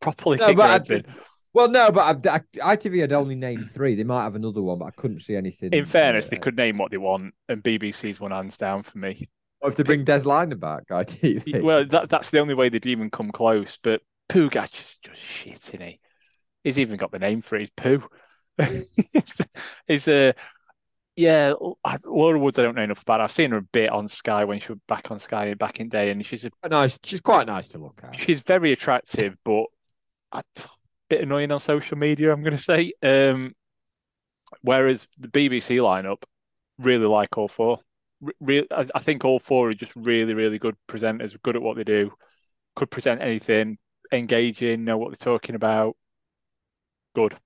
Properly 0.00 0.36
No, 0.38 0.54
but 0.54 0.62
I 0.68 0.72
heads 0.72 0.90
in. 0.90 1.02
did- 1.02 1.12
Well, 1.52 1.68
no, 1.68 1.90
but 1.90 2.26
I, 2.28 2.36
I, 2.36 2.76
ITV 2.76 3.00
had 3.00 3.12
only 3.12 3.34
named 3.34 3.70
three. 3.72 3.96
They 3.96 4.04
might 4.04 4.22
have 4.22 4.36
another 4.36 4.62
one, 4.62 4.78
but 4.78 4.86
I 4.86 4.90
couldn't 4.92 5.20
see 5.20 5.34
anything. 5.34 5.72
In 5.72 5.84
fairness, 5.84 6.28
they 6.28 6.36
could 6.36 6.56
name 6.56 6.78
what 6.78 6.90
they 6.90 6.96
want, 6.96 7.34
and 7.48 7.62
BBC's 7.62 8.20
one 8.20 8.30
hands 8.30 8.56
down 8.56 8.84
for 8.84 8.98
me. 8.98 9.28
Or 9.60 9.68
if 9.68 9.76
they 9.76 9.82
bring 9.82 10.04
Des 10.04 10.20
Lynam 10.20 10.60
back, 10.60 10.88
ITV. 10.88 11.62
Well, 11.62 11.84
that, 11.86 12.08
that's 12.08 12.30
the 12.30 12.38
only 12.38 12.54
way 12.54 12.68
they'd 12.68 12.86
even 12.86 13.10
come 13.10 13.30
close. 13.30 13.78
But 13.82 14.00
Pougatch 14.28 14.80
is 14.80 14.96
just 15.02 15.20
shit, 15.20 15.58
isn't 15.68 15.82
he? 15.82 16.00
He's 16.64 16.78
even 16.78 16.96
got 16.96 17.10
the 17.10 17.18
name 17.18 17.42
for 17.42 17.58
his 17.58 17.70
poo. 17.70 18.02
Pooh. 18.58 18.82
He's 19.86 20.08
uh, 20.08 20.32
yeah. 21.16 21.54
Laura 22.04 22.38
Woods, 22.38 22.58
I 22.58 22.62
don't 22.62 22.76
know 22.76 22.82
enough 22.82 23.02
about. 23.02 23.20
I've 23.20 23.32
seen 23.32 23.50
her 23.50 23.58
a 23.58 23.62
bit 23.62 23.90
on 23.90 24.08
Sky 24.08 24.44
when 24.44 24.60
she 24.60 24.72
was 24.72 24.80
back 24.86 25.10
on 25.10 25.18
Sky 25.18 25.54
back 25.54 25.80
in 25.80 25.88
day, 25.88 26.10
and 26.10 26.24
she's 26.24 26.44
a, 26.44 26.68
nice. 26.68 26.98
She's 27.02 27.20
quite 27.20 27.46
nice 27.46 27.68
to 27.68 27.78
look 27.78 28.00
at. 28.02 28.18
she's 28.18 28.40
very 28.40 28.72
attractive, 28.72 29.36
but 29.44 29.64
a 30.32 30.42
bit 31.10 31.20
annoying 31.20 31.52
on 31.52 31.60
social 31.60 31.98
media. 31.98 32.32
I'm 32.32 32.42
going 32.42 32.56
to 32.56 32.62
say. 32.62 32.92
Um, 33.02 33.52
whereas 34.62 35.06
the 35.18 35.28
BBC 35.28 35.78
lineup, 35.80 36.22
really 36.78 37.06
like 37.06 37.36
all 37.36 37.48
four. 37.48 37.80
Re- 38.20 38.34
Real, 38.40 38.64
I 38.70 38.86
I 38.94 39.00
think 39.00 39.24
all 39.24 39.40
four 39.40 39.70
are 39.70 39.74
just 39.74 39.94
really, 39.96 40.34
really 40.34 40.58
good 40.58 40.76
presenters, 40.88 41.36
good 41.42 41.56
at 41.56 41.62
what 41.62 41.76
they 41.76 41.84
do, 41.84 42.12
could 42.76 42.90
present 42.90 43.20
anything, 43.20 43.78
engaging, 44.12 44.84
know 44.84 44.96
what 44.96 45.10
they're 45.10 45.32
talking 45.32 45.54
about. 45.54 45.96
Good. 47.14 47.36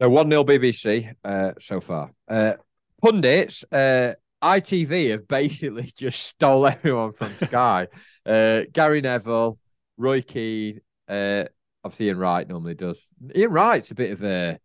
So 0.00 0.10
one 0.10 0.28
0 0.28 0.44
BBC 0.44 1.14
uh, 1.24 1.52
so 1.58 1.80
far. 1.80 2.10
Uh, 2.28 2.54
pundits, 3.00 3.64
uh, 3.72 4.12
ITV 4.42 5.10
have 5.10 5.28
basically 5.28 5.90
just 5.96 6.20
stole 6.20 6.66
everyone 6.66 7.12
from 7.12 7.34
Sky. 7.36 7.88
uh, 8.26 8.62
Gary 8.72 9.00
Neville, 9.00 9.58
Roy 9.96 10.20
Keane, 10.20 10.80
uh, 11.08 11.44
obviously 11.86 12.06
Ian 12.06 12.18
Wright 12.18 12.48
normally 12.48 12.74
does. 12.74 13.06
Ian 13.34 13.52
Wright's 13.52 13.90
a 13.90 13.94
bit 13.94 14.10
of 14.10 14.22
a 14.22 14.58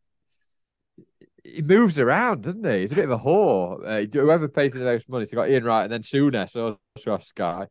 he 1.44 1.62
moves 1.62 1.98
around, 2.00 2.44
doesn't 2.44 2.66
he? 2.66 2.82
He's 2.82 2.92
a 2.92 2.96
bit 2.96 3.06
of 3.06 3.12
a 3.12 3.18
whore. 3.18 3.80
Uh, 3.86 4.08
whoever 4.12 4.48
pays 4.48 4.74
the 4.74 4.80
most 4.80 5.10
money, 5.10 5.26
so 5.26 5.36
got 5.36 5.50
Ian 5.50 5.64
Wright 5.64 5.84
and 5.84 5.92
then 5.92 6.02
Souness 6.02 6.56
also 6.56 7.14
off 7.14 7.24
Sky 7.24 7.68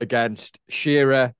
against 0.00 0.58
Shearer, 0.68 1.32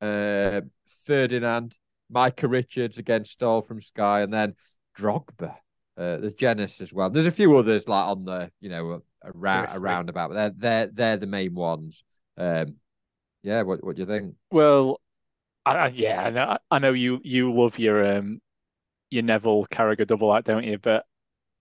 uh, 0.00 0.60
Ferdinand, 1.06 1.76
Micah 2.10 2.48
Richards 2.48 2.98
against 2.98 3.32
Stoll 3.32 3.62
from 3.62 3.80
Sky, 3.80 4.20
and 4.22 4.32
then 4.32 4.54
Drogba. 4.96 5.56
Uh, 5.96 6.18
there's 6.18 6.34
Jenas 6.34 6.80
as 6.80 6.92
well. 6.92 7.10
There's 7.10 7.26
a 7.26 7.30
few 7.30 7.56
others 7.56 7.88
like 7.88 8.06
on 8.06 8.24
the 8.24 8.50
you 8.60 8.68
know 8.68 9.02
around 9.24 9.68
around 9.72 10.08
about, 10.08 10.30
but 10.30 10.34
they're 10.34 10.54
they're 10.56 10.86
they're 10.92 11.16
the 11.16 11.26
main 11.26 11.54
ones. 11.54 12.04
Um, 12.36 12.76
yeah, 13.42 13.62
what 13.62 13.82
what 13.82 13.96
do 13.96 14.02
you 14.02 14.06
think? 14.06 14.34
Well, 14.50 15.00
I, 15.76 15.86
yeah, 15.88 16.22
I 16.24 16.30
know, 16.30 16.58
I 16.70 16.78
know 16.78 16.92
you 16.92 17.20
you 17.22 17.52
love 17.52 17.78
your 17.78 18.16
um 18.16 18.40
your 19.10 19.22
Neville 19.22 19.66
Carragher 19.66 20.06
double 20.06 20.34
act, 20.34 20.46
don't 20.46 20.64
you? 20.64 20.78
But 20.78 21.04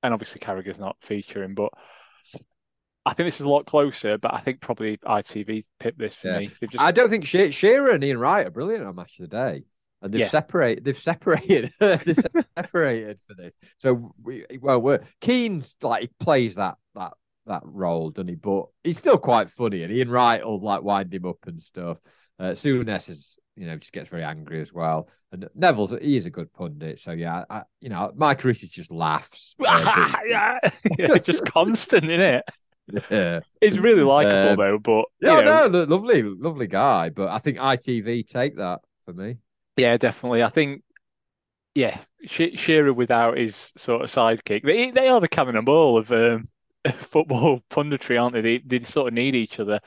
and 0.03 0.13
obviously 0.13 0.39
Carragher's 0.39 0.79
not 0.79 0.97
featuring, 1.01 1.53
but 1.53 1.71
I 3.05 3.13
think 3.13 3.27
this 3.27 3.39
is 3.39 3.45
a 3.45 3.49
lot 3.49 3.65
closer. 3.65 4.17
But 4.17 4.33
I 4.33 4.39
think 4.39 4.59
probably 4.61 4.97
ITV 4.97 5.63
pipped 5.79 5.97
this 5.97 6.13
for 6.15 6.27
Yeah. 6.27 6.39
me. 6.39 6.49
Just 6.69 6.79
I 6.83 6.91
don't 6.91 7.09
think 7.09 7.25
She- 7.25 7.51
Shearer 7.51 7.91
and 7.91 8.03
Ian 8.03 8.17
Wright 8.17 8.45
are 8.45 8.51
brilliant 8.51 8.83
on 8.85 8.95
Match 8.95 9.19
of 9.19 9.29
the 9.29 9.35
Day, 9.35 9.63
and 10.01 10.13
they've 10.13 10.21
Yeah. 10.21 10.27
separated. 10.27 10.83
They've 10.83 10.99
separated. 10.99 11.71
they've 11.79 12.19
separated 12.57 13.19
for 13.27 13.33
this. 13.35 13.55
So 13.77 14.13
we 14.21 14.45
well, 14.61 14.81
we're 14.81 15.01
Keane's 15.21 15.75
like 15.81 16.01
he 16.01 16.09
plays 16.19 16.55
that 16.55 16.75
that 16.95 17.13
that 17.45 17.61
role, 17.63 18.09
doesn't 18.11 18.27
he? 18.27 18.35
But 18.35 18.65
he's 18.83 18.97
still 18.97 19.17
quite 19.17 19.49
funny, 19.49 19.83
and 19.83 19.91
Ian 19.93 20.09
Wright 20.11 20.45
will 20.45 20.59
like 20.59 20.83
wind 20.83 21.13
him 21.13 21.25
up 21.25 21.39
and 21.47 21.63
stuff. 21.63 21.97
Uh, 22.39 22.51
Souness 22.51 23.09
is 23.09 23.39
you 23.57 23.65
know 23.65 23.75
just 23.75 23.93
gets 23.93 24.09
very 24.09 24.23
angry 24.23 24.61
as 24.61 24.71
well, 24.71 25.09
and 25.31 25.47
Neville's 25.55 25.91
he 26.01 26.15
is 26.15 26.25
a 26.25 26.29
good 26.29 26.53
pundit. 26.53 26.99
So 26.99 27.11
yeah, 27.11 27.43
I, 27.49 27.63
you 27.81 27.89
know 27.89 28.11
Micah 28.15 28.47
Richards 28.47 28.71
just 28.71 28.91
laughs. 28.91 29.55
uh, 29.67 30.13
yeah, 30.25 31.17
just 31.23 31.45
constant 31.45 32.09
in 32.09 32.21
it. 32.21 32.45
yeah, 33.11 33.41
It's 33.59 33.77
really 33.77 34.03
likable 34.03 34.49
Um, 34.51 34.57
though, 34.57 34.79
but 34.79 35.05
yeah, 35.19 35.41
know, 35.41 35.67
no, 35.67 35.83
lovely, 35.83 36.23
lovely 36.23 36.67
guy. 36.67 37.09
But 37.09 37.29
I 37.29 37.39
think 37.39 37.57
ITV 37.57 38.27
take 38.27 38.57
that 38.57 38.81
for 39.05 39.13
me. 39.13 39.37
Yeah, 39.75 39.97
definitely. 39.97 40.43
I 40.43 40.49
think, 40.49 40.83
yeah, 41.75 41.99
Sh 42.25 42.55
Shearer 42.55 42.93
without 42.93 43.37
his 43.37 43.71
sort 43.77 44.03
of 44.03 44.09
sidekick, 44.09 44.63
they 44.63 44.91
they 44.91 45.09
are 45.09 45.19
the 45.19 45.27
cannon 45.27 45.57
and 45.57 45.65
ball 45.65 45.97
of 45.97 46.11
um, 46.11 46.47
football 46.97 47.61
punditry, 47.69 48.21
aren't 48.21 48.33
they? 48.33 48.41
They 48.41 48.57
they 48.59 48.83
sort 48.83 49.09
of 49.09 49.13
need 49.13 49.35
each 49.35 49.59
other. 49.59 49.79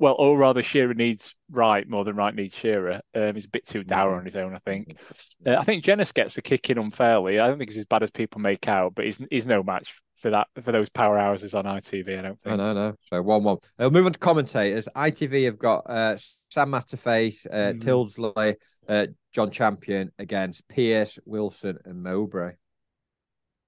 Well, 0.00 0.14
or 0.18 0.36
rather, 0.38 0.62
Shearer 0.62 0.94
needs 0.94 1.34
Wright 1.50 1.88
more 1.88 2.04
than 2.04 2.14
Wright 2.14 2.34
needs 2.34 2.54
Shearer. 2.56 3.00
Um, 3.14 3.34
he's 3.34 3.46
a 3.46 3.50
bit 3.50 3.66
too 3.66 3.82
dour 3.82 4.14
on 4.14 4.24
his 4.24 4.36
own, 4.36 4.54
I 4.54 4.58
think. 4.58 4.96
Uh, 5.44 5.56
I 5.56 5.64
think 5.64 5.82
Jenas 5.84 6.12
gets 6.12 6.38
a 6.38 6.42
kick 6.42 6.70
in 6.70 6.78
unfairly. 6.78 7.40
I 7.40 7.48
don't 7.48 7.58
think 7.58 7.70
he's 7.70 7.78
as 7.78 7.84
bad 7.84 8.04
as 8.04 8.10
people 8.10 8.40
make 8.40 8.68
out, 8.68 8.94
but 8.94 9.06
he's 9.06 9.20
he's 9.30 9.46
no 9.46 9.62
match 9.62 10.00
for 10.18 10.30
that 10.30 10.46
for 10.62 10.70
those 10.72 10.88
power 10.88 11.18
houses 11.18 11.52
on 11.54 11.64
ITV. 11.64 12.18
I 12.18 12.22
don't 12.22 12.38
No, 12.44 12.50
think. 12.50 12.58
no, 12.58 12.72
no. 12.74 12.88
No. 12.90 12.94
So 13.00 13.22
one 13.22 13.42
one. 13.42 13.58
We'll 13.78 13.90
move 13.90 14.06
on 14.06 14.12
to 14.12 14.18
commentators. 14.20 14.88
ITV 14.94 15.46
have 15.46 15.58
got 15.58 15.82
uh, 15.90 16.16
Sam 16.48 16.70
Matterface, 16.70 17.46
uh, 17.50 17.72
Mhm. 17.74 17.80
Tyldesley, 17.82 18.54
uh, 18.88 19.06
John 19.32 19.50
Champion 19.50 20.12
against 20.18 20.66
Pearce, 20.68 21.18
Wilson, 21.24 21.78
and 21.84 22.02
Mowbray. 22.04 22.52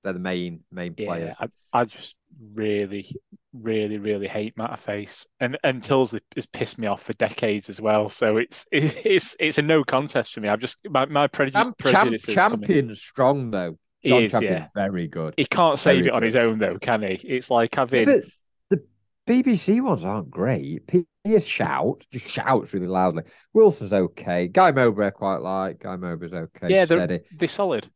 They're 0.05 0.13
the 0.13 0.19
main 0.21 0.61
main 0.71 0.95
Yeah, 0.97 1.07
players. 1.07 1.37
I, 1.41 1.49
I 1.73 1.85
just 1.87 2.15
really, 2.53 3.15
really, 3.53 3.99
really 3.99 4.29
hate 4.29 4.57
Matterface, 4.57 5.27
and 5.41 5.59
and 5.65 5.83
Tyldesley 5.83 6.21
has 6.35 6.47
pissed 6.47 6.79
me 6.79 6.87
off 6.87 7.03
for 7.03 7.13
decades 7.15 7.69
as 7.69 7.81
well. 7.81 8.09
So 8.09 8.37
it's 8.37 8.67
it's 8.73 9.37
it's 9.39 9.59
a 9.59 9.63
no 9.63 9.85
contest 9.85 10.33
for 10.33 10.41
me. 10.41 10.49
I've 10.49 10.61
just 10.61 10.79
my 10.89 11.07
my 11.07 11.27
prejudice 11.27 11.61
Champ, 11.61 11.79
prejudice 11.79 12.29
is 12.29 12.35
coming. 12.35 12.61
champion's 12.61 13.01
strong 13.01 13.51
though. 13.51 13.79
He 14.01 14.17
is, 14.25 14.33
Champion's 14.33 14.61
yeah. 14.61 14.69
very 14.75 15.09
good. 15.09 15.35
He 15.37 15.45
can't 15.45 15.79
save 15.79 16.05
Very 16.05 16.09
it 16.09 16.13
on 16.13 16.21
good. 16.21 16.27
his 16.27 16.37
own 16.37 16.59
though, 16.59 16.79
can 16.79 17.03
he? 17.03 17.15
It's 17.23 17.51
like 17.51 17.77
Yeah, 17.77 17.81
having 17.81 18.07
but 18.07 18.25
the 18.71 18.83
BBC 19.29 19.83
ones 19.83 20.05
aren't 20.05 20.31
great. 20.31 20.87
Pearce 20.87 21.45
shouts, 21.45 22.07
just 22.07 22.27
shouts 22.27 22.73
really 22.73 22.87
loudly. 22.87 23.25
Wilson's 23.53 23.93
okay. 23.93 24.49
Guy 24.49 24.73
Mowbray 24.73 25.09
I 25.09 25.11
quite 25.11 25.43
like. 25.43 25.81
Guy 25.81 25.97
Mowbray's 25.97 26.33
okay. 26.33 26.69
yeah, 26.71 26.87
they're 26.87 26.99
steady. 26.99 27.21
they're 27.37 27.49
solid. 27.49 27.91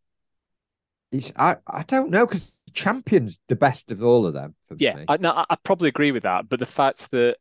It's 1.10 1.32
I, 1.36 1.56
I 1.66 1.84
don't 1.84 2.10
know 2.10 2.26
because 2.26 2.53
Champion's 2.74 3.38
the 3.48 3.56
best 3.56 3.90
of 3.90 4.02
all 4.02 4.26
of 4.26 4.34
them 4.34 4.54
for 4.64 4.76
Yeah, 4.78 4.96
me. 4.96 5.04
I, 5.08 5.16
no, 5.16 5.44
I 5.48 5.56
probably 5.62 5.88
agree 5.88 6.12
with 6.12 6.24
that. 6.24 6.48
But 6.48 6.58
the 6.60 6.66
fact 6.66 7.10
that 7.12 7.36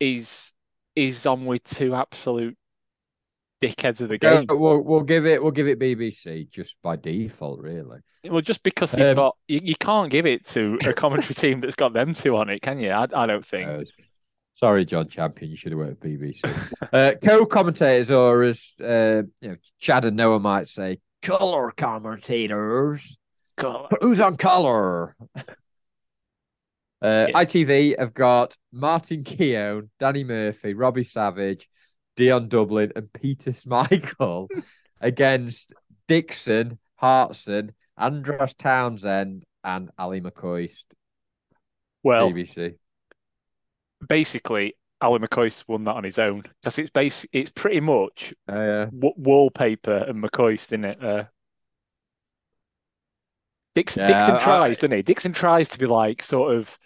he's 0.00 0.54
he's 0.94 1.26
on 1.26 1.44
with 1.44 1.64
two 1.64 1.94
absolute 1.94 2.56
dickheads 3.62 4.00
of 4.00 4.08
the 4.08 4.18
game. 4.18 4.46
we'll 4.48 4.80
we'll 4.80 5.02
give 5.02 5.26
it 5.26 5.42
we'll 5.42 5.52
give 5.52 5.68
it 5.68 5.78
BBC 5.78 6.48
just 6.48 6.78
by 6.82 6.96
default, 6.96 7.60
really. 7.60 7.98
Well, 8.24 8.40
just 8.40 8.62
because 8.62 8.94
Um, 8.94 9.14
got 9.14 9.36
you, 9.48 9.60
you 9.62 9.76
can't 9.76 10.10
give 10.10 10.26
it 10.26 10.46
to 10.48 10.78
a 10.84 10.92
commentary 10.94 11.34
team 11.34 11.60
that's 11.60 11.76
got 11.76 11.92
them 11.92 12.14
two 12.14 12.36
on 12.36 12.50
it, 12.50 12.60
can 12.62 12.78
you? 12.80 12.90
I, 12.90 13.06
I 13.14 13.26
don't 13.26 13.44
think. 13.44 13.68
Uh, 13.68 13.84
sorry, 14.54 14.84
John 14.84 15.08
Champion, 15.08 15.50
you 15.50 15.56
should 15.56 15.72
have 15.72 15.78
worked 15.78 16.04
at 16.04 16.10
BBC. 16.10 16.40
uh, 16.92 17.12
co-commentators, 17.22 18.10
or 18.10 18.42
as 18.44 18.72
uh, 18.80 19.22
you 19.40 19.48
know, 19.50 19.56
Chad 19.78 20.04
and 20.04 20.16
Noah 20.16 20.40
might 20.40 20.68
say, 20.68 20.98
color 21.22 21.72
commentators. 21.76 23.16
God, 23.56 23.88
Who's 24.00 24.20
on 24.20 24.36
color? 24.36 25.16
Uh, 25.36 25.42
Yeah. 27.02 27.26
ITV 27.34 27.98
have 27.98 28.14
got 28.14 28.56
Martin 28.72 29.22
Keown, 29.24 29.90
Danny 29.98 30.24
Murphy, 30.24 30.74
Robbie 30.74 31.04
Savage, 31.04 31.68
Dion 32.16 32.48
Dublin, 32.48 32.92
and 32.96 33.12
Peter 33.12 33.50
Schmeichel 33.52 34.48
against 35.00 35.74
Dixon, 36.08 36.78
Hartson, 36.96 37.72
Andros 37.98 38.54
Townsend, 38.54 39.44
and 39.62 39.90
Ally 39.98 40.20
McCoist. 40.20 40.84
well, 42.02 42.30
BBC. 42.30 42.76
basically, 44.08 44.74
Ally 45.02 45.18
McCoist 45.18 45.64
won 45.68 45.84
that 45.84 45.96
on 45.96 46.04
his 46.04 46.18
own 46.18 46.42
because 46.62 46.78
it's 46.78 46.90
base. 46.90 47.26
It's 47.32 47.50
pretty 47.50 47.80
much 47.80 48.32
Uh, 48.48 48.86
w- 48.86 49.14
wallpaper 49.16 49.96
and 49.96 50.22
McCoist 50.22 50.72
in 50.72 50.84
it. 50.86 51.02
Uh, 51.02 51.24
Dixon, 53.76 54.02
Yeah, 54.02 54.18
Dixon 54.18 54.34
I- 54.36 54.42
tries, 54.42 54.76
doesn't 54.78 54.96
he? 54.96 55.02
Dixon 55.02 55.32
tries 55.32 55.68
to 55.68 55.78
be 55.78 55.86
like 55.86 56.22
sort 56.22 56.56
of 56.56 56.76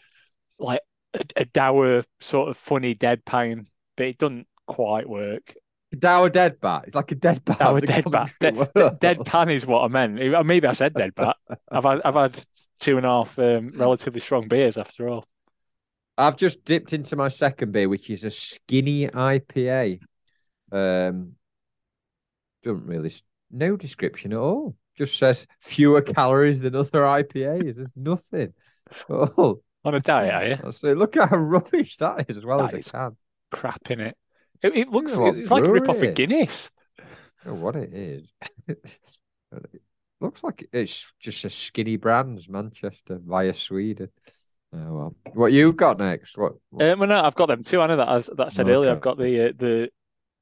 like 0.58 0.80
a, 1.14 1.20
a 1.36 1.44
dour, 1.46 2.02
sort 2.20 2.50
of 2.50 2.56
funny 2.58 2.94
deadpan, 2.94 3.66
but 3.96 4.06
it 4.06 4.18
doesn't 4.18 4.46
quite 4.66 5.08
work. 5.08 5.54
Dower 5.98 6.28
dead 6.28 6.60
bat. 6.60 6.84
It's 6.86 6.94
like 6.94 7.10
a 7.12 7.14
dead 7.16 7.44
bat. 7.44 7.58
Dour 7.58 7.80
dead 7.80 8.04
bat. 8.10 8.32
commentary 8.40 8.52
De- 8.52 8.58
world. 8.82 9.00
de- 9.00 9.14
deadpan 9.14 9.50
is 9.50 9.66
what 9.66 9.80
I 9.84 9.88
meant. 9.88 10.46
Maybe 10.46 10.66
I 10.66 10.72
said 10.72 10.92
dead 10.94 11.14
bat. 11.14 11.36
I've 11.72 11.84
had 11.84 12.00
I've 12.04 12.14
had 12.14 12.44
two 12.80 12.96
and 12.96 13.06
a 13.06 13.08
half 13.08 13.38
um, 13.38 13.70
relatively 13.74 14.20
strong 14.20 14.46
beers 14.48 14.76
after 14.78 15.08
all. 15.08 15.24
I've 16.18 16.36
just 16.36 16.64
dipped 16.64 16.92
into 16.92 17.16
my 17.16 17.28
second 17.28 17.72
beer, 17.72 17.88
which 17.88 18.10
is 18.10 18.24
a 18.24 18.30
skinny 18.30 19.06
IPA. 19.08 20.00
Um, 20.70 21.32
doesn't 22.62 22.86
really 22.86 23.08
s- 23.08 23.22
no 23.50 23.76
description 23.76 24.32
at 24.32 24.38
all. 24.38 24.76
Just 24.96 25.18
says 25.18 25.46
fewer 25.60 26.02
calories 26.02 26.60
than 26.60 26.74
other 26.76 27.00
IPAs. 27.02 27.76
There's 27.76 27.92
nothing. 27.96 28.52
Oh, 29.08 29.60
On 29.84 29.94
a 29.94 30.00
diet, 30.00 30.34
are 30.34 30.46
you? 30.46 30.68
I 30.68 30.70
say, 30.72 30.94
look 30.94 31.16
at 31.16 31.30
how 31.30 31.36
rubbish 31.38 31.96
that 31.98 32.26
is, 32.28 32.36
as 32.36 32.44
well 32.44 32.58
That 32.58 32.74
as 32.74 32.80
is 32.80 32.86
it 32.88 32.92
can. 32.92 33.16
Crap 33.50 33.90
in 33.90 34.00
it. 34.00 34.16
It, 34.62 34.76
it 34.76 34.88
looks 34.90 35.14
know 35.14 35.26
it's 35.26 35.50
like 35.50 35.64
a 35.64 35.70
rip 35.70 35.88
off 35.88 36.02
of. 36.02 36.14
Guinness. 36.14 36.70
Oh, 37.46 37.54
what 37.54 37.76
it 37.76 37.94
is. 37.94 38.30
it 38.68 39.00
looks 40.20 40.44
like 40.44 40.68
it's 40.72 41.10
just 41.18 41.44
a 41.44 41.50
skinny 41.50 41.96
brands, 41.96 42.48
Manchester 42.48 43.18
via 43.24 43.52
Sweden. 43.54 44.10
Oh 44.74 44.92
well. 44.92 45.14
What 45.32 45.52
you 45.52 45.72
got 45.72 45.98
next? 45.98 46.36
What? 46.36 46.54
what- 46.70 46.84
Um, 46.86 46.98
well, 47.00 47.08
no, 47.08 47.22
I've 47.22 47.34
got 47.34 47.46
them 47.46 47.64
too. 47.64 47.80
I 47.80 47.86
know 47.86 47.96
that 47.96 48.08
as 48.08 48.26
that 48.26 48.46
I 48.46 48.48
said 48.50 48.68
earlier. 48.68 48.90
I've 48.92 49.00
got 49.00 49.18
the 49.18 49.48
uh, 49.48 49.52
the 49.56 49.88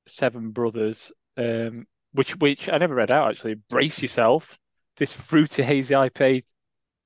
Seven 0.07 0.51
Brothers, 0.51 1.13
um, 1.37 1.87
which 2.13 2.37
which 2.37 2.69
I 2.69 2.79
never 2.79 2.95
read 2.95 3.11
out 3.11 3.31
actually. 3.31 3.55
Brace 3.55 4.01
yourself. 4.03 4.59
This 4.97 5.13
fruity 5.13 5.63
hazy 5.63 5.95
IPA 5.95 6.45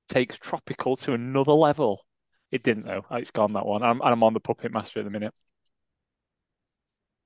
takes 0.09 0.37
tropical 0.37 0.97
to 0.97 1.13
another 1.13 1.53
level. 1.53 2.05
It 2.51 2.63
didn't 2.63 2.85
though. 2.85 3.05
It's 3.11 3.31
gone 3.31 3.53
that 3.53 3.65
one. 3.65 3.83
I'm 3.83 4.01
and 4.01 4.09
I'm 4.09 4.23
on 4.23 4.33
the 4.33 4.39
Puppet 4.39 4.71
Master 4.71 4.99
at 4.99 5.05
the 5.05 5.11
minute. 5.11 5.33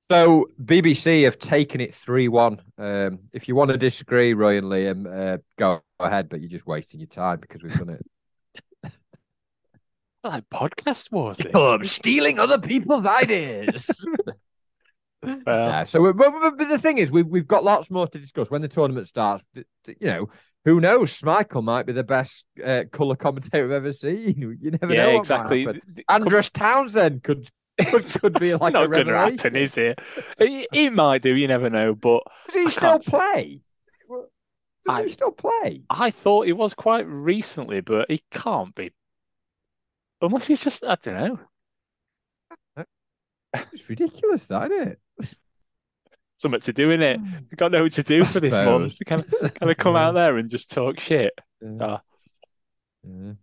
So 0.10 0.50
BBC 0.64 1.26
have 1.26 1.38
taken 1.38 1.82
it 1.82 1.94
three 1.94 2.28
one. 2.30 2.62
Um, 2.78 3.20
if 3.34 3.48
you 3.48 3.56
want 3.56 3.72
to 3.72 3.78
disagree, 3.78 4.34
Roy 4.34 4.58
and 4.58 4.68
Liam, 4.68 5.06
uh, 5.06 5.38
go 5.58 5.82
ahead, 6.00 6.30
but 6.30 6.40
you're 6.40 6.50
just 6.50 6.66
wasting 6.66 7.02
your 7.02 7.08
time 7.08 7.40
because 7.40 7.62
we've 7.62 7.74
done 7.74 7.90
it. 7.90 8.06
Like 10.24 10.50
podcast 10.50 11.12
wars. 11.12 11.38
This. 11.44 11.56
I'm 11.56 11.84
stealing 11.86 12.38
other 12.38 12.58
people's 12.58 13.06
ideas. 13.06 13.90
Yeah. 15.26 15.84
So, 15.86 16.14
but, 16.14 16.32
but, 16.32 16.58
but 16.58 16.70
the 16.70 16.78
thing 16.78 16.98
is, 17.00 17.12
we've 17.12 17.26
we've 17.28 17.48
got 17.48 17.64
lots 17.64 17.90
more 17.90 18.08
to 18.08 18.20
discuss 18.20 18.52
when 18.52 18.62
the 18.62 18.68
tournament 18.68 19.08
starts. 19.08 19.46
You 19.56 19.96
know, 20.02 20.30
who 20.66 20.80
knows? 20.80 21.24
Michael 21.24 21.62
might 21.62 21.86
be 21.86 21.94
the 21.94 22.04
best 22.04 22.46
uh, 22.64 22.84
color 22.92 23.16
commentator 23.16 23.64
we've 23.64 23.72
ever 23.72 23.94
seen. 23.94 24.58
You 24.62 24.72
never 24.72 24.88
know. 24.88 24.94
yeah, 24.94 25.14
what 25.14 25.20
exactly. 25.22 25.62
happen. 25.66 25.82
Th- 25.86 25.96
th- 25.96 26.06
Andros 26.10 26.50
Townsend 26.52 27.24
could 27.24 27.50
could, 27.80 28.10
could 28.14 28.40
be 28.40 28.54
like 28.56 28.74
not 28.74 28.92
going 28.92 29.08
to 29.08 29.18
happen, 29.18 29.56
is 29.56 29.78
it? 29.78 30.00
it? 30.40 30.68
It 30.72 30.94
might 30.94 31.22
do. 31.24 31.36
You 31.36 31.48
never 31.48 31.70
know. 31.70 31.96
But 31.96 32.24
Does 32.48 32.56
he 32.56 32.66
I 32.66 32.70
still 32.70 33.00
play? 33.00 33.62
Does 34.10 34.26
I- 34.88 35.04
he 35.04 35.10
still 35.10 35.32
play? 35.32 35.82
I 35.90 36.12
thought 36.12 36.46
he 36.46 36.54
was 36.54 36.74
quite 36.74 37.08
recently, 37.08 37.82
but 37.82 38.10
he 38.12 38.22
can't 38.32 38.74
be. 38.76 38.92
Unless 40.22 40.48
he's 40.48 40.60
just, 40.62 40.84
I 40.84 40.96
don't 41.02 41.16
know. 41.16 42.86
It's 43.72 43.90
ridiculous, 43.90 44.48
that 44.48 44.72
isn't 44.72 44.88
it? 44.90 45.00
Something 46.38 46.62
to 46.62 46.74
do 46.74 46.92
in 46.92 47.02
it. 47.02 47.20
I 47.20 47.56
got 47.56 47.72
no 47.72 47.88
to 47.88 48.04
do 48.04 48.24
I 48.24 48.26
for 48.26 48.40
this 48.40 48.54
month. 48.54 48.98
Kind 49.06 49.22
of, 49.22 49.54
kind 49.54 49.72
of 49.72 49.78
come 49.78 49.96
out 49.96 50.14
there 50.14 50.38
and 50.38 50.50
just 50.50 50.72
talk 50.72 51.00
shit. 51.00 51.34
Yeah. 51.62 51.78
Ah. 51.82 52.02
Yeah. 53.04 53.34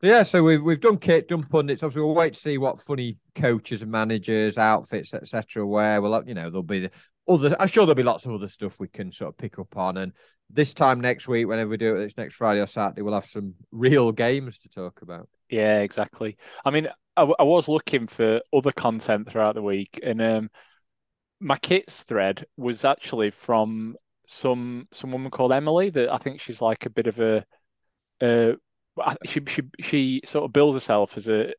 So, 0.00 0.06
yeah, 0.06 0.22
so 0.24 0.42
we've 0.42 0.62
we've 0.62 0.80
done 0.80 0.98
kit, 0.98 1.28
done 1.28 1.44
pundits. 1.44 1.82
Obviously, 1.82 2.02
we'll 2.02 2.14
wait 2.14 2.34
to 2.34 2.38
see 2.38 2.58
what 2.58 2.82
funny 2.82 3.16
coaches 3.34 3.80
and 3.80 3.90
managers, 3.90 4.58
outfits, 4.58 5.14
etc. 5.14 5.66
Wear. 5.66 6.02
Well, 6.02 6.22
you 6.26 6.34
know, 6.34 6.50
there'll 6.50 6.62
be 6.62 6.80
the 6.80 6.90
other. 7.26 7.56
I'm 7.58 7.68
sure 7.68 7.86
there'll 7.86 7.94
be 7.94 8.02
lots 8.02 8.26
of 8.26 8.32
other 8.32 8.48
stuff 8.48 8.78
we 8.78 8.88
can 8.88 9.10
sort 9.10 9.30
of 9.30 9.38
pick 9.38 9.58
up 9.58 9.74
on. 9.76 9.96
And 9.96 10.12
this 10.50 10.74
time 10.74 11.00
next 11.00 11.28
week, 11.28 11.48
whenever 11.48 11.70
we 11.70 11.76
do 11.78 11.96
it, 11.96 12.02
it's 12.02 12.18
next 12.18 12.34
Friday 12.34 12.60
or 12.60 12.66
Saturday, 12.66 13.00
we'll 13.00 13.14
have 13.14 13.24
some 13.24 13.54
real 13.72 14.12
games 14.12 14.58
to 14.60 14.68
talk 14.68 15.00
about. 15.00 15.28
Yeah, 15.48 15.80
exactly. 15.80 16.36
I 16.64 16.70
mean, 16.70 16.88
I 17.16 17.24
was 17.24 17.66
looking 17.66 18.06
for 18.06 18.42
other 18.52 18.72
content 18.72 19.30
throughout 19.30 19.54
the 19.54 19.62
week, 19.62 19.98
and 20.02 20.20
um, 20.20 20.50
my 21.40 21.56
kits 21.56 22.02
thread 22.02 22.46
was 22.56 22.84
actually 22.84 23.30
from 23.30 23.96
some 24.26 24.88
some 24.92 25.12
woman 25.12 25.30
called 25.30 25.52
Emily. 25.52 25.90
That 25.90 26.12
I 26.12 26.18
think 26.18 26.40
she's 26.40 26.60
like 26.60 26.86
a 26.86 26.90
bit 26.90 27.06
of 27.06 27.20
a, 27.20 27.44
uh, 28.20 28.52
she 29.24 29.40
she 29.46 29.62
she 29.80 30.22
sort 30.24 30.44
of 30.44 30.52
bills 30.52 30.74
herself 30.74 31.16
as 31.16 31.28
a 31.28 31.52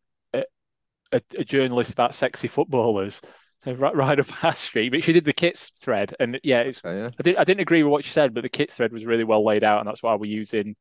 a, 1.12 1.22
a 1.38 1.44
journalist 1.44 1.92
about 1.92 2.16
sexy 2.16 2.48
footballers. 2.48 3.22
So 3.64 3.74
right, 3.74 3.96
right 3.96 4.20
up 4.20 4.44
our 4.44 4.56
street, 4.56 4.90
but 4.90 5.04
she 5.04 5.14
did 5.14 5.26
the 5.26 5.34
kits 5.34 5.72
thread, 5.80 6.16
and 6.20 6.40
yeah, 6.44 6.60
it's 6.62 6.82
Okay, 6.86 6.98
yeah. 6.98 7.10
I 7.20 7.24
didn't 7.24 7.40
I 7.40 7.44
didn't 7.44 7.62
agree 7.62 7.84
with 7.84 7.92
what 7.92 8.04
she 8.04 8.12
said, 8.12 8.34
but 8.34 8.42
the 8.42 8.50
kits 8.50 8.76
thread 8.76 8.94
was 8.94 9.06
really 9.06 9.24
well 9.24 9.44
laid 9.44 9.64
out, 9.64 9.80
and 9.80 9.88
that's 9.88 10.04
why 10.04 10.16
we're 10.16 10.32
using 10.32 10.76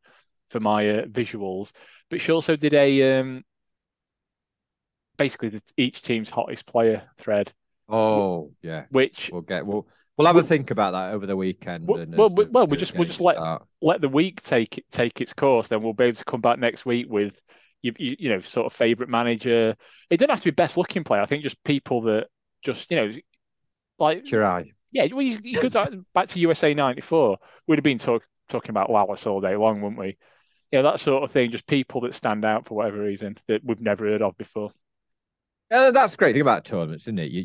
for 0.51 0.61
my 0.61 0.88
uh, 0.88 1.05
visuals. 1.07 1.72
But 2.11 2.20
she 2.20 2.32
also 2.32 2.57
did 2.57 2.74
a 2.74 3.18
um, 3.18 3.44
basically 5.16 5.49
the, 5.51 5.62
each 5.76 6.03
team's 6.03 6.30
hottest 6.30 6.66
player 6.66 7.09
thread, 7.18 7.53
Oh, 7.89 8.53
yeah. 8.62 8.84
which 8.91 9.30
We'll 9.32 9.43
get. 9.43 9.66
We'll 9.66 9.87
we'll 10.16 10.26
have 10.26 10.37
a 10.37 10.43
think 10.43 10.70
about 10.70 10.93
that 10.93 11.12
over 11.14 11.26
the 11.26 11.37
weekend. 11.37 11.87
Well- 11.87 12.01
and 12.01 12.16
well, 12.16 12.28
the- 12.30 12.49
well, 12.51 12.66
we'll 12.66 12.78
just- 12.80 12.95
we'll 12.95 13.07
just 13.07 13.20
let- 13.20 13.37
start. 13.37 13.62
let 13.80 14.01
the 14.01 14.09
week 14.09 14.43
take 14.43 14.84
take 14.91 15.20
its 15.20 15.32
course. 15.32 15.68
Then 15.68 15.82
we'll 15.82 15.93
be 15.93 16.05
able 16.05 16.16
to 16.16 16.24
come 16.24 16.41
back 16.41 16.59
next 16.59 16.84
week 16.87 17.07
with 17.09 17.41
you 17.82 17.93
you, 17.99 18.16
you 18.18 18.28
know 18.30 18.41
sort 18.41 18.66
of 18.66 18.72
favorite 18.72 19.09
manager. 19.09 19.76
It 20.11 20.16
doesn't 20.16 20.30
have 20.30 20.41
to 20.41 20.45
be 20.47 20.51
best 20.53 20.76
looking 20.76 21.05
player. 21.05 21.20
I 21.20 21.26
think 21.26 21.43
just 21.43 21.62
people 21.64 22.03
that 22.03 22.26
just 22.62 22.91
you 22.91 22.97
know 22.97 23.12
like 23.99 24.24
Shirai. 24.24 24.72
yeah. 24.93 25.07
Well, 25.12 25.22
you, 25.22 25.39
you 25.43 25.61
to- 25.61 26.05
back 26.14 26.28
to 26.28 26.39
USA 26.41 26.74
'94. 26.74 27.39
We'd 27.66 27.76
have 27.76 27.84
been 27.84 27.99
talk, 27.99 28.22
talking 28.49 28.70
about 28.70 28.91
Wallace 28.91 29.26
all 29.26 29.41
day 29.41 29.57
long, 29.57 29.80
wouldn't 29.80 29.99
we? 30.01 30.16
Yeah, 30.72 30.82
that 30.82 30.99
sort 31.01 31.22
of 31.22 31.30
thing. 31.30 31.53
Just 31.53 31.66
people 31.66 32.01
that 32.03 32.14
stand 32.14 32.45
out 32.45 32.66
for 32.66 32.74
whatever 32.74 32.99
reason 33.01 33.37
that 33.49 33.62
we've 33.64 33.80
never 33.80 34.07
heard 34.07 34.22
of 34.22 34.37
before. 34.37 34.72
Yeah, 35.71 35.91
that's 35.91 36.12
the 36.12 36.19
great 36.19 36.33
thing 36.33 36.43
about 36.43 36.64
tournaments, 36.64 37.05
isn't 37.05 37.19
it? 37.19 37.31
You 37.31 37.43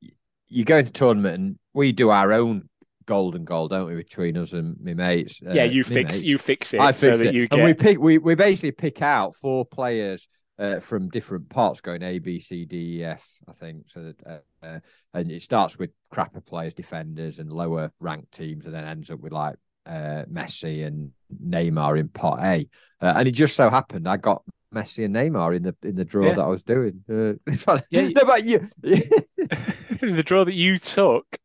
you 0.00 0.10
you 0.48 0.64
go 0.64 0.78
into 0.78 0.92
tournament 0.92 1.34
and 1.34 1.58
we 1.72 1.92
do 1.92 2.10
our 2.10 2.32
own 2.32 2.68
golden 3.06 3.44
goal, 3.44 3.68
don't 3.68 3.88
we, 3.88 3.94
between 3.96 4.36
us 4.36 4.52
and 4.52 4.76
my 4.82 4.94
mates? 4.94 5.40
yeah, 5.42 5.62
Uh, 5.62 5.66
you 5.66 5.84
fix 5.84 6.12
mates. 6.14 6.22
you 6.22 6.38
fix 6.38 6.74
it 6.74 6.80
I 6.80 6.90
so 6.90 7.08
fix 7.08 7.18
that 7.18 7.28
it, 7.28 7.34
you 7.34 7.48
and 7.50 7.62
we 7.64 7.74
pick 7.74 7.98
we 7.98 8.18
we 8.18 8.34
basically 8.34 8.72
pick 8.72 9.02
out 9.02 9.36
four 9.36 9.64
players 9.64 10.28
uh, 10.58 10.80
from 10.80 11.08
different 11.08 11.48
parts, 11.48 11.80
going 11.80 12.02
A, 12.02 12.18
B, 12.18 12.38
C, 12.38 12.64
D, 12.64 12.98
E, 13.00 13.04
F. 13.04 13.26
I 13.48 13.52
think 13.52 13.88
so 13.88 14.02
that 14.02 14.26
uh, 14.26 14.66
uh, 14.66 14.80
and 15.14 15.30
it 15.30 15.42
starts 15.42 15.78
with 15.78 15.90
crapper 16.12 16.44
players, 16.44 16.74
defenders, 16.74 17.38
and 17.38 17.50
lower 17.52 17.90
ranked 18.00 18.32
teams, 18.32 18.66
and 18.66 18.74
then 18.74 18.84
ends 18.84 19.10
up 19.10 19.20
with 19.20 19.32
like 19.32 19.56
uh, 19.86 20.24
Messi 20.30 20.86
and 20.86 21.12
Neymar 21.44 21.98
in 21.98 22.08
pot 22.08 22.40
A. 22.40 22.68
Uh, 23.00 23.14
and 23.16 23.26
it 23.28 23.32
just 23.32 23.56
so 23.56 23.70
happened 23.70 24.08
I 24.08 24.16
got 24.16 24.42
Messi 24.72 25.04
and 25.04 25.14
Neymar 25.14 25.56
in 25.56 25.62
the 25.62 25.76
in 25.82 25.96
the 25.96 26.04
draw 26.04 26.26
Yeah. 26.26 26.34
that 26.34 26.42
I 26.42 26.46
was 26.46 26.62
doing. 26.62 27.02
Uh, 27.08 27.34
Yeah, 27.90 28.08
no, 28.08 28.24
but 28.24 28.44
you. 28.44 28.68
the 28.82 30.22
draw 30.24 30.44
that 30.44 30.54
you 30.54 30.78
took 30.78 31.38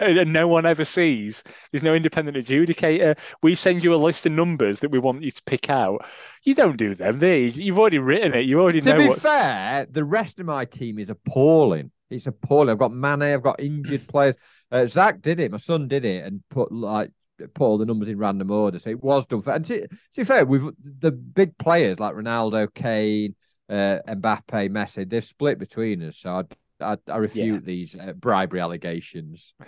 and 0.00 0.18
and 0.18 0.32
no 0.32 0.48
one 0.48 0.66
ever 0.66 0.84
sees. 0.84 1.44
There's 1.70 1.82
no 1.82 1.94
independent 1.94 2.36
adjudicator. 2.36 3.16
We 3.42 3.54
send 3.54 3.84
you 3.84 3.94
a 3.94 3.96
list 3.96 4.26
of 4.26 4.32
numbers 4.32 4.80
that 4.80 4.90
we 4.90 4.98
want 4.98 5.22
you 5.22 5.30
to 5.30 5.42
pick 5.44 5.70
out. 5.70 6.04
You 6.42 6.54
don't 6.54 6.76
do 6.76 6.94
them, 6.94 7.22
you? 7.22 7.28
You've 7.28 7.78
already 7.78 7.98
written 7.98 8.34
it. 8.34 8.46
You 8.46 8.60
already 8.60 8.80
to 8.80 8.88
know 8.90 8.96
To 8.96 9.02
be 9.02 9.08
what's 9.08 9.22
fair, 9.22 9.86
the 9.90 10.04
rest 10.04 10.38
of 10.40 10.46
my 10.46 10.64
team 10.64 10.98
is 10.98 11.10
appalling. 11.10 11.90
It's 12.08 12.26
appalling. 12.26 12.70
I've 12.70 12.78
got 12.78 12.92
Mane, 12.92 13.22
I've 13.22 13.42
got 13.42 13.60
injured 13.60 14.08
players. 14.08 14.36
Uh, 14.72 14.86
Zach 14.86 15.20
did 15.20 15.38
it. 15.38 15.52
My 15.52 15.58
son 15.58 15.86
did 15.86 16.04
it 16.04 16.24
and 16.24 16.42
put 16.50 16.72
like 16.72 17.10
put 17.48 17.64
all 17.64 17.78
the 17.78 17.86
numbers 17.86 18.08
in 18.08 18.18
random 18.18 18.50
order. 18.50 18.78
So 18.78 18.90
it 18.90 19.02
was 19.02 19.26
done 19.26 19.40
fair. 19.40 19.54
And 19.56 19.64
to, 19.66 19.86
to 19.86 19.96
be 20.16 20.24
fair, 20.24 20.44
with 20.44 20.74
the 21.00 21.12
big 21.12 21.56
players 21.58 22.00
like 22.00 22.14
Ronaldo, 22.14 22.72
Kane, 22.74 23.34
uh, 23.68 23.98
Mbappe, 24.08 24.70
Messi, 24.70 25.08
they're 25.08 25.20
split 25.20 25.58
between 25.58 26.02
us. 26.02 26.18
So 26.18 26.32
I 26.32 26.42
I, 26.82 26.96
I 27.12 27.16
refute 27.18 27.66
these 27.66 27.94
uh, 27.94 28.14
bribery 28.14 28.58
allegations 28.58 29.52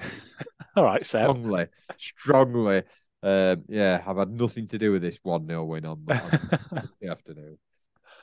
all 0.77 0.85
right, 0.85 1.05
so 1.05 1.19
strongly, 1.19 1.67
strongly. 1.99 2.83
Um, 3.23 3.65
yeah, 3.69 4.03
I've 4.07 4.17
had 4.17 4.31
nothing 4.31 4.67
to 4.69 4.79
do 4.79 4.93
with 4.93 5.03
this 5.03 5.19
one 5.23 5.47
0 5.47 5.65
win 5.65 5.85
on, 5.85 6.05
on 6.09 6.89
the 7.01 7.09
afternoon. 7.09 7.59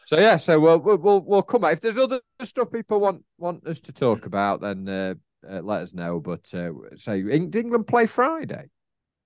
So 0.06 0.20
yeah, 0.20 0.38
so 0.38 0.60
we'll 0.60 0.80
we'll 0.80 1.22
we'll, 1.22 1.44
come 1.44 1.62
back. 1.62 1.74
If 1.74 1.82
there's 1.82 1.98
other 1.98 2.22
stuff 2.42 2.72
people 2.72 3.00
want 3.00 3.24
want 3.38 3.66
us 3.68 3.80
to 3.82 3.94
talk 3.94 4.26
about, 4.26 4.62
then 4.62 4.90
uh, 4.90 5.14
uh, 5.48 5.62
let 5.62 5.84
us 5.84 5.94
know. 5.94 6.20
But 6.20 6.52
uh, 6.54 6.72
say, 6.96 7.22
did 7.22 7.56
England 7.56 7.86
play 7.88 8.08
Friday 8.08 8.70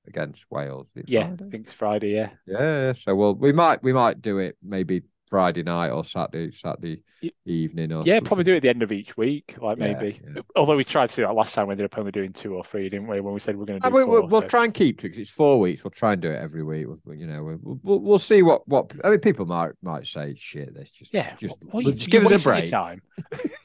against 0.08 0.46
Wales? 0.50 0.88
Yeah, 1.06 1.28
Friday? 1.28 1.46
I 1.46 1.50
think 1.50 1.66
it's 1.66 1.74
Friday. 1.74 2.10
Yeah. 2.12 2.30
Yeah, 2.46 2.94
so 2.94 3.16
well, 3.16 3.36
we 3.36 3.52
might 3.52 3.82
we 3.84 3.94
might 3.94 4.22
do 4.22 4.40
it 4.40 4.58
maybe 4.64 5.04
Friday 5.30 5.64
night 5.64 5.90
or 5.90 6.04
Saturday 6.04 6.52
Saturday 6.52 7.02
Y- 7.24 7.32
evening 7.46 7.92
or 7.94 8.04
Yeah, 8.06 8.16
something. 8.16 8.28
probably 8.28 8.44
do 8.44 8.54
it 8.54 8.58
at 8.58 8.62
the 8.64 8.70
end 8.70 8.84
of 8.84 8.92
each 8.92 9.16
week, 9.16 9.56
like 9.62 9.80
Yeah, 9.80 9.94
maybe. 9.94 10.20
yeah. 10.36 10.42
Although 10.58 10.76
we 10.76 10.84
tried 10.84 11.10
to 11.10 11.16
do 11.16 11.22
that 11.24 11.34
last 11.34 11.56
time, 11.56 11.68
we 11.68 11.72
ended 11.72 11.86
up 11.86 11.98
only 11.98 12.12
doing 12.12 12.34
two 12.34 12.54
or 12.54 12.64
three, 12.66 12.90
didn't 12.90 13.08
we? 13.08 13.22
When 13.22 13.34
we 13.34 13.40
said 13.40 13.56
we're 13.56 13.64
going 13.66 13.80
to 13.80 13.88
Uh, 13.88 13.90
do 13.90 13.96
we, 13.96 14.04
four. 14.04 14.22
will 14.22 14.28
we'll 14.28 14.42
try 14.44 14.66
and 14.66 14.74
keep 14.74 15.00
to 15.00 15.04
because 15.04 15.18
it's 15.18 15.30
four 15.30 15.60
weeks. 15.60 15.84
We'll 15.84 15.92
try 15.92 16.14
and 16.14 16.22
do 16.22 16.30
it 16.30 16.36
every 16.40 16.64
week. 16.64 16.86
We'll, 17.06 17.16
you 17.18 17.26
know, 17.26 17.42
we'll, 17.44 17.80
we'll 17.82 18.00
we'll 18.02 18.18
see 18.20 18.44
what 18.44 18.68
what. 18.68 18.92
I 19.06 19.10
mean, 19.10 19.20
people 19.20 19.46
might 19.46 19.72
might 19.82 20.06
say 20.06 20.36
shit. 20.36 20.76
This 20.76 20.92
just 20.92 21.14
Yeah, 21.14 21.34
just, 21.38 21.56
well, 21.72 21.82
you- 21.82 21.94
just 21.94 22.12
you're 22.12 22.22
give 22.24 22.32
us 22.32 22.42
a 22.42 22.44
break. 22.44 22.70
Time. 22.70 23.02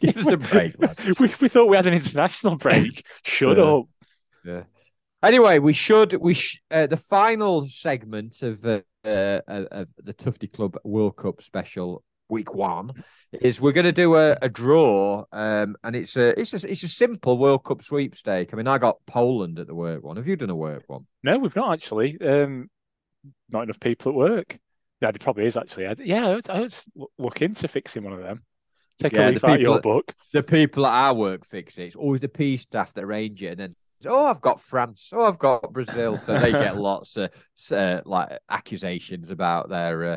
Give 0.00 0.16
us 0.16 0.28
a 0.28 0.36
break. 0.36 0.76
we, 1.18 1.28
we 1.40 1.48
thought 1.48 1.66
we 1.68 1.76
had 1.76 1.86
an 1.86 1.94
international 1.94 2.56
break. 2.56 3.04
Shut 3.24 3.58
Yeah. 3.58 3.64
up. 3.64 3.84
Yeah. 4.44 4.62
Anyway, 5.22 5.58
we 5.58 5.72
should 5.72 6.12
we 6.14 6.34
sh- 6.34 6.60
uh, 6.70 6.86
the 6.86 6.96
final 6.96 7.66
segment 7.66 8.42
of 8.42 8.64
uh, 8.64 8.80
uh, 9.04 9.40
of 9.48 9.88
the 10.02 10.12
Tufty 10.12 10.46
Club 10.46 10.76
World 10.84 11.16
Cup 11.16 11.42
special 11.42 12.04
week 12.28 12.54
one 12.54 12.92
is 13.32 13.60
we're 13.60 13.72
going 13.72 13.84
to 13.86 13.92
do 13.92 14.14
a, 14.16 14.36
a 14.42 14.48
draw, 14.48 15.24
um, 15.32 15.74
and 15.82 15.96
it's 15.96 16.16
a 16.16 16.38
it's 16.38 16.52
a 16.52 16.70
it's 16.70 16.84
a 16.84 16.88
simple 16.88 17.36
World 17.36 17.64
Cup 17.64 17.82
sweepstake. 17.82 18.50
I 18.52 18.56
mean, 18.56 18.68
I 18.68 18.78
got 18.78 18.98
Poland 19.06 19.58
at 19.58 19.66
the 19.66 19.74
work 19.74 20.04
one. 20.04 20.16
Have 20.16 20.28
you 20.28 20.36
done 20.36 20.50
a 20.50 20.56
work 20.56 20.84
one? 20.86 21.06
No, 21.24 21.36
we've 21.38 21.56
not 21.56 21.72
actually. 21.72 22.20
Um, 22.20 22.70
not 23.50 23.64
enough 23.64 23.80
people 23.80 24.12
at 24.12 24.16
work. 24.16 24.58
Yeah, 25.00 25.10
there 25.10 25.18
probably 25.18 25.46
is 25.46 25.56
actually. 25.56 25.88
I, 25.88 25.94
yeah, 25.98 26.28
I 26.28 26.34
would, 26.36 26.50
I 26.50 26.60
would 26.60 26.74
look 27.18 27.42
into 27.42 27.66
fixing 27.66 28.04
one 28.04 28.12
of 28.12 28.20
them. 28.20 28.44
Take 29.00 29.12
Yeah, 29.14 29.22
a 29.22 29.26
the 29.26 29.32
leaf 29.32 29.44
out 29.44 29.50
of 29.56 29.60
your 29.60 29.76
people- 29.78 29.92
book. 29.94 30.14
The 30.32 30.42
people 30.44 30.86
at 30.86 30.92
our 30.92 31.14
work 31.14 31.44
fix 31.44 31.76
it. 31.78 31.84
It's 31.86 31.96
always 31.96 32.20
the 32.20 32.28
P 32.28 32.56
staff 32.56 32.94
that 32.94 33.02
arrange 33.02 33.42
it, 33.42 33.48
and 33.48 33.58
then. 33.58 33.76
Oh, 34.06 34.26
I've 34.26 34.40
got 34.40 34.60
France. 34.60 35.10
Oh, 35.12 35.24
I've 35.24 35.38
got 35.38 35.72
Brazil. 35.72 36.18
So 36.18 36.38
they 36.38 36.52
get 36.52 36.76
lots 36.90 37.16
of 37.16 37.30
uh, 37.72 38.00
like 38.04 38.38
accusations 38.48 39.30
about 39.30 39.68
their 39.68 40.04
uh, 40.12 40.16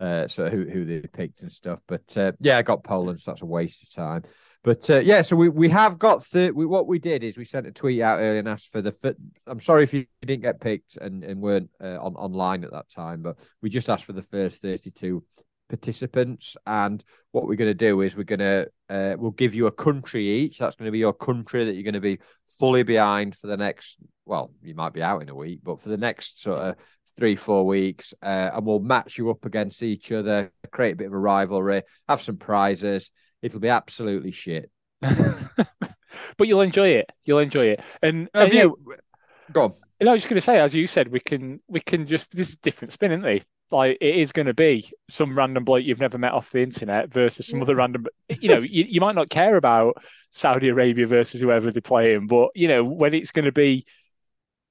uh, 0.00 0.28
so 0.28 0.48
who 0.48 0.64
who 0.64 0.84
they 0.84 1.00
picked 1.00 1.42
and 1.42 1.52
stuff. 1.52 1.80
But 1.86 2.16
uh, 2.16 2.32
yeah, 2.40 2.58
I 2.58 2.62
got 2.62 2.84
Poland, 2.84 3.20
so 3.20 3.30
that's 3.30 3.42
a 3.42 3.46
waste 3.46 3.82
of 3.82 3.94
time. 3.94 4.22
But 4.62 4.90
uh, 4.90 5.00
yeah, 5.00 5.22
so 5.22 5.36
we, 5.36 5.48
we 5.48 5.70
have 5.70 5.98
got 5.98 6.22
the 6.30 6.50
we, 6.54 6.66
what 6.66 6.86
we 6.86 6.98
did 6.98 7.22
is 7.24 7.38
we 7.38 7.44
sent 7.44 7.66
a 7.66 7.72
tweet 7.72 8.02
out 8.02 8.18
earlier 8.18 8.38
and 8.38 8.48
asked 8.48 8.70
for 8.72 8.82
the. 8.82 9.16
I'm 9.46 9.60
sorry 9.60 9.84
if 9.84 9.94
you 9.94 10.06
didn't 10.20 10.42
get 10.42 10.60
picked 10.60 10.96
and, 10.96 11.24
and 11.24 11.40
weren't 11.40 11.70
uh, 11.82 11.98
on 11.98 12.14
online 12.16 12.64
at 12.64 12.72
that 12.72 12.90
time, 12.90 13.22
but 13.22 13.38
we 13.62 13.70
just 13.70 13.88
asked 13.88 14.04
for 14.04 14.12
the 14.12 14.22
first 14.22 14.60
32 14.60 15.24
participants. 15.70 16.56
And 16.66 17.02
what 17.32 17.46
we're 17.46 17.54
going 17.54 17.70
to 17.70 17.74
do 17.74 18.02
is 18.02 18.16
we're 18.16 18.24
going 18.24 18.40
to 18.40 18.68
uh, 18.90 19.16
we'll 19.18 19.30
give 19.30 19.54
you 19.54 19.66
a 19.66 19.72
country 19.72 20.26
each. 20.26 20.58
That's 20.58 20.76
going 20.76 20.86
to 20.86 20.92
be 20.92 20.98
your 20.98 21.14
country 21.14 21.64
that 21.64 21.72
you're 21.72 21.84
going 21.84 21.94
to 21.94 22.00
be 22.00 22.18
fully 22.58 22.82
behind 22.82 23.34
for 23.34 23.46
the 23.46 23.56
next. 23.56 23.98
Well, 24.26 24.52
you 24.62 24.74
might 24.74 24.92
be 24.92 25.02
out 25.02 25.22
in 25.22 25.30
a 25.30 25.34
week, 25.34 25.60
but 25.62 25.80
for 25.80 25.88
the 25.88 25.96
next 25.96 26.42
sort 26.42 26.58
of 26.58 26.76
three 27.16 27.36
four 27.36 27.64
weeks, 27.64 28.12
uh, 28.22 28.50
and 28.52 28.66
we'll 28.66 28.80
match 28.80 29.16
you 29.16 29.30
up 29.30 29.46
against 29.46 29.82
each 29.82 30.12
other, 30.12 30.52
create 30.70 30.92
a 30.92 30.96
bit 30.96 31.06
of 31.06 31.14
a 31.14 31.18
rivalry, 31.18 31.82
have 32.08 32.20
some 32.20 32.36
prizes. 32.36 33.10
It'll 33.40 33.60
be 33.60 33.68
absolutely 33.68 34.32
shit. 34.32 34.70
but 35.00 36.48
you'll 36.48 36.60
enjoy 36.60 36.88
it. 36.88 37.10
You'll 37.24 37.38
enjoy 37.38 37.66
it. 37.68 37.80
And, 38.02 38.28
Have 38.34 38.48
and, 38.48 38.52
yeah, 38.52 38.62
you? 38.64 38.96
Go 39.52 39.64
on. 39.64 39.74
And 39.98 40.08
I 40.08 40.12
was 40.12 40.22
just 40.22 40.30
going 40.30 40.40
to 40.40 40.44
say, 40.44 40.58
as 40.58 40.74
you 40.74 40.86
said, 40.86 41.08
we 41.08 41.20
can 41.20 41.60
we 41.68 41.80
can 41.80 42.06
just 42.06 42.30
this 42.32 42.50
is 42.50 42.56
different 42.56 42.92
spin, 42.92 43.12
isn't 43.12 43.24
it? 43.24 43.44
Like 43.72 43.98
it 44.00 44.16
is 44.16 44.32
going 44.32 44.46
to 44.46 44.54
be 44.54 44.90
some 45.08 45.36
random 45.36 45.64
bloke 45.64 45.84
you've 45.84 46.00
never 46.00 46.18
met 46.18 46.32
off 46.32 46.50
the 46.50 46.62
internet 46.62 47.12
versus 47.12 47.46
some 47.46 47.62
other 47.62 47.76
random. 47.76 48.06
You 48.40 48.48
know, 48.48 48.60
you, 48.60 48.84
you 48.88 49.00
might 49.00 49.14
not 49.14 49.30
care 49.30 49.56
about 49.56 50.02
Saudi 50.30 50.68
Arabia 50.68 51.06
versus 51.06 51.40
whoever 51.40 51.70
they're 51.70 51.82
playing, 51.82 52.26
but 52.26 52.50
you 52.54 52.68
know 52.68 52.84
when 52.84 53.14
it's 53.14 53.30
going 53.30 53.44
to 53.44 53.52
be 53.52 53.84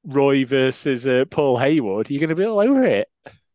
Roy 0.03 0.45
versus 0.45 1.05
uh, 1.05 1.25
Paul 1.29 1.57
Haywood, 1.57 2.09
you're 2.09 2.19
going 2.19 2.29
to 2.29 2.35
be 2.35 2.45
all 2.45 2.59
over 2.59 2.83
it. 2.83 3.07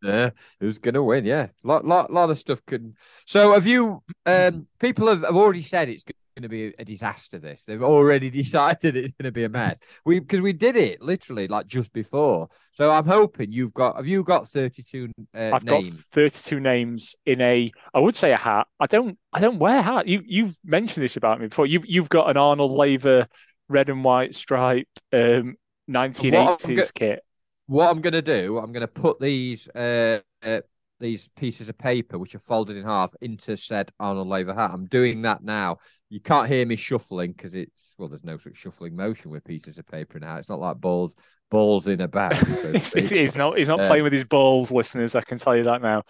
Yeah, 0.04 0.30
who's 0.60 0.78
gonna 0.78 1.02
win? 1.02 1.24
Yeah, 1.24 1.48
lot, 1.62 1.86
lot, 1.86 2.12
lot 2.12 2.28
of 2.28 2.36
stuff 2.36 2.60
can. 2.66 2.94
So, 3.24 3.54
have 3.54 3.66
you? 3.66 4.02
Um, 4.26 4.66
people 4.78 5.08
have, 5.08 5.22
have 5.22 5.34
already 5.34 5.62
said 5.62 5.88
it's 5.88 6.04
going 6.34 6.42
to 6.42 6.48
be 6.48 6.74
a 6.78 6.84
disaster. 6.84 7.38
This 7.38 7.64
they've 7.64 7.82
already 7.82 8.30
decided 8.42 8.96
it's 8.96 9.12
going 9.12 9.24
to 9.24 9.32
be 9.32 9.44
a 9.44 9.48
mess. 9.48 9.76
We 10.04 10.20
because 10.20 10.40
we 10.40 10.52
did 10.52 10.76
it 10.76 11.00
literally 11.00 11.48
like 11.48 11.66
just 11.66 11.92
before. 11.92 12.48
So 12.72 12.90
I'm 12.90 13.06
hoping 13.06 13.52
you've 13.52 13.74
got. 13.74 13.96
Have 13.96 14.06
you 14.06 14.24
got 14.24 14.48
32 14.48 15.10
uh, 15.34 15.50
I've 15.54 15.64
got 15.64 15.84
32 15.84 16.60
names 16.60 17.14
in 17.24 17.40
a. 17.40 17.70
I 17.92 17.98
would 17.98 18.16
say 18.16 18.32
a 18.32 18.36
hat. 18.36 18.66
I 18.80 18.86
don't. 18.86 19.18
I 19.32 19.40
don't 19.40 19.58
wear 19.58 19.80
hat. 19.80 20.08
You 20.08 20.22
you've 20.26 20.56
mentioned 20.64 21.04
this 21.04 21.16
about 21.16 21.40
me 21.40 21.48
before. 21.48 21.66
You've 21.66 21.86
you've 21.86 22.08
got 22.08 22.30
an 22.30 22.36
Arnold 22.36 22.72
Laver 22.72 23.26
red 23.68 23.88
and 23.88 24.04
white 24.04 24.34
stripe 24.34 24.88
um 25.12 25.56
1980s 25.88 26.76
go- 26.76 26.86
kit. 26.94 27.20
What 27.66 27.90
I'm 27.90 28.02
going 28.02 28.12
to 28.12 28.22
do, 28.22 28.58
I'm 28.58 28.72
going 28.72 28.82
to 28.82 28.88
put 28.88 29.18
these 29.20 29.68
uh, 29.68 30.20
uh, 30.42 30.60
these 31.04 31.28
pieces 31.36 31.68
of 31.68 31.76
paper, 31.78 32.18
which 32.18 32.34
are 32.34 32.38
folded 32.40 32.76
in 32.76 32.84
half, 32.84 33.14
into 33.20 33.56
said 33.56 33.92
Arnold 34.00 34.28
Laver 34.28 34.54
hat. 34.54 34.70
I'm 34.72 34.86
doing 34.86 35.22
that 35.22 35.44
now. 35.44 35.78
You 36.08 36.20
can't 36.20 36.48
hear 36.48 36.64
me 36.66 36.76
shuffling 36.76 37.32
because 37.32 37.54
it's 37.54 37.94
well, 37.98 38.08
there's 38.08 38.24
no 38.24 38.38
such 38.38 38.56
shuffling 38.56 38.96
motion 38.96 39.30
with 39.30 39.44
pieces 39.44 39.78
of 39.78 39.86
paper 39.86 40.16
in 40.16 40.24
a 40.24 40.26
hat. 40.26 40.38
It's 40.40 40.48
not 40.48 40.60
like 40.60 40.78
balls 40.78 41.14
balls 41.50 41.86
in 41.86 42.00
a 42.00 42.08
bag. 42.08 42.52
So 42.54 42.78
he's, 42.94 43.34
not 43.36 43.58
he's 43.58 43.68
not 43.68 43.82
Uh, 43.82 43.82
playing 43.82 44.04
with 44.04 44.12
his 44.12 44.24
balls, 44.24 44.70
listeners. 44.70 45.14
I 45.14 45.20
can 45.22 45.38
tell 45.38 45.56
you 45.56 45.64
that 45.64 45.82
now. 45.82 46.02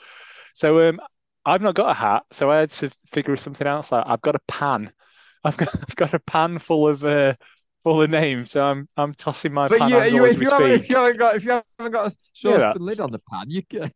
So 0.54 0.88
um, 0.88 1.00
I've 1.44 1.62
not 1.62 1.74
got 1.74 1.90
a 1.90 1.94
hat, 1.94 2.24
so 2.32 2.50
I 2.50 2.60
had 2.60 2.70
to 2.72 2.90
figure 3.12 3.36
something 3.36 3.66
else 3.66 3.92
out. 3.92 4.08
I've 4.08 4.22
got 4.22 4.36
a 4.36 4.40
pan. 4.48 4.92
I've 5.44 5.56
got 5.56 5.70
I've 5.88 5.96
got 5.96 6.14
a 6.14 6.20
pan 6.20 6.58
full 6.58 6.88
of 6.88 7.04
uh, 7.04 7.34
full 7.82 8.02
of 8.02 8.10
names. 8.10 8.52
So 8.52 8.64
I'm 8.64 8.88
I'm 8.96 9.14
tossing 9.14 9.52
my 9.52 9.68
But 9.68 9.80
pan 9.80 9.90
you, 9.90 10.00
you, 10.02 10.24
if 10.26 10.40
you 10.40 10.50
haven't, 10.50 10.72
if 10.72 10.88
you 10.88 10.96
haven't 10.96 11.18
got 11.18 11.36
if 11.36 11.44
you 11.44 11.50
haven't 11.78 11.92
got 11.92 12.12
a 12.12 12.16
Yeah, 12.42 12.74
lid 12.78 13.00
on 13.00 13.10
the 13.12 13.18
pan, 13.30 13.50
you 13.50 13.62
can. 13.64 13.92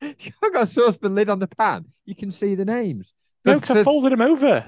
haven't 0.00 0.52
got 0.52 0.62
a 0.62 0.66
saucepan 0.66 1.14
lid 1.14 1.28
on 1.28 1.38
the 1.38 1.46
pan, 1.46 1.86
you 2.04 2.14
can 2.14 2.30
see 2.30 2.54
the 2.54 2.64
names. 2.64 3.14
No, 3.44 3.54
because 3.54 3.76
I 3.76 3.84
folded 3.84 4.12
them 4.12 4.20
over. 4.20 4.64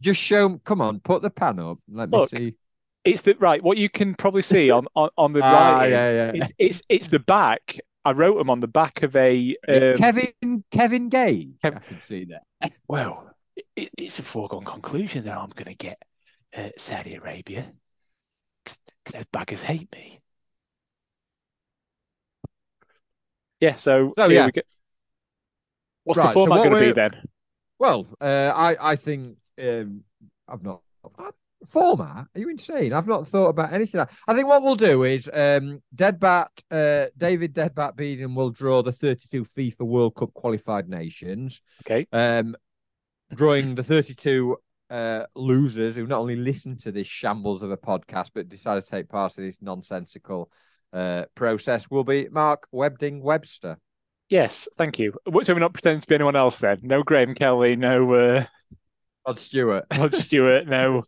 Just 0.00 0.20
show 0.20 0.58
Come 0.64 0.80
on, 0.80 1.00
put 1.00 1.22
the 1.22 1.30
pan 1.30 1.58
up. 1.58 1.78
Let 1.90 2.10
me 2.10 2.26
see. 2.26 2.56
It's 3.04 3.22
the 3.22 3.34
right. 3.38 3.62
What 3.62 3.76
you 3.76 3.88
can 3.88 4.14
probably 4.14 4.42
see 4.42 4.70
on 4.70 4.86
on, 4.94 5.10
on 5.16 5.32
the 5.32 5.40
Ah, 5.42 5.78
right. 5.78 5.90
yeah, 5.90 6.10
yeah. 6.10 6.32
It's, 6.34 6.52
it's 6.58 6.82
it's 6.88 7.08
the 7.08 7.18
back. 7.18 7.78
I 8.04 8.12
wrote 8.12 8.36
them 8.36 8.50
on 8.50 8.60
the 8.60 8.66
back 8.66 9.02
of 9.02 9.14
a. 9.16 9.56
Um, 9.68 9.96
Kevin 9.98 10.64
Kevin 10.70 11.08
Gage. 11.08 11.50
Kev- 11.62 11.76
I 11.76 11.80
can 11.80 12.00
see 12.02 12.26
that. 12.26 12.42
well, 12.88 13.30
it, 13.76 13.90
it's 13.96 14.18
a 14.18 14.22
foregone 14.22 14.64
conclusion 14.64 15.24
that 15.24 15.36
I'm 15.36 15.50
going 15.50 15.66
to 15.66 15.74
get 15.74 16.02
uh, 16.56 16.70
Saudi 16.76 17.14
Arabia 17.14 17.70
because 18.64 18.78
those 19.12 19.24
baggers 19.32 19.62
hate 19.62 19.92
me. 19.92 20.20
Yeah, 23.64 23.76
so, 23.76 24.12
So, 24.14 24.28
yeah. 24.28 24.44
we 24.46 24.52
go. 24.52 24.60
What's 26.04 26.18
Right, 26.18 26.26
the 26.26 26.32
so 26.32 26.34
format 26.34 26.58
what 26.58 26.68
going 26.68 26.82
to 26.82 26.88
be 26.88 26.92
then? 26.92 27.22
Well, 27.78 28.06
uh, 28.20 28.52
I 28.54 28.92
I 28.92 28.96
think 28.96 29.38
um, 29.58 30.04
I've 30.46 30.62
not 30.62 30.82
format. 31.66 32.26
Are 32.34 32.38
you 32.38 32.50
insane? 32.50 32.92
I've 32.92 33.06
not 33.06 33.26
thought 33.26 33.48
about 33.48 33.72
anything. 33.72 34.04
I 34.28 34.34
think 34.34 34.46
what 34.46 34.62
we'll 34.62 34.74
do 34.74 35.04
is 35.04 35.30
um, 35.32 35.82
Deadbat, 35.96 36.48
uh, 36.70 37.06
David 37.16 37.54
Deadbat 37.54 37.96
Beeden 37.96 38.34
will 38.34 38.50
draw 38.50 38.82
the 38.82 38.92
32 38.92 39.44
FIFA 39.44 39.80
World 39.80 40.14
Cup 40.14 40.34
qualified 40.34 40.90
nations, 40.90 41.62
Okay, 41.86 42.06
um, 42.12 42.54
drawing 43.34 43.74
the 43.74 43.82
32 43.82 44.58
uh, 44.90 45.24
losers 45.34 45.96
who 45.96 46.06
not 46.06 46.20
only 46.20 46.36
listen 46.36 46.76
to 46.80 46.92
this 46.92 47.06
shambles 47.06 47.62
of 47.62 47.70
a 47.70 47.78
podcast 47.78 48.32
but 48.34 48.50
decide 48.50 48.84
to 48.84 48.90
take 48.90 49.08
part 49.08 49.38
in 49.38 49.46
this 49.46 49.62
nonsensical 49.62 50.50
uh, 50.94 51.24
process 51.34 51.90
will 51.90 52.04
be 52.04 52.28
Mark 52.30 52.66
Webding 52.72 53.20
Webster. 53.20 53.76
yes, 54.30 54.66
thank 54.78 54.98
you. 54.98 55.12
So 55.42 55.52
we're 55.54 55.58
not 55.60 55.74
pretending 55.74 56.00
to 56.00 56.06
be 56.06 56.14
anyone 56.14 56.36
else 56.36 56.56
then? 56.58 56.78
No 56.82 57.02
Graham 57.02 57.34
Kelly, 57.34 57.76
no 57.76 58.12
uh, 58.14 58.44
Rod 59.26 59.38
Stewart. 59.38 59.84
Rod 59.98 60.14
Stewart, 60.14 60.66
no. 60.66 61.02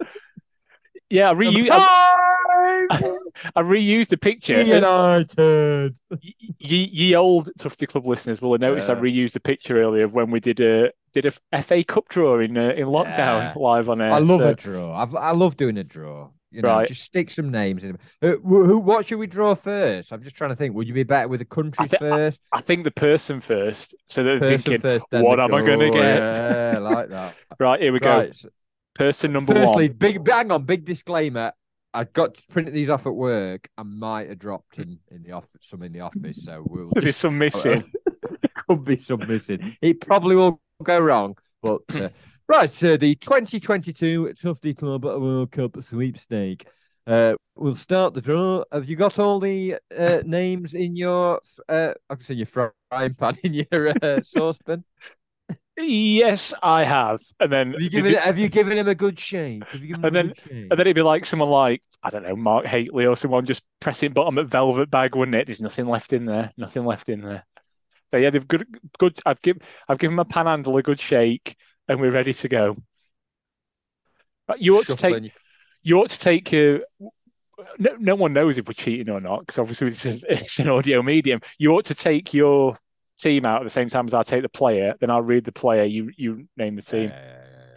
Yeah, 1.09 1.30
I, 1.30 1.34
reused. 1.34 1.68
I! 1.70 2.12
I 3.55 3.62
reused 3.62 4.09
the 4.09 4.16
picture. 4.16 4.61
United. 4.62 5.95
ye, 6.59 6.84
ye 6.84 7.14
old 7.14 7.51
Tufty 7.59 7.87
Club 7.87 8.07
listeners 8.07 8.41
will 8.43 8.53
have 8.53 8.61
noticed 8.61 8.91
I 8.91 8.95
Yeah. 8.95 9.01
reused 9.01 9.37
a 9.37 9.41
picture 9.41 9.80
earlier 9.80 10.05
of 10.05 10.14
when 10.14 10.30
we 10.30 10.41
did 10.41 10.59
a 10.61 10.91
did 11.12 11.26
a 11.53 11.62
FA 11.62 11.84
Cup 11.84 12.09
draw 12.09 12.41
in 12.41 12.57
uh, 12.59 12.70
in 12.76 12.87
lockdown 12.89 13.16
Yeah. 13.16 13.53
live 13.57 13.89
on 13.89 14.01
air. 14.03 14.11
I 14.12 14.18
love 14.18 14.41
So, 14.41 14.49
a 14.51 14.55
draw. 14.55 14.97
I've, 14.97 15.14
I 15.14 15.30
love 15.32 15.57
doing 15.57 15.78
a 15.78 15.84
draw. 15.84 16.30
You 16.57 16.62
know, 16.62 16.68
Right. 16.70 16.88
just 16.88 17.02
stick 17.02 17.30
some 17.30 17.50
names 17.50 17.84
in. 17.84 17.98
Who, 18.22 18.38
who, 18.42 18.78
what 18.78 19.07
should 19.07 19.18
we 19.18 19.26
draw 19.26 19.54
first? 19.54 20.11
I'm 20.11 20.22
just 20.22 20.36
trying 20.36 20.50
to 20.50 20.57
think. 20.57 20.74
Would 20.74 20.88
you 20.88 20.94
be 20.94 21.02
better 21.02 21.28
with 21.28 21.40
the 21.40 21.44
countries 21.44 21.90
thi- 21.90 21.98
first? 21.98 22.40
I 22.50 22.62
think 22.62 22.84
the 22.84 22.90
person 22.90 23.40
first, 23.42 23.94
so 24.09 24.24
they're 24.24 24.38
Person 24.40 24.59
thinking, 24.72 24.80
first. 24.80 25.07
What 25.11 25.38
am 25.38 25.54
I 25.54 25.61
gonna 25.61 25.90
get? 25.90 26.32
Yeah, 26.34 26.72
I 26.76 26.78
like 26.78 27.09
that. 27.11 27.34
right 27.61 27.80
here 27.80 27.92
we 27.92 28.00
go. 28.00 28.11
Right. 28.18 28.34
so- 28.34 28.48
Person 28.94 29.34
number 29.34 29.52
Firstly, 29.54 29.88
one. 29.88 29.96
big 29.98 30.26
hang 30.26 30.50
on. 30.50 30.64
Big 30.64 30.86
disclaimer. 30.86 31.52
I 31.92 32.04
got 32.04 32.34
to 32.34 32.42
print 32.50 32.72
these 32.72 32.88
off 32.88 33.07
at 33.07 33.14
work. 33.14 33.68
I 33.76 33.82
might 33.82 34.28
have 34.30 34.38
dropped 34.38 34.78
in 34.78 34.98
in 35.11 35.22
the 35.22 35.32
office, 35.32 35.61
some 35.61 35.82
in 35.82 35.92
the 35.92 36.00
office. 36.00 36.42
So 36.44 36.64
we'll 36.66 36.90
There's 36.94 37.04
just, 37.07 37.20
some 37.20 37.36
missing. 37.36 37.92
could 38.68 38.84
be 38.84 38.96
some 38.96 39.20
missing. 39.28 39.76
It 39.82 40.00
probably 40.00 40.34
will 40.36 40.61
go 40.82 40.98
wrong, 40.98 41.36
but 41.62 41.82
uh, 41.94 42.09
right. 42.49 42.70
So 42.70 42.97
the 42.97 43.14
2022 43.16 44.34
Tufty 44.34 44.74
Club 44.74 45.05
World 45.05 45.51
Cup 45.53 45.76
sweepstake. 45.82 46.66
Uh, 47.07 47.34
we'll 47.55 47.74
start 47.76 48.14
the 48.14 48.20
draw. 48.20 48.64
Have 48.72 48.88
you 48.88 48.97
got 48.97 49.18
all 49.20 49.38
the 49.38 49.76
uh, 49.97 50.22
names 50.26 50.74
in 50.74 50.97
your? 50.97 51.40
Uh, 51.68 51.94
I 52.11 52.14
can 52.16 52.24
see 52.24 52.34
your 52.34 52.47
frying 52.47 53.14
pan 53.14 53.38
in 53.44 53.55
your 53.55 53.92
uh, 54.03 54.20
saucepan. 54.24 54.84
Yes, 55.78 56.55
I 56.62 56.84
have. 56.84 57.20
And 57.38 57.53
then 57.53 57.72
Have 57.72 57.82
you 57.82 57.90
given 57.90 58.14
Have 58.14 58.38
you 58.38 58.49
given 58.49 58.78
him 58.78 58.88
a 58.88 58.94
good 58.94 59.20
shake? 59.20 59.64
Have 59.68 59.80
you 59.82 59.88
given 59.88 60.01
him 60.01 60.05
And 60.07 60.16
then- 60.16 60.32
And 60.51 60.70
then 60.70 60.80
it'd 60.80 60.97
be 60.97 61.03
like 61.03 61.26
someone 61.26 61.51
like, 61.51 61.82
I 62.03 62.11
don't 62.11 62.22
know, 62.22 62.34
Mark 62.34 62.66
Hateley 62.66 63.05
or 63.07 63.14
someone 63.16 63.47
just 63.47 63.62
pressing 63.80 64.12
bottom 64.12 64.38
at 64.38 64.47
velvet 64.47 64.90
bag, 64.90 65.14
wouldn't 65.14 65.34
it? 65.34 65.47
There's 65.47 65.61
nothing 65.61 65.86
left 65.86 66.12
in 66.12 66.24
there. 66.24 66.51
Nothing 66.57 66.86
left 66.86 67.09
in 67.09 67.20
there. 67.20 67.44
So 68.11 68.16
yeah, 68.16 68.30
they've 68.30 68.47
good 68.47 68.66
good 68.99 69.20
I've 69.26 69.42
given 69.42 69.62
I've 69.88 69.99
given 69.99 70.16
my 70.16 70.24
panhandle 70.24 70.76
a 70.76 70.82
good 70.82 71.01
shake 71.01 71.57
and 71.89 72.01
we're 72.01 72.11
ready 72.11 72.32
to 72.32 72.49
go. 72.49 72.76
You 74.59 74.78
ought 74.78 74.87
to 74.87 74.97
take 74.97 75.32
you 75.82 75.99
ought 76.01 76.11
to 76.11 76.18
take 76.18 76.53
your 76.53 76.80
no, 77.78 77.97
no 77.99 78.14
one 78.14 78.32
knows 78.32 78.59
if 78.59 78.68
we're 78.68 78.74
cheating 78.74 79.09
or 79.09 79.20
not, 79.20 79.41
because 79.41 79.59
obviously 79.59 79.89
it's, 79.89 80.05
a, 80.05 80.18
it's 80.32 80.59
an 80.59 80.68
audio 80.68 81.03
medium. 81.03 81.41
You 81.59 81.72
ought 81.72 81.87
to 81.87 81.95
take 81.95 82.34
your 82.34 82.78
team 83.18 83.47
out 83.47 83.62
at 83.62 83.64
the 83.64 83.70
same 83.70 83.89
time 83.89 84.07
as 84.07 84.14
I 84.14 84.22
take 84.22 84.43
the 84.43 84.49
player, 84.49 84.95
then 85.01 85.11
I'll 85.11 85.22
read 85.22 85.45
the 85.45 85.53
player, 85.53 85.84
you 85.84 86.11
you 86.16 86.49
name 86.57 86.76
the 86.76 86.82
team. 86.82 87.12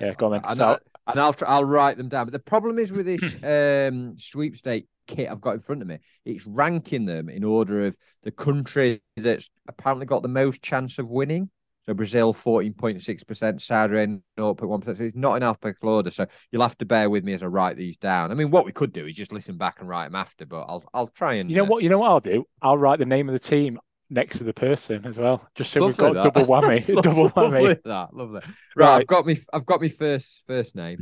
Yeah, 0.02 0.14
go 0.14 0.28
on 0.28 0.32
then. 0.34 0.42
And, 0.46 0.58
So- 0.58 0.68
I, 0.68 0.78
and 1.12 1.20
I'll 1.20 1.36
I'll 1.48 1.66
write 1.66 1.98
them 1.98 2.10
down. 2.10 2.26
But 2.28 2.34
the 2.34 2.40
problem 2.40 2.78
is 2.78 2.92
with 2.92 3.06
this 3.06 3.36
um, 3.44 4.16
sweepstake 4.18 4.88
kit 5.08 5.30
I've 5.30 5.42
got 5.42 5.56
in 5.56 5.60
front 5.60 5.82
of 5.82 5.88
me, 5.88 6.00
it's 6.26 6.46
ranking 6.46 7.06
them 7.06 7.30
in 7.30 7.44
order 7.44 7.86
of 7.86 7.98
the 8.24 8.32
country 8.32 9.02
that's 9.18 9.50
apparently 9.68 10.06
got 10.06 10.22
the 10.22 10.28
most 10.28 10.62
chance 10.62 11.00
of 11.00 11.10
winning. 11.10 11.50
So 11.90 11.96
Brazil, 11.96 12.34
fourteen 12.34 12.74
point 12.74 13.02
six 13.02 13.24
percent, 13.24 13.64
Saudi 13.64 13.94
Arabia, 13.94 14.20
zero 14.38 14.54
point 14.54 14.70
one 14.70 14.80
percent. 14.80 14.98
So 15.00 15.04
it's 15.06 15.18
not 15.18 15.38
in 15.38 15.42
alphabetical 15.42 15.90
order. 15.90 16.12
So 16.12 16.28
you'll 16.52 16.62
have 16.62 16.78
to 16.78 16.86
bear 16.86 17.10
with 17.10 17.24
me 17.24 17.34
as 17.34 17.42
I 17.42 17.48
write 17.48 17.78
these 17.78 17.98
down. 17.98 18.30
I 18.30 18.36
mean, 18.36 18.52
what 18.52 18.64
we 18.64 18.72
could 18.72 18.94
do 18.94 19.08
is 19.08 19.16
just 19.16 19.32
listen 19.32 19.58
back 19.58 19.80
and 19.80 19.90
write 19.90 20.06
them 20.06 20.16
after, 20.16 20.46
but 20.46 20.66
I'll 20.70 20.88
I'll 20.94 21.08
try 21.08 21.34
and 21.34 21.50
You 21.50 21.58
know 21.58 21.64
uh, 21.64 21.68
what? 21.68 21.82
You 21.82 21.90
know 21.90 21.98
what 21.98 22.12
I'll 22.12 22.20
do? 22.20 22.46
I'll 22.62 22.78
write 22.78 23.00
the 23.00 23.08
name 23.08 23.28
of 23.28 23.34
the 23.34 23.40
team 23.40 23.80
next 24.12 24.38
to 24.38 24.44
the 24.44 24.54
person 24.54 25.04
as 25.08 25.18
well, 25.18 25.44
just 25.56 25.72
so 25.74 25.88
we've 25.88 25.98
got 25.98 26.14
that. 26.14 26.32
double 26.32 26.46
whammy. 26.46 26.86
Double 27.02 27.32
whammy. 27.32 27.54
Lovely, 27.54 27.80
that 27.86 28.14
lovely. 28.14 28.42
Right, 28.42 28.46
Right. 28.76 28.96
I've 28.98 29.08
got 29.08 29.26
me. 29.26 29.36
I've 29.52 29.66
got 29.66 29.82
me 29.82 29.90
first 29.90 30.44
first 30.46 30.76
name, 30.76 31.00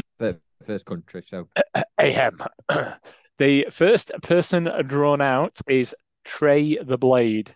first 0.63 0.85
country. 0.85 1.21
So 1.21 1.49
Ahem. 1.99 2.39
the 3.39 3.67
first 3.71 4.13
person 4.21 4.71
drawn 4.87 5.19
out 5.19 5.59
is 5.67 5.93
Trey 6.23 6.77
the 6.77 6.97
Blade. 6.97 7.53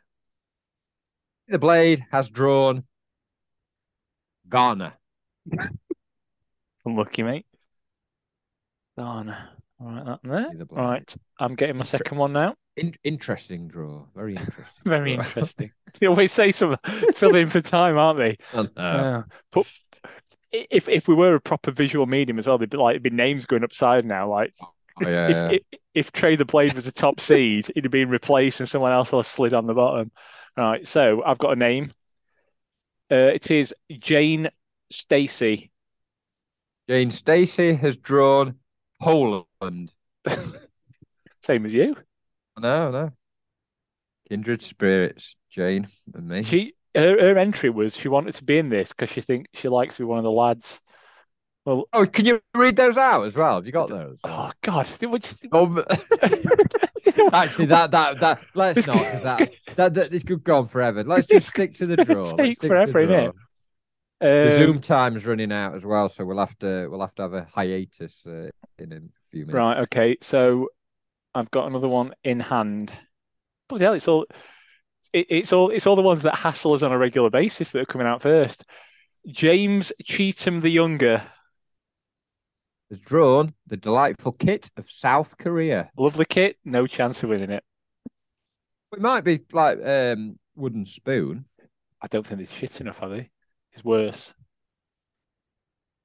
the 1.47 1.59
blade 1.59 2.05
has 2.11 2.29
drawn 2.29 2.84
Ghana. 4.52 4.93
Unlucky, 6.86 7.24
mate. 7.24 7.45
Darn. 8.97 9.36
All 9.80 9.88
right, 9.91 10.06
that 10.06 10.20
there. 10.24 10.47
See 10.52 10.58
the 10.58 10.66
blade. 10.66 10.80
All 10.80 10.91
right, 10.91 11.16
I'm 11.39 11.56
getting 11.56 11.78
my 11.78 11.84
Tre- 11.84 11.97
second 11.99 12.18
one 12.18 12.34
now. 12.34 12.56
In- 12.76 12.93
interesting 13.04 13.68
draw. 13.68 14.06
Very 14.16 14.36
interesting. 14.36 14.66
Very 14.86 15.16
draw. 15.16 15.24
interesting. 15.24 15.72
They 15.99 16.08
always 16.08 16.32
say 16.32 16.52
some 16.52 16.78
fill 17.16 17.36
in 17.36 17.49
for 17.49 17.62
time, 17.62 17.97
aren't 17.97 18.20
they? 18.20 18.38
I 18.54 18.62
know. 18.62 18.70
Yeah. 18.78 19.24
But 19.52 19.72
if 20.52 20.88
if 20.89 21.08
we 21.08 21.16
were 21.16 21.36
a 21.36 21.41
proper 21.41 21.72
visual 21.72 22.06
medium 22.06 22.38
as 22.38 22.45
well, 22.47 22.58
there'd 22.58 22.70
be 22.70 22.78
like 22.78 22.93
it'd 22.93 23.04
be 23.04 23.10
names 23.10 23.45
going 23.45 23.64
upside 23.64 24.06
now. 24.06 24.30
Like 24.30 24.54
Oh, 25.04 25.08
yeah, 25.10 25.28
if, 25.30 25.36
yeah. 25.36 25.49
if 25.52 25.62
if 25.93 26.12
Trey 26.12 26.36
the 26.36 26.45
Blade 26.45 26.74
was 26.74 26.86
a 26.86 26.91
top 26.91 27.20
seed, 27.20 27.70
it'd 27.70 27.86
have 27.86 27.91
been 27.91 28.10
replaced 28.10 28.60
and 28.60 28.70
someone 28.70 28.91
else 28.91 29.12
will 29.12 29.20
have 29.20 29.28
slid 29.28 29.54
on 29.54 29.66
the 29.66 29.74
bottom. 29.74 30.12
All 30.58 30.66
right, 30.72 30.88
so 30.88 31.24
I've 31.24 31.38
got 31.38 31.54
a 31.54 31.56
name. 31.56 31.91
Uh, 33.12 33.32
it 33.34 33.51
is 33.51 33.76
Jane 33.99 34.49
Stacy. 34.89 35.70
Jane 36.88 37.12
Stacy 37.12 37.74
has 37.74 37.97
drawn 37.97 38.55
Poland. 39.01 39.91
Same 41.43 41.66
as 41.66 41.74
you. 41.74 41.95
No, 42.57 42.91
no. 42.91 43.12
Kindred 44.30 44.62
spirits, 44.62 45.36
Jane 45.49 45.88
and 46.14 46.28
me. 46.28 46.43
She 46.43 46.74
her, 46.95 47.20
her 47.20 47.38
entry 47.38 47.70
was 47.70 47.95
she 47.95 48.07
wanted 48.07 48.36
to 48.36 48.43
be 48.43 48.57
in 48.57 48.70
this 48.70 48.89
because 48.89 49.09
she 49.09 49.22
thinks 49.22 49.49
she 49.53 49.68
likes 49.68 49.95
to 49.95 50.03
be 50.03 50.05
one 50.05 50.18
of 50.20 50.24
the 50.24 50.32
lads. 50.32 50.80
Well, 51.66 51.86
Oh, 51.93 52.05
can 52.05 52.26
you 52.26 52.41
read 52.55 52.76
those 52.76 52.97
out 52.97 53.26
as 53.26 53.36
well? 53.36 53.55
Have 53.55 53.66
you 53.66 53.72
got 53.72 53.89
those? 53.89 54.20
oh 54.24 54.51
God, 54.62 54.88
what 54.88 55.43
you 55.43 55.49
Um, 55.51 55.84
actually, 57.34 57.66
that 57.68 57.91
that 57.91 58.20
that 58.20 58.41
let's 58.53 58.88
not. 58.88 58.97
That, 59.24 59.49
that, 59.76 59.93
that 59.93 60.09
this 60.12 60.24
could 60.24 60.43
go 60.43 60.59
on 60.59 60.68
forever. 60.68 61.03
Let's 61.03 61.28
just 61.28 61.47
stick 61.55 61.74
to 61.76 61.88
the 61.88 61.97
draw. 61.97 62.32
Take 62.36 62.59
the 62.59 62.68
forever, 62.68 63.05
draw. 63.05 63.32
The 64.20 64.47
Um, 64.47 64.51
Zoom 64.51 64.82
time's 64.82 65.26
running 65.26 65.51
out 65.51 65.74
as 65.74 65.86
well, 65.86 66.07
so 66.09 66.24
we'll 66.26 66.38
have 66.38 66.57
to 66.59 66.88
we'll 66.89 67.01
have 67.01 67.16
to 67.16 67.22
have 67.24 67.34
a 67.34 67.47
hiatus 67.53 68.24
uh, 68.26 68.49
in 68.78 68.93
a 68.93 68.99
few 69.32 69.45
minutes. 69.45 69.53
Right, 69.53 69.78
okay. 69.80 70.18
So 70.22 70.70
I've 71.34 71.51
got 71.51 71.68
another 71.68 71.88
one 71.88 72.14
in 72.24 72.39
hand. 72.39 72.91
Bloody 73.68 73.86
hell, 73.86 73.93
it's 73.93 74.07
all 74.07 74.26
it, 75.14 75.28
it's 75.30 75.53
all 75.53 75.70
it's 75.70 75.88
all 75.88 75.95
the 75.95 76.01
ones 76.01 76.22
that 76.22 76.38
hassle 76.38 76.74
us 76.74 76.84
on 76.84 76.91
a 76.91 76.97
regular 76.97 77.30
basis 77.30 77.72
that 77.72 77.82
are 77.82 77.86
coming 77.86 78.07
out 78.07 78.22
first. 78.22 78.66
James 79.28 79.91
Cheatham 80.03 80.62
the 80.62 80.70
Younger. 80.70 81.24
Has 82.92 83.00
drawn 83.00 83.54
the 83.68 83.78
delightful 83.78 84.34
kit 84.34 84.70
of 84.76 84.92
South 84.92 85.38
Korea. 85.38 85.89
Lovely 85.98 86.26
kit, 86.26 86.58
no 86.66 86.88
chance 86.88 87.24
of 87.24 87.30
winning 87.30 87.50
it. 87.50 87.64
It 88.92 89.00
might 89.00 89.24
be 89.24 89.39
like 89.54 89.80
um, 89.82 90.38
wooden 90.58 90.86
spoon. 90.86 91.46
I 92.02 92.08
don't 92.08 92.28
think 92.28 92.39
they're 92.39 92.58
shit 92.58 92.82
enough, 92.82 93.02
are 93.02 93.08
they? 93.08 93.30
It's 93.72 93.82
worse. 93.82 94.34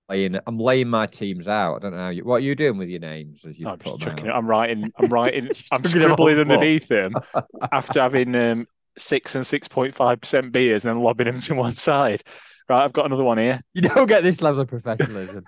Laying, 0.09 0.39
I'm 0.47 0.61
laying 0.61 0.87
my 0.87 1.07
teams 1.07 1.49
out. 1.49 1.75
I 1.75 1.79
don't 1.81 1.91
know 1.91 2.05
how 2.05 2.09
you, 2.11 2.25
what 2.25 2.37
are 2.37 2.45
you 2.45 2.55
doing 2.55 2.79
with 2.79 2.89
your 2.89 3.01
names 3.01 3.45
as 3.45 3.59
you 3.59 3.67
I'm 3.67 3.79
put 3.79 3.99
just 3.99 3.99
them 3.99 4.09
chucking 4.11 4.27
it. 4.27 4.31
out? 4.31 4.37
I'm 4.37 4.47
writing. 4.47 4.93
I'm 4.97 5.07
writing. 5.11 5.51
I'm 5.73 5.85
scribbling 5.85 6.39
underneath 6.39 6.87
them 6.87 7.15
after 7.73 8.01
having 8.01 8.33
um, 8.37 8.67
six 8.97 9.35
and 9.35 9.45
six 9.45 9.67
point 9.67 9.93
five 9.93 10.21
percent 10.21 10.53
beers 10.53 10.85
and 10.85 10.95
then 10.95 11.03
lobbing 11.03 11.27
them 11.27 11.41
to 11.41 11.55
one 11.57 11.75
side. 11.75 12.23
Right, 12.69 12.85
I've 12.85 12.93
got 12.93 13.07
another 13.07 13.25
one 13.25 13.39
here. 13.39 13.61
You 13.75 13.83
don't 13.83 14.07
get 14.07 14.23
this 14.23 14.41
level 14.41 14.61
of 14.61 14.69
professionalism 14.69 15.43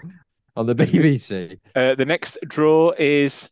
on 0.59 0.67
the 0.67 0.75
BBC. 0.75 1.59
Uh, 1.75 1.95
the 1.95 2.05
next 2.05 2.37
draw 2.47 2.93
is. 2.99 3.49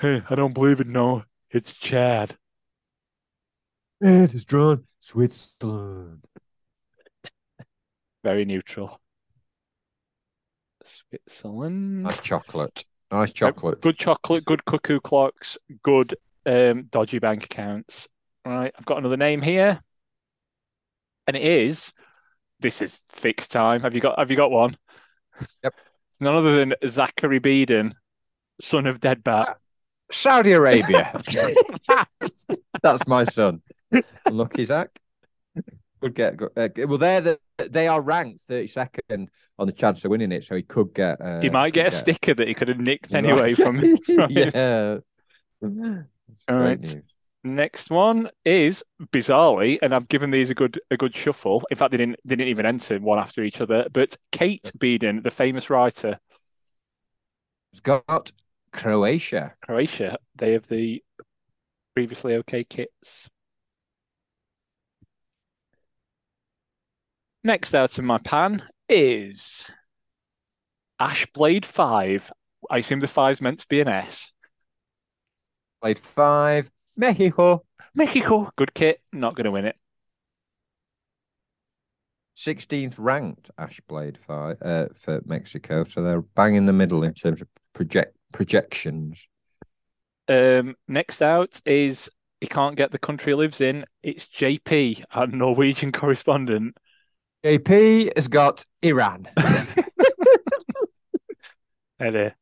Hey, 0.00 0.22
I 0.30 0.34
don't 0.36 0.54
believe 0.54 0.80
it. 0.80 0.86
No, 0.86 1.24
it's 1.50 1.72
Chad. 1.74 2.36
It 4.00 4.32
is 4.32 4.44
drawn 4.44 4.84
Switzerland. 5.00 6.24
Very 8.22 8.44
neutral. 8.44 9.00
Switzerland. 10.84 12.04
Nice 12.04 12.20
chocolate. 12.20 12.84
Nice 13.10 13.32
chocolate. 13.32 13.80
Good 13.80 13.98
chocolate, 13.98 14.44
good 14.44 14.64
cuckoo 14.64 15.00
clocks, 15.00 15.58
good 15.82 16.14
um, 16.46 16.84
dodgy 16.84 17.18
bank 17.18 17.44
accounts. 17.44 18.08
All 18.46 18.52
right, 18.52 18.72
I've 18.78 18.86
got 18.86 18.98
another 18.98 19.16
name 19.16 19.42
here, 19.42 19.80
and 21.26 21.36
it 21.36 21.42
is. 21.42 21.92
This 22.60 22.80
is 22.80 23.00
fixed 23.08 23.50
time. 23.50 23.80
Have 23.82 23.94
you 23.94 24.00
got? 24.00 24.18
Have 24.18 24.30
you 24.30 24.36
got 24.36 24.52
one? 24.52 24.76
Yep. 25.64 25.74
It's 26.08 26.20
none 26.20 26.34
other 26.34 26.56
than 26.56 26.74
Zachary 26.86 27.40
Beeden, 27.40 27.92
son 28.60 28.86
of 28.86 29.00
Dead 29.00 29.22
Bat. 29.22 29.58
Saudi 30.12 30.52
Arabia. 30.52 31.22
That's 32.82 33.06
my 33.06 33.24
son. 33.24 33.62
Lucky 34.28 34.64
Zach. 34.64 34.98
Could 36.00 36.14
get. 36.14 36.40
Uh, 36.56 36.68
well, 36.86 36.98
they're 36.98 37.20
the, 37.20 37.38
they 37.68 37.86
are 37.86 38.00
ranked 38.00 38.46
32nd 38.48 39.28
on 39.58 39.66
the 39.66 39.72
chance 39.72 40.04
of 40.04 40.10
winning 40.10 40.32
it, 40.32 40.44
so 40.44 40.56
he 40.56 40.62
could 40.62 40.94
get. 40.94 41.20
Uh, 41.20 41.40
he 41.40 41.50
might 41.50 41.74
get 41.74 41.86
a 41.86 41.90
could 41.90 41.98
sticker 41.98 42.34
that 42.34 42.48
he 42.48 42.54
could 42.54 42.68
have 42.68 42.80
nicked 42.80 43.14
anyway 43.14 43.54
from. 43.54 43.78
from 44.06 44.30
his- 44.30 44.54
yeah. 44.54 44.98
All 45.62 45.68
Great 45.70 46.04
right. 46.48 46.80
news. 46.80 46.96
Next 47.42 47.90
one 47.90 48.30
is 48.44 48.84
bizarrely, 49.12 49.78
and 49.80 49.94
I've 49.94 50.08
given 50.08 50.30
these 50.30 50.50
a 50.50 50.54
good 50.54 50.78
a 50.90 50.96
good 50.96 51.14
shuffle. 51.16 51.62
In 51.70 51.76
fact, 51.76 51.90
they 51.90 51.96
didn't 51.96 52.18
they 52.24 52.36
didn't 52.36 52.50
even 52.50 52.66
enter 52.66 52.98
one 52.98 53.18
after 53.18 53.42
each 53.42 53.60
other. 53.62 53.86
But 53.90 54.16
Kate 54.30 54.70
Beeden, 54.78 55.22
the 55.22 55.30
famous 55.30 55.70
writer, 55.70 56.18
It's 57.72 57.80
got 57.80 58.32
Croatia. 58.72 59.54
Croatia, 59.62 60.18
they 60.36 60.52
have 60.52 60.66
the 60.68 61.02
previously 61.94 62.34
okay 62.36 62.64
kits. 62.64 63.28
Next 67.44 67.74
out 67.74 67.98
of 67.98 68.04
my 68.04 68.18
pan 68.18 68.62
is 68.88 69.70
Ashblade 71.00 71.64
5. 71.64 72.32
I 72.70 72.78
assume 72.78 73.00
the 73.00 73.08
five's 73.08 73.40
meant 73.40 73.60
to 73.60 73.68
be 73.68 73.80
an 73.80 73.88
S. 73.88 74.32
Blade 75.80 75.98
five. 75.98 76.70
Mexico. 77.00 77.64
Mexico, 77.94 78.50
good 78.56 78.72
kit, 78.74 79.00
not 79.12 79.34
going 79.34 79.46
to 79.46 79.50
win 79.50 79.64
it. 79.64 79.76
16th 82.36 82.94
ranked 82.98 83.50
Ashblade 83.58 84.16
five 84.16 84.56
uh, 84.62 84.86
for 84.94 85.20
Mexico, 85.26 85.84
so 85.84 86.02
they're 86.02 86.22
bang 86.22 86.54
in 86.54 86.66
the 86.66 86.72
middle 86.72 87.02
in 87.02 87.12
terms 87.12 87.40
of 87.42 87.48
project 87.74 88.16
projections. 88.32 89.26
Um, 90.28 90.76
next 90.86 91.22
out 91.22 91.60
is 91.66 92.08
he 92.40 92.46
can't 92.46 92.76
get 92.76 92.92
the 92.92 92.98
country 92.98 93.32
he 93.32 93.34
lives 93.34 93.60
in. 93.60 93.84
It's 94.02 94.26
JP, 94.26 95.04
our 95.10 95.26
Norwegian 95.26 95.92
correspondent. 96.00 96.76
JP 97.44 98.12
has 98.16 98.28
got 98.28 98.64
Iran. 98.82 99.28
Hey 102.00 102.08
there. 102.08 102.36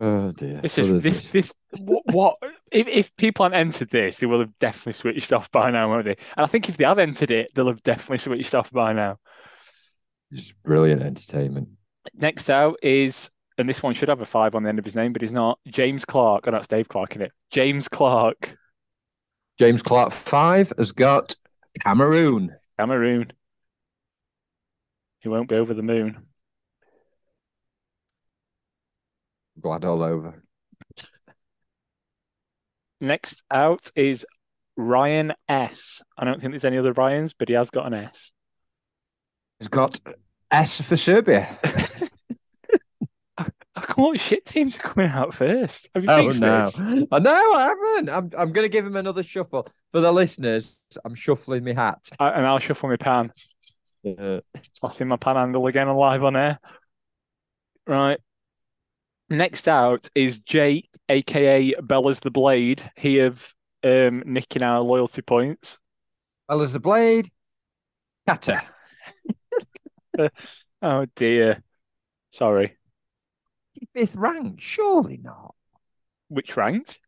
Oh 0.00 0.32
dear. 0.32 0.60
This 0.60 0.78
is 0.78 1.02
this 1.02 1.28
this 1.28 1.52
what, 1.78 2.02
what 2.06 2.36
if, 2.70 2.86
if 2.88 3.16
people 3.16 3.44
hadn't 3.44 3.58
entered 3.58 3.90
this, 3.90 4.16
they 4.16 4.26
will 4.26 4.40
have 4.40 4.54
definitely 4.56 4.94
switched 4.94 5.32
off 5.32 5.50
by 5.50 5.70
now, 5.70 5.88
won't 5.88 6.04
they? 6.04 6.16
And 6.36 6.44
I 6.44 6.46
think 6.46 6.68
if 6.68 6.76
they 6.76 6.84
have 6.84 6.98
entered 6.98 7.30
it, 7.30 7.50
they'll 7.54 7.68
have 7.68 7.82
definitely 7.82 8.18
switched 8.18 8.54
off 8.54 8.70
by 8.70 8.92
now. 8.92 9.18
It's 10.30 10.52
brilliant 10.52 11.02
entertainment. 11.02 11.68
Next 12.14 12.50
out 12.50 12.78
is, 12.82 13.30
and 13.56 13.68
this 13.68 13.82
one 13.82 13.94
should 13.94 14.08
have 14.08 14.20
a 14.20 14.26
five 14.26 14.54
on 14.54 14.62
the 14.62 14.68
end 14.68 14.78
of 14.78 14.84
his 14.84 14.96
name, 14.96 15.12
but 15.12 15.22
he's 15.22 15.32
not. 15.32 15.58
James 15.68 16.04
Clark. 16.04 16.44
Oh, 16.46 16.50
that's 16.50 16.68
Dave 16.68 16.88
Clark 16.88 17.16
in 17.16 17.22
it. 17.22 17.32
James 17.50 17.88
Clark, 17.88 18.56
James 19.58 19.82
Clark 19.82 20.12
five 20.12 20.72
has 20.78 20.92
got 20.92 21.34
Cameroon. 21.80 22.54
Cameroon. 22.78 23.32
He 25.20 25.28
won't 25.28 25.48
be 25.48 25.56
over 25.56 25.74
the 25.74 25.82
moon. 25.82 26.27
Glad 29.60 29.84
all 29.84 30.02
over. 30.02 30.42
Next 33.00 33.42
out 33.50 33.90
is 33.94 34.26
Ryan 34.76 35.32
S. 35.48 36.02
I 36.16 36.24
don't 36.24 36.40
think 36.40 36.52
there's 36.52 36.64
any 36.64 36.78
other 36.78 36.92
Ryans, 36.92 37.32
but 37.32 37.48
he 37.48 37.54
has 37.54 37.70
got 37.70 37.86
an 37.86 37.94
S. 37.94 38.32
He's 39.58 39.68
got 39.68 40.00
S 40.50 40.80
for 40.80 40.96
Serbia. 40.96 41.48
I 43.38 43.46
come 43.80 44.04
on, 44.06 44.16
shit 44.16 44.44
teams 44.44 44.76
are 44.76 44.80
coming 44.80 45.10
out 45.10 45.34
first. 45.34 45.88
Have 45.94 46.04
you 46.04 46.10
Oh 46.10 46.28
no! 46.30 46.70
this? 46.70 47.06
I 47.12 47.18
know 47.18 47.52
I 47.52 47.62
haven't. 47.66 48.08
I'm 48.08 48.30
I'm 48.36 48.52
gonna 48.52 48.68
give 48.68 48.84
him 48.86 48.96
another 48.96 49.22
shuffle 49.22 49.68
for 49.92 50.00
the 50.00 50.12
listeners. 50.12 50.76
I'm 51.04 51.14
shuffling 51.14 51.64
my 51.64 51.74
hat. 51.74 51.98
I, 52.18 52.30
and 52.30 52.46
I'll 52.46 52.58
shuffle 52.58 52.88
my 52.88 52.96
pan. 52.96 53.32
Uh, 54.18 54.40
Tossing 54.80 55.08
my 55.08 55.16
panhandle 55.16 55.66
again 55.66 55.88
alive 55.88 56.24
on 56.24 56.36
air. 56.36 56.58
Right. 57.86 58.18
Next 59.30 59.68
out 59.68 60.08
is 60.14 60.40
Jake, 60.40 60.88
aka 61.08 61.74
Bella's 61.82 62.20
the 62.20 62.30
Blade. 62.30 62.90
He 62.96 63.20
of 63.20 63.54
um 63.84 64.22
nicking 64.26 64.62
our 64.62 64.80
loyalty 64.80 65.22
points. 65.22 65.78
Bella's 66.48 66.72
the 66.72 66.80
blade, 66.80 67.28
Qatar. 68.28 68.62
Oh 70.80 71.06
dear. 71.16 71.62
Sorry. 72.30 72.76
Fifth 73.94 74.16
rank, 74.16 74.60
surely 74.60 75.16
not. 75.16 75.54
Which 76.28 76.56
ranked? 76.56 77.00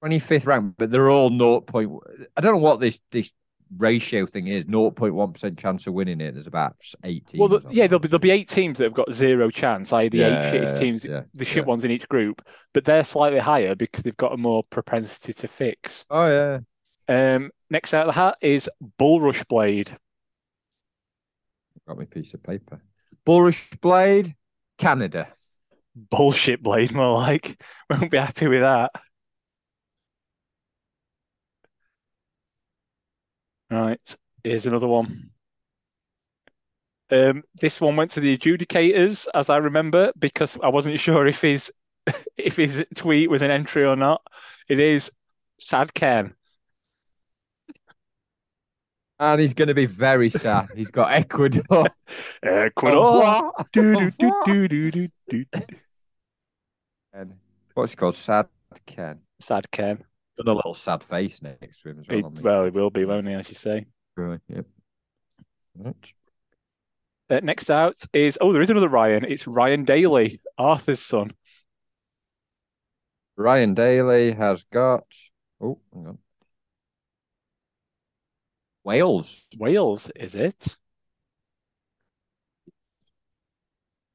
Twenty 0.00 0.18
fifth 0.18 0.46
rank, 0.46 0.74
but 0.78 0.90
they're 0.90 1.10
all 1.10 1.30
naught 1.30 1.66
point. 1.66 1.92
I 2.36 2.40
don't 2.40 2.52
know 2.52 2.58
what 2.58 2.80
this 2.80 3.00
this 3.10 3.32
ratio 3.76 4.26
thing 4.26 4.46
is. 4.46 4.64
0.1 4.64 4.96
point 4.96 5.32
percent 5.34 5.58
chance 5.58 5.86
of 5.86 5.94
winning 5.94 6.20
it. 6.20 6.32
There's 6.34 6.46
about 6.46 6.76
eighteen. 7.04 7.40
Well, 7.40 7.48
the, 7.48 7.62
yeah, 7.70 7.86
there'll 7.86 8.00
be 8.00 8.08
there'll 8.08 8.18
be 8.18 8.30
eight 8.30 8.48
teams 8.48 8.78
that 8.78 8.84
have 8.84 8.94
got 8.94 9.12
zero 9.12 9.50
chance, 9.50 9.92
i.e. 9.92 10.08
the 10.08 10.22
eight 10.22 10.52
shittest 10.52 10.78
teams, 10.78 11.04
Yeah, 11.04 11.22
the 11.34 11.44
shit 11.44 11.64
yeah. 11.64 11.68
ones 11.68 11.84
in 11.84 11.90
each 11.90 12.08
group, 12.08 12.42
but 12.72 12.84
they're 12.84 13.04
slightly 13.04 13.38
higher 13.38 13.74
because 13.74 14.02
they've 14.02 14.16
got 14.16 14.32
a 14.32 14.36
more 14.36 14.62
propensity 14.64 15.32
to 15.34 15.48
fix. 15.48 16.04
Oh 16.10 16.26
yeah. 16.26 16.58
Um, 17.08 17.50
next 17.70 17.94
out 17.94 18.08
of 18.08 18.14
the 18.14 18.20
hat 18.20 18.36
is 18.40 18.68
Bullrush 18.98 19.44
Blade. 19.44 19.96
Got 21.86 21.98
my 21.98 22.04
piece 22.04 22.34
of 22.34 22.42
paper. 22.42 22.80
Bulrush 23.26 23.80
Blade, 23.80 24.34
Canada. 24.76 25.28
Bullshit 25.94 26.62
Blade, 26.62 26.92
more 26.92 27.18
like. 27.18 27.60
Won't 27.90 28.10
be 28.10 28.18
happy 28.18 28.46
with 28.46 28.60
that. 28.60 28.90
Right, 33.70 34.16
here's 34.44 34.66
another 34.66 34.86
one. 34.86 35.30
Um, 37.10 37.42
this 37.60 37.80
one 37.80 37.96
went 37.96 38.10
to 38.12 38.20
the 38.20 38.36
adjudicators, 38.36 39.26
as 39.34 39.50
I 39.50 39.56
remember, 39.58 40.12
because 40.18 40.58
I 40.62 40.68
wasn't 40.68 41.00
sure 41.00 41.26
if 41.26 41.40
his 41.40 41.72
if 42.36 42.56
his 42.56 42.84
tweet 42.94 43.30
was 43.30 43.42
an 43.42 43.50
entry 43.50 43.84
or 43.84 43.96
not. 43.96 44.22
It 44.68 44.80
is 44.80 45.10
Sad 45.58 45.92
Ken. 45.94 46.34
And 49.20 49.40
he's 49.40 49.54
going 49.54 49.68
to 49.68 49.74
be 49.74 49.86
very 49.86 50.30
sad. 50.30 50.68
He's 50.76 50.92
got 50.92 51.12
Ecuador. 51.12 51.86
Ecuador. 52.42 53.52
Do, 53.72 53.96
do, 53.96 54.10
do, 54.10 54.32
do, 54.46 54.68
do, 54.68 54.90
do, 54.90 55.08
do. 55.28 55.44
And 57.12 57.34
what's 57.74 57.92
he 57.92 57.96
called? 57.96 58.14
Sad 58.14 58.46
Ken. 58.86 59.18
Sad 59.40 59.68
Ken. 59.72 60.04
Got 60.38 60.52
a 60.52 60.54
little 60.54 60.74
sad 60.74 61.02
face 61.02 61.42
next 61.42 61.82
to 61.82 61.90
him 61.90 62.00
as 62.00 62.08
well. 62.08 62.32
He- 62.32 62.42
well, 62.42 62.64
he 62.64 62.70
will 62.70 62.90
be, 62.90 63.04
won't 63.04 63.26
he, 63.26 63.34
as 63.34 63.48
you 63.48 63.54
say. 63.54 63.86
Right, 64.16 64.40
yep. 64.48 64.66
Right. 65.76 66.12
Uh, 67.30 67.40
next 67.42 67.68
out 67.70 67.96
is 68.12 68.38
oh, 68.40 68.52
there 68.52 68.62
is 68.62 68.70
another 68.70 68.88
Ryan. 68.88 69.24
It's 69.24 69.46
Ryan 69.46 69.84
Daly, 69.84 70.40
Arthur's 70.56 71.00
son. 71.00 71.32
Ryan 73.36 73.74
Daly 73.74 74.32
has 74.32 74.64
got. 74.64 75.04
Oh, 75.60 75.78
hang 75.92 76.06
on. 76.06 76.18
Wales. 78.84 79.46
Wales, 79.58 80.10
is 80.16 80.34
it? 80.34 80.76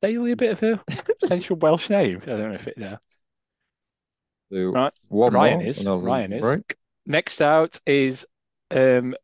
Daly 0.01 0.31
a 0.31 0.35
bit 0.35 0.51
of 0.51 0.63
a 0.63 0.83
potential 1.21 1.55
Welsh 1.55 1.89
name. 1.89 2.19
I 2.23 2.25
don't 2.25 2.49
know 2.49 2.55
if 2.55 2.67
it 2.67 2.75
there. 2.77 2.99
So 4.53 4.71
Right. 4.71 4.93
Ryan 5.09 5.59
more, 5.59 5.67
is, 5.67 5.85
Ryan 5.85 6.34
is. 6.34 6.41
break. 6.41 6.75
Next 7.07 7.41
out 7.41 7.80
is 7.88 8.27
um 8.69 9.15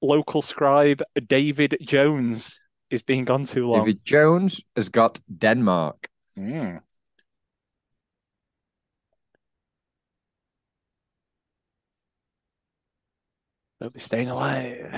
local 0.00 0.42
scribe 0.42 1.02
David 1.26 1.76
Jones 1.82 2.60
is 2.90 3.02
being 3.02 3.24
gone 3.24 3.46
too 3.46 3.66
long. 3.66 3.84
David 3.84 4.04
Jones 4.04 4.62
has 4.76 4.88
got 4.88 5.18
Denmark. 5.38 6.08
Mm. 6.38 6.80
They'll 13.80 13.90
be 13.90 14.00
staying 14.00 14.28
alive. 14.28 14.94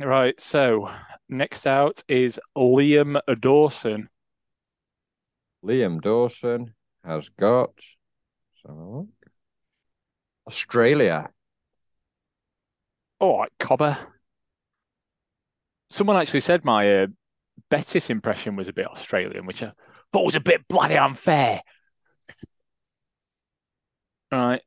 Right, 0.00 0.38
so 0.40 0.90
next 1.28 1.66
out 1.66 2.04
is 2.08 2.38
Liam 2.56 3.20
Dawson. 3.40 4.08
Liam 5.64 6.00
Dawson 6.00 6.74
has 7.04 7.30
got. 7.30 7.72
Let's 8.68 8.78
have 8.78 8.86
a 8.86 8.90
look. 8.90 9.08
Australia. 10.46 11.30
All 13.20 13.40
right, 13.40 13.52
Cobber. 13.58 13.98
Someone 15.90 16.16
actually 16.16 16.40
said 16.40 16.64
my 16.64 17.02
uh, 17.02 17.06
Betis 17.70 18.10
impression 18.10 18.56
was 18.56 18.68
a 18.68 18.72
bit 18.72 18.86
Australian, 18.86 19.46
which 19.46 19.62
I 19.62 19.72
thought 20.12 20.26
was 20.26 20.36
a 20.36 20.40
bit 20.40 20.68
bloody 20.68 20.96
unfair. 20.96 21.62
All 24.30 24.38
right, 24.38 24.62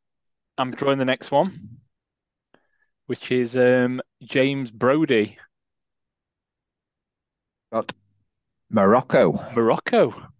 I'm 0.57 0.71
drawing 0.71 0.97
the 0.97 1.05
next 1.05 1.29
one, 1.29 1.77
which 3.05 3.31
is 3.31 3.55
um, 3.55 4.01
James 4.23 4.71
Brody, 4.71 5.37
Got 7.71 7.93
Morocco. 8.69 9.33
Morocco. 9.55 10.31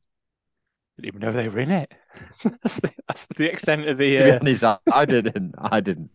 Didn't 1.02 1.16
even 1.16 1.28
know 1.28 1.36
they 1.36 1.50
were 1.50 1.60
in 1.60 1.72
it. 1.72 1.92
that's, 2.44 2.80
the, 2.80 2.92
that's 3.08 3.28
the 3.36 3.52
extent 3.52 3.88
of 3.88 3.98
the. 3.98 4.20
Uh, 4.20 4.40
honest, 4.40 4.64
I, 4.64 4.78
I 4.92 5.06
didn't. 5.06 5.56
I 5.58 5.80
didn't. 5.80 6.12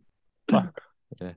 Yeah. 0.49 1.33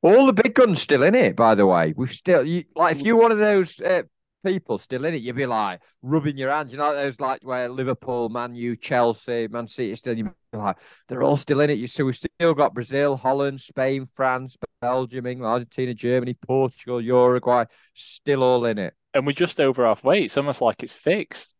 All 0.00 0.26
the 0.26 0.32
big 0.32 0.54
guns 0.54 0.80
still 0.80 1.02
in 1.02 1.14
it, 1.14 1.36
by 1.36 1.54
the 1.54 1.66
way. 1.66 1.92
We've 1.94 2.10
still 2.10 2.42
you, 2.44 2.64
like 2.74 2.96
if 2.96 3.02
you're 3.02 3.16
one 3.16 3.32
of 3.32 3.38
those 3.38 3.78
uh, 3.80 4.02
people 4.46 4.78
still 4.78 5.04
in 5.04 5.12
it, 5.12 5.20
you'd 5.20 5.36
be 5.36 5.44
like 5.44 5.82
rubbing 6.00 6.38
your 6.38 6.50
hands. 6.50 6.72
You 6.72 6.78
know, 6.78 6.94
those 6.94 7.20
like 7.20 7.40
where 7.42 7.68
Liverpool, 7.68 8.30
Man 8.30 8.54
U, 8.54 8.76
Chelsea, 8.76 9.48
Man 9.48 9.66
City 9.66 9.94
still. 9.96 10.16
You'd 10.16 10.30
be 10.52 10.58
like 10.58 10.76
they're 11.08 11.22
all 11.22 11.36
still 11.36 11.60
in 11.60 11.68
it. 11.68 11.78
You 11.78 11.86
so 11.86 12.06
we've 12.06 12.16
still 12.16 12.54
got 12.54 12.72
Brazil, 12.72 13.16
Holland, 13.16 13.60
Spain, 13.60 14.06
France, 14.14 14.56
Belgium, 14.80 15.26
England, 15.26 15.52
Argentina, 15.52 15.92
Germany, 15.92 16.34
Portugal, 16.46 17.00
Uruguay, 17.00 17.64
still 17.92 18.42
all 18.42 18.64
in 18.64 18.78
it. 18.78 18.94
and 19.12 19.26
we're 19.26 19.32
just 19.32 19.60
over 19.60 19.84
halfway. 19.84 20.22
It's 20.22 20.36
almost 20.38 20.62
like 20.62 20.82
it's 20.82 20.92
fixed. 20.92 21.57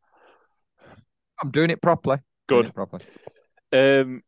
I'm 1.43 1.51
doing 1.51 1.71
it 1.71 1.81
properly. 1.83 2.19
Good. 2.49 2.67
it 2.67 2.75
properly. 2.75 3.05
Um, 3.73 4.23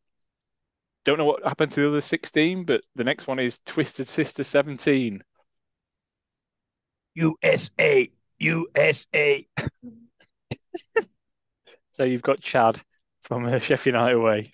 don't 1.05 1.17
know 1.17 1.25
what 1.25 1.43
happened 1.43 1.71
to 1.73 1.81
the 1.81 1.87
other 1.89 2.01
16, 2.01 2.63
but 2.65 2.81
the 2.95 3.03
next 3.03 3.27
one 3.27 3.39
is 3.39 3.59
Twisted 3.65 4.07
Sister 4.07 4.43
17. 4.43 5.23
USA, 7.15 8.11
USA. 8.39 9.47
So 11.93 12.05
you've 12.05 12.21
got 12.21 12.39
Chad 12.39 12.81
from 13.21 13.45
uh, 13.45 13.59
Sheffield 13.59 13.93
United 13.95 14.15
away, 14.15 14.53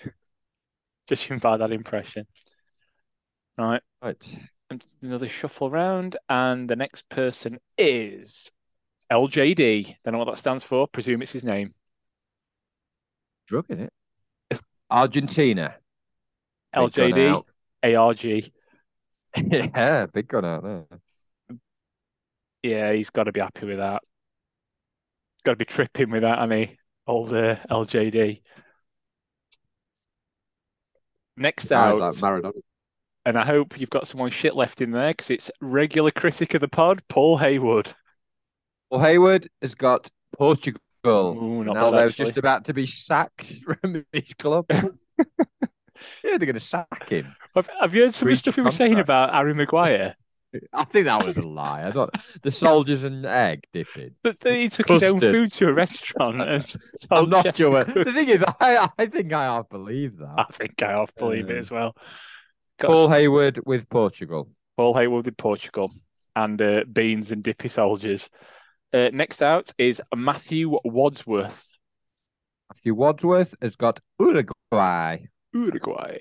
judging 1.07 1.37
by 1.37 1.57
that 1.57 1.71
impression. 1.71 2.25
Right, 3.57 3.81
Right. 4.01 4.39
and 4.71 4.83
another 5.03 5.27
shuffle 5.29 5.69
round, 5.69 6.17
and 6.27 6.67
the 6.67 6.75
next 6.75 7.07
person 7.09 7.59
is 7.77 8.51
LJD. 9.11 9.95
Don't 10.03 10.13
know 10.13 10.17
what 10.17 10.25
that 10.25 10.39
stands 10.39 10.63
for. 10.63 10.87
Presume 10.87 11.21
it's 11.21 11.31
his 11.31 11.43
name. 11.45 11.73
Drug 13.47 13.65
in 13.69 13.81
it. 13.81 13.93
Argentina. 14.89 15.75
Big 16.73 16.91
LJD. 16.91 17.43
ARG. 17.83 18.51
yeah, 19.35 20.05
big 20.07 20.27
gun 20.27 20.45
out 20.45 20.63
there. 20.63 20.85
Yeah, 22.63 22.91
he's 22.93 23.09
got 23.09 23.25
to 23.25 23.31
be 23.31 23.39
happy 23.39 23.65
with 23.65 23.77
that. 23.77 24.01
Got 25.43 25.53
to 25.53 25.57
be 25.57 25.65
tripping 25.65 26.09
with 26.09 26.21
that, 26.23 26.39
hasn't 26.39 26.69
he? 26.69 26.77
Old 27.05 27.33
uh, 27.33 27.55
LJD. 27.69 28.41
Next 31.37 31.67
Sounds 31.67 32.01
out, 32.01 32.13
like 32.13 32.15
Maradona. 32.15 32.59
and 33.25 33.37
I 33.37 33.45
hope 33.45 33.79
you've 33.79 33.91
got 33.91 34.07
someone 34.07 34.31
shit 34.31 34.55
left 34.55 34.81
in 34.81 34.91
there 34.91 35.11
because 35.11 35.29
it's 35.29 35.51
regular 35.61 36.11
critic 36.11 36.53
of 36.55 36.61
the 36.61 36.67
pod, 36.67 37.01
Paul 37.07 37.37
Haywood. 37.37 37.93
Well, 38.89 39.01
Hayward 39.01 39.47
has 39.61 39.75
got 39.75 40.09
Portugal. 40.35 40.81
Ooh, 41.05 41.63
not 41.63 41.73
now 41.75 41.91
they're 41.91 42.09
just 42.09 42.37
about 42.37 42.65
to 42.65 42.73
be 42.73 42.85
sacked 42.85 43.53
from 43.63 44.05
his 44.11 44.33
club. 44.33 44.65
yeah, 44.69 44.85
they're 46.23 46.39
going 46.39 46.53
to 46.53 46.59
sack 46.59 47.09
him. 47.09 47.35
Have, 47.55 47.69
have 47.79 47.95
you 47.95 48.03
heard 48.03 48.13
some 48.13 48.27
of 48.27 48.33
the 48.33 48.37
stuff 48.37 48.55
he 48.55 48.61
of 48.61 48.65
was 48.65 48.75
saying 48.75 48.99
about 48.99 49.33
Harry 49.33 49.53
Maguire? 49.53 50.15
I 50.73 50.85
think 50.85 51.05
that 51.05 51.23
was 51.25 51.37
a 51.37 51.41
lie. 51.41 51.85
I 51.85 51.91
don't. 51.91 52.09
The 52.41 52.51
soldiers 52.51 53.03
and 53.03 53.25
egg 53.25 53.65
dipping. 53.73 54.15
That 54.23 54.39
that 54.39 54.53
he 54.53 54.69
took 54.69 54.87
his 54.87 55.03
own 55.03 55.19
food 55.19 55.51
to 55.53 55.67
a 55.67 55.73
restaurant 55.73 56.41
and 56.41 56.75
I'm 57.11 57.29
not 57.29 57.55
sure. 57.55 57.83
cook. 57.83 58.05
The 58.05 58.13
thing 58.13 58.29
is, 58.29 58.43
I 58.59 58.87
I 58.97 59.05
think 59.07 59.33
I 59.33 59.43
half 59.45 59.69
believe 59.69 60.17
that. 60.17 60.35
I 60.37 60.45
think 60.51 60.81
I 60.81 60.91
half 60.91 61.13
believe 61.15 61.49
it 61.49 61.53
Um, 61.53 61.59
as 61.59 61.69
well. 61.69 61.95
Got 62.79 62.87
Paul 62.87 63.09
Hayward 63.09 63.59
with 63.65 63.89
Portugal. 63.89 64.49
Paul 64.77 64.93
Hayward 64.95 65.25
with 65.25 65.37
Portugal 65.37 65.91
and 66.35 66.61
uh, 66.61 66.83
Beans 66.91 67.31
and 67.31 67.43
Dippy 67.43 67.67
Soldiers. 67.67 68.29
Uh, 68.97 69.09
next 69.13 69.43
out 69.43 69.71
is 69.77 70.01
Matthew 70.15 70.75
Wadsworth, 70.83 71.67
Matthew 72.73 72.95
Wadsworth 72.95 73.53
has 73.61 73.75
got 73.75 73.99
Uruguay. 74.19 75.17
Uruguay. 75.53 76.17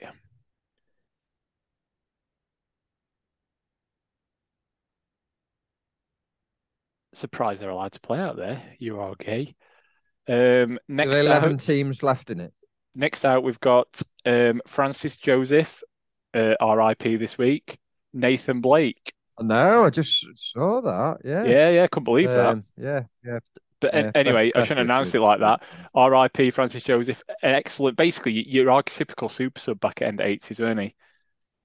Surprised 7.14 7.62
they're 7.62 7.70
allowed 7.70 7.92
to 7.92 8.00
play 8.00 8.18
out 8.18 8.36
there. 8.36 8.62
You 8.78 9.00
are 9.00 9.14
gay. 9.18 9.54
Um, 10.28 10.78
next 10.86 11.12
There's 11.12 11.24
11 11.24 11.52
out, 11.54 11.60
teams 11.60 12.02
left 12.02 12.30
in 12.30 12.40
it. 12.40 12.52
next 12.94 13.24
out, 13.24 13.42
we've 13.42 13.60
got 13.60 13.88
um, 14.26 14.60
Francis 14.66 15.16
Joseph, 15.16 15.82
uh, 16.34 16.54
RIP 16.60 17.18
this 17.18 17.38
week. 17.38 17.78
Nathan 18.12 18.60
Blake. 18.60 19.14
No, 19.40 19.84
I 19.84 19.90
just 19.90 20.26
saw 20.36 20.80
that. 20.80 21.18
Yeah. 21.24 21.44
Yeah, 21.44 21.70
yeah, 21.70 21.86
couldn't 21.88 22.04
believe 22.04 22.30
that. 22.30 22.46
Um, 22.46 22.64
yeah, 22.76 23.02
yeah. 23.24 23.38
But 23.80 23.94
yeah. 23.94 24.10
anyway, 24.14 24.50
I 24.54 24.64
shouldn't 24.64 24.86
announce 24.86 25.14
it 25.14 25.20
like 25.20 25.40
that. 25.40 25.62
R.I.P. 25.94 26.50
Francis 26.50 26.82
Joseph, 26.82 27.22
excellent. 27.42 27.96
Basically, 27.96 28.48
your 28.48 28.66
archetypical 28.66 29.30
super 29.30 29.60
sub 29.60 29.80
back 29.80 30.00
end 30.00 30.20
eighties, 30.20 30.58
weren't 30.58 30.80
he? 30.80 30.94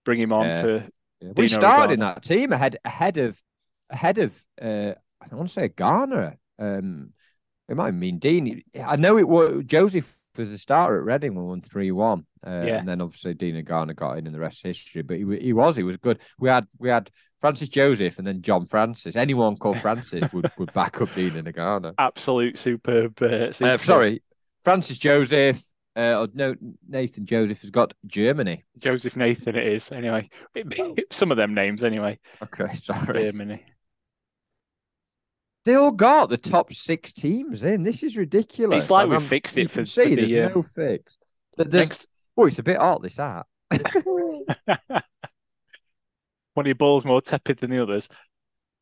Bring 0.04 0.20
him 0.20 0.34
on 0.34 0.46
Yeah. 0.46 0.62
for 0.62 0.88
Yeah. 1.22 1.32
We 1.38 1.48
started 1.48 1.94
in 1.94 2.00
that 2.02 2.24
team 2.24 2.52
ahead 2.52 2.78
ahead 2.84 3.18
of 3.18 3.42
ahead 3.90 4.18
of 4.18 4.38
uh, 4.62 4.94
I 5.22 5.28
don't 5.30 5.38
want 5.38 5.50
to 5.50 5.54
say 5.54 5.70
Agana. 5.70 6.36
Um, 6.60 7.14
it 7.70 7.78
might 7.78 7.92
mean 7.92 8.20
Deane. 8.20 8.64
I 8.84 8.98
know 8.98 9.18
it 9.18 9.28
was 9.28 9.64
Joseph 9.66 10.14
was 10.38 10.50
the 10.50 10.58
starter 10.58 10.98
at 10.98 11.04
Reading. 11.06 11.36
We 11.36 11.44
won 11.44 11.62
three 11.62 11.92
one. 11.92 12.26
Uh, 12.46 12.64
Yeah. 12.66 12.78
and 12.80 12.88
then 12.88 13.00
obviously 13.02 13.36
Deane 13.36 13.56
and 13.56 13.66
Agana 13.68 13.96
got 13.96 14.18
in, 14.18 14.26
and 14.26 14.36
the 14.36 14.40
rest 14.40 14.58
is 14.66 14.78
history. 14.78 15.02
But 15.02 15.18
he, 15.18 15.38
he 15.40 15.54
was 15.54 15.78
he 15.78 15.84
was 15.84 15.98
good. 15.98 16.20
We 16.40 16.50
had 16.50 16.68
we 16.78 16.90
had 16.90 17.10
Francis 17.42 17.68
Joseph 17.70 18.20
and 18.20 18.26
then 18.28 18.42
John 18.42 18.68
Francis. 18.68 19.16
Anyone 19.16 19.58
called 19.58 19.80
Francis 19.80 20.32
would, 20.32 20.50
would 20.60 20.72
back 20.74 21.02
up 21.02 21.14
Deane 21.16 21.36
and 21.36 21.48
Agana. 21.48 21.94
absolute 21.98 22.58
superb. 22.58 23.22
Uh, 23.22 23.52
Uh, 23.62 23.78
sorry, 23.78 24.22
Francis 24.64 24.98
Joseph. 25.00 25.62
Uh, 25.94 26.28
no, 26.34 26.56
Nathan 26.88 27.26
Joseph 27.26 27.60
has 27.62 27.72
got 27.72 27.94
Germany. 28.06 28.64
Joseph 28.80 29.18
Nathan. 29.18 29.58
It 29.58 29.68
is 29.68 29.92
anyway. 29.92 30.30
Some 31.12 31.32
of 31.32 31.38
them 31.38 31.54
names 31.54 31.84
anyway. 31.84 32.18
Okay, 32.42 32.74
sorry. 32.82 33.24
Germany. 33.24 33.66
They 35.66 35.76
all 35.76 35.92
got 35.92 36.30
the 36.30 36.38
top 36.38 36.72
six 36.74 37.12
teams 37.12 37.64
in. 37.64 37.84
This 37.84 38.04
is 38.04 38.16
ridiculous. 38.18 38.86
It's 38.86 38.90
like 38.92 39.04
And 39.04 39.10
we 39.12 39.18
I'm- 39.18 39.26
fixed 39.26 39.58
it 39.58 39.70
for- 39.70 39.84
see 39.84 40.16
for 40.16 40.22
the, 40.22 40.32
there's 40.32 40.52
uh, 40.52 40.54
no 40.56 40.64
fix. 40.64 41.18
Th- 41.58 41.70
There's, 41.70 41.90
Next, 41.90 42.08
oh, 42.38 42.46
it's 42.46 42.60
a 42.60 42.64
bit 42.64 42.78
hot. 42.78 43.02
This. 43.02 43.18
one 46.62 46.66
of 46.66 46.68
your 46.68 46.76
balls 46.76 47.06
more 47.06 47.22
tepid 47.22 47.58
than 47.58 47.72
the 47.72 47.82
others. 47.82 48.08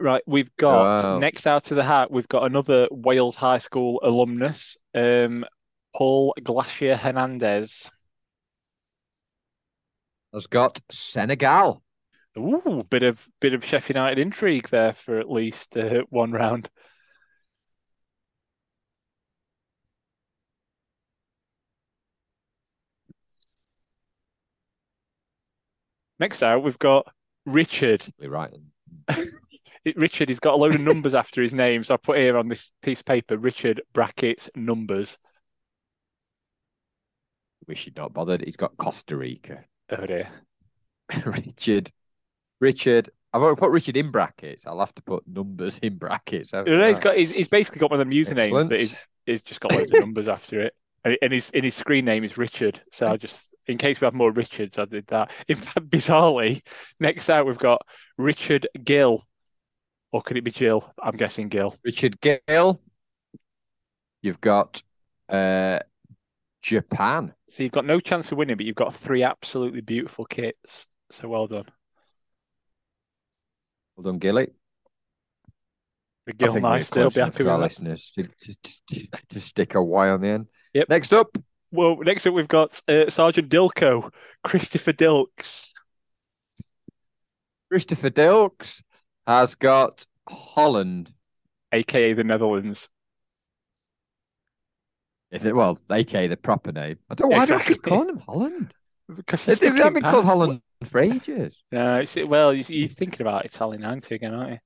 Right, 0.01 0.21
we've 0.27 0.53
got 0.57 1.05
Wow. 1.05 1.19
next 1.19 1.47
out 1.47 1.71
of 1.71 1.77
the 1.77 1.83
hat, 1.83 2.11
we've 2.11 2.27
got 2.27 2.43
another 2.43 2.89
Wales 2.91 3.37
High 3.37 3.57
School 3.59 4.01
alumnus, 4.03 4.75
um, 4.93 5.45
Paul 5.95 6.33
Glacier 6.43 6.97
Hernandez. 6.97 7.89
Has 10.33 10.47
got 10.47 10.81
Senegal. 10.91 11.81
Ooh, 12.37 12.83
bit 12.89 13.03
of 13.03 13.25
bit 13.39 13.53
of 13.53 13.63
Sheffield 13.63 13.95
United 13.95 14.19
intrigue 14.19 14.67
there 14.67 14.91
for 14.93 15.19
at 15.19 15.31
least 15.31 15.77
uh, 15.77 16.03
one 16.09 16.33
round. 16.33 16.69
Next 26.19 26.43
out, 26.43 26.61
we've 26.63 26.77
got 26.77 27.07
Richard. 27.45 28.05
You're 28.19 28.31
right. 28.31 28.53
Richard, 29.95 30.29
he's 30.29 30.39
got 30.39 30.55
a 30.55 30.57
load 30.57 30.75
of 30.75 30.81
numbers 30.81 31.15
after 31.15 31.41
his 31.41 31.53
name, 31.53 31.83
so 31.83 31.93
I 31.93 31.97
put 31.97 32.17
here 32.17 32.37
on 32.37 32.47
this 32.47 32.71
piece 32.81 32.99
of 32.99 33.05
paper, 33.05 33.37
Richard 33.37 33.81
brackets 33.93 34.49
numbers. 34.55 35.17
Wish 37.67 37.85
he'd 37.85 37.95
not 37.95 38.13
bothered. 38.13 38.43
He's 38.43 38.55
got 38.55 38.75
Costa 38.77 39.15
Rica. 39.15 39.63
Oh 39.91 40.05
dear. 40.05 40.27
Richard. 41.25 41.91
Richard. 42.59 43.11
I've 43.31 43.41
already 43.41 43.59
put 43.59 43.69
Richard 43.69 43.95
in 43.95 44.11
brackets. 44.11 44.65
I'll 44.65 44.79
have 44.79 44.93
to 44.95 45.03
put 45.03 45.23
numbers 45.27 45.79
in 45.79 45.97
brackets. 45.97 46.51
haven't 46.51 46.71
No, 46.71 46.79
no, 46.79 46.87
he's 46.87 46.99
got 46.99 47.15
he's, 47.15 47.33
he's 47.33 47.47
basically 47.47 47.79
got 47.79 47.91
one 47.91 48.01
of 48.01 48.07
them 48.07 48.15
usernames 48.15 48.45
Excellent. 48.45 48.69
that 48.71 48.79
is 48.79 48.97
is 49.27 49.43
just 49.43 49.61
got 49.61 49.71
loads 49.71 49.91
of 49.93 49.99
numbers 49.99 50.27
after 50.27 50.61
it. 50.61 50.73
And, 51.05 51.17
and 51.21 51.31
his 51.31 51.51
in 51.51 51.63
his 51.63 51.75
screen 51.75 52.05
name 52.05 52.23
is 52.23 52.37
Richard. 52.37 52.81
So 52.91 53.07
I 53.07 53.17
just 53.17 53.48
in 53.69 53.77
case 53.77 54.01
we 54.01 54.05
have 54.05 54.15
more 54.15 54.31
Richards, 54.31 54.79
I 54.79 54.85
did 54.85 55.05
that. 55.07 55.31
In 55.47 55.55
fact, 55.55 55.89
bizarrely, 55.89 56.63
next 56.99 57.29
out 57.29 57.45
we've 57.45 57.57
got 57.57 57.81
Richard 58.17 58.67
Gill. 58.83 59.23
Or 60.11 60.23
could 60.23 60.37
it 60.37 60.43
be 60.43 60.51
Jill? 60.51 60.91
I'm 61.01 61.15
guessing 61.15 61.49
Gill. 61.49 61.75
Richard 61.83 62.19
Gill. 62.19 62.81
You've 64.23 64.41
got 64.41 64.81
uh, 65.29 65.79
Japan. 66.63 67.33
So 67.51 67.61
you've 67.61 67.71
got 67.71 67.85
no 67.85 67.99
chance 67.99 68.31
of 68.31 68.39
winning, 68.39 68.57
but 68.57 68.65
you've 68.65 68.75
got 68.75 68.95
three 68.95 69.21
absolutely 69.21 69.81
beautiful 69.81 70.25
kits. 70.25 70.87
So 71.11 71.27
well 71.27 71.45
done. 71.45 71.65
Well 73.95 74.11
done, 74.11 74.17
Gilly. 74.17 74.47
The 76.25 76.33
Gill 76.33 76.59
nice, 76.59 76.89
they'll 76.89 77.11
be 77.11 77.19
happy 77.19 77.43
to 77.43 77.49
our 77.49 77.59
with 77.59 77.77
that. 77.77 77.83
listeners 77.83 78.11
to, 78.15 78.23
to, 78.23 78.77
to, 78.87 79.07
to 79.29 79.41
stick 79.41 79.75
a 79.75 79.83
Y 79.83 80.09
on 80.09 80.21
the 80.21 80.27
end. 80.27 80.47
Yep. 80.73 80.89
Next 80.89 81.13
up, 81.13 81.37
Well, 81.71 81.97
next 81.97 82.25
up 82.25 82.33
we've 82.33 82.47
got 82.47 82.81
uh, 82.87 83.09
Sergeant 83.09 83.49
Dilko, 83.49 84.11
Christopher 84.43 84.91
Dilks. 84.93 85.69
Christopher 87.69 88.09
Dilks 88.09 88.81
has 89.27 89.55
got 89.55 90.05
Holland. 90.27 91.13
aka 91.71 92.13
the 92.13 92.23
Netherlands. 92.23 92.89
Is 95.31 95.45
it, 95.45 95.55
well, 95.55 95.77
aka 95.91 96.27
the 96.27 96.37
proper 96.37 96.71
name. 96.71 96.97
I 97.09 97.13
don't 97.13 97.29
know 97.29 97.37
why 97.37 97.45
do 97.45 97.55
I 97.55 97.63
keep 97.63 97.83
calling 97.83 98.09
him 98.09 98.23
Holland? 98.27 98.73
Because 99.15 99.45
They, 99.45 99.51
he's 99.51 99.59
they've 99.59 99.75
stuck 99.77 99.87
in 99.87 99.93
been 99.93 100.03
called. 100.03 100.25
Holland 100.25 100.61
for 100.85 100.99
ages. 101.01 101.61
No, 101.71 101.97
it's, 101.97 102.15
well, 102.15 102.51
you- 102.53 102.63
you're 102.67 102.87
thinking 102.87 103.21
about 103.21 103.45
Italia 103.45 103.77
90 103.79 104.15
again, 104.15 104.33
aren't 104.33 104.59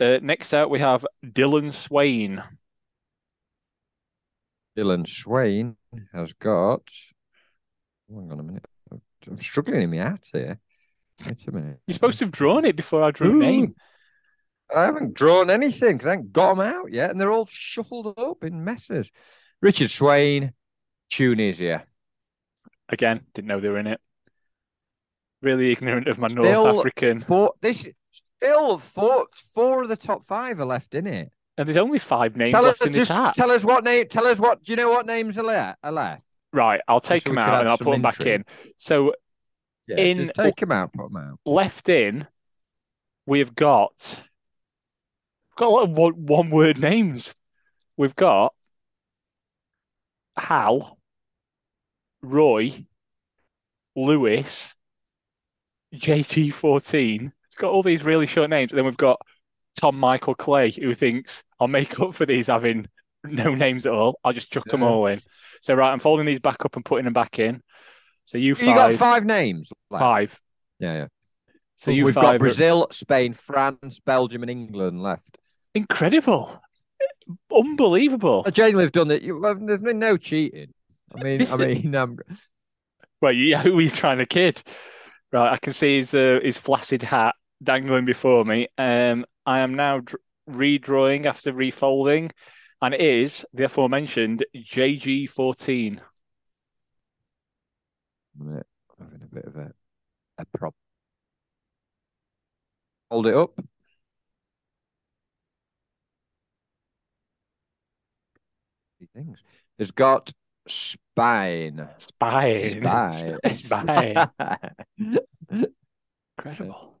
you? 0.00 0.06
Uh, 0.06 0.18
next 0.20 0.52
out, 0.52 0.68
we 0.68 0.80
have 0.80 1.06
Dylan 1.24 1.72
Swain. 1.72 2.42
Dylan 4.76 5.06
Swain 5.08 5.76
has 6.12 6.32
got. 6.34 6.82
oh, 8.12 8.20
hang 8.20 8.32
on 8.32 8.40
a 8.40 8.42
minute. 8.42 8.66
I'm 9.26 9.40
struggling 9.40 9.82
in 9.82 9.90
my 9.90 9.96
hat 9.96 10.24
here. 10.32 10.60
Wait 11.24 11.48
a 11.48 11.52
minute. 11.52 11.80
You're 11.86 11.94
supposed 11.94 12.18
to 12.18 12.26
have 12.26 12.32
drawn 12.32 12.64
it 12.64 12.76
before 12.76 13.02
I 13.02 13.10
drew 13.10 13.32
Ooh. 13.32 13.42
a 13.42 13.44
name. 13.44 13.74
I 14.74 14.84
haven't 14.84 15.14
drawn 15.14 15.50
anything 15.50 15.96
because 15.96 16.06
I 16.06 16.10
haven't 16.10 16.32
got 16.32 16.56
them 16.56 16.66
out 16.66 16.92
yet, 16.92 17.10
and 17.10 17.20
they're 17.20 17.32
all 17.32 17.48
shuffled 17.48 18.18
up 18.18 18.44
in 18.44 18.64
messes. 18.64 19.10
Richard 19.62 19.90
Swain, 19.90 20.52
Tunisia. 21.10 21.84
Again, 22.88 23.20
didn't 23.34 23.48
know 23.48 23.60
they 23.60 23.68
were 23.68 23.78
in 23.78 23.86
it. 23.86 24.00
Really 25.42 25.72
ignorant 25.72 26.08
of 26.08 26.18
my 26.18 26.28
North 26.28 26.78
African. 26.78 27.18
Four, 27.18 27.54
this 27.60 27.88
still 28.12 28.78
four. 28.78 29.26
Four 29.54 29.82
of 29.82 29.88
the 29.88 29.96
top 29.96 30.26
five 30.26 30.60
are 30.60 30.64
left 30.64 30.94
in 30.94 31.06
it. 31.06 31.32
And 31.58 31.66
there's 31.66 31.76
only 31.78 31.98
five 31.98 32.36
names 32.36 32.52
Tell 32.52 32.66
us, 32.66 32.80
in 32.82 32.92
just 32.92 33.10
hat. 33.10 33.34
tell 33.34 33.50
us 33.50 33.64
what 33.64 33.82
name. 33.84 34.06
Tell 34.08 34.26
us 34.26 34.38
what. 34.38 34.62
Do 34.62 34.72
you 34.72 34.76
know 34.76 34.90
what 34.90 35.06
names 35.06 35.38
are 35.38 35.42
left? 35.42 35.78
Are 35.82 35.92
left? 35.92 36.22
Right, 36.52 36.80
I'll 36.86 37.00
take 37.00 37.22
so 37.22 37.30
them 37.30 37.38
out 37.38 37.60
and 37.60 37.68
I'll 37.70 37.78
put 37.78 37.92
them 37.92 38.02
back 38.02 38.20
in. 38.26 38.44
So 38.76 39.14
Yeah, 39.86 39.96
In- 39.96 40.30
take 40.34 40.56
them 40.56 40.72
out. 40.72 40.92
Put 40.92 41.12
them 41.12 41.16
out. 41.22 41.38
left 41.44 41.88
in, 41.88 42.26
we've 43.26 43.54
got 43.54 43.92
we've 45.50 45.56
got 45.56 45.66
a 45.68 45.70
lot 45.70 45.82
of 45.84 45.90
one, 45.90 46.26
one 46.26 46.50
word 46.50 46.78
names. 46.78 47.34
We've 47.96 48.14
got 48.16 48.52
Hal, 50.36 50.98
Roy, 52.22 52.84
Lewis, 53.94 54.74
JG14. 55.94 57.32
It's 57.46 57.56
got 57.56 57.70
all 57.70 57.82
these 57.82 58.04
really 58.04 58.26
short 58.26 58.50
names. 58.50 58.70
And 58.72 58.78
then 58.78 58.84
we've 58.84 58.96
got 58.96 59.20
Tom 59.76 59.98
Michael 59.98 60.34
Clay, 60.34 60.70
who 60.70 60.94
thinks 60.94 61.42
I'll 61.60 61.68
make 61.68 61.98
up 62.00 62.14
for 62.14 62.26
these 62.26 62.46
having 62.48 62.86
no 63.24 63.54
names 63.54 63.86
at 63.86 63.92
all. 63.92 64.18
I'll 64.24 64.32
just 64.32 64.50
chuck 64.52 64.64
them 64.66 64.82
all 64.82 65.06
in. 65.06 65.20
So 65.60 65.74
right, 65.74 65.90
I'm 65.92 65.98
folding 66.00 66.26
these 66.26 66.40
back 66.40 66.64
up 66.64 66.76
and 66.76 66.84
putting 66.84 67.04
them 67.04 67.12
back 67.14 67.38
in. 67.38 67.62
So 68.24 68.38
you 68.38 68.54
You 68.58 68.66
got 68.66 68.94
five 68.94 69.24
names. 69.24 69.70
left. 69.90 70.00
five. 70.00 70.40
Yeah, 70.78 70.92
yeah. 70.94 71.06
So 71.76 71.90
you 71.90 72.04
We've 72.04 72.14
five. 72.14 72.22
got 72.22 72.34
are- 72.36 72.38
Brazil, 72.38 72.88
Spain, 72.90 73.34
France, 73.34 74.00
Belgium, 74.04 74.42
and 74.42 74.50
England 74.50 75.02
left. 75.02 75.36
Incredible, 75.74 76.60
unbelievable. 77.54 78.42
I 78.46 78.50
genuinely 78.50 78.84
have 78.84 78.92
done 78.92 79.10
it. 79.10 79.22
There's 79.66 79.80
been 79.82 79.98
no 79.98 80.16
cheating. 80.16 80.72
I 81.14 81.22
mean, 81.22 81.38
This 81.38 81.52
I 81.52 81.56
is- 81.64 81.82
mean, 81.84 81.94
um, 81.94 82.18
Well, 83.20 83.32
you, 83.32 83.56
who 83.58 83.78
are 83.78 83.82
you 83.82 83.90
trying 83.90 84.18
to 84.18 84.26
kid? 84.26 84.62
Right, 85.32 85.52
I 85.52 85.56
can 85.56 85.72
see 85.72 85.98
his 85.98 86.14
uh, 86.14 86.40
his 86.42 86.56
flaccid 86.56 87.02
hat 87.02 87.34
dangling 87.62 88.04
before 88.04 88.44
me. 88.44 88.68
Um, 88.78 89.24
I 89.46 89.60
am 89.60 89.74
now 89.74 90.00
dr- 90.00 90.20
redrawing 90.50 91.26
after 91.26 91.52
refolding, 91.52 92.32
and 92.82 92.92
it 92.94 93.00
is 93.00 93.46
the 93.54 93.64
aforementioned 93.64 94.44
JG14. 94.54 96.00
I'm 98.40 98.62
having 98.98 99.22
a 99.22 99.34
bit 99.34 99.44
of 99.44 99.56
a, 99.56 99.72
a 100.38 100.44
problem. 100.58 100.74
Hold 103.10 103.28
it 103.28 103.34
up. 103.34 103.52
Things. 109.14 109.42
It's 109.78 109.92
got 109.92 110.32
spine. 110.66 111.88
Spine. 111.98 112.70
Spine. 112.70 113.38
Spine. 113.50 114.28
Incredible. 116.38 116.95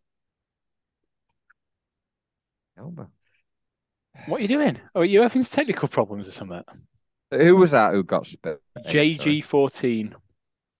Elbow. 2.78 3.08
What 4.26 4.38
are 4.38 4.42
you 4.42 4.48
doing? 4.48 4.78
Oh, 4.94 5.00
are 5.00 5.04
you 5.04 5.22
having 5.22 5.44
technical 5.44 5.88
problems 5.88 6.28
or 6.28 6.32
something? 6.32 6.62
Who 7.30 7.56
was 7.56 7.72
that 7.72 7.92
who 7.92 8.02
got 8.02 8.26
spit? 8.26 8.60
JG14. 8.86 10.14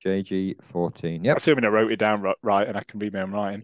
JG 0.04 0.64
fourteen. 0.64 1.24
Yep. 1.24 1.38
Assuming 1.38 1.64
I 1.64 1.68
wrote 1.68 1.90
it 1.92 1.96
down 1.96 2.24
right 2.42 2.68
and 2.68 2.76
I 2.76 2.82
can 2.82 3.00
read 3.00 3.12
my 3.12 3.22
own 3.22 3.32
writing. 3.32 3.62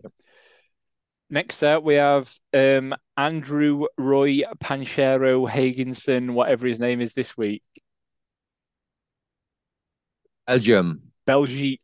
Next 1.31 1.63
up, 1.63 1.83
we 1.83 1.95
have 1.95 2.31
um, 2.53 2.95
Andrew 3.17 3.87
Roy 3.97 4.43
Panchero 4.63 5.49
Haginson, 5.49 6.33
whatever 6.33 6.67
his 6.67 6.79
name 6.79 7.01
is 7.01 7.15
this 7.15 7.37
week. 7.37 7.63
Belgium. 10.47 11.13
Belgique. 11.27 11.81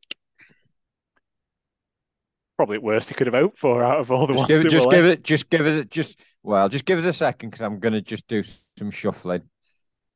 Probably 2.57 2.79
the 2.79 2.83
worst 2.83 3.09
he 3.09 3.15
could 3.15 3.29
have 3.29 3.35
hoped 3.35 3.59
for 3.59 3.85
out 3.85 4.01
of 4.01 4.11
all 4.11 4.27
the 4.27 4.35
Just 4.35 4.51
ones 4.51 4.63
give 4.63 4.71
Just 4.73 4.87
were 4.87 4.93
give 4.93 5.05
left. 5.07 5.19
it. 5.21 5.25
Just 5.25 5.49
give 5.49 5.67
it. 5.67 5.91
Just 5.91 6.21
well. 6.43 6.69
Just 6.69 6.85
give 6.85 6.99
us 6.99 7.05
a 7.05 7.13
second 7.13 7.51
because 7.51 7.63
I'm 7.63 7.79
gonna 7.79 8.01
just 8.01 8.27
do 8.29 8.43
some 8.79 8.91
shuffling, 8.91 9.43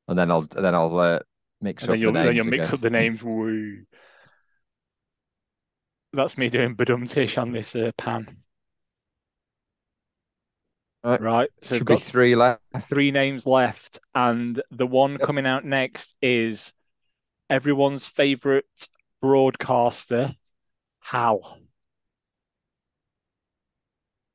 and 0.09 0.19
then 0.19 0.31
I'll 0.31 0.43
then 0.43 0.75
I'll 0.75 0.99
uh, 0.99 1.21
mix 1.61 1.85
And 1.85 1.91
up 1.91 1.99
then 2.01 2.01
the 2.01 2.13
then 2.13 2.25
names 2.27 2.37
you'll 2.37 2.45
mix 2.47 2.69
again. 2.69 2.75
up 2.75 2.81
the 2.81 2.91
names. 2.91 3.23
Woo. 3.23 3.85
That's 6.15 6.37
me 6.37 6.49
doing 6.49 6.77
badum-tish 6.77 7.39
on 7.39 7.53
this 7.53 7.75
uh, 7.75 7.91
pan. 7.97 8.37
Right. 11.05 11.21
Right. 11.21 11.51
So 11.63 11.77
Should 11.79 11.87
be 11.87 11.97
three 11.97 12.35
left. 12.37 12.61
three 12.83 13.11
names 13.11 13.47
left, 13.47 13.99
and 14.15 14.61
the 14.71 14.87
one 14.87 15.13
Yep. 15.13 15.21
coming 15.23 15.47
out 15.47 15.65
next 15.65 16.17
is 16.23 16.75
everyone's 17.51 18.07
favorite 18.07 18.67
broadcaster, 19.21 20.35
Hal. 21.01 21.59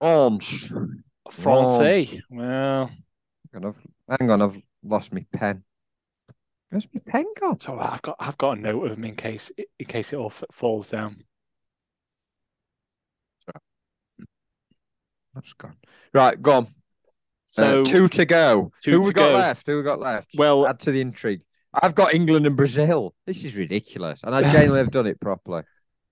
Ons. 0.01 0.71
Francais. 1.33 2.21
Well, 2.29 2.91
Hang 3.53 3.63
on, 3.65 3.73
I've, 4.09 4.19
hang 4.19 4.29
on, 4.31 4.41
I've 4.41 4.57
lost 4.83 5.13
my 5.13 5.25
pen. 5.33 5.63
Where's 6.69 6.87
my 6.93 7.01
pen 7.05 7.25
gone? 7.39 7.59
so 7.61 7.79
I've 7.79 8.01
got 8.01 8.17
I've 8.19 8.37
got 8.37 8.57
a 8.57 8.61
note 8.61 8.83
of 8.83 8.89
them 8.91 9.05
in 9.05 9.15
case 9.15 9.51
in 9.79 9.85
case 9.85 10.11
it 10.11 10.17
all 10.17 10.27
f- 10.27 10.43
falls 10.51 10.89
down. 10.89 11.23
That's 15.33 15.53
gone. 15.53 15.75
Right, 16.13 16.41
go 16.41 16.51
on. 16.51 16.67
So 17.47 17.81
uh, 17.81 17.85
two 17.85 18.07
to 18.09 18.25
go. 18.25 18.71
two 18.81 18.91
Who 18.91 18.97
to 19.01 19.03
we 19.07 19.13
got 19.13 19.29
go. 19.29 19.35
left? 19.35 19.67
Who 19.67 19.77
we 19.77 19.83
got 19.83 19.99
left? 19.99 20.29
Well- 20.35 20.67
add 20.67 20.79
to 20.81 20.91
the 20.91 21.01
intrigue. 21.01 21.41
I've 21.73 21.95
got 21.95 22.13
England 22.13 22.47
and 22.47 22.55
Brazil. 22.57 23.13
This 23.27 23.43
is 23.43 23.55
ridiculous, 23.55 24.21
and 24.23 24.33
I 24.33 24.41
genuinely 24.51 24.79
have 24.79 24.89
done 24.91 25.05
it 25.05 25.19
properly. 25.19 25.63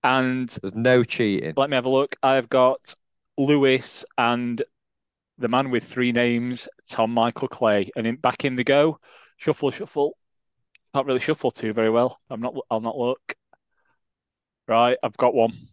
and 0.04 0.48
There's 0.48 0.74
no 0.74 1.02
cheating. 1.02 1.54
let 1.56 1.70
me 1.70 1.74
have 1.74 1.86
a 1.86 1.90
look. 1.90 2.14
I've 2.22 2.48
got 2.48 2.94
Lewis 3.36 4.04
and 4.16 4.62
the 5.38 5.48
man 5.48 5.70
with 5.70 5.84
three 5.84 6.12
names, 6.12 6.68
Tom 6.90 7.12
Michael 7.12 7.48
Clay, 7.48 7.90
and 7.96 8.06
in, 8.06 8.16
back 8.16 8.44
in 8.44 8.56
the 8.56 8.64
go. 8.64 8.98
Shuffle, 9.36 9.70
shuffle. 9.70 10.16
Can't 10.94 11.06
really 11.06 11.20
shuffle 11.20 11.50
too 11.50 11.72
very 11.72 11.90
well. 11.90 12.18
I'm 12.30 12.40
not. 12.40 12.54
I'll 12.70 12.80
not 12.80 12.96
look. 12.96 13.34
Right, 14.68 14.96
I've 15.02 15.16
got 15.16 15.34
one. 15.34 15.68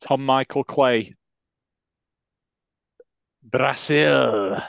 Tom 0.00 0.24
Michael 0.24 0.64
Clay. 0.64 1.14
Brazil. 3.42 4.62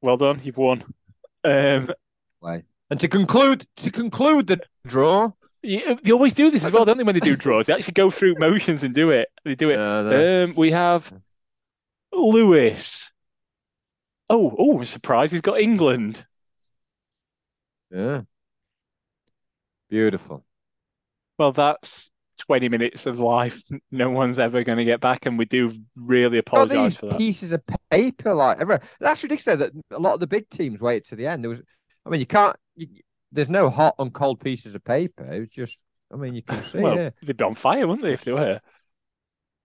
Well 0.00 0.16
done, 0.16 0.40
you've 0.44 0.56
won. 0.56 0.84
Um, 1.44 1.90
And 2.90 3.00
to 3.00 3.08
conclude, 3.08 3.66
to 3.76 3.90
conclude 3.90 4.46
the 4.46 4.60
draw. 4.86 5.32
They 5.66 6.12
always 6.12 6.34
do 6.34 6.50
this 6.50 6.64
as 6.64 6.72
well, 6.72 6.84
don't 6.84 6.96
they? 6.98 7.04
When 7.04 7.14
they 7.14 7.20
do 7.20 7.36
draws, 7.44 7.66
they 7.66 7.72
actually 7.74 7.92
go 7.94 8.10
through 8.10 8.36
motions 8.38 8.82
and 8.82 8.94
do 8.94 9.10
it. 9.10 9.28
They 9.44 9.54
do 9.54 9.70
it. 9.70 9.76
The- 9.76 10.44
Um, 10.50 10.54
we 10.56 10.70
have 10.70 11.12
Lewis. 12.12 13.12
Oh, 14.28 14.54
oh, 14.58 14.78
I'm 14.78 14.84
surprised 14.86 15.32
he's 15.32 15.40
got 15.40 15.60
England. 15.60 16.24
yeah. 17.90 18.22
Beautiful. 19.88 20.44
Well, 21.38 21.52
that's 21.52 22.10
20 22.40 22.68
minutes 22.68 23.06
of 23.06 23.20
life 23.20 23.62
no 23.90 24.10
one's 24.10 24.38
ever 24.38 24.64
going 24.64 24.78
to 24.78 24.84
get 24.84 25.00
back, 25.00 25.26
and 25.26 25.38
we 25.38 25.44
do 25.44 25.72
really 25.94 26.42
these 26.66 26.96
for 26.96 27.06
that. 27.06 27.18
pieces 27.18 27.52
of 27.52 27.62
paper, 27.90 28.34
like 28.34 28.58
that's 29.00 29.22
ridiculous. 29.22 29.58
That 29.60 29.72
a 29.90 29.98
lot 29.98 30.14
of 30.14 30.20
the 30.20 30.26
big 30.26 30.48
teams 30.50 30.80
waited 30.80 31.06
to 31.10 31.16
the 31.16 31.26
end. 31.26 31.44
There 31.44 31.50
was, 31.50 31.62
I 32.04 32.10
mean, 32.10 32.20
you 32.20 32.26
can't. 32.26 32.56
You, 32.74 32.88
there's 33.32 33.50
no 33.50 33.68
hot 33.70 33.94
and 33.98 34.12
cold 34.12 34.40
pieces 34.40 34.74
of 34.74 34.84
paper. 34.84 35.24
It 35.30 35.40
was 35.40 35.48
just, 35.48 35.78
I 36.12 36.16
mean, 36.16 36.34
you 36.34 36.42
can 36.42 36.62
see 36.64 36.78
Well, 36.78 36.98
it. 36.98 37.14
they'd 37.22 37.36
be 37.36 37.44
on 37.44 37.54
fire, 37.54 37.86
wouldn't 37.86 38.04
they, 38.04 38.12
if 38.12 38.24
they 38.24 38.32
were? 38.32 38.60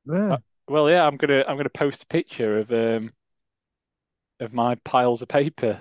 Yeah. 0.06 0.38
Well, 0.68 0.90
yeah, 0.90 1.06
I'm 1.06 1.18
gonna 1.18 1.44
I'm 1.48 1.58
gonna 1.58 1.70
post 1.70 2.04
a 2.04 2.08
picture 2.08 2.60
of 2.60 2.72
um 2.72 3.14
of 4.42 4.52
my 4.54 4.76
piles 4.76 5.22
of 5.22 5.28
paper. 5.30 5.80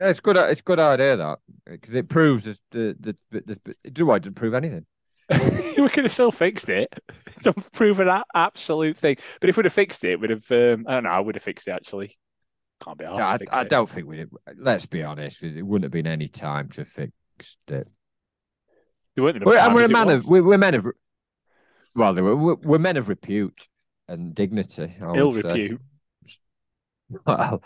Yeah, 0.00 0.08
it's 0.10 0.20
good. 0.20 0.36
It's 0.36 0.60
a 0.60 0.64
good 0.64 0.78
idea 0.80 1.16
that 1.16 1.38
because 1.66 1.94
it 1.94 2.08
proves 2.08 2.44
this, 2.44 2.60
the 2.70 2.96
the 2.98 3.16
the, 3.30 3.60
the 3.64 3.76
it 3.84 3.94
doesn't 3.94 4.34
prove 4.34 4.54
anything. 4.54 4.86
we 5.30 5.88
could 5.88 6.04
have 6.04 6.12
still 6.12 6.32
fixed 6.32 6.68
it. 6.68 6.92
Don't 7.42 7.72
prove 7.72 8.00
an 8.00 8.08
a- 8.08 8.24
absolute 8.34 8.96
thing. 8.96 9.16
But 9.40 9.48
if 9.50 9.56
we'd 9.56 9.64
have 9.66 9.72
fixed 9.72 10.04
it, 10.04 10.20
we'd 10.20 10.30
have. 10.30 10.50
Um, 10.50 10.86
I 10.88 10.94
don't 10.94 11.04
know. 11.04 11.10
I 11.10 11.20
would 11.20 11.34
have 11.34 11.42
fixed 11.42 11.68
it 11.68 11.72
actually. 11.72 12.16
Can't 12.82 12.98
be 12.98 13.04
asked. 13.04 13.40
To 13.44 13.54
I, 13.54 13.58
I 13.58 13.62
it. 13.62 13.68
don't 13.68 13.88
think 13.88 14.06
we. 14.06 14.26
Let's 14.56 14.86
be 14.86 15.02
honest. 15.02 15.42
It 15.42 15.62
wouldn't 15.62 15.84
have 15.84 15.92
been 15.92 16.06
any 16.06 16.28
time 16.28 16.68
to 16.70 16.84
fix 16.84 17.12
it. 17.68 17.88
There 19.14 19.24
weren't 19.24 19.44
We're, 19.44 19.58
and 19.58 19.74
we're 19.74 19.84
a 19.84 19.88
man 19.88 20.06
was. 20.06 20.24
of 20.24 20.28
we're, 20.28 20.42
we're 20.42 20.58
men 20.58 20.74
of 20.74 20.86
well, 21.94 22.14
were, 22.14 22.36
we're, 22.36 22.54
we're 22.54 22.78
men 22.78 22.96
of 22.96 23.08
repute 23.08 23.68
and 24.08 24.34
dignity. 24.34 24.94
I 25.00 25.14
ill 25.14 25.32
say. 25.32 25.42
repute. 25.42 25.80
Well, 27.26 27.62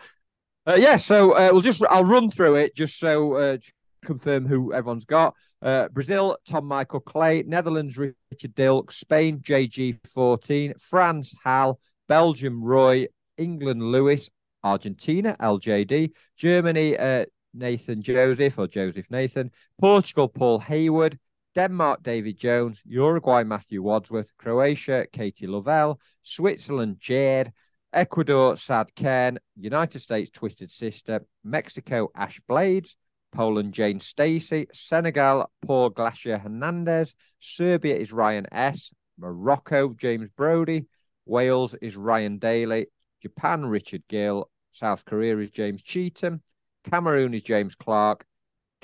uh, 0.66 0.74
yeah. 0.74 0.96
So 0.96 1.32
uh, 1.32 1.50
we'll 1.52 1.62
just 1.62 1.82
I'll 1.88 2.04
run 2.04 2.30
through 2.30 2.56
it 2.56 2.74
just 2.74 2.98
so 2.98 3.34
uh, 3.34 3.58
confirm 4.04 4.46
who 4.46 4.72
everyone's 4.74 5.04
got. 5.04 5.34
Uh, 5.62 5.88
Brazil, 5.88 6.36
Tom 6.46 6.66
Michael 6.66 7.00
Clay. 7.00 7.44
Netherlands, 7.46 7.96
Richard 7.96 8.54
Dilk. 8.54 8.92
Spain, 8.92 9.38
JG 9.38 10.04
fourteen. 10.12 10.74
France, 10.80 11.34
Hal. 11.44 11.78
Belgium, 12.08 12.62
Roy. 12.62 13.06
England, 13.38 13.80
Lewis. 13.80 14.28
Argentina, 14.68 15.36
LJD. 15.40 16.12
Germany, 16.36 16.96
uh, 16.96 17.24
Nathan 17.54 18.02
Joseph 18.02 18.58
or 18.58 18.66
Joseph 18.66 19.10
Nathan. 19.10 19.50
Portugal, 19.80 20.28
Paul 20.28 20.60
Hayward. 20.60 21.18
Denmark, 21.54 22.02
David 22.02 22.38
Jones. 22.38 22.82
Uruguay, 22.84 23.42
Matthew 23.42 23.82
Wadsworth. 23.82 24.30
Croatia, 24.38 25.06
Katie 25.12 25.46
Lovell. 25.46 26.00
Switzerland, 26.22 26.96
Jade. 27.00 27.52
Ecuador, 27.92 28.56
Sad 28.56 28.94
Ken. 28.94 29.38
United 29.56 30.00
States, 30.00 30.30
Twisted 30.30 30.70
Sister. 30.70 31.24
Mexico, 31.42 32.08
Ash 32.14 32.40
Blades. 32.46 32.96
Poland, 33.32 33.72
Jane 33.74 34.00
Stacy. 34.00 34.66
Senegal, 34.72 35.50
Paul 35.66 35.90
Glacier 35.90 36.38
Hernandez. 36.38 37.14
Serbia 37.40 37.96
is 37.96 38.12
Ryan 38.12 38.46
S. 38.52 38.92
Morocco, 39.18 39.94
James 39.94 40.28
Brody. 40.28 40.86
Wales 41.26 41.74
is 41.74 41.96
Ryan 41.96 42.38
Daly. 42.38 42.86
Japan, 43.20 43.66
Richard 43.66 44.02
Gill. 44.08 44.48
South 44.78 45.04
Korea 45.04 45.36
is 45.38 45.50
James 45.50 45.82
Cheatham. 45.82 46.40
Cameroon 46.88 47.34
is 47.34 47.42
James 47.42 47.74
Clark. 47.74 48.24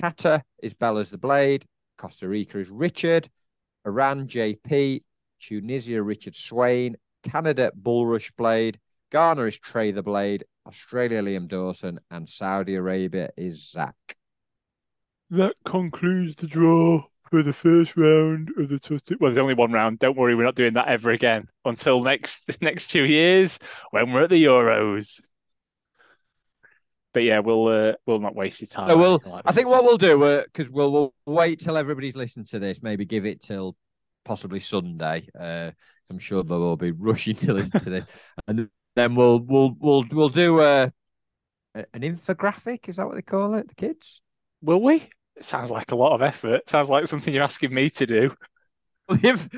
Qatar 0.01 0.41
is 0.61 0.73
Bellas 0.73 1.09
the 1.09 1.17
Blade. 1.17 1.65
Costa 1.97 2.27
Rica 2.27 2.59
is 2.59 2.69
Richard. 2.69 3.29
Iran, 3.85 4.27
JP. 4.27 5.03
Tunisia, 5.39 6.03
Richard 6.03 6.35
Swain. 6.35 6.97
Canada, 7.23 7.71
Bullrush 7.73 8.29
Blade. 8.31 8.77
Ghana 9.13 9.43
is 9.43 9.57
Trey 9.57 9.91
the 9.91 10.03
Blade. 10.03 10.43
Australia, 10.67 11.21
Liam 11.21 11.47
Dawson. 11.47 12.01
And 12.11 12.27
Saudi 12.27 12.75
Arabia 12.75 13.29
is 13.37 13.71
Zach. 13.71 13.95
That 15.29 15.55
concludes 15.63 16.35
the 16.35 16.47
draw 16.47 17.03
for 17.29 17.41
the 17.41 17.53
first 17.53 17.95
round 17.95 18.51
of 18.57 18.67
the 18.67 18.79
Twisted. 18.79 19.21
Well, 19.21 19.31
there's 19.31 19.41
only 19.41 19.53
one 19.53 19.71
round. 19.71 19.99
Don't 19.99 20.17
worry, 20.17 20.35
we're 20.35 20.43
not 20.43 20.55
doing 20.55 20.73
that 20.73 20.89
ever 20.89 21.11
again 21.11 21.47
until 21.63 22.03
next 22.03 22.41
next 22.61 22.89
two 22.89 23.05
years 23.05 23.59
when 23.91 24.11
we're 24.11 24.23
at 24.23 24.29
the 24.29 24.43
Euros. 24.43 25.21
But 27.15 27.23
yeah, 27.23 27.39
we'll 27.39 27.67
uh, 27.67 27.93
we'll 28.05 28.19
not 28.19 28.35
waste 28.35 28.59
your 28.59 28.67
time. 28.67 28.89
So 28.89 28.97
we'll. 28.97 29.41
I 29.45 29.53
think 29.53 29.69
what 29.69 29.85
we'll 29.85 29.97
do 29.97 30.43
because 30.43 30.67
uh, 30.67 30.73
we'll, 30.73 30.91
we'll 30.91 31.13
wait 31.25 31.61
till 31.61 31.77
everybody's 31.77 32.17
listened 32.17 32.47
to 32.47 32.59
this. 32.59 32.83
Maybe 32.83 33.05
give 33.05 33.25
it 33.25 33.41
till 33.41 33.77
possibly 34.25 34.59
Sunday. 34.59 35.29
Uh, 35.33 35.71
I'm 36.09 36.19
sure 36.19 36.43
they 36.43 36.53
will 36.53 36.63
all 36.63 36.75
be 36.75 36.91
rushing 36.97 37.35
to 37.35 37.53
listen 37.53 37.79
to 37.79 37.89
this, 37.89 38.05
and 38.49 38.67
then 38.97 39.15
we'll 39.15 39.39
we'll 39.39 39.73
we'll 39.79 40.03
we'll 40.11 40.27
do 40.27 40.59
a 40.59 40.91
an 41.73 42.01
infographic. 42.01 42.89
Is 42.89 42.97
that 42.97 43.07
what 43.07 43.15
they 43.15 43.21
call 43.21 43.53
it? 43.53 43.69
The 43.69 43.75
kids. 43.75 44.19
Will 44.61 44.81
we? 44.81 44.95
It 45.37 45.45
sounds 45.45 45.71
like 45.71 45.93
a 45.93 45.95
lot 45.95 46.15
of 46.15 46.21
effort. 46.21 46.69
Sounds 46.69 46.89
like 46.89 47.07
something 47.07 47.33
you're 47.33 47.43
asking 47.43 47.73
me 47.73 47.89
to 47.91 48.05
do. 48.05 48.35
the, 49.07 49.15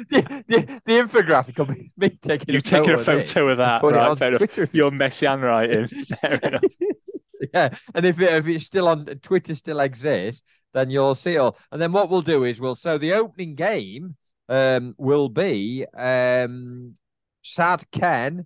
the, 0.10 0.44
the, 0.48 0.82
the, 0.86 0.94
infographic 0.94 1.58
will 1.58 1.74
be 1.74 1.92
me 1.98 2.10
taking 2.22 2.54
you 2.54 2.60
a 2.60 2.62
taking 2.62 2.98
photo 2.98 3.18
a 3.18 3.22
photo 3.22 3.50
of, 3.50 3.58
that. 3.58 3.82
Right, 3.82 4.16
fair 4.16 4.36
enough. 4.36 4.74
Your 4.76 4.92
messy 4.92 5.26
handwriting. 5.26 5.88
fair 5.88 6.36
enough. 6.36 6.62
Yeah, 7.54 7.76
and 7.94 8.06
if 8.06 8.20
it, 8.20 8.34
if 8.34 8.48
it's 8.48 8.66
still 8.66 8.88
on 8.88 9.06
Twitter, 9.06 9.54
still 9.54 9.80
exists, 9.80 10.42
then 10.74 10.90
you'll 10.90 11.16
see 11.16 11.36
it 11.36 11.38
all. 11.38 11.58
And 11.72 11.82
then 11.82 11.92
what 11.92 12.10
we'll 12.10 12.22
do 12.22 12.44
is 12.44 12.60
we'll 12.60 12.76
so 12.76 12.98
the 12.98 13.14
opening 13.14 13.56
game 13.56 14.16
um 14.50 14.96
will 14.98 15.30
be 15.30 15.86
um 15.96 16.94
Sad 17.44 17.90
Ken 17.92 18.46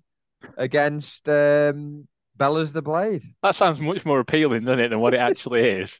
against 0.57 1.27
um 1.29 2.07
Bellas 2.37 2.73
the 2.73 2.81
Blade. 2.81 3.23
That 3.43 3.55
sounds 3.55 3.79
much 3.79 4.05
more 4.05 4.19
appealing, 4.19 4.65
doesn't 4.65 4.79
it, 4.79 4.89
than 4.89 4.99
what 4.99 5.13
it 5.13 5.19
actually 5.19 5.69
is? 5.69 5.99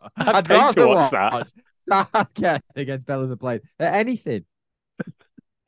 I'd, 0.16 0.36
I'd 0.36 0.44
pay 0.46 0.72
to 0.72 0.86
watch, 0.86 1.12
watch 1.12 1.50
that. 1.88 2.12
Sad 2.14 2.34
Ken 2.34 2.60
against 2.76 3.06
Bellas 3.06 3.28
the 3.28 3.36
Blade. 3.36 3.62
Uh, 3.80 3.84
anything. 3.84 4.44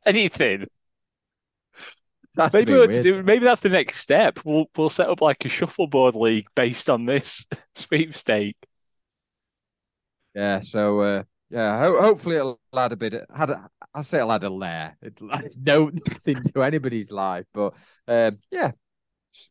anything. 0.07 0.67
That's 2.35 2.53
maybe 2.53 2.73
we'll 2.73 2.87
do, 2.87 3.23
maybe 3.23 3.45
that's 3.45 3.61
the 3.61 3.69
next 3.69 3.99
step. 3.99 4.39
We'll 4.45 4.67
we'll 4.77 4.89
set 4.89 5.09
up 5.09 5.21
like 5.21 5.45
a 5.45 5.49
shuffleboard 5.49 6.15
league 6.15 6.47
based 6.55 6.89
on 6.89 7.05
this 7.05 7.45
sweepstake. 7.75 8.57
Yeah. 10.35 10.61
So 10.61 11.01
uh, 11.01 11.23
yeah, 11.51 11.79
ho- 11.81 12.01
hopefully 12.01 12.37
it'll 12.37 12.61
add 12.77 12.93
a 12.93 12.97
bit. 12.97 13.15
Of, 13.15 13.27
had 13.35 13.51
a, 13.51 13.69
I 13.93 14.03
say 14.03 14.19
it'll 14.19 14.33
add 14.33 14.45
a 14.45 14.51
layer. 14.51 14.97
It'll 15.03 15.33
add 15.33 15.55
no 15.61 15.91
nothing 16.09 16.43
to 16.55 16.63
anybody's 16.63 17.11
life, 17.11 17.47
but 17.53 17.75
um, 18.07 18.39
yeah, 18.53 18.71
it's, 19.33 19.51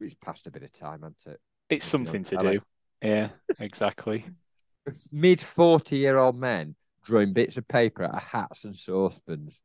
it's, 0.00 0.14
passed 0.14 0.48
a 0.48 0.50
bit 0.50 0.64
of 0.64 0.72
time, 0.72 1.02
hasn't 1.02 1.16
it? 1.26 1.40
It's 1.70 1.86
something 1.86 2.24
to 2.24 2.36
do. 2.36 2.60
Yeah, 3.00 3.28
exactly. 3.60 4.24
Mid 5.12 5.40
forty-year-old 5.40 6.36
men 6.36 6.74
drawing 7.04 7.32
bits 7.32 7.56
of 7.56 7.68
paper 7.68 8.02
out 8.02 8.14
of 8.14 8.22
hats 8.22 8.64
and 8.64 8.76
saucepans 8.76 9.62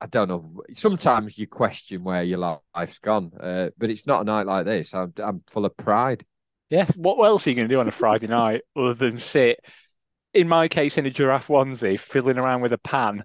I 0.00 0.06
don't 0.06 0.28
know. 0.28 0.62
Sometimes 0.72 1.38
you 1.38 1.46
question 1.46 2.04
where 2.04 2.22
your 2.22 2.60
life's 2.74 2.98
gone, 2.98 3.32
uh, 3.40 3.70
but 3.78 3.90
it's 3.90 4.06
not 4.06 4.22
a 4.22 4.24
night 4.24 4.46
like 4.46 4.66
this. 4.66 4.92
I'm, 4.92 5.12
I'm 5.18 5.42
full 5.48 5.64
of 5.64 5.76
pride. 5.76 6.24
Yeah. 6.68 6.86
What 6.96 7.22
else 7.24 7.46
are 7.46 7.50
you 7.50 7.56
going 7.56 7.68
to 7.68 7.74
do 7.74 7.80
on 7.80 7.88
a 7.88 7.92
Friday 7.92 8.26
night 8.26 8.62
other 8.76 8.94
than 8.94 9.18
sit, 9.18 9.60
in 10.34 10.48
my 10.48 10.68
case, 10.68 10.98
in 10.98 11.06
a 11.06 11.10
giraffe 11.10 11.48
onesie, 11.48 11.98
fiddling 11.98 12.38
around 12.38 12.60
with 12.60 12.72
a 12.72 12.78
pan 12.78 13.24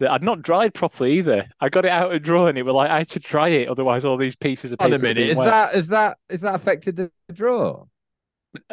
that 0.00 0.10
I'd 0.10 0.22
not 0.22 0.42
dried 0.42 0.74
properly 0.74 1.12
either. 1.18 1.46
I 1.60 1.68
got 1.68 1.84
it 1.84 1.90
out 1.90 2.12
of 2.12 2.22
drawer 2.22 2.48
and 2.48 2.58
it 2.58 2.64
was 2.64 2.74
like 2.74 2.90
I 2.90 2.98
had 2.98 3.10
to 3.10 3.20
dry 3.20 3.48
it, 3.48 3.68
otherwise 3.68 4.04
all 4.04 4.16
these 4.16 4.34
pieces 4.34 4.72
of 4.72 4.78
paper. 4.78 4.94
On 4.94 5.00
a 5.00 5.02
minute, 5.02 5.28
is 5.28 5.38
wet. 5.38 5.46
that 5.46 5.74
is 5.74 5.88
that 5.88 6.18
is 6.28 6.40
that 6.40 6.54
affected 6.54 6.96
the 6.96 7.10
drawer? 7.32 7.86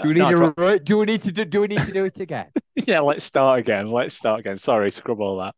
Do 0.02 0.08
we 0.08 0.16
need 0.16 0.20
no, 0.22 0.54
to 0.54 0.80
do 0.80 0.98
we 0.98 1.06
need 1.06 1.22
to 1.24 1.32
do, 1.32 1.46
do 1.46 1.62
we 1.62 1.68
need 1.68 1.82
to 1.82 1.92
do 1.92 2.06
it 2.06 2.20
again? 2.20 2.48
yeah, 2.76 3.02
let's 3.02 3.24
start 3.24 3.60
again. 3.60 3.92
Let's 3.92 4.16
start 4.16 4.40
again. 4.40 4.58
Sorry, 4.58 4.90
scrub 4.90 5.20
all 5.20 5.38
that. 5.38 5.54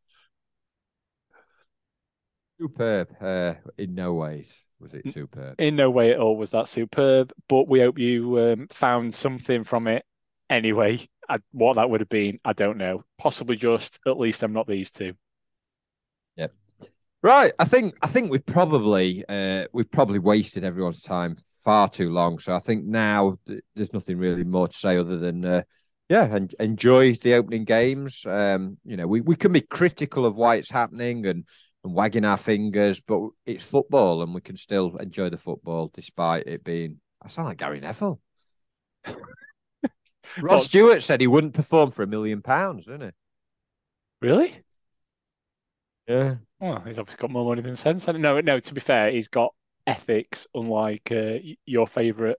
Superb. 2.60 3.15
Uh, 3.22 3.53
in 3.77 3.95
no 3.95 4.14
ways 4.14 4.57
was 4.80 4.94
it 4.94 5.11
superb. 5.11 5.56
In 5.60 5.76
no 5.76 5.90
way 5.90 6.11
at 6.11 6.19
all 6.19 6.38
was 6.38 6.52
that 6.52 6.68
superb. 6.68 7.31
But 7.48 7.68
we 7.68 7.80
hope 7.80 7.99
you 7.99 8.40
um, 8.40 8.68
found 8.69 9.14
something 9.14 9.64
from 9.64 9.88
it 9.88 10.03
anyway. 10.49 11.07
I, 11.27 11.40
what 11.52 11.76
that 11.76 11.90
would 11.90 12.02
have 12.02 12.10
been, 12.10 12.40
I 12.44 12.53
don't 12.53 12.77
know. 12.77 13.03
Possibly 13.18 13.56
just 13.56 13.99
at 14.07 14.18
least 14.18 14.44
I'm 14.44 14.53
not 14.53 14.68
these 14.68 14.91
two. 14.91 15.14
Yep. 16.38 16.53
Right. 17.22 17.53
I 17.60 17.65
think 17.65 17.95
I 18.02 18.07
think 18.07 18.31
we've 18.31 18.45
probably 18.45 19.23
uh, 19.30 19.65
we've 19.73 19.91
probably 19.91 20.19
wasted 20.19 20.64
everyone's 20.64 21.02
time 21.02 21.38
far 21.64 21.90
too 21.90 22.10
long. 22.10 22.40
So 22.40 22.56
I 22.56 22.60
think 22.60 22.86
now 22.86 23.38
th- 23.45 23.61
there's 23.76 23.94
nothing 23.94 24.18
really 24.18 24.44
more 24.44 24.68
to 24.68 24.76
say 24.76 24.98
other 24.98 25.18
than 25.18 25.45
uh, 25.45 25.64
yeah, 26.07 26.23
and 26.23 26.53
enjoy 26.60 27.15
the 27.15 27.36
opening 27.36 27.65
games. 27.65 28.26
Um, 28.26 28.77
you 28.84 28.98
know, 28.98 29.06
we, 29.06 29.22
we 29.22 29.36
can 29.36 29.52
be 29.52 29.61
critical 29.61 30.26
of 30.26 30.36
why 30.36 30.56
it's 30.56 30.72
happening 30.72 31.27
and 31.27 31.45
and 31.84 31.93
wagging 31.93 32.26
our 32.26 32.38
fingers, 32.38 32.99
but 32.99 33.22
it's 33.45 33.69
football 33.69 34.22
and 34.22 34.34
we 34.34 34.41
can 34.41 34.57
still 34.57 34.97
enjoy 34.97 35.30
the 35.30 35.38
football 35.38 35.89
despite 35.93 36.47
it 36.47 36.64
being. 36.64 36.99
I 37.22 37.27
sound 37.27 37.47
like 37.47 37.57
Gary 37.57 37.80
Neville. 37.80 38.19
Ross 40.41 40.65
Stewart 40.65 41.01
said 41.01 41.22
he 41.22 41.27
wouldn't 41.27 41.53
perform 41.53 41.91
for 41.91 42.03
a 42.03 42.07
million 42.07 42.41
pounds, 42.41 42.85
didn't 42.85 43.01
he? 43.01 43.11
Really? 44.22 44.56
Yeah. 46.07 46.35
Well, 46.60 46.84
he's 46.85 46.99
obviously 46.99 47.22
got 47.22 47.31
more 47.31 47.45
money 47.45 47.61
than 47.61 47.77
sense. 47.77 48.07
No, 48.07 48.41
no. 48.41 48.60
To 48.60 48.73
be 48.73 48.81
fair, 48.81 49.11
he's 49.11 49.27
got 49.27 49.53
ethics, 49.88 50.47
unlike 50.53 51.11
uh, 51.11 51.35
your 51.65 51.88
favourite 51.88 52.38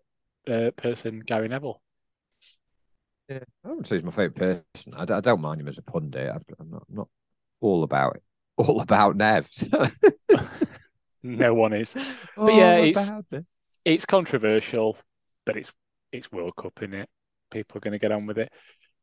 uh, 0.48 0.70
person, 0.76 1.20
Gary 1.20 1.48
Neville. 1.48 1.80
Yeah, 3.28 3.40
I 3.64 3.68
wouldn't 3.68 3.86
say 3.86 3.96
he's 3.96 4.04
my 4.04 4.10
favourite 4.10 4.64
person. 4.74 4.94
I, 4.94 5.02
I, 5.02 5.20
don't 5.20 5.40
mind 5.40 5.60
him 5.60 5.68
as 5.68 5.78
a 5.78 5.82
pundit. 5.82 6.30
I, 6.30 6.36
I'm 6.58 6.70
not, 6.70 6.84
I'm 6.88 6.96
not 6.96 7.08
all 7.60 7.84
about 7.84 8.16
it 8.16 8.22
all 8.60 8.80
about 8.80 9.16
Nevs. 9.16 9.66
no 11.22 11.54
one 11.54 11.72
is. 11.72 11.94
But 12.36 12.50
all 12.50 12.56
yeah, 12.56 12.76
it's 12.76 13.10
it. 13.32 13.44
it's 13.84 14.06
controversial, 14.06 14.96
but 15.44 15.56
it's 15.56 15.72
it's 16.12 16.32
World 16.32 16.56
Cup 16.56 16.82
in 16.82 16.94
it. 16.94 17.08
People 17.50 17.78
are 17.78 17.80
going 17.80 17.92
to 17.92 17.98
get 17.98 18.12
on 18.12 18.26
with 18.26 18.38
it. 18.38 18.52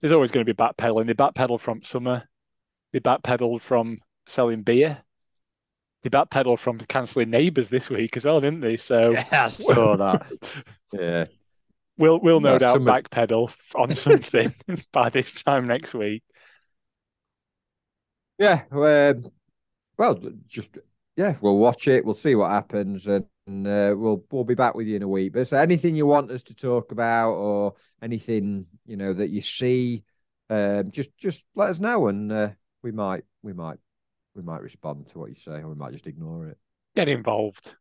There's 0.02 0.14
always 0.14 0.32
going 0.32 0.46
to 0.46 0.54
be 0.54 0.58
backpedaling. 0.58 1.08
They 1.08 1.14
backpedaled 1.14 1.60
from 1.60 1.84
summer. 1.84 2.24
They 2.94 3.00
backpedaled 3.00 3.62
from 3.62 4.00
selling 4.28 4.64
beer. 4.64 5.04
They 6.04 6.10
backpedaled 6.10 6.60
from 6.60 6.80
cancelling 6.80 7.30
neighbours 7.30 7.70
this 7.70 7.90
week 7.90 8.16
as 8.18 8.26
well, 8.26 8.40
didn't 8.40 8.62
they? 8.62 8.78
So 8.78 9.12
yeah, 9.12 9.26
I 9.32 9.48
saw 9.48 9.98
that. 9.98 10.32
yeah. 10.94 11.26
We'll 11.98 12.20
we'll 12.20 12.40
no 12.40 12.60
doubt 12.60 12.82
backpedal 12.82 13.52
on 13.76 13.96
something 13.96 14.54
by 14.92 15.10
this 15.10 15.44
time 15.44 15.68
next 15.68 15.94
week. 15.94 16.24
Yeah, 18.38 18.64
um, 18.72 19.32
well, 19.98 20.19
just 20.48 20.78
yeah, 21.15 21.36
we'll 21.41 21.57
watch 21.57 21.88
it. 21.88 22.06
We'll 22.06 22.14
see 22.14 22.36
what 22.36 22.52
happens, 22.52 23.07
and, 23.07 23.26
uh, 23.48 23.95
we'll 23.98 24.24
we'll 24.32 24.44
be 24.44 24.56
back 24.56 24.76
with 24.76 24.88
you 24.88 24.95
in 24.95 25.03
a 25.03 25.07
week. 25.07 25.34
But 25.34 25.49
there 25.49 25.61
anything 25.61 25.95
you 25.95 26.06
want 26.06 26.32
us 26.32 26.44
to 26.44 26.56
talk 26.56 26.91
about, 26.91 27.34
or 27.34 27.74
anything 28.02 28.68
you 28.86 28.98
know 28.98 29.14
that 29.14 29.30
you 29.30 29.41
see? 29.41 30.03
Um, 30.49 30.91
just 30.91 31.18
just 31.18 31.45
let 31.56 31.69
us 31.69 31.80
know, 31.80 32.07
and 32.07 32.32
uh, 32.32 32.49
we 32.84 32.91
might 32.91 33.24
we 33.41 33.53
might 33.53 33.80
we 34.36 34.44
might 34.44 34.61
respond 34.61 35.07
to 35.10 35.19
what 35.19 35.30
you 35.30 35.36
say, 35.36 35.60
or 35.60 35.69
we 35.69 35.76
might 35.76 35.94
just 35.94 36.07
ignore 36.07 36.48
it. 36.48 36.57
Get 36.95 37.10
involved. 37.10 37.76